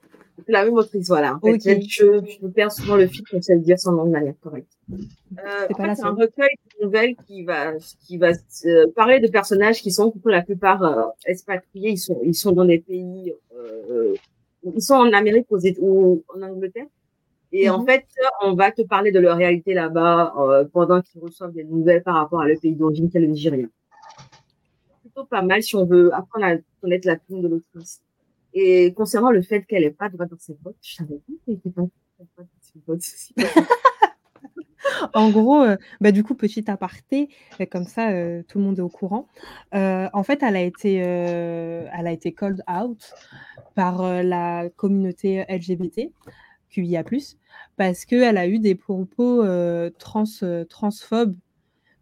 La 0.49 0.65
même 0.65 0.75
autrice, 0.75 1.07
voilà. 1.07 1.39
En 1.41 1.41
fait, 1.41 1.81
je, 1.89 2.23
je 2.43 2.47
perds 2.49 2.73
souvent 2.73 2.97
le 2.97 3.07
fil, 3.07 3.23
j'essaie 3.31 3.57
de 3.57 3.63
dire 3.63 3.79
son 3.79 3.93
nom 3.93 4.05
de 4.05 4.11
manière 4.11 4.35
correcte. 4.43 4.73
Euh, 4.93 5.67
en 5.71 5.77
fait, 5.77 5.95
c'est 5.95 6.05
un 6.05 6.11
recueil 6.11 6.51
de 6.81 6.85
nouvelles 6.85 7.15
qui 7.27 7.45
va, 7.45 7.73
qui 8.05 8.19
va 8.19 8.33
parler 8.97 9.21
de 9.21 9.29
personnages 9.29 9.81
qui 9.81 9.93
sont 9.93 10.11
pour 10.11 10.31
la 10.31 10.43
plupart 10.43 10.83
euh, 10.83 11.03
expatriés. 11.27 11.91
Ils 11.91 11.99
sont, 11.99 12.19
ils 12.25 12.35
sont 12.35 12.53
dans 12.53 12.65
des 12.65 12.81
pays, 12.81 13.31
euh, 13.31 13.35
ils 14.75 14.83
sont 14.83 14.95
en 14.95 15.13
Amérique 15.13 15.47
aux, 15.51 15.59
ou 15.81 16.25
en 16.35 16.43
Angleterre. 16.43 16.87
Et 17.53 17.71
en 17.71 17.81
mhm. 17.81 17.87
fait, 17.87 18.05
on 18.43 18.55
va 18.55 18.73
te 18.73 18.83
parler 18.83 19.13
de 19.13 19.21
leur 19.21 19.37
réalité 19.37 19.75
là-bas 19.75 20.35
euh, 20.39 20.65
pendant 20.73 21.01
qu'ils 21.01 21.21
reçoivent 21.21 21.53
des 21.53 21.65
nouvelles 21.65 22.03
par 22.03 22.17
rapport 22.17 22.41
à 22.41 22.49
le 22.49 22.57
pays 22.57 22.75
d'origine 22.75 23.09
qu'est 23.11 23.21
le 23.21 23.29
Nigeria. 23.29 23.67
Plutôt 25.03 25.25
pas 25.25 25.43
mal 25.43 25.63
si 25.63 25.77
on 25.77 25.85
veut 25.85 26.13
apprendre 26.13 26.47
à 26.47 26.57
connaître 26.81 27.07
la 27.07 27.17
plume 27.17 27.43
de 27.43 27.49
l'autrice. 27.49 28.03
Et 28.55 28.93
concernant 28.95 29.31
le 29.31 29.43
fait 29.43 29.63
qu'elle 29.63 29.83
n'ait 29.83 29.91
pas 29.91 30.09
droit 30.09 30.27
dans 30.27 30.39
ses 30.39 30.55
bottes, 30.55 30.77
je 30.81 30.95
savais 30.97 31.15
pas 31.15 31.33
qu'elle 31.45 31.55
n'était 31.55 31.71
pas 31.71 31.83
droit 31.83 32.27
dans 32.39 32.47
ses 32.61 32.79
bottes. 32.87 33.03
en 35.15 35.31
gros, 35.31 35.63
euh, 35.63 35.77
bah, 36.01 36.13
du 36.13 36.23
coup, 36.23 36.35
petit 36.35 36.71
aparté, 36.71 37.29
euh, 37.61 37.67
comme 37.67 37.85
ça, 37.85 38.11
euh, 38.11 38.43
tout 38.49 38.59
le 38.59 38.65
monde 38.65 38.79
est 38.79 38.83
au 38.83 38.89
courant. 38.89 39.29
en 39.73 40.23
fait, 40.23 40.43
elle 40.43 40.57
a 40.57 40.63
été, 40.63 40.95
elle 40.95 42.07
a 42.07 42.13
été 42.13 42.33
called 42.33 42.63
out 42.71 43.13
par 43.75 44.03
la 44.23 44.69
communauté 44.77 45.45
LGBT, 45.49 46.13
QIA+, 46.71 47.05
parce 47.77 48.05
qu'elle 48.05 48.39
a 48.39 48.47
eu 48.47 48.59
des 48.59 48.75
propos 48.75 49.45
trans, 49.99 50.25
transphobes. 50.69 51.37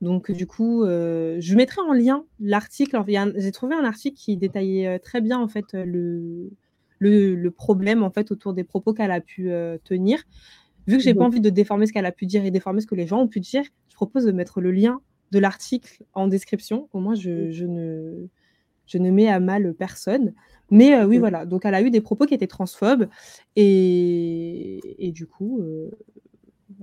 Donc, 0.01 0.33
du 0.33 0.47
coup, 0.47 0.85
je 0.85 1.55
mettrai 1.55 1.80
en 1.80 1.93
lien 1.93 2.24
l'article. 2.41 3.03
J'ai 3.37 3.53
trouvé 3.53 3.74
un 3.74 3.85
article 3.85 4.16
qui 4.16 4.37
détaillait 4.37 4.99
très 4.99 5.20
bien, 5.20 5.39
en 5.39 5.49
fait, 5.49 5.72
le, 5.72 6.51
le, 6.99 7.35
le 7.35 7.51
problème, 7.51 8.03
en 8.03 8.11
fait, 8.11 8.30
autour 8.30 8.53
des 8.53 8.64
propos 8.64 8.93
qu'elle 8.93 9.12
a 9.12 9.20
pu 9.20 9.51
tenir. 9.85 10.22
Vu 10.87 10.97
que 10.97 11.03
j'ai 11.03 11.14
pas 11.14 11.24
envie 11.24 11.41
de 11.41 11.51
déformer 11.51 11.87
ce 11.87 11.93
qu'elle 11.93 12.07
a 12.07 12.12
pu 12.12 12.26
dire 12.26 12.45
et 12.45 12.51
déformer 12.51 12.80
ce 12.80 12.87
que 12.87 12.95
les 12.95 13.07
gens 13.07 13.20
ont 13.20 13.28
pu 13.28 13.41
dire, 13.41 13.62
je 13.89 13.95
propose 13.95 14.24
de 14.24 14.33
mettre 14.33 14.61
le 14.61 14.72
lien 14.72 15.01
de 15.30 15.39
l'article 15.39 16.05
en 16.12 16.26
description. 16.26 16.89
Au 16.93 17.01
moins, 17.01 17.14
je, 17.14 17.51
je, 17.51 17.64
ne, 17.64 18.26
je 18.87 18.99
ne 18.99 19.11
mets 19.11 19.28
à 19.28 19.41
mal 19.41 19.74
personne. 19.74 20.35
Mais 20.70 20.95
euh, 20.95 21.07
oui, 21.07 21.18
voilà. 21.18 21.47
Donc, 21.47 21.64
elle 21.64 21.74
a 21.74 21.83
eu 21.83 21.91
des 21.91 22.01
propos 22.01 22.26
qui 22.26 22.35
étaient 22.35 22.47
transphobes. 22.47 23.09
Et, 23.57 24.80
et 24.99 25.12
du 25.12 25.26
coup, 25.26 25.61
euh, 25.61 25.91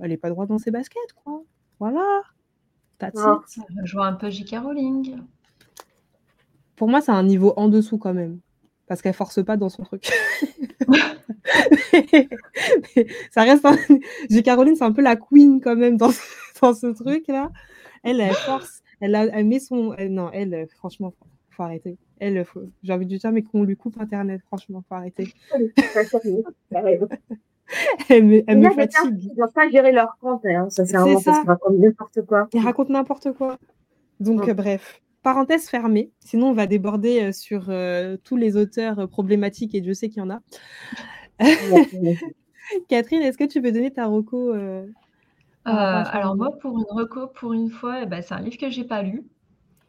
elle 0.00 0.10
n'est 0.10 0.16
pas 0.16 0.30
droit 0.30 0.46
dans 0.46 0.58
ses 0.58 0.70
baskets, 0.70 1.12
quoi. 1.24 1.42
Voilà. 1.78 2.22
That's 2.98 3.18
ah. 3.18 3.40
Je 3.84 3.92
vois 3.94 4.06
un 4.06 4.14
peu 4.14 4.30
J.K. 4.30 4.56
Rowling. 4.62 5.16
Pour 6.76 6.88
moi, 6.88 7.00
c'est 7.00 7.12
un 7.12 7.22
niveau 7.22 7.52
en 7.56 7.68
dessous 7.68 7.98
quand 7.98 8.14
même. 8.14 8.40
Parce 8.90 9.02
qu'elle 9.02 9.14
force 9.14 9.44
pas 9.44 9.56
dans 9.56 9.68
son 9.68 9.84
truc. 9.84 10.10
ça 13.30 13.42
reste 13.42 13.64
un... 13.64 13.76
J'ai 14.28 14.42
Caroline, 14.42 14.74
c'est 14.74 14.82
un 14.82 14.90
peu 14.90 15.00
la 15.00 15.14
queen 15.14 15.60
quand 15.60 15.76
même 15.76 15.96
dans, 15.96 16.10
dans 16.60 16.74
ce 16.74 16.88
truc-là. 16.88 17.52
Elle, 18.02 18.20
elle 18.20 18.34
force, 18.34 18.82
elle, 19.00 19.14
a, 19.14 19.26
elle 19.26 19.46
met 19.46 19.60
son... 19.60 19.94
non, 20.08 20.32
elle, 20.32 20.66
franchement, 20.76 21.14
faut 21.50 21.62
arrêter. 21.62 21.98
Elle, 22.18 22.44
faut... 22.44 22.62
j'ai 22.82 22.92
envie 22.92 23.06
de 23.06 23.16
dire, 23.16 23.30
mais 23.30 23.42
qu'on 23.42 23.62
lui 23.62 23.76
coupe 23.76 23.94
Internet, 24.00 24.40
franchement, 24.48 24.82
faut 24.88 24.96
arrêter. 24.96 25.32
elle 28.08 28.24
me, 28.24 28.42
elle 28.48 28.58
me 28.58 28.70
fatigue. 28.70 29.22
Ils 29.22 29.28
ne 29.28 29.34
doivent 29.36 29.52
pas 29.52 29.70
gérer 29.70 29.92
leur 29.92 30.18
compte, 30.20 30.44
hein. 30.46 30.68
ça 30.68 30.84
c'est 30.84 30.96
un 30.96 31.16
ça. 31.20 31.44
raconte 31.44 31.78
n'importe 31.78 32.26
quoi. 32.26 32.48
Ils 32.54 32.60
racontent 32.60 32.92
n'importe 32.92 33.32
quoi. 33.34 33.56
Donc, 34.18 34.48
euh, 34.48 34.54
bref. 34.54 35.00
Parenthèse 35.22 35.68
fermée, 35.68 36.10
sinon 36.20 36.48
on 36.48 36.54
va 36.54 36.66
déborder 36.66 37.24
euh, 37.24 37.32
sur 37.32 37.66
euh, 37.68 38.16
tous 38.24 38.36
les 38.36 38.56
auteurs 38.56 39.08
problématiques 39.08 39.74
et 39.74 39.80
Dieu 39.80 39.94
sait 39.94 40.08
qu'il 40.08 40.22
y 40.22 40.22
en 40.22 40.30
a. 40.30 40.40
Catherine, 42.88 43.22
est-ce 43.22 43.38
que 43.38 43.44
tu 43.44 43.60
peux 43.60 43.72
donner 43.72 43.90
ta 43.90 44.06
reco 44.06 44.54
euh, 44.54 44.86
euh, 45.66 46.04
alors 46.06 46.36
moi, 46.36 46.58
pour 46.58 46.78
une 46.78 46.86
reco, 46.88 47.26
pour 47.26 47.52
une 47.52 47.70
fois, 47.70 48.02
eh 48.02 48.06
ben, 48.06 48.22
c'est 48.22 48.34
un 48.34 48.40
livre 48.40 48.56
que 48.56 48.70
j'ai 48.70 48.84
pas 48.84 49.02
lu. 49.02 49.24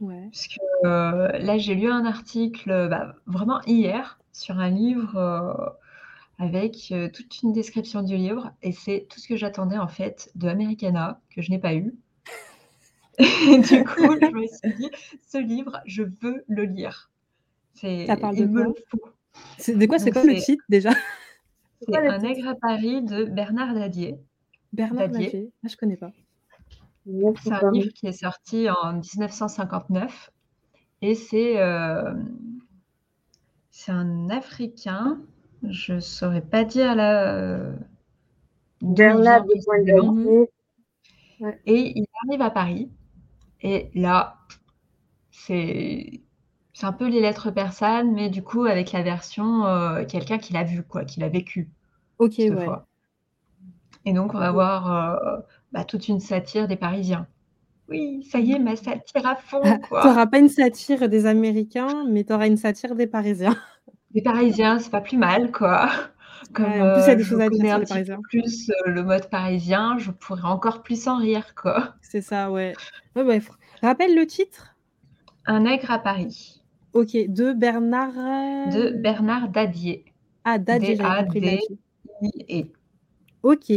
Ouais. 0.01 0.27
Parce 0.31 0.47
que 0.47 0.59
euh, 0.85 1.39
là, 1.39 1.57
j'ai 1.57 1.75
lu 1.75 1.89
un 1.89 2.05
article 2.05 2.89
bah, 2.89 3.15
vraiment 3.25 3.61
hier 3.65 4.19
sur 4.33 4.59
un 4.59 4.69
livre 4.69 5.77
avec 6.39 6.93
toute 7.13 7.41
une 7.41 7.53
description 7.53 8.01
du 8.01 8.17
livre. 8.17 8.51
Et 8.61 8.73
c'est 8.73 9.07
tout 9.09 9.19
ce 9.19 9.27
que 9.27 9.37
j'attendais 9.37 9.77
en 9.77 9.87
fait 9.87 10.29
de 10.35 10.47
Americana, 10.49 11.21
que 11.33 11.41
je 11.41 11.51
n'ai 11.51 11.59
pas 11.59 11.73
eu. 11.73 11.93
Et 13.21 13.57
du 13.59 13.83
coup, 13.83 14.15
je 14.21 14.31
me 14.31 14.47
suis 14.47 14.75
dit, 14.75 14.89
ce 15.27 15.37
livre, 15.37 15.81
je 15.85 16.03
veux 16.03 16.43
le 16.47 16.63
lire. 16.63 17.11
Ça 17.73 18.17
parle 18.17 18.35
de 18.35 18.45
quoi 18.47 18.73
De 19.67 19.85
quoi 19.85 19.99
c'est 19.99 20.11
quoi 20.11 20.23
le 20.23 20.35
titre 20.35 20.63
déjà? 20.69 20.91
C'est 21.81 21.97
Un 21.97 22.19
nègre 22.19 22.49
à 22.49 22.55
Paris 22.55 23.01
de 23.01 23.23
Bernard 23.25 23.73
Dadier. 23.73 24.17
Bernard 24.73 25.09
Dadier, 25.09 25.51
ah, 25.63 25.67
je 25.67 25.73
ne 25.73 25.77
connais 25.77 25.97
pas. 25.97 26.11
C'est 27.43 27.51
un 27.51 27.71
livre 27.71 27.91
qui 27.93 28.07
est 28.07 28.11
sorti 28.11 28.69
en 28.69 28.93
1959 28.93 30.31
et 31.01 31.15
c'est 31.15 31.59
euh, 31.59 32.13
c'est 33.71 33.91
un 33.91 34.29
Africain, 34.29 35.19
je 35.67 35.93
ne 35.93 35.99
saurais 35.99 36.41
pas 36.41 36.63
dire 36.63 36.93
là. 36.93 37.33
Euh, 37.33 37.73
Bernard 38.81 39.45
Dadier. 39.45 40.47
Et 41.65 41.93
il 41.97 42.05
arrive 42.27 42.41
à 42.43 42.51
Paris 42.51 42.91
et 43.61 43.89
là, 43.93 44.37
c'est 45.29 46.21
un 46.83 46.93
peu 46.93 47.07
les 47.07 47.21
lettres 47.21 47.51
persanes, 47.51 48.11
mais 48.13 48.29
du 48.29 48.43
coup 48.43 48.65
avec 48.65 48.91
la 48.91 49.03
version 49.03 49.65
euh, 49.65 50.05
quelqu'un 50.05 50.37
qui 50.37 50.53
l'a 50.53 50.63
vu, 50.63 50.83
quoi, 50.83 51.05
qui 51.05 51.19
l'a 51.19 51.29
vécu. 51.29 51.69
Ok, 52.17 52.35
ouais. 52.37 52.67
Et 54.05 54.13
donc 54.13 54.33
on 54.33 54.39
va 54.39 54.51
voir 54.51 54.91
euh, 54.91 55.37
bah, 55.71 55.83
toute 55.83 56.07
une 56.07 56.19
satire 56.19 56.67
des 56.67 56.75
Parisiens. 56.75 57.27
Oui, 57.89 58.23
ça 58.31 58.39
y 58.39 58.53
est, 58.53 58.59
ma 58.59 58.75
satire 58.75 59.25
à 59.25 59.35
fond. 59.35 59.61
tu 59.61 59.93
n'auras 59.93 60.25
pas 60.25 60.39
une 60.39 60.49
satire 60.49 61.09
des 61.09 61.25
Américains, 61.25 62.05
mais 62.07 62.23
tu 62.23 62.33
auras 62.33 62.47
une 62.47 62.57
satire 62.57 62.95
des 62.95 63.07
Parisiens. 63.07 63.55
Des 64.11 64.21
Parisiens, 64.21 64.79
c'est 64.79 64.89
pas 64.89 65.01
plus 65.01 65.17
mal, 65.17 65.51
quoi. 65.51 65.89
Comme 66.53 66.65
en 66.65 66.93
plus, 66.93 67.03
il 67.03 67.07
y 67.07 67.11
a 67.11 67.15
des 67.15 67.23
euh, 67.23 67.25
choses 67.25 67.39
à 67.41 67.49
dire 67.49 67.59
sur 67.59 67.77
les 67.79 67.85
Parisiens. 67.85 68.19
Plus 68.29 68.71
le 68.85 69.03
mode 69.03 69.29
parisien, 69.29 69.97
je 69.97 70.11
pourrais 70.11 70.43
encore 70.43 70.83
plus 70.83 71.07
en 71.07 71.17
rire, 71.17 71.53
quoi. 71.55 71.95
C'est 72.01 72.21
ça, 72.21 72.51
ouais. 72.51 72.73
ouais 73.15 73.41
Rappelle 73.81 74.15
le 74.15 74.25
titre? 74.25 74.75
Un 75.45 75.61
nègre 75.61 75.91
à 75.91 75.99
Paris. 75.99 76.61
Ok, 76.93 77.11
de 77.13 77.53
Bernard. 77.53 78.13
De 78.71 78.91
Bernard 78.91 79.49
Dadier. 79.49 80.05
Ah, 80.43 80.57
Dadier, 80.57 80.97
D-A-D-I-E. 80.97 82.65
Ok. 83.43 83.71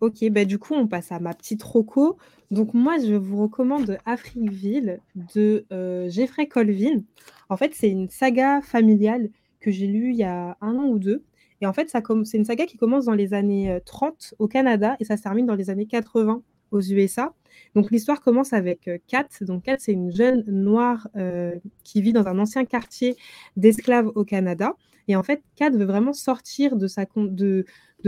Ok, 0.00 0.28
bah 0.30 0.44
du 0.44 0.58
coup, 0.58 0.74
on 0.74 0.86
passe 0.86 1.10
à 1.10 1.18
ma 1.18 1.32
petite 1.32 1.62
roco. 1.62 2.18
Donc, 2.50 2.74
moi, 2.74 2.96
je 2.98 3.14
vous 3.14 3.42
recommande 3.42 3.98
Afriqueville 4.04 5.00
de 5.34 5.64
euh, 5.72 6.08
Jeffrey 6.10 6.46
Colvin. 6.46 7.02
En 7.48 7.56
fait, 7.56 7.74
c'est 7.74 7.88
une 7.88 8.08
saga 8.10 8.60
familiale 8.60 9.30
que 9.60 9.70
j'ai 9.70 9.86
lue 9.86 10.10
il 10.10 10.16
y 10.16 10.24
a 10.24 10.56
un 10.60 10.76
an 10.76 10.84
ou 10.84 10.98
deux. 10.98 11.24
Et 11.60 11.66
en 11.66 11.72
fait, 11.72 11.90
c'est 11.90 12.36
une 12.36 12.44
saga 12.44 12.66
qui 12.66 12.76
commence 12.76 13.06
dans 13.06 13.14
les 13.14 13.34
années 13.34 13.78
30 13.84 14.32
euh, 14.32 14.36
au 14.38 14.48
Canada 14.48 14.96
et 15.00 15.04
ça 15.04 15.16
se 15.16 15.22
termine 15.22 15.46
dans 15.46 15.54
les 15.54 15.70
années 15.70 15.86
80 15.86 16.42
aux 16.70 16.80
USA. 16.80 17.32
Donc 17.74 17.90
l'histoire 17.90 18.20
commence 18.20 18.52
avec 18.52 18.88
euh, 18.88 18.98
Kat. 19.06 19.28
Donc 19.40 19.64
Kat, 19.64 19.76
c'est 19.78 19.92
une 19.92 20.14
jeune 20.14 20.44
noire 20.46 21.08
euh, 21.16 21.54
qui 21.84 22.02
vit 22.02 22.12
dans 22.12 22.26
un 22.26 22.38
ancien 22.38 22.64
quartier 22.64 23.16
d'esclaves 23.56 24.10
au 24.14 24.24
Canada. 24.24 24.74
Et 25.08 25.16
en 25.16 25.22
fait, 25.22 25.42
Kat 25.54 25.70
veut 25.70 25.84
vraiment 25.84 26.12
sortir 26.12 26.76
de, 26.76 26.88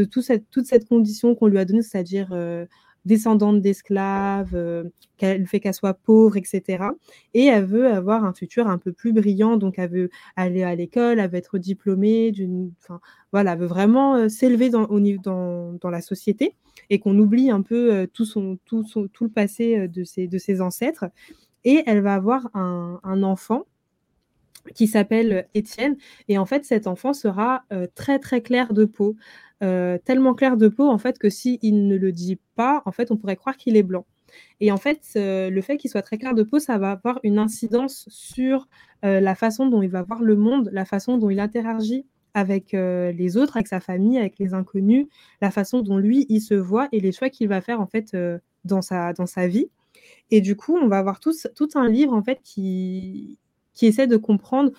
tout 0.04 0.22
cette, 0.22 0.50
toute 0.50 0.66
cette 0.66 0.88
condition 0.88 1.34
qu'on 1.34 1.46
lui 1.46 1.58
a 1.58 1.64
donnée, 1.64 1.82
c'est-à-dire 1.82 2.34
descendante 3.04 3.60
d'esclaves, 3.60 4.56
qu'elle 5.16 5.46
fait 5.46 5.60
qu'elle 5.60 5.74
soit 5.74 5.94
pauvre, 5.94 6.36
etc. 6.36 6.84
Et 7.34 7.46
elle 7.46 7.64
veut 7.64 7.88
avoir 7.88 8.24
un 8.24 8.32
futur 8.32 8.68
un 8.68 8.78
peu 8.78 8.92
plus 8.92 9.12
brillant, 9.12 9.56
donc 9.56 9.78
elle 9.78 9.90
veut 9.90 10.10
aller 10.36 10.62
à 10.62 10.74
l'école, 10.74 11.18
elle 11.18 11.30
veut 11.30 11.38
être 11.38 11.58
diplômée, 11.58 12.32
d'une, 12.32 12.72
enfin, 12.82 13.00
voilà, 13.32 13.52
elle 13.52 13.60
veut 13.60 13.66
vraiment 13.66 14.28
s'élever 14.28 14.70
dans, 14.70 14.86
dans, 15.22 15.72
dans 15.74 15.90
la 15.90 16.00
société 16.00 16.54
et 16.90 16.98
qu'on 16.98 17.18
oublie 17.18 17.50
un 17.50 17.62
peu 17.62 17.92
euh, 17.92 18.06
tout, 18.06 18.24
son, 18.24 18.58
tout, 18.64 18.82
son, 18.84 19.08
tout 19.08 19.24
le 19.24 19.30
passé 19.30 19.78
euh, 19.78 19.88
de 19.88 20.04
ses, 20.04 20.26
de 20.26 20.38
ses 20.38 20.60
ancêtres. 20.60 21.06
Et 21.64 21.82
elle 21.86 22.00
va 22.00 22.14
avoir 22.14 22.48
un, 22.54 23.00
un 23.02 23.22
enfant 23.22 23.64
qui 24.74 24.86
s'appelle 24.86 25.48
Étienne. 25.54 25.96
Et 26.28 26.38
en 26.38 26.46
fait, 26.46 26.64
cet 26.64 26.86
enfant 26.86 27.12
sera 27.12 27.64
euh, 27.72 27.86
très, 27.94 28.18
très 28.18 28.42
clair 28.42 28.72
de 28.72 28.84
peau. 28.84 29.16
Tellement 29.60 30.34
clair 30.34 30.56
de 30.56 30.68
peau, 30.68 30.88
en 30.88 30.98
fait, 30.98 31.18
que 31.18 31.28
s'il 31.30 31.58
il 31.62 31.86
ne 31.86 31.96
le 31.96 32.12
dit 32.12 32.38
pas, 32.54 32.82
en 32.84 32.92
fait, 32.92 33.10
on 33.10 33.16
pourrait 33.16 33.36
croire 33.36 33.56
qu'il 33.56 33.76
est 33.76 33.82
blanc. 33.82 34.06
Et 34.60 34.72
en 34.72 34.76
fait, 34.76 35.00
le 35.14 35.60
fait 35.60 35.76
qu'il 35.76 35.90
soit 35.90 36.02
très 36.02 36.18
clair 36.18 36.34
de 36.34 36.42
peau, 36.42 36.58
ça 36.58 36.78
va 36.78 36.92
avoir 36.92 37.18
une 37.22 37.38
incidence 37.38 38.06
sur 38.08 38.68
la 39.02 39.34
façon 39.34 39.66
dont 39.66 39.82
il 39.82 39.90
va 39.90 40.02
voir 40.02 40.22
le 40.22 40.36
monde, 40.36 40.70
la 40.72 40.84
façon 40.84 41.18
dont 41.18 41.30
il 41.30 41.40
interagit 41.40 42.06
avec 42.34 42.72
les 42.72 43.36
autres, 43.36 43.56
avec 43.56 43.68
sa 43.68 43.80
famille, 43.80 44.18
avec 44.18 44.38
les 44.38 44.54
inconnus, 44.54 45.06
la 45.40 45.50
façon 45.50 45.80
dont 45.80 45.98
lui, 45.98 46.26
il 46.28 46.40
se 46.40 46.54
voit 46.54 46.88
et 46.92 47.00
les 47.00 47.12
choix 47.12 47.30
qu'il 47.30 47.48
va 47.48 47.60
faire 47.60 47.80
en 47.80 47.86
fait 47.86 48.16
dans, 48.64 48.82
sa, 48.82 49.12
dans 49.12 49.26
sa 49.26 49.48
vie. 49.48 49.70
Et 50.30 50.40
du 50.40 50.56
coup, 50.56 50.76
on 50.76 50.88
va 50.88 50.98
avoir 50.98 51.20
tout, 51.20 51.32
tout 51.56 51.68
un 51.74 51.88
livre 51.88 52.12
en 52.12 52.22
fait 52.22 52.40
qui, 52.42 53.38
qui 53.72 53.86
essaie 53.86 54.06
de 54.06 54.16
comprendre, 54.16 54.72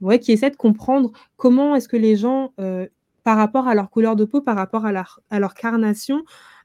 ouais, 0.00 0.18
qui 0.18 0.32
essaie 0.32 0.50
de 0.50 0.56
comprendre 0.56 1.12
comment 1.36 1.76
est-ce 1.76 1.88
que 1.88 1.96
les 1.96 2.16
gens 2.16 2.52
par 3.30 3.36
rapport 3.36 3.68
à 3.68 3.76
leur 3.76 3.90
couleur 3.90 4.16
de 4.16 4.24
peau, 4.24 4.40
par 4.40 4.56
rapport 4.56 4.84
à 4.86 4.90
leur, 4.90 5.54
carnation, 5.54 6.24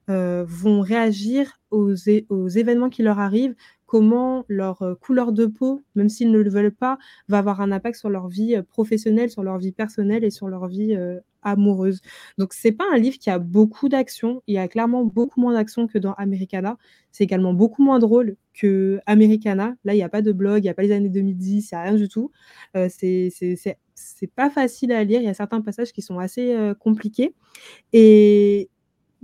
euh, 0.10 0.44
vont 0.48 0.82
réagir 0.82 1.60
aux, 1.70 1.94
événements 1.94 2.90
qui 2.90 3.04
leur 3.04 3.20
arrivent, 3.20 3.54
comment 3.86 4.46
leur 4.48 4.82
euh, 4.82 4.96
couleur 4.96 5.32
de 5.32 5.46
peau, 5.46 5.84
même 5.96 6.10
s'ils 6.10 6.32
ne 6.32 6.40
le 6.40 6.50
veulent 6.50 6.74
pas, 6.74 6.98
va 7.28 7.40
avoir 7.40 7.62
un 7.62 7.72
impact 7.72 7.98
sur 7.98 8.10
leur 8.10 8.28
vie 8.28 8.56
euh, 8.56 8.64
professionnelle, 8.64 9.30
sur 9.30 9.44
leur 9.44 9.58
vie 9.58 9.72
personnelle 9.72 10.24
et 10.24 10.30
sur 10.32 10.48
leur 10.48 10.68
vie 10.68 10.98
amoureuse. 11.44 12.02
Donc 12.38 12.54
c'est 12.54 12.72
pas 12.72 12.86
un 12.92 12.98
livre 12.98 13.18
qui 13.20 13.30
a 13.30 13.40
beaucoup 13.40 13.88
d'action, 13.90 14.42
il 14.48 14.56
y 14.56 14.58
a 14.58 14.68
clairement 14.68 15.04
beaucoup 15.06 15.40
moins 15.40 15.54
d'action 15.54 15.88
que 15.88 15.98
dans 15.98 16.14
Americana. 16.14 16.78
C'est 17.12 17.24
également 17.24 17.54
beaucoup 17.54 17.84
moins 17.84 18.00
drôle 18.00 18.36
que 18.54 19.00
Americana. 19.06 19.76
Là, 19.86 19.94
il 19.94 19.98
n'y 19.98 20.04
a 20.04 20.10
pas 20.10 20.22
de 20.22 20.32
blog, 20.32 20.60
il 20.60 20.64
n'y 20.64 20.70
a 20.70 20.74
pas 20.74 20.82
les 20.82 20.92
années 20.92 21.10
2010, 21.10 21.72
il 21.72 21.76
n'y 21.76 21.80
a 21.80 21.84
rien 21.84 21.96
du 21.96 22.10
tout. 22.10 22.32
Euh, 22.76 22.90
c'est 22.90 24.28
pas 24.36 24.50
facile 24.50 24.92
à 24.92 25.04
lire, 25.04 25.22
il 25.22 25.26
y 25.26 25.30
a 25.30 25.34
certains 25.34 25.62
passages 25.62 25.94
qui 25.94 26.02
sont 26.02 26.20
assez 26.20 26.56
compliqués. 26.80 27.34
Et 27.94 28.70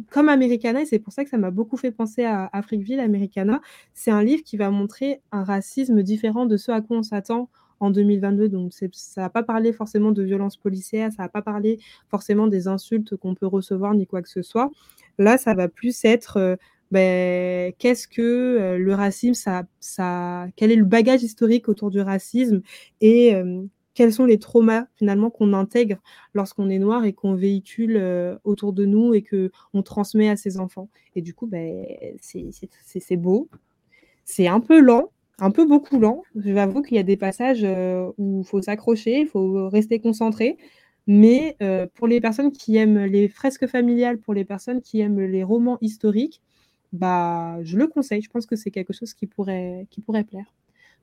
comme 0.10 0.30
Americana, 0.30 0.82
et 0.82 0.86
c'est 0.86 1.00
pour 1.00 1.14
ça 1.14 1.24
que 1.24 1.30
ça 1.30 1.38
m'a 1.38 1.52
beaucoup 1.52 1.78
fait 1.78 1.92
penser 1.92 2.24
à 2.24 2.50
Afriqueville, 2.54 3.00
Americana, 3.00 3.62
c'est 3.94 4.12
un 4.12 4.24
livre 4.24 4.44
qui 4.44 4.58
va 4.58 4.70
montrer 4.70 5.22
un 5.32 5.44
racisme 5.44 6.02
différent 6.04 6.46
de 6.46 6.58
ce 6.58 6.72
à 6.72 6.82
quoi 6.82 6.98
on 6.98 7.04
s'attend 7.04 7.50
en 7.80 7.92
2022. 7.92 8.50
Donc, 8.50 8.74
ça 8.74 9.22
n'a 9.22 9.30
pas 9.30 9.44
parlé 9.44 9.74
forcément 9.74 10.12
de 10.12 10.24
violence 10.24 10.58
policière, 10.58 11.12
ça 11.12 11.24
n'a 11.24 11.30
pas 11.30 11.42
parlé 11.42 11.80
forcément 12.10 12.48
des 12.48 12.68
insultes 12.68 13.16
qu'on 13.18 13.36
peut 13.36 13.48
recevoir 13.48 13.94
ni 13.94 14.08
quoi 14.08 14.22
que 14.22 14.30
ce 14.30 14.42
soit. 14.42 14.72
Là, 15.18 15.38
ça 15.38 15.54
va 15.54 15.68
plus 15.68 16.06
être 16.06 16.38
euh, 16.38 16.56
ben, 16.92 17.74
qu'est-ce 17.80 18.08
que 18.08 18.22
euh, 18.22 18.78
le 18.78 18.94
racisme, 18.94 19.34
ça, 19.34 19.64
ça, 19.80 20.48
quel 20.56 20.72
est 20.72 20.76
le 20.76 20.86
bagage 20.86 21.24
historique 21.24 21.70
autour 21.70 21.90
du 21.90 22.02
racisme 22.02 22.62
et 23.02 23.36
euh, 23.36 23.64
quels 23.94 24.14
sont 24.14 24.26
les 24.26 24.40
traumas 24.40 24.86
finalement 24.96 25.30
qu'on 25.30 25.54
intègre 25.54 25.98
lorsqu'on 26.34 26.70
est 26.70 26.80
noir 26.80 27.06
et 27.06 27.14
qu'on 27.14 27.36
véhicule 27.36 27.98
euh, 27.98 28.38
autour 28.44 28.74
de 28.74 28.86
nous 28.86 29.14
et 29.14 29.22
que 29.22 29.52
on 29.74 29.84
transmet 29.84 30.30
à 30.30 30.38
ses 30.38 30.60
enfants. 30.60 30.90
Et 31.16 31.22
du 31.22 31.34
coup, 31.34 31.48
ben, 31.48 31.86
c'est 32.22 33.18
beau. 33.18 33.50
C'est 34.26 34.48
un 34.48 34.60
peu 34.60 34.80
lent, 34.80 35.12
un 35.40 35.52
peu 35.52 35.66
beaucoup 35.66 36.00
lent. 36.00 36.24
Je 36.36 36.56
avoue 36.56 36.82
qu'il 36.82 36.96
y 36.98 37.00
a 37.00 37.04
des 37.04 37.18
passages 37.18 37.64
euh, 37.64 38.12
où 38.18 38.42
il 38.42 38.48
faut 38.48 38.62
s'accrocher, 38.62 39.22
il 39.22 39.28
faut 39.28 39.70
rester 39.70 40.00
concentré. 40.00 40.58
Mais 41.08 41.58
euh, 41.62 41.88
pour 41.96 42.08
les 42.08 42.22
personnes 42.22 42.52
qui 42.52 42.78
aiment 42.78 43.06
les 43.06 43.28
fresques 43.28 43.68
familiales, 43.68 44.20
pour 44.20 44.34
les 44.34 44.46
personnes 44.46 44.82
qui 44.82 45.02
aiment 45.02 45.20
les 45.20 45.44
romans 45.44 45.78
historiques, 45.82 46.42
bah, 46.94 47.58
je 47.64 47.78
le 47.78 47.88
conseille. 47.88 48.22
Je 48.22 48.30
pense 48.30 48.46
que 48.46 48.56
c'est 48.56 48.72
quelque 48.72 48.94
chose 48.94 49.14
qui 49.14 49.28
pourrait 49.28 49.88
plaire. 50.30 50.54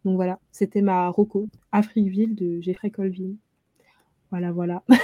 Donc 0.05 0.17
voilà, 0.17 0.39
c'était 0.53 0.83
ma 0.83 1.09
Rocco, 1.09 1.49
Afriqueville 1.73 2.35
de 2.35 2.61
Jeffrey 2.61 2.91
Colvin. 2.91 3.35
Voilà, 4.31 4.53
voilà. 4.53 4.83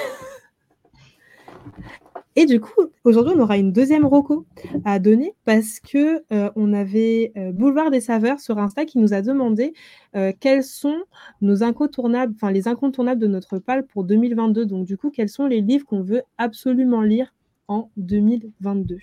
Et 2.36 2.46
du 2.46 2.60
coup, 2.60 2.90
aujourd'hui, 3.04 3.32
on 3.36 3.40
aura 3.40 3.58
une 3.58 3.70
deuxième 3.70 4.04
Rocco 4.04 4.44
à 4.84 4.98
donner 4.98 5.34
parce 5.44 5.78
que 5.78 6.24
euh, 6.32 6.50
on 6.56 6.72
avait 6.72 7.32
euh, 7.36 7.52
Boulevard 7.52 7.92
des 7.92 8.00
Saveurs 8.00 8.40
sur 8.40 8.58
Insta 8.58 8.84
qui 8.84 8.98
nous 8.98 9.14
a 9.14 9.22
demandé 9.22 9.72
euh, 10.16 10.32
quels 10.40 10.64
sont 10.64 10.98
nos 11.40 11.62
incontournables, 11.62 12.34
enfin 12.34 12.50
les 12.50 12.66
incontournables 12.66 13.20
de 13.20 13.28
notre 13.28 13.58
pal 13.58 13.86
pour 13.86 14.02
2022. 14.02 14.66
Donc 14.66 14.84
du 14.84 14.96
coup, 14.96 15.10
quels 15.10 15.28
sont 15.28 15.46
les 15.46 15.60
livres 15.60 15.86
qu'on 15.86 16.02
veut 16.02 16.22
absolument 16.36 17.02
lire 17.02 17.32
en 17.68 17.90
2022 17.96 18.98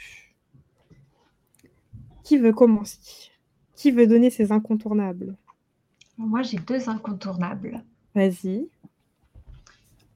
Qui 2.24 2.38
veut 2.38 2.54
commencer? 2.54 3.00
Qui 3.76 3.92
veut 3.92 4.08
donner 4.08 4.30
ses 4.30 4.52
incontournables? 4.52 5.38
Moi, 6.28 6.42
j'ai 6.42 6.58
deux 6.58 6.90
incontournables. 6.90 7.84
Vas-y. 8.16 8.68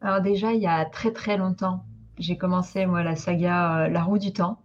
Alors 0.01 0.21
déjà, 0.21 0.53
il 0.53 0.61
y 0.61 0.67
a 0.67 0.85
très 0.85 1.11
très 1.11 1.37
longtemps, 1.37 1.83
j'ai 2.17 2.37
commencé 2.37 2.85
moi 2.85 3.03
la 3.03 3.15
saga 3.15 3.85
euh, 3.85 3.87
La 3.87 4.03
Roue 4.03 4.17
du 4.17 4.33
Temps. 4.33 4.59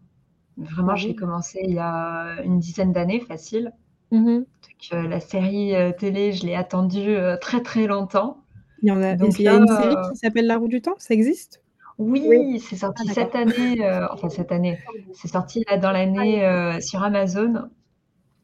Vraiment, 0.57 0.95
j'ai 0.95 1.15
commencé 1.15 1.61
il 1.65 1.75
y 1.75 1.79
a 1.79 2.43
une 2.45 2.59
dizaine 2.59 2.93
d'années, 2.93 3.21
facile. 3.21 3.73
Mm-hmm. 4.12 4.37
Donc, 4.37 5.09
la 5.09 5.21
série 5.21 5.75
euh, 5.75 5.93
télé, 5.93 6.33
je 6.33 6.45
l'ai 6.45 6.55
attendue 6.55 7.17
euh, 7.17 7.37
très 7.39 7.62
très 7.62 7.87
longtemps. 7.87 8.45
Il 8.83 8.89
y, 8.89 8.93
en 8.93 9.03
a, 9.03 9.15
Donc, 9.15 9.39
il 9.39 9.45
y 9.45 9.49
a 9.49 9.55
une 9.55 9.67
série 9.67 9.97
qui 10.11 10.19
s'appelle 10.19 10.47
La 10.47 10.59
Roue 10.59 10.69
du 10.69 10.83
Temps, 10.83 10.95
ça 10.99 11.15
existe? 11.15 11.62
Oui, 11.99 12.61
c'est 12.61 12.77
sorti 12.77 13.05
ah, 13.09 13.12
cette 13.12 13.35
année, 13.35 13.79
enfin 14.11 14.31
cette 14.31 14.53
année, 14.53 14.79
c'est 15.12 15.29
sorti 15.29 15.62
là, 15.69 15.77
dans 15.77 15.93
l'année 15.93 16.81
sur 16.81 17.03
Amazon. 17.03 17.69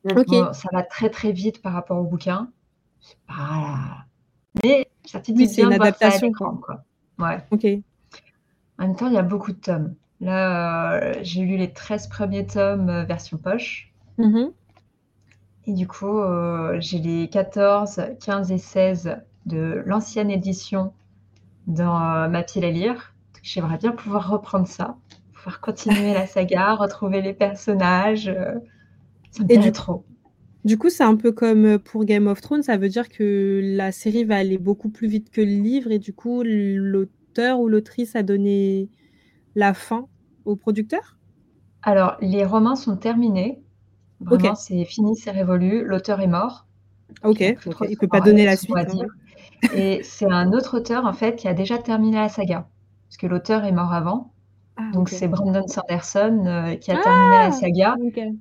Ok. 0.04 0.28
ça 0.52 0.68
va 0.72 0.82
très 0.82 1.08
très 1.08 1.32
vite 1.32 1.62
par 1.62 1.72
rapport 1.72 1.98
au 1.98 2.04
bouquin 2.04 2.50
c'est 3.06 3.18
pas. 3.28 4.04
Mais 4.64 4.88
ça 5.04 5.20
te 5.20 5.30
dit 5.30 5.46
c'est 5.46 5.62
une 5.62 5.72
adaptation. 5.72 6.32
quoi. 6.32 6.84
Ouais. 7.18 7.38
Ok. 7.50 7.66
En 8.78 8.86
même 8.86 8.96
temps, 8.96 9.06
il 9.06 9.14
y 9.14 9.18
a 9.18 9.22
beaucoup 9.22 9.52
de 9.52 9.58
tomes. 9.58 9.94
Là, 10.20 10.94
euh, 10.94 11.14
j'ai 11.22 11.42
lu 11.42 11.56
les 11.56 11.72
13 11.72 12.08
premiers 12.08 12.46
tomes 12.46 12.88
euh, 12.88 13.04
version 13.04 13.36
poche. 13.36 13.92
Mm-hmm. 14.18 14.50
Et 15.66 15.72
du 15.72 15.86
coup, 15.86 16.18
euh, 16.18 16.76
j'ai 16.80 16.98
les 16.98 17.28
14, 17.28 18.00
15 18.24 18.52
et 18.52 18.58
16 18.58 19.16
de 19.46 19.82
l'ancienne 19.86 20.30
édition 20.30 20.92
dans 21.66 22.28
ma 22.28 22.42
pile 22.42 22.64
à 22.64 22.70
lire. 22.70 23.14
J'aimerais 23.42 23.78
bien 23.78 23.92
pouvoir 23.92 24.28
reprendre 24.28 24.66
ça, 24.66 24.96
pouvoir 25.34 25.60
continuer 25.60 26.14
la 26.14 26.26
saga, 26.26 26.74
retrouver 26.78 27.20
les 27.20 27.32
personnages. 27.32 28.32
ça 29.32 29.42
me 29.42 29.48
plaît 29.48 29.72
trop. 29.72 30.04
Du 30.66 30.78
coup, 30.78 30.90
c'est 30.90 31.04
un 31.04 31.14
peu 31.14 31.30
comme 31.30 31.64
euh, 31.64 31.78
pour 31.78 32.04
Game 32.04 32.26
of 32.26 32.40
Thrones, 32.40 32.64
ça 32.64 32.76
veut 32.76 32.88
dire 32.88 33.08
que 33.08 33.60
la 33.62 33.92
série 33.92 34.24
va 34.24 34.34
aller 34.34 34.58
beaucoup 34.58 34.88
plus 34.88 35.06
vite 35.06 35.30
que 35.30 35.40
le 35.40 35.46
livre 35.46 35.92
et 35.92 36.00
du 36.00 36.12
coup, 36.12 36.42
l'auteur 36.44 37.60
ou 37.60 37.68
l'autrice 37.68 38.16
a 38.16 38.24
donné 38.24 38.88
la 39.54 39.74
fin 39.74 40.08
au 40.44 40.56
producteur? 40.56 41.18
Alors, 41.82 42.16
les 42.20 42.44
romans 42.44 42.74
sont 42.74 42.96
terminés. 42.96 43.62
Vraiment, 44.18 44.56
c'est 44.56 44.84
fini, 44.84 45.14
c'est 45.14 45.30
révolu. 45.30 45.84
L'auteur 45.84 46.18
est 46.18 46.26
mort. 46.26 46.66
OK, 47.22 47.38
il 47.38 47.54
ne 47.54 47.96
peut 47.96 48.08
pas 48.08 48.20
donner 48.20 48.44
la 48.44 48.56
suite, 48.56 48.76
hein. 48.76 49.06
Et 49.72 50.00
c'est 50.02 50.26
un 50.28 50.50
autre 50.50 50.78
auteur, 50.78 51.06
en 51.06 51.12
fait, 51.12 51.36
qui 51.36 51.46
a 51.46 51.54
déjà 51.54 51.78
terminé 51.78 52.16
la 52.16 52.28
saga. 52.28 52.66
Parce 53.06 53.18
que 53.18 53.28
l'auteur 53.28 53.64
est 53.64 53.72
mort 53.72 53.92
avant. 53.92 54.32
Ah, 54.76 54.90
Donc, 54.92 55.10
c'est 55.10 55.28
Brandon 55.28 55.68
Sanderson 55.68 56.42
euh, 56.44 56.74
qui 56.74 56.90
a 56.90 57.00
terminé 57.00 57.30
la 57.30 57.50
ah! 57.52 58.32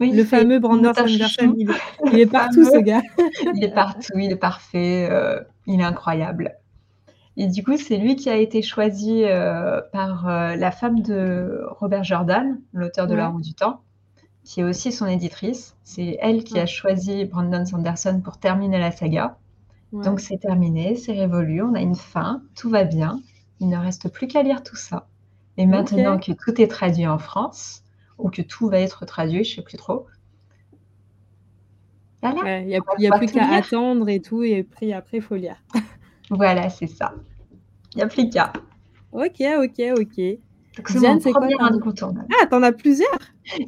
Saga 0.00 0.16
le 0.16 0.24
fameux 0.24 0.58
Brandon 0.58 0.92
Sanderson, 0.94 1.54
il, 1.56 2.18
est 2.18 2.26
partout 2.26 2.64
ce 2.64 2.78
gars. 2.78 3.02
il 3.54 3.64
est 3.64 3.74
partout, 3.74 4.18
il 4.18 4.32
est 4.32 4.36
parfait, 4.36 5.08
euh, 5.10 5.40
il 5.66 5.80
est 5.80 5.84
incroyable. 5.84 6.56
Et 7.36 7.46
du 7.46 7.62
coup, 7.62 7.76
c'est 7.76 7.96
lui 7.96 8.16
qui 8.16 8.28
a 8.28 8.36
été 8.36 8.62
choisi 8.62 9.24
euh, 9.24 9.80
par 9.92 10.28
euh, 10.28 10.56
la 10.56 10.70
femme 10.70 11.00
de 11.00 11.62
Robert 11.78 12.04
Jordan, 12.04 12.60
l'auteur 12.72 13.06
de 13.06 13.14
La 13.14 13.28
roue 13.28 13.40
du 13.40 13.54
temps, 13.54 13.80
qui 14.44 14.60
est 14.60 14.64
aussi 14.64 14.92
son 14.92 15.06
éditrice. 15.06 15.76
C'est 15.84 16.18
elle 16.20 16.44
qui 16.44 16.58
a 16.58 16.66
choisi 16.66 17.24
Brandon 17.24 17.64
Sanderson 17.64 18.20
pour 18.22 18.38
terminer 18.38 18.78
la 18.78 18.90
saga. 18.90 19.36
Donc 19.92 20.20
c'est 20.20 20.38
terminé, 20.38 20.94
c'est 20.94 21.12
révolu, 21.12 21.62
on 21.62 21.74
a 21.74 21.80
une 21.80 21.96
fin, 21.96 22.42
tout 22.54 22.70
va 22.70 22.84
bien. 22.84 23.20
Il 23.58 23.68
ne 23.68 23.76
reste 23.76 24.08
plus 24.08 24.28
qu'à 24.28 24.42
lire 24.42 24.62
tout 24.62 24.76
ça. 24.76 25.08
Et 25.56 25.66
maintenant 25.66 26.18
que 26.18 26.32
tout 26.32 26.60
est 26.60 26.68
traduit 26.68 27.06
en 27.06 27.18
France, 27.18 27.82
ou 28.22 28.30
que 28.30 28.42
tout 28.42 28.68
va 28.68 28.80
être 28.80 29.06
traduit, 29.06 29.44
je 29.44 29.52
ne 29.52 29.56
sais 29.56 29.62
plus 29.62 29.76
trop. 29.76 30.06
Il 32.22 32.66
n'y 32.98 33.06
a, 33.06 33.16
plus 33.16 33.32
qu'à 33.32 33.48
attendre 33.48 34.08
et 34.08 34.20
tout, 34.20 34.42
et 34.42 34.62
puis 34.62 34.92
après, 34.92 35.18
il 35.18 35.22
faut 35.22 35.36
lire. 35.36 35.56
voilà, 36.30 36.68
c'est 36.68 36.86
ça. 36.86 37.14
Il 37.94 37.98
n'y 37.98 38.02
a 38.02 38.08
plus 38.08 38.28
qu'à. 38.28 38.52
Ok, 39.12 39.40
ok, 39.40 39.82
ok. 39.98 40.38
Donc, 40.76 40.88
c'est 40.88 41.32
mon 41.32 41.60
incontournable. 41.60 42.28
Ah, 42.40 42.46
t'en 42.46 42.62
as 42.62 42.72
plusieurs? 42.72 43.18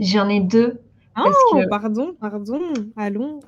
J'en 0.01 0.29
ai 0.29 0.41
deux. 0.41 0.81
Oh, 1.19 1.61
pardon, 1.69 2.15
pardon, 2.21 2.61
allons. 2.97 3.41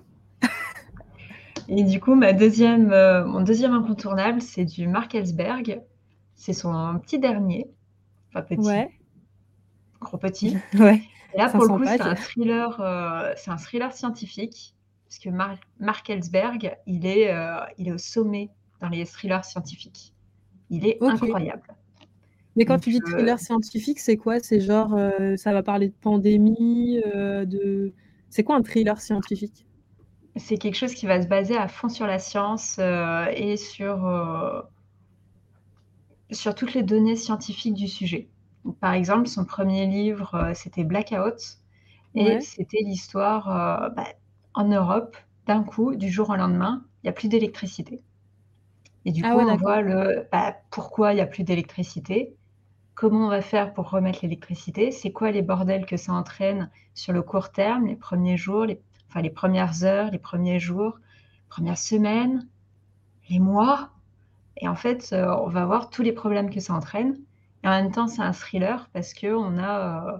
et 1.68 1.82
du 1.84 2.00
coup, 2.00 2.14
ma 2.14 2.32
deuxième, 2.32 2.90
euh, 2.92 3.24
mon 3.24 3.42
deuxième 3.42 3.72
incontournable, 3.72 4.42
c'est 4.42 4.64
du 4.64 4.88
Mark 4.88 5.14
Ellsberg. 5.14 5.82
C'est 6.34 6.52
son 6.52 6.98
petit 6.98 7.18
dernier. 7.18 7.70
Enfin, 8.30 8.42
petit. 8.42 8.66
Ouais 8.66 8.90
gros 10.04 10.18
petit. 10.18 10.56
ouais. 10.78 11.02
Et 11.34 11.38
là, 11.38 11.48
pour 11.48 11.62
le 11.62 11.68
coup, 11.68 11.84
c'est 11.84 12.00
un 12.00 12.14
thriller, 12.14 12.80
euh, 12.80 13.32
c'est 13.36 13.50
un 13.50 13.56
thriller 13.56 13.92
scientifique, 13.92 14.74
parce 15.08 15.18
que 15.18 15.30
Mark 15.30 16.08
Ellsberg, 16.08 16.76
il 16.86 17.06
est, 17.06 17.32
euh, 17.34 17.58
il 17.76 17.88
est 17.88 17.92
au 17.92 17.98
sommet 17.98 18.50
dans 18.80 18.88
les 18.88 19.04
thrillers 19.04 19.44
scientifiques. 19.44 20.12
Il 20.70 20.86
est 20.86 21.02
incroyable. 21.02 21.74
Mais 22.56 22.64
quand 22.64 22.78
tu 22.78 22.90
dis 22.90 23.00
thriller 23.00 23.38
scientifique, 23.40 23.98
c'est 23.98 24.16
quoi? 24.16 24.38
C'est 24.38 24.60
genre, 24.60 24.94
euh, 24.94 25.36
ça 25.36 25.52
va 25.52 25.64
parler 25.64 25.88
de 25.88 25.94
pandémie, 26.00 27.00
de. 27.04 27.92
C'est 28.30 28.44
quoi 28.44 28.56
un 28.56 28.62
thriller 28.62 29.00
scientifique? 29.00 29.66
C'est 30.36 30.56
quelque 30.56 30.76
chose 30.76 30.94
qui 30.94 31.06
va 31.06 31.20
se 31.20 31.26
baser 31.26 31.56
à 31.56 31.68
fond 31.68 31.88
sur 31.88 32.06
la 32.06 32.18
science 32.18 32.78
et 32.78 33.56
sur, 33.56 34.64
sur 36.30 36.54
toutes 36.54 36.74
les 36.74 36.82
données 36.82 37.16
scientifiques 37.16 37.74
du 37.74 37.88
sujet. 37.88 38.28
Par 38.80 38.92
exemple, 38.92 39.28
son 39.28 39.44
premier 39.44 39.86
livre, 39.86 40.34
euh, 40.34 40.54
c'était 40.54 40.84
Blackout. 40.84 41.58
Et 42.14 42.40
c'était 42.40 42.82
l'histoire 42.82 43.50
euh, 43.50 43.88
bah, 43.90 44.06
en 44.54 44.68
Europe, 44.68 45.16
d'un 45.46 45.64
coup, 45.64 45.96
du 45.96 46.10
jour 46.10 46.30
au 46.30 46.36
lendemain, 46.36 46.84
il 47.02 47.06
n'y 47.06 47.10
a 47.10 47.12
plus 47.12 47.28
d'électricité. 47.28 48.00
Et 49.04 49.12
du 49.12 49.22
ah 49.24 49.32
coup, 49.32 49.40
on 49.40 49.56
voit 49.56 49.82
le, 49.82 50.26
bah, 50.30 50.56
pourquoi 50.70 51.12
il 51.12 51.16
n'y 51.16 51.20
a 51.20 51.26
plus 51.26 51.42
d'électricité. 51.42 52.34
comment 52.94 53.26
on 53.26 53.28
va 53.28 53.42
faire 53.42 53.74
pour 53.74 53.90
remettre 53.90 54.20
l'électricité, 54.22 54.92
c'est 54.92 55.10
quoi 55.10 55.32
les 55.32 55.42
bordels 55.42 55.86
que 55.86 55.96
ça 55.96 56.12
entraîne 56.12 56.70
sur 56.94 57.12
le 57.12 57.22
court 57.22 57.50
terme, 57.50 57.86
les 57.86 57.96
premiers 57.96 58.36
jours, 58.36 58.64
les, 58.64 58.80
enfin 59.08 59.20
les 59.20 59.30
premières 59.30 59.82
heures, 59.82 60.10
les 60.12 60.18
premiers 60.18 60.60
jours, 60.60 60.96
les 60.96 61.48
premières 61.48 61.78
semaines, 61.78 62.46
les 63.28 63.40
mois. 63.40 63.90
Et 64.58 64.68
en 64.68 64.76
fait, 64.76 65.10
euh, 65.12 65.34
on 65.42 65.48
va 65.48 65.66
voir 65.66 65.90
tous 65.90 66.02
les 66.02 66.12
problèmes 66.12 66.48
que 66.48 66.60
ça 66.60 66.74
entraîne. 66.74 67.18
Et 67.64 67.68
en 67.68 67.72
même 67.72 67.92
temps, 67.92 68.08
c'est 68.08 68.22
un 68.22 68.32
thriller 68.32 68.90
parce 68.92 69.14
qu'on 69.14 69.58
a 69.58 70.14
euh, 70.14 70.18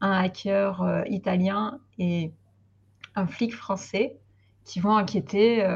un 0.00 0.12
hacker 0.12 0.82
euh, 0.82 1.04
italien 1.08 1.80
et 1.98 2.34
un 3.16 3.26
flic 3.28 3.54
français 3.54 4.18
qui 4.64 4.80
vont 4.80 4.92
enquêter 4.96 5.66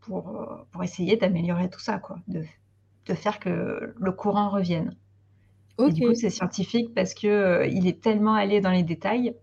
pour, 0.00 0.66
pour 0.72 0.84
essayer 0.84 1.16
d'améliorer 1.16 1.70
tout 1.70 1.80
ça, 1.80 1.98
quoi, 1.98 2.18
de, 2.28 2.44
de 3.06 3.14
faire 3.14 3.40
que 3.40 3.94
le 3.98 4.12
courant 4.12 4.50
revienne. 4.50 4.96
Et 5.84 5.92
du 5.92 6.02
coup, 6.02 6.14
c'est 6.14 6.30
scientifique 6.30 6.94
parce 6.94 7.14
que 7.14 7.26
euh, 7.28 7.66
il 7.66 7.86
est 7.88 8.02
tellement 8.02 8.34
allé 8.34 8.60
dans 8.60 8.70
les 8.70 8.82
détails 8.84 9.34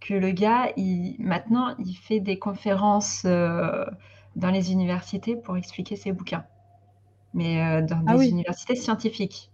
que 0.00 0.14
le 0.14 0.32
gars, 0.32 0.72
il, 0.76 1.16
maintenant, 1.20 1.74
il 1.78 1.94
fait 1.94 2.20
des 2.20 2.38
conférences 2.38 3.24
euh, 3.24 3.84
dans 4.36 4.50
les 4.50 4.72
universités 4.72 5.36
pour 5.36 5.56
expliquer 5.56 5.96
ses 5.96 6.12
bouquins. 6.12 6.46
Mais 7.34 7.62
euh, 7.82 7.82
dans 7.86 8.00
Ah 8.06 8.16
des 8.16 8.18
oui. 8.18 8.28
universités 8.30 8.76
scientifiques. 8.76 9.51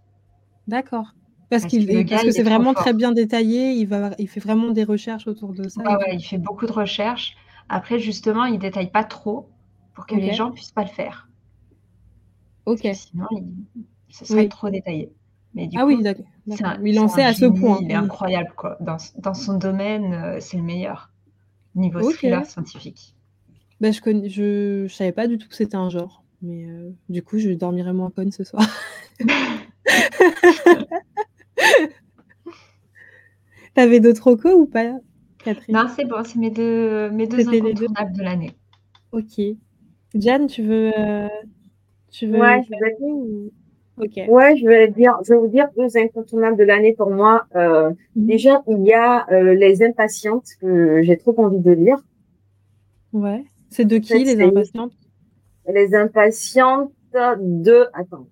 D'accord. 0.68 1.14
Parce 1.50 1.64
que 1.64 2.08
parce 2.10 2.30
c'est 2.30 2.42
vraiment 2.42 2.74
très 2.74 2.92
bien 2.92 3.10
détaillé, 3.12 3.72
il 3.72 3.86
va 3.86 4.10
il 4.18 4.28
fait 4.28 4.40
vraiment 4.40 4.70
des 4.70 4.84
recherches 4.84 5.26
autour 5.26 5.54
de 5.54 5.66
ça 5.68 5.82
ouais, 5.82 6.14
il 6.14 6.22
fait 6.22 6.36
beaucoup 6.36 6.66
de 6.66 6.72
recherches. 6.72 7.36
Après, 7.70 7.98
justement, 7.98 8.44
il 8.44 8.58
détaille 8.58 8.90
pas 8.90 9.04
trop 9.04 9.48
pour 9.94 10.06
que 10.06 10.14
les 10.14 10.32
gens 10.32 10.52
puissent 10.52 10.72
pas 10.72 10.82
le 10.84 10.88
faire. 10.90 11.28
OK. 12.66 12.86
sinon, 12.92 13.26
il, 13.32 13.46
ce 14.10 14.26
serait 14.26 14.42
Oui. 14.42 14.48
trop 14.48 14.68
détaillé. 14.68 15.10
Mais 15.54 15.66
du 15.66 15.78
Ah 15.78 15.86
oui, 15.86 15.96
coup, 15.96 16.02
d'accord. 16.02 16.26
Il 16.84 16.98
en 17.00 17.08
sait 17.08 17.24
à 17.24 17.32
ce 17.32 17.46
point. 17.46 17.78
il 17.80 17.90
est 17.90 17.94
incroyable, 17.94 18.52
quoi. 18.56 18.76
Dans, 18.80 18.98
dans 19.16 19.34
son 19.34 19.56
domaine, 19.56 20.12
euh, 20.12 20.36
c'est 20.40 20.58
le 20.58 20.62
meilleur. 20.62 21.10
Niveau 21.74 22.00
thriller 22.10 22.44
scientifique. 22.44 23.14
Bah, 23.80 23.90
je 23.92 24.00
connais 24.00 24.28
je 24.28 24.86
je 24.88 24.94
savais 24.94 25.12
pas 25.12 25.28
du 25.28 25.38
tout 25.38 25.48
que 25.48 25.54
c'était 25.54 25.76
un 25.76 25.88
genre, 25.88 26.24
mais 26.42 26.64
heu, 26.66 26.94
du 27.08 27.22
coup, 27.22 27.38
je 27.38 27.50
dormirai 27.50 27.92
moins 27.92 28.10
conne 28.10 28.32
ce 28.32 28.44
soir. 28.44 28.66
Tu 33.74 33.80
avais 33.80 34.00
d'autres 34.00 34.30
recos 34.30 34.54
ou 34.54 34.66
pas, 34.66 34.98
Catherine? 35.44 35.74
Non, 35.76 35.86
c'est 35.94 36.04
bon, 36.04 36.22
c'est 36.24 36.38
mes 36.38 36.50
2 36.50 37.10
mes 37.10 37.26
2 37.26 37.38
C'était 37.38 37.60
les 37.60 37.74
2? 37.74 37.84
incontournables 37.84 38.16
de 38.16 38.22
l'année. 38.22 38.52
OK. 39.12 39.40
Jeanne, 40.14 40.46
tu 40.46 40.62
veux, 40.62 40.90
heu, 40.98 41.28
tu 42.10 42.26
veux 42.26 42.40
Ouais, 42.40 42.62
je 42.64 42.70
vais, 42.70 42.96
ou 43.00 43.50
OK. 44.00 44.16
ouais, 44.28 44.56
je 44.56 44.66
vais 44.66 44.88
dire, 44.88 45.16
je 45.24 45.32
vais 45.34 45.38
vous 45.38 45.48
dire 45.48 45.68
deux 45.76 45.96
incontournables 45.96 46.56
de 46.56 46.64
l'année 46.64 46.94
pour 46.94 47.10
moi. 47.10 47.46
Euh, 47.54 47.90
Mmh. 48.16 48.26
déjà, 48.26 48.62
il 48.68 48.82
y 48.84 48.92
a 48.92 49.26
euh, 49.30 49.54
Les 49.54 49.82
Impatientes 49.82 50.48
que 50.60 51.02
j'ai 51.02 51.16
trop 51.16 51.38
envie 51.40 51.60
de 51.60 51.70
lire. 51.72 51.98
Ouais. 53.12 53.44
C'est 53.70 53.84
de 53.84 53.96
En 53.96 54.00
qui, 54.00 54.08
fait, 54.08 54.34
Les 54.34 54.42
Impatientes? 54.42 54.92
Les 55.68 55.94
Impatientes 55.94 56.92
de, 57.14 57.86
attends, 57.92 58.26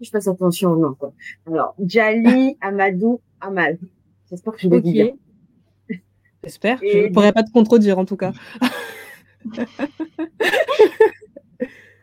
je 0.00 0.10
passe 0.10 0.28
attention 0.28 0.70
au 0.70 0.76
nom, 0.76 0.94
quoi. 0.94 1.12
Alors, 1.46 1.74
Jali 1.84 2.56
Amadou 2.60 3.20
Amal. 3.40 3.78
J'espère 4.28 4.54
que 4.54 4.60
je 4.60 4.68
l'ai 4.68 4.80
dit 4.80 4.92
bien. 4.92 5.06
OK. 5.90 6.00
J'espère. 6.44 6.78
Je 6.80 6.86
Et 6.86 7.10
pourrais 7.10 7.32
pas 7.32 7.42
te 7.42 7.50
contredire, 7.52 7.98
en 7.98 8.04
tout 8.04 8.16
cas. 8.16 8.32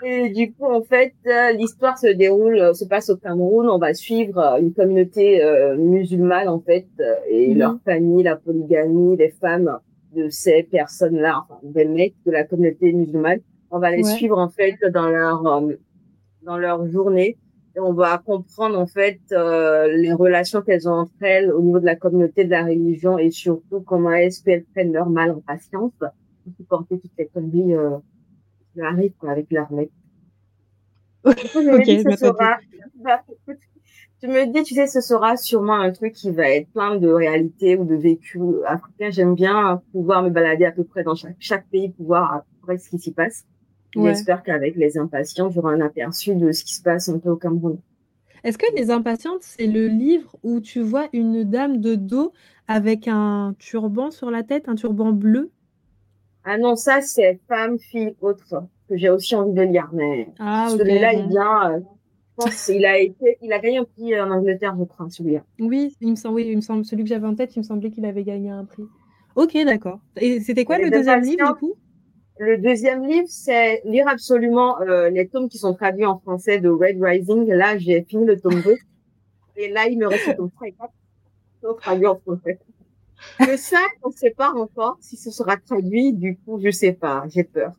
Et 0.05 0.29
du 0.29 0.53
coup, 0.53 0.65
en 0.65 0.83
fait, 0.83 1.13
euh, 1.25 1.53
l'histoire 1.53 1.97
se 1.97 2.05
déroule, 2.07 2.59
euh, 2.59 2.73
se 2.73 2.85
passe 2.85 3.09
au 3.09 3.17
Cameroun. 3.17 3.67
On 3.67 3.79
va 3.79 3.95
suivre 3.95 4.37
euh, 4.37 4.59
une 4.59 4.71
communauté 4.73 5.43
euh, 5.43 5.75
musulmane, 5.75 6.47
en 6.47 6.59
fait, 6.59 6.85
et 7.29 7.55
Mmh 7.55 7.57
leur 7.57 7.77
famille, 7.83 8.21
la 8.23 8.35
polygamie, 8.35 9.17
les 9.17 9.31
femmes 9.31 9.79
de 10.15 10.29
ces 10.29 10.61
personnes-là, 10.63 11.43
enfin, 11.49 11.59
des 11.63 11.85
mecs 11.85 12.13
de 12.27 12.31
la 12.31 12.43
communauté 12.43 12.93
musulmane. 12.93 13.39
On 13.71 13.79
va 13.79 13.89
les 13.89 14.03
Ouais. 14.03 14.15
suivre, 14.15 14.37
en 14.37 14.49
fait, 14.49 14.75
dans 14.93 15.09
leur, 15.09 15.45
euh, 15.47 15.73
dans 16.43 16.57
leur 16.57 16.87
journée. 16.91 17.37
Et 17.77 17.79
on 17.79 17.93
va 17.93 18.17
comprendre, 18.17 18.79
en 18.79 18.87
fait, 18.87 19.19
euh, 19.31 19.87
les 19.97 20.11
relations 20.11 20.63
qu'elles 20.63 20.89
ont 20.89 20.93
entre 20.93 21.21
elles 21.21 21.51
au 21.51 21.61
niveau 21.61 21.79
de 21.79 21.85
la 21.85 21.95
communauté, 21.95 22.43
de 22.43 22.49
la 22.49 22.65
religion, 22.65 23.19
et 23.19 23.29
surtout 23.29 23.81
comment 23.81 24.13
est-ce 24.13 24.43
qu'elles 24.43 24.63
prennent 24.63 24.91
leur 24.91 25.11
mal 25.11 25.29
en 25.29 25.41
patience 25.41 25.91
pour 25.99 26.53
supporter 26.57 26.99
toutes 26.99 27.11
les 27.19 27.27
conneries 27.27 27.75
euh, 27.75 27.97
qui 28.73 28.81
arrivent, 28.81 29.13
quoi, 29.19 29.29
avec 29.29 29.47
OK, 31.23 31.35
ce 31.35 32.03
t'inquiète. 32.03 32.17
sera, 32.17 32.57
je 34.23 34.27
me 34.27 34.51
dis, 34.51 34.63
tu 34.63 34.73
sais, 34.73 34.87
ce 34.87 34.99
sera 34.99 35.37
sûrement 35.37 35.75
un 35.75 35.91
truc 35.91 36.13
qui 36.13 36.31
va 36.31 36.49
être 36.49 36.71
plein 36.71 36.95
de 36.95 37.09
réalité 37.09 37.77
ou 37.77 37.85
de 37.85 37.93
vécu 37.95 38.39
africain. 38.65 39.11
J'aime 39.11 39.35
bien 39.35 39.83
pouvoir 39.91 40.23
me 40.23 40.31
balader 40.31 40.65
à 40.65 40.71
peu 40.71 40.83
près 40.83 41.03
dans 41.03 41.13
chaque, 41.13 41.35
chaque 41.37 41.67
pays, 41.69 41.89
pouvoir 41.89 42.33
à 42.33 42.39
peu 42.39 42.65
près 42.65 42.77
ce 42.79 42.89
qui 42.89 42.97
s'y 42.97 43.11
passe. 43.11 43.45
Ouais. 44.01 44.09
J'espère 44.09 44.43
qu'avec 44.43 44.75
les 44.75 44.97
impatients, 44.97 45.49
j'aurai 45.49 45.75
un 45.75 45.81
aperçu 45.81 46.35
de 46.35 46.51
ce 46.51 46.63
qui 46.63 46.75
se 46.75 46.81
passe 46.81 47.09
un 47.09 47.19
peu 47.19 47.29
au 47.29 47.35
Cameroun. 47.37 47.79
Est-ce 48.43 48.57
que 48.57 48.65
Les 48.75 48.91
Impatientes, 48.91 49.41
c'est 49.41 49.67
le 49.67 49.87
livre 49.87 50.35
où 50.43 50.59
tu 50.59 50.81
vois 50.81 51.09
une 51.11 51.43
dame 51.43 51.77
de 51.81 51.95
dos 51.95 52.33
avec 52.67 53.07
un 53.07 53.55
turban 53.59 54.11
sur 54.11 54.31
la 54.31 54.43
tête, 54.43 54.69
un 54.69 54.75
turban 54.75 55.11
bleu? 55.11 55.51
Ah 56.43 56.57
non, 56.57 56.75
ça, 56.75 57.01
c'est 57.01 57.39
femme, 57.47 57.77
fille, 57.77 58.15
autre, 58.21 58.63
que 58.87 58.95
j'ai 58.95 59.09
aussi 59.09 59.35
envie 59.35 59.53
de 59.53 59.61
lire. 59.63 59.89
Mais 59.91 60.29
Ah 60.39 60.67
celui-là, 60.69 61.13
il 61.13 61.27
vient, 61.27 61.71
euh, 61.71 61.79
je 61.79 62.35
pense, 62.35 62.67
il 62.69 62.85
a 62.85 62.99
été, 62.99 63.37
il 63.41 63.51
a 63.51 63.59
gagné 63.59 63.79
un 63.79 63.83
prix 63.83 64.19
en 64.19 64.31
Angleterre, 64.31 64.75
je 64.79 64.83
crois, 64.85 65.09
celui-là. 65.09 65.43
Oui, 65.59 65.95
il 65.99 66.11
me 66.11 66.15
semble 66.15 66.35
oui, 66.35 66.47
il 66.49 66.55
me 66.55 66.61
semble 66.61 66.85
celui 66.85 67.03
que 67.03 67.09
j'avais 67.09 67.27
en 67.27 67.35
tête, 67.35 67.55
il 67.55 67.59
me 67.59 67.63
semblait 67.63 67.91
qu'il 67.91 68.05
avait 68.05 68.23
gagné 68.23 68.49
un 68.49 68.63
prix. 68.63 68.83
OK, 69.35 69.57
d'accord. 69.65 69.99
Et 70.19 70.39
c'était 70.39 70.63
quoi 70.63 70.79
Et 70.79 70.83
le 70.83 70.89
2e 70.89 71.21
livre, 71.21 71.53
du 71.53 71.59
coup? 71.59 71.73
Le 72.39 72.57
deuxième 72.57 73.05
livre, 73.05 73.27
c'est 73.29 73.81
lire 73.85 74.07
absolument 74.07 74.79
euh, 74.81 75.09
les 75.09 75.27
tomes 75.27 75.49
qui 75.49 75.57
sont 75.57 75.73
traduits 75.73 76.05
en 76.05 76.19
français 76.19 76.59
de 76.59 76.69
Red 76.69 77.01
Rising. 77.01 77.47
Là, 77.51 77.77
j'ai 77.77 78.03
fini 78.03 78.25
le 78.25 78.39
tome 78.39 78.61
2. 78.61 78.77
Et 79.55 79.69
là, 79.69 79.87
il 79.87 79.97
me 79.97 80.07
reste 80.07 80.27
le 80.27 80.35
tome 80.35 80.51
3 80.51 80.67
et 80.67 80.71
4 80.73 80.91
qui 80.91 81.65
sont 81.67 81.73
traduits 81.73 82.07
en 82.07 82.15
français. 82.17 82.59
Le 83.39 83.57
5, 83.57 83.79
on 84.03 84.09
ne 84.09 84.13
sait 84.13 84.33
pas 84.37 84.51
encore 84.51 84.97
si 85.01 85.17
ce 85.17 85.31
sera 85.31 85.57
traduit. 85.57 86.13
Du 86.13 86.37
coup, 86.37 86.59
je 86.63 86.69
sais 86.69 86.93
pas. 86.93 87.23
J'ai 87.29 87.43
peur. 87.43 87.73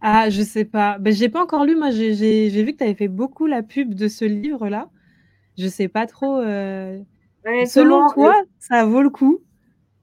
Ah, 0.00 0.30
je 0.30 0.42
sais 0.42 0.64
pas. 0.64 0.98
Beh, 0.98 1.12
j'ai 1.12 1.28
pas 1.28 1.42
encore 1.42 1.64
lu, 1.64 1.76
moi, 1.76 1.90
j'ai 1.90 2.48
vu 2.64 2.72
que 2.72 2.78
tu 2.78 2.84
avais 2.84 2.94
fait 2.94 3.08
beaucoup 3.08 3.46
la 3.46 3.62
pub 3.62 3.94
de 3.94 4.08
ce 4.08 4.24
livre-là. 4.24 4.88
Je 5.58 5.68
sais 5.68 5.88
pas 5.88 6.06
trop, 6.06 6.40
heu, 6.40 7.04
selon 7.66 8.08
le... 8.08 8.14
toi, 8.14 8.42
ça 8.58 8.84
vaut 8.84 9.02
le 9.02 9.10
coup? 9.10 9.40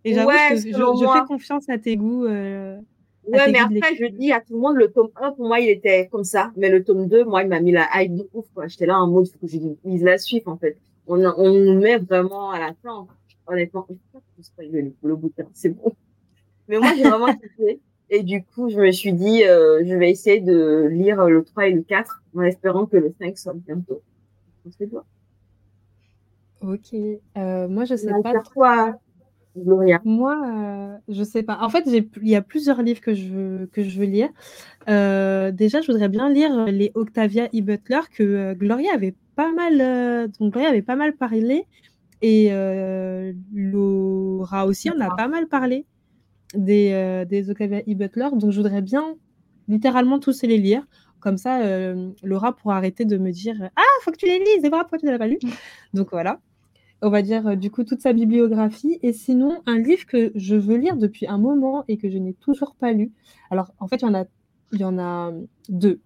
Et 0.06 0.14
j'avoue, 0.14 0.30
ouais, 0.30 0.56
te 0.56 0.62
je 0.62 1.20
fais 1.20 1.26
confiance 1.28 1.68
à 1.70 1.78
tes 1.78 1.98
goûts, 1.98 2.26
heu, 2.26 2.78
à 2.78 2.82
Ouais, 3.32 3.52
mais 3.52 3.60
après, 3.60 3.96
je 3.96 4.06
dis 4.06 4.32
à 4.32 4.42
tout 4.42 4.54
le 4.54 4.60
monde, 4.60 4.76
le 4.78 4.92
tome 4.92 5.10
1, 5.16 5.32
pour 5.34 5.48
moi, 5.48 5.60
il 5.60 5.70
était 5.70 6.08
comme 6.12 6.24
ça. 6.24 6.52
Mais 6.58 6.70
le 6.70 6.84
tome 6.84 7.08
2, 7.08 7.26
moi, 7.26 7.44
il 7.44 7.50
m'a 7.50 7.60
mis 7.60 7.72
la 7.72 7.88
hype 7.96 8.16
de 8.16 8.30
ouf, 8.34 8.46
quoi. 8.54 8.68
J'étais 8.68 8.86
là 8.86 9.00
en 9.00 9.08
mode, 9.08 9.28
faut 9.28 9.38
que 9.40 9.48
je 9.48 9.58
lise 9.86 10.04
la 10.04 10.18
suite, 10.18 10.48
en 10.48 10.58
fait. 10.58 10.78
On, 11.08 11.24
on 11.26 11.54
nous 11.54 11.80
met 11.80 11.98
vraiment 11.98 12.52
à 12.52 12.60
la 12.60 12.74
fin. 12.84 13.08
Honnêtement, 13.48 13.88
je 14.38 14.44
sais 14.44 14.52
pas 14.56 14.64
le, 14.64 14.92
le 15.04 15.16
bouquin, 15.16 15.46
c'est 15.54 15.70
bon. 15.70 15.92
Mais 16.68 16.78
moi, 16.78 16.94
j'ai 16.96 17.04
vraiment 17.04 17.34
kiffé. 17.34 17.80
Et 18.12 18.24
du 18.24 18.44
coup, 18.44 18.70
je 18.70 18.78
me 18.80 18.92
suis 18.92 19.14
dit, 19.14 19.44
euh, 19.44 19.84
je 19.86 19.94
vais 19.96 20.10
essayer 20.10 20.40
de 20.40 20.88
lire 20.92 21.24
le 21.26 21.44
3 21.44 21.68
et 21.68 21.74
le 21.74 21.82
4 21.84 22.24
en 22.36 22.42
espérant 22.42 22.86
que 22.86 22.98
le 22.98 23.14
5 23.20 23.38
sorte 23.38 23.58
bientôt. 23.58 24.02
On 24.66 24.72
se 24.72 24.84
voit. 24.86 25.06
OK. 26.62 26.94
Heu, 26.94 27.68
moi, 27.68 27.86
je 27.86 27.96
sais 27.96 28.12
va 28.12 28.22
pas 28.22 28.40
trop. 28.40 28.54
quoi, 28.54 29.00
Gloria? 29.56 30.00
Moi, 30.06 30.36
heu, 30.46 30.98
je 31.14 31.24
sais 31.24 31.44
pas. 31.44 31.58
En 31.62 31.70
fait, 31.70 31.84
il 31.88 32.28
y 32.28 32.36
a 32.36 32.42
plusieurs 32.42 32.82
livres 32.82 33.02
que 33.02 33.14
je 33.14 33.28
veux 33.28 33.70
que 33.72 33.84
je 33.84 34.00
veux 34.00 34.06
lire. 34.06 34.30
Heu, 34.90 35.52
déjà, 35.52 35.82
je 35.82 35.92
voudrais 35.92 36.10
bien 36.10 36.30
lire 36.30 36.66
les 36.68 36.92
Octavia 36.96 37.48
E. 37.54 37.62
Butler 37.62 38.02
que, 38.14 38.24
heu, 38.24 38.54
Gloria 38.56 38.94
avait 38.94 39.16
pas 39.36 39.52
mal, 39.54 39.82
heu, 39.82 40.28
dont 40.40 40.50
Gloria 40.50 40.70
avait 40.70 40.82
pas 40.82 40.96
mal 40.96 41.16
parlé 41.16 41.66
et 42.22 42.50
Laura 43.54 44.66
aussi 44.66 44.90
en 44.92 45.00
a 45.00 45.16
pas 45.16 45.28
mal 45.28 45.48
parlé 45.48 45.86
des, 46.54 47.26
des 47.28 47.50
Octavia 47.50 47.80
E. 47.88 47.94
Butler. 47.96 48.30
Donc 48.34 48.52
je 48.52 48.58
voudrais 48.58 48.82
bien 48.82 49.16
littéralement 49.68 50.20
tous 50.20 50.44
les 50.44 50.58
lire. 50.58 50.86
Comme 51.20 51.38
ça, 51.38 51.60
Laura 52.24 52.56
pourra 52.56 52.78
arrêter 52.78 53.06
de 53.06 53.18
me 53.18 53.32
dire: 53.32 53.56
«Ah, 53.76 53.82
faut 54.04 54.12
que 54.12 54.18
tu 54.18 54.26
les 54.26 54.40
lises, 54.40 54.62
Déborah, 54.62 54.84
pourquoi 54.84 55.00
tu 55.00 55.06
ne 55.06 55.12
l'as 55.12 55.20
pas 55.20 55.28
lu?» 55.28 55.38
donc 55.94 56.10
voilà. 56.12 56.40
On 57.02 57.10
va 57.10 57.22
dire, 57.22 57.48
heu, 57.48 57.56
du 57.56 57.72
coup, 57.72 57.84
toute 57.84 58.02
sa 58.02 58.14
bibliographie 58.14 59.00
et 59.02 59.14
sinon, 59.14 59.62
un 59.66 59.78
livre 59.78 60.06
que 60.06 60.32
je 60.36 60.56
veux 60.56 60.76
lire 60.76 60.98
depuis 60.98 61.28
un 61.28 61.38
moment 61.38 61.86
et 61.88 61.98
que 61.98 62.10
je 62.10 62.18
n'ai 62.18 62.34
toujours 62.34 62.76
pas 62.76 62.92
lu. 62.92 63.12
Alors, 63.52 63.74
en 63.80 63.88
fait, 63.88 63.98
il 63.98 64.06
y 64.06 64.10
en 64.10 64.14
a 64.16 64.26
il 64.72 64.80
y 64.80 64.84
en 64.84 65.00
a, 65.00 65.34
2. 65.70 66.00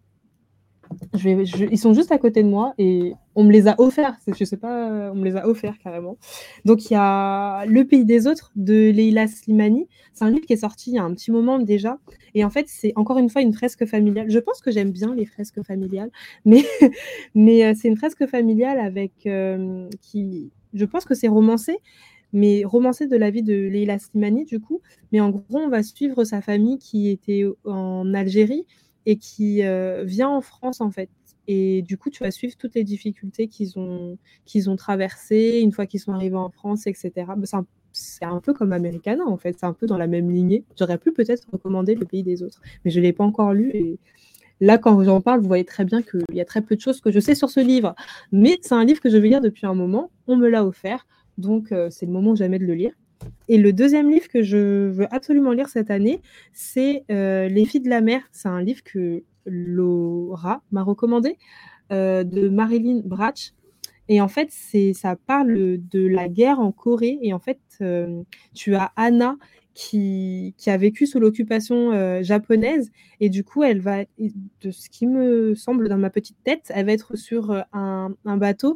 je 1.16 1.30
vais, 1.30 1.44
ils 1.44 1.78
sont 1.78 1.94
juste 1.94 2.12
à 2.12 2.18
côté 2.18 2.44
de 2.44 2.48
moi 2.48 2.74
et 2.78 3.14
on 3.36 3.44
me 3.44 3.52
les 3.52 3.68
a 3.68 3.76
offerts. 3.80 4.16
Je 4.28 4.46
sais 4.46 4.58
pas, 4.58 5.12
on 5.12 5.16
me 5.16 5.26
les 5.26 5.36
a 5.36 5.48
offerts 5.48 5.78
carrément. 5.80 6.18
Donc 6.66 6.90
il 6.90 6.94
y 6.94 6.98
a 6.98 7.66
Le 7.66 7.86
Pays 7.86 8.06
des 8.06 8.28
Autres 8.28 8.52
de 8.56 8.92
Leila 8.92 9.28
Slimani. 9.28 9.88
C'est 10.14 10.24
un 10.24 10.30
livre 10.30 10.46
qui 10.46 10.54
est 10.54 10.58
sorti 10.58 10.92
il 10.92 10.96
y 10.96 11.00
a 11.00 11.04
un 11.04 11.14
petit 11.14 11.32
moment 11.32 11.60
déjà. 11.60 12.00
Et 12.36 12.44
en 12.46 12.50
fait, 12.50 12.68
c'est 12.68 12.94
encore 12.96 13.18
une 13.18 13.30
fois 13.30 13.42
une 13.42 13.54
fresque 13.54 13.86
familiale. 13.86 14.30
Je 14.30 14.40
pense 14.40 14.62
que 14.62 14.72
j'aime 14.72 14.92
bien 14.92 15.14
les 15.14 15.26
fresques 15.26 15.64
familiales, 15.64 16.12
mais, 16.46 16.64
mais 17.36 17.66
euh, 17.66 17.74
c'est 17.76 17.88
une 17.88 17.98
fresque 17.98 18.26
familiale 18.28 18.80
avec 18.80 19.26
euh, 19.26 19.90
qui, 20.02 20.52
je 20.74 20.86
pense 20.86 21.06
que 21.06 21.14
c'est 21.14 21.28
romancé, 21.28 21.78
mais 22.34 22.64
romancé 22.66 23.08
de 23.08 23.16
la 23.16 23.30
vie 23.30 23.44
de 23.44 23.54
Leila 23.54 24.00
Slimani 24.00 24.46
du 24.46 24.60
coup. 24.60 24.82
Mais 25.12 25.22
en 25.22 25.30
gros, 25.30 25.60
on 25.60 25.70
va 25.70 25.84
suivre 25.84 26.24
sa 26.24 26.42
famille 26.42 26.80
qui 26.80 27.10
était 27.10 27.46
en 27.66 28.14
Algérie 28.14 28.66
et 29.06 29.18
qui 29.18 29.64
euh, 29.64 30.04
vient 30.04 30.30
en 30.30 30.42
France 30.42 30.82
en 30.82 30.92
fait. 30.92 31.10
Et 31.48 31.82
du 31.82 31.98
coup, 31.98 32.10
tu 32.10 32.24
vas 32.24 32.32
suivre 32.32 32.56
toutes 32.58 32.76
les 32.76 32.84
difficultés 32.84 33.48
qu'ils 33.48 33.78
ont, 33.78 34.18
ont 34.68 34.76
traversées 34.76 35.60
une 35.62 35.72
fois 35.74 35.86
qu'ils 35.86 36.00
sont 36.00 36.14
arrivés 36.14 36.38
en 36.38 36.50
France, 36.50 36.88
etc. 36.88 37.12
C'est 37.92 38.26
un, 38.26 38.40
peu 38.40 38.54
comme 38.54 38.74
Americana 38.74 39.24
en 39.28 39.38
fait, 39.38 39.56
c'est 39.60 39.66
un 39.66 39.74
peu 39.74 39.86
dans 39.86 39.98
la 39.98 40.08
même 40.08 40.32
lignée. 40.32 40.64
J'aurais 40.80 40.98
pu 40.98 41.12
peut-être 41.12 41.46
recommander 41.52 41.96
Le 41.96 42.06
Pays 42.06 42.24
des 42.24 42.42
Autres, 42.42 42.62
mais 42.84 42.92
je 42.92 43.00
ne 43.00 43.04
l'ai 43.04 43.14
pas 43.14 43.24
encore 43.24 43.54
lu. 43.54 44.00
Là, 44.64 44.78
quand 44.78 45.04
j'en 45.04 45.22
parle, 45.22 45.42
vous 45.42 45.48
voyez 45.48 45.66
très 45.66 45.84
bien 45.84 46.02
qu'il 46.02 46.24
y 46.34 46.42
a 46.42 46.46
très 46.46 46.62
peu 46.62 46.76
de 46.76 46.82
choses 46.82 47.02
que 47.02 47.12
je 47.12 47.20
sais 47.20 47.36
sur 47.36 47.50
ce 47.50 47.60
livre. 47.60 47.96
Mais 48.32 48.58
c'est 48.62 48.74
un 48.74 48.86
livre 48.86 49.02
que 49.02 49.10
je 49.10 49.18
veux 49.18 49.28
lire 49.28 49.42
depuis 49.42 49.66
un 49.66 49.74
moment. 49.74 50.10
On 50.28 50.38
me 50.38 50.48
l'a 50.48 50.66
offert, 50.66 51.06
donc 51.38 51.72
euh, 51.72 51.90
c'est 51.90 52.06
le 52.06 52.12
moment 52.12 52.34
jamais 52.36 52.60
de 52.60 52.66
le 52.66 52.74
lire. 52.74 52.94
Et 53.50 53.58
le 53.58 53.74
deuxième 53.74 54.10
livre 54.10 54.28
que 54.28 54.42
je 54.42 54.88
veux 54.88 55.14
absolument 55.14 55.52
lire 55.52 55.70
cette 55.70 55.92
année, 55.92 56.22
c'est 56.54 57.04
euh, 57.12 57.48
Les 57.50 57.66
filles 57.66 57.82
de 57.82 57.90
la 57.90 58.02
mer. 58.02 58.22
C'est 58.32 58.50
un 58.50 58.62
livre 58.62 58.84
que 58.84 59.24
Laura 59.46 60.62
m'a 60.72 60.84
recommandé, 60.84 61.38
euh, 61.92 62.24
de 62.24 62.48
Marilyn 62.48 63.02
Brach. 63.04 63.54
Et 64.10 64.20
en 64.20 64.28
fait, 64.28 64.50
ça 64.94 65.16
parle 65.16 65.78
de 65.80 66.08
la 66.08 66.28
guerre 66.28 66.60
en 66.60 66.74
Corée. 66.74 67.20
Et 67.22 67.34
en 67.34 67.40
fait, 67.40 67.60
tu 68.54 68.76
as 68.76 68.92
Anna 68.98 69.38
qui, 69.74 70.54
a 70.68 70.78
vécu 70.78 71.08
sous 71.08 71.20
l'occupation 71.20 72.22
japonaise. 72.24 72.92
Et 73.20 73.30
du 73.30 73.44
coup, 73.44 73.64
elle 73.64 73.80
va, 73.80 74.04
de 74.20 74.72
ce 74.72 74.90
qui 74.90 75.08
me 75.08 75.56
semble 75.56 75.90
dans 75.90 75.98
ma 75.98 76.10
petite 76.10 76.38
tête, 76.44 76.72
elle 76.74 76.86
va 76.86 76.92
être 76.92 77.16
sur 77.16 77.64
un, 77.74 78.14
un 78.26 78.38
bateau 78.38 78.76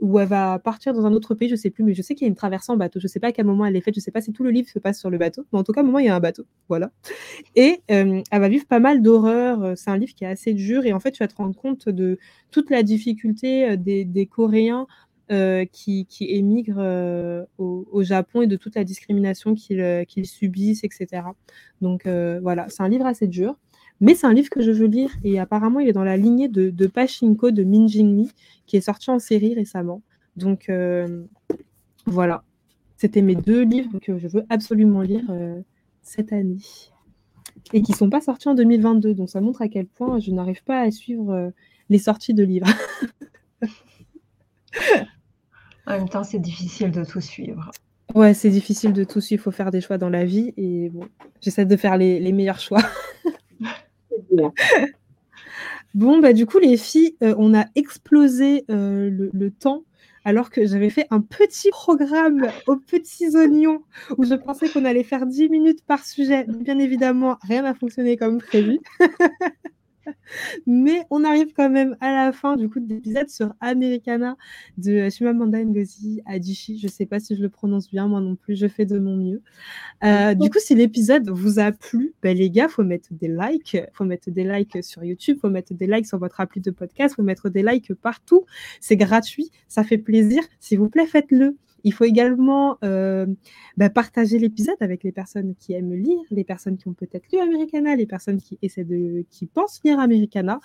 où 0.00 0.18
elle 0.18 0.28
va 0.28 0.58
partir 0.58 0.92
dans 0.92 1.06
un 1.06 1.12
autre 1.12 1.34
pays, 1.34 1.48
je 1.48 1.56
sais 1.56 1.70
plus, 1.70 1.84
mais 1.84 1.94
je 1.94 2.02
sais 2.02 2.14
qu'il 2.14 2.26
y 2.26 2.28
a 2.28 2.28
une 2.28 2.34
traversée 2.34 2.72
en 2.72 2.76
bateau. 2.76 3.00
Je 3.00 3.06
sais 3.06 3.20
pas 3.20 3.28
à 3.28 3.32
quel 3.32 3.46
moment 3.46 3.64
elle 3.64 3.76
est 3.76 3.80
faite, 3.80 3.94
je 3.94 4.00
sais 4.00 4.10
pas 4.10 4.20
si 4.20 4.32
tout 4.32 4.44
le 4.44 4.50
livre 4.50 4.68
se 4.68 4.78
passe 4.78 5.00
sur 5.00 5.10
le 5.10 5.18
bateau, 5.18 5.44
mais 5.52 5.58
en 5.58 5.64
tout 5.64 5.72
cas, 5.72 5.80
à 5.80 5.82
un 5.82 5.86
moment, 5.86 5.98
il 5.98 6.06
y 6.06 6.08
a 6.08 6.14
un 6.14 6.20
bateau. 6.20 6.44
Voilà. 6.68 6.90
Et 7.56 7.80
euh, 7.90 8.22
elle 8.30 8.40
va 8.40 8.48
vivre 8.48 8.66
pas 8.66 8.80
mal 8.80 9.02
d'horreurs. 9.02 9.76
C'est 9.76 9.90
un 9.90 9.96
livre 9.96 10.14
qui 10.14 10.24
est 10.24 10.28
assez 10.28 10.52
dur 10.52 10.84
et 10.84 10.92
en 10.92 11.00
fait, 11.00 11.12
tu 11.12 11.22
vas 11.22 11.28
te 11.28 11.36
rendre 11.36 11.56
compte 11.56 11.88
de 11.88 12.18
toute 12.50 12.70
la 12.70 12.82
difficulté 12.82 13.70
euh, 13.70 13.76
des, 13.76 14.28
Coréens 14.30 14.82
euh, 14.82 15.13
qui, 15.28 16.06
qui, 16.06 16.30
émigrent 16.30 17.46
au, 17.58 18.02
Japon 18.02 18.42
et 18.42 18.46
de 18.46 18.56
toute 18.56 18.74
la 18.74 18.84
discrimination 18.84 19.54
qu'ils 19.54 20.26
subissent, 20.26 20.84
etc. 20.84 21.22
Donc 21.80 22.06
voilà, 22.06 22.66
c'est 22.68 22.82
un 22.82 22.88
livre 22.88 23.06
assez 23.06 23.26
dur. 23.26 23.56
Mais 24.00 24.14
c'est 24.14 24.26
un 24.26 24.34
livre 24.34 24.50
que 24.50 24.60
je 24.60 24.72
veux 24.72 24.86
lire 24.86 25.10
et 25.22 25.38
apparemment 25.38 25.80
il 25.80 25.88
est 25.88 25.92
dans 25.92 26.04
la 26.04 26.16
lignée 26.16 26.48
de, 26.48 26.70
de 26.70 26.86
Pachinko 26.86 27.52
de 27.52 27.62
Min 27.62 27.86
qui 28.66 28.76
est 28.76 28.80
sorti 28.80 29.10
en 29.10 29.18
série 29.18 29.54
récemment. 29.54 30.02
Donc 30.36 30.68
euh, 30.68 31.24
voilà, 32.06 32.44
c'était 32.96 33.22
mes 33.22 33.36
deux 33.36 33.62
livres 33.62 33.98
que 34.00 34.18
je 34.18 34.28
veux 34.28 34.44
absolument 34.48 35.02
lire 35.02 35.24
euh, 35.30 35.60
cette 36.02 36.32
année 36.32 36.58
et 37.72 37.82
qui 37.82 37.92
ne 37.92 37.96
sont 37.96 38.10
pas 38.10 38.20
sortis 38.20 38.48
en 38.48 38.54
2022. 38.54 39.14
Donc 39.14 39.30
ça 39.30 39.40
montre 39.40 39.62
à 39.62 39.68
quel 39.68 39.86
point 39.86 40.18
je 40.18 40.32
n'arrive 40.32 40.64
pas 40.64 40.80
à 40.80 40.90
suivre 40.90 41.30
euh, 41.30 41.50
les 41.88 41.98
sorties 41.98 42.34
de 42.34 42.42
livres. 42.42 42.66
en 45.86 45.92
même 45.92 46.08
temps, 46.08 46.24
c'est 46.24 46.38
difficile 46.38 46.90
de 46.90 47.04
tout 47.04 47.20
suivre. 47.20 47.70
Ouais, 48.14 48.34
c'est 48.34 48.50
difficile 48.50 48.92
de 48.92 49.04
tout 49.04 49.20
suivre. 49.20 49.40
Il 49.40 49.44
faut 49.44 49.50
faire 49.50 49.70
des 49.70 49.80
choix 49.80 49.98
dans 49.98 50.08
la 50.08 50.24
vie 50.24 50.52
et 50.56 50.88
bon, 50.90 51.08
j'essaie 51.40 51.64
de 51.64 51.76
faire 51.76 51.96
les, 51.96 52.32
meilleurs 52.32 52.60
choix. 52.60 52.82
Bon, 55.94 56.18
bah, 56.18 56.32
du 56.32 56.44
coup, 56.44 56.58
les 56.58 56.76
filles, 56.76 57.14
euh, 57.22 57.36
on 57.38 57.54
a 57.54 57.66
explosé 57.76 58.64
euh, 58.68 59.28
le, 59.32 59.50
temps 59.52 59.84
alors 60.24 60.50
que 60.50 60.66
j'avais 60.66 60.90
fait 60.90 61.06
un 61.10 61.20
petit 61.20 61.70
programme 61.70 62.48
aux 62.66 62.74
petits 62.74 63.36
oignons 63.36 63.84
où 64.18 64.24
je 64.24 64.34
pensais 64.34 64.68
qu'on 64.68 64.84
allait 64.84 65.04
faire 65.04 65.24
10 65.24 65.50
minutes 65.50 65.84
par 65.86 66.04
sujet. 66.04 66.46
Bien 66.48 66.80
évidemment, 66.80 67.38
rien 67.42 67.62
n'a 67.62 67.74
fonctionné 67.74 68.16
comme 68.16 68.38
prévu. 68.38 68.80
Mais 70.66 71.02
on 71.10 71.24
arrive 71.24 71.52
quand 71.54 71.70
même 71.70 71.96
à 72.00 72.12
la 72.12 72.32
fin 72.32 72.56
du 72.56 72.68
coup 72.68 72.80
de 72.80 72.88
l'épisode 72.88 73.28
sur 73.28 73.54
Americana 73.60 74.36
de 74.78 75.08
Shimamanda 75.08 75.62
Ngozi 75.64 76.22
Adichie. 76.26 76.78
Je 76.78 76.86
ne 76.86 76.90
sais 76.90 77.06
pas 77.06 77.20
si 77.20 77.36
je 77.36 77.42
le 77.42 77.48
prononce 77.48 77.88
bien, 77.90 78.06
moi 78.08 78.20
non 78.20 78.36
plus, 78.36 78.56
je 78.56 78.66
fais 78.66 78.86
de 78.86 78.98
mon 78.98 79.16
mieux. 79.16 79.42
Euh, 80.04 80.34
du 80.34 80.50
coup, 80.50 80.58
si 80.58 80.74
l'épisode 80.74 81.28
vous 81.30 81.58
a 81.58 81.72
plu, 81.72 82.14
ben, 82.22 82.36
les 82.36 82.50
gars, 82.50 82.68
faut 82.68 82.84
mettre 82.84 83.08
des 83.12 83.28
likes, 83.28 83.76
faut 83.92 84.04
mettre 84.04 84.30
des 84.30 84.44
likes 84.44 84.82
sur 84.82 85.04
YouTube, 85.04 85.38
faut 85.40 85.50
mettre 85.50 85.74
des 85.74 85.86
likes 85.86 86.06
sur 86.06 86.18
votre 86.18 86.40
appli 86.40 86.60
de 86.60 86.70
podcast, 86.70 87.14
faut 87.16 87.22
mettre 87.22 87.48
des 87.48 87.62
likes 87.62 87.94
partout. 87.94 88.44
C'est 88.80 88.96
gratuit, 88.96 89.50
ça 89.68 89.84
fait 89.84 89.98
plaisir. 89.98 90.42
S'il 90.60 90.78
vous 90.78 90.88
plaît, 90.88 91.06
faites-le. 91.06 91.56
Il 91.84 91.92
faut 91.92 92.04
également 92.04 92.78
euh, 92.82 93.26
bah, 93.76 93.90
partager 93.90 94.38
l'épisode 94.38 94.76
avec 94.80 95.04
les 95.04 95.12
personnes 95.12 95.54
qui 95.58 95.74
aiment 95.74 95.94
lire, 95.94 96.20
les 96.30 96.44
personnes 96.44 96.76
qui 96.76 96.88
ont 96.88 96.94
peut-être 96.94 97.24
lu 97.32 97.38
Americana, 97.38 97.94
les 97.94 98.06
personnes 98.06 98.40
qui 98.40 98.58
essaient 98.62 98.84
de, 98.84 99.24
pensent 99.52 99.80
lire 99.84 100.00
Americana. 100.00 100.60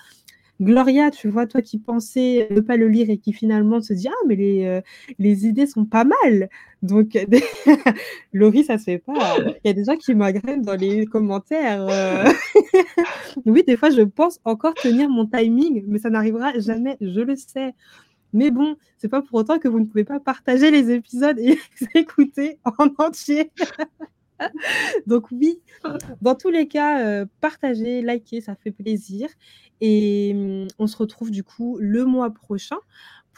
Gloria, 0.62 1.10
tu 1.10 1.30
vois, 1.30 1.48
toi 1.48 1.62
qui 1.62 1.78
pensais 1.78 2.50
ne 2.52 2.60
pas 2.60 2.76
le 2.76 2.90
lire 2.90 3.10
et 3.10 3.18
qui 3.18 3.32
finalement 3.32 3.80
se 3.82 3.94
dit 3.94 4.10
Ah, 4.10 4.26
mais 4.28 4.36
les, 4.36 4.66
euh, 4.66 4.82
idées 5.20 5.66
sont 5.66 5.86
pas 5.86 6.04
mal. 6.04 6.50
Donc, 6.82 7.18
Laurie, 8.34 8.66
ça 8.66 8.78
se 8.78 8.84
fait 8.84 8.98
pas. 8.98 9.38
Il 9.64 9.68
y 9.68 9.70
a 9.70 9.74
des 9.74 9.86
gens 9.86 9.96
qui 9.96 10.14
m'agrènent 10.16 10.62
dans 10.62 10.76
les 10.76 11.06
commentaires. 11.06 11.88
Euh. 11.90 12.26
oui, 13.46 13.64
des 13.66 13.78
fois, 13.78 13.90
je 13.90 14.02
pense 14.02 14.42
encore 14.44 14.74
tenir 14.74 15.10
mon 15.10 15.26
timing, 15.26 15.86
mais 15.88 15.98
ça 15.98 16.10
n'arrivera 16.10 16.58
jamais, 16.60 16.98
je 17.00 17.22
le 17.22 17.38
sais. 17.38 17.74
Mais 18.34 18.52
bon, 18.52 18.76
c'est 18.98 19.08
pas 19.08 19.22
pour 19.22 19.40
autant 19.40 19.60
que 19.60 19.68
vous 19.68 19.80
ne 19.80 19.86
pouvez 19.86 20.04
pas 20.04 20.20
partager 20.20 20.72
les 20.72 20.92
épisodes 20.92 21.40
et 21.40 21.58
les 21.82 22.02
écouter 22.02 22.60
en 22.64 22.88
entier. 22.98 23.52
Donc 25.08 25.32
oui, 25.32 25.60
dans 26.22 26.36
tous 26.36 26.50
les 26.50 26.68
cas, 26.68 27.06
euh, 27.06 27.26
partagez, 27.42 28.02
likez, 28.02 28.42
ça 28.42 28.56
fait 28.56 28.72
plaisir. 28.72 29.30
Et 29.82 30.34
hum, 30.36 30.68
on 30.78 30.88
se 30.88 30.98
retrouve 30.98 31.32
du 31.32 31.44
coup 31.44 31.78
le 31.80 32.06
mois 32.06 32.30
prochain 32.30 32.78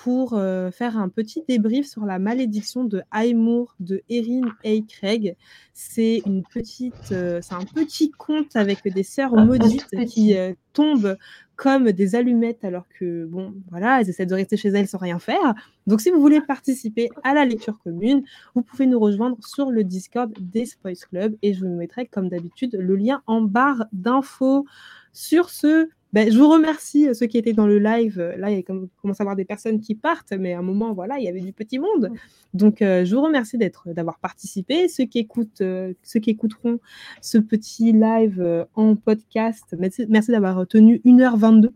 pour 0.03 0.34
euh, 0.34 0.72
faire 0.72 0.98
un 0.98 1.10
petit 1.10 1.44
débrief 1.48 1.88
sur 1.88 2.06
la 2.06 2.18
malédiction 2.18 2.84
de 2.84 3.03
Aymur 3.14 3.76
de 3.80 4.02
Erin 4.10 4.49
A. 4.65 4.82
Craig. 4.88 5.36
C'est 5.73 6.23
une 6.26 6.44
petite, 6.44 7.11
euh, 7.11 7.40
c'est 7.41 7.53
un 7.53 7.65
petit 7.65 8.10
conte 8.10 8.56
avec 8.56 8.80
des 8.88 9.03
sœurs 9.03 9.36
maudites 9.36 9.88
qui 10.07 10.36
tombent 10.73 11.18
comme 11.61 11.91
des 11.91 12.15
allumettes 12.15 12.65
alors 12.65 12.88
que, 12.99 13.26
bon, 13.26 13.53
voilà, 13.69 14.02
elles 14.02 14.10
essaient 14.10 14.26
de 14.26 14.34
rester 14.34 14.57
chez 14.57 14.69
elles 14.69 14.88
sans 14.88 14.98
rien 14.98 15.19
faire. 15.19 15.53
Donc, 15.86 16.02
si 16.02 16.10
vous 16.10 16.19
voulez 16.19 16.41
participer 16.41 17.10
à 17.23 17.36
la 17.36 17.45
lecture 17.45 17.78
commune, 17.84 18.23
vous 18.56 18.64
pouvez 18.64 18.88
nous 18.88 18.99
rejoindre 18.99 19.38
sur 19.45 19.69
le 19.69 19.84
Discord 19.84 20.34
des 20.40 20.65
Spice 20.65 21.06
Club 21.06 21.36
et 21.44 21.53
je 21.53 21.64
vous 21.64 21.76
mettrai, 21.76 22.07
comme 22.07 22.30
d'habitude, 22.30 22.76
le 22.76 22.95
lien 22.95 23.22
en 23.28 23.41
barre 23.41 23.86
d'infos. 23.94 24.65
Sur 25.14 25.52
ce, 25.52 25.90
ben, 26.13 26.29
je 26.31 26.38
vous 26.38 26.49
remercie 26.49 27.07
euh, 27.07 27.13
ceux 27.13 27.27
qui 27.27 27.38
étaient 27.38 27.53
dans 27.53 27.67
le 27.67 27.79
live. 27.79 28.19
Euh, 28.19 28.35
là, 28.38 28.51
il 28.51 28.63
commence 28.63 29.19
à 29.19 29.23
y 29.23 29.25
avoir 29.25 29.35
des 29.35 29.45
personnes 29.45 29.79
qui 29.79 29.95
partent, 29.95 30.33
mais 30.33 30.53
à 30.53 30.59
un 30.59 30.61
moment, 30.61 30.93
voilà, 30.93 31.17
il 31.19 31.23
y 31.23 31.27
avait 31.29 31.39
du 31.39 31.53
petit 31.53 31.79
monde. 31.79 32.09
Donc, 32.53 32.81
euh, 32.81 33.05
je 33.05 33.15
vous 33.15 33.21
remercie 33.21 33.57
d'être, 33.57 33.93
d'avoir 33.93 34.19
participé. 34.19 34.89
Ceux 34.89 35.05
qui 35.05 35.19
écoutent, 35.19 35.59
ceux 35.59 36.19
qui 36.21 36.29
écouteront 36.29 36.79
ce 37.21 37.38
petit 37.38 37.93
live 37.93 38.67
en 38.75 38.95
podcast, 38.95 39.75
merci, 39.77 40.31
d'avoir 40.31 40.67
tenu 40.67 41.01
1h22. 41.05 41.69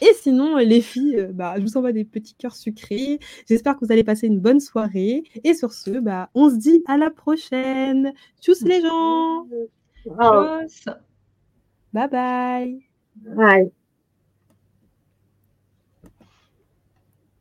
Et 0.00 0.12
sinon, 0.14 0.56
les 0.56 0.80
filles, 0.80 1.28
bah, 1.32 1.54
je 1.58 1.62
vous 1.62 1.76
envoie 1.76 1.92
des 1.92 2.04
petits 2.04 2.34
cœurs 2.34 2.56
sucrés. 2.56 3.18
J'espère 3.48 3.78
que 3.78 3.84
vous 3.84 3.92
allez 3.92 4.04
passer 4.04 4.26
une 4.26 4.40
bonne 4.40 4.60
soirée. 4.60 5.22
Et 5.44 5.54
sur 5.54 5.72
ce, 5.72 5.90
bah, 6.00 6.30
on 6.34 6.50
se 6.50 6.56
dit 6.56 6.82
à 6.86 6.96
la 6.96 7.10
prochaine. 7.10 8.12
Tchuss 8.40 8.62
les 8.62 8.80
gens. 8.80 9.46
Bye 11.92 12.08
bye. 12.08 12.91
Bye. 13.16 13.72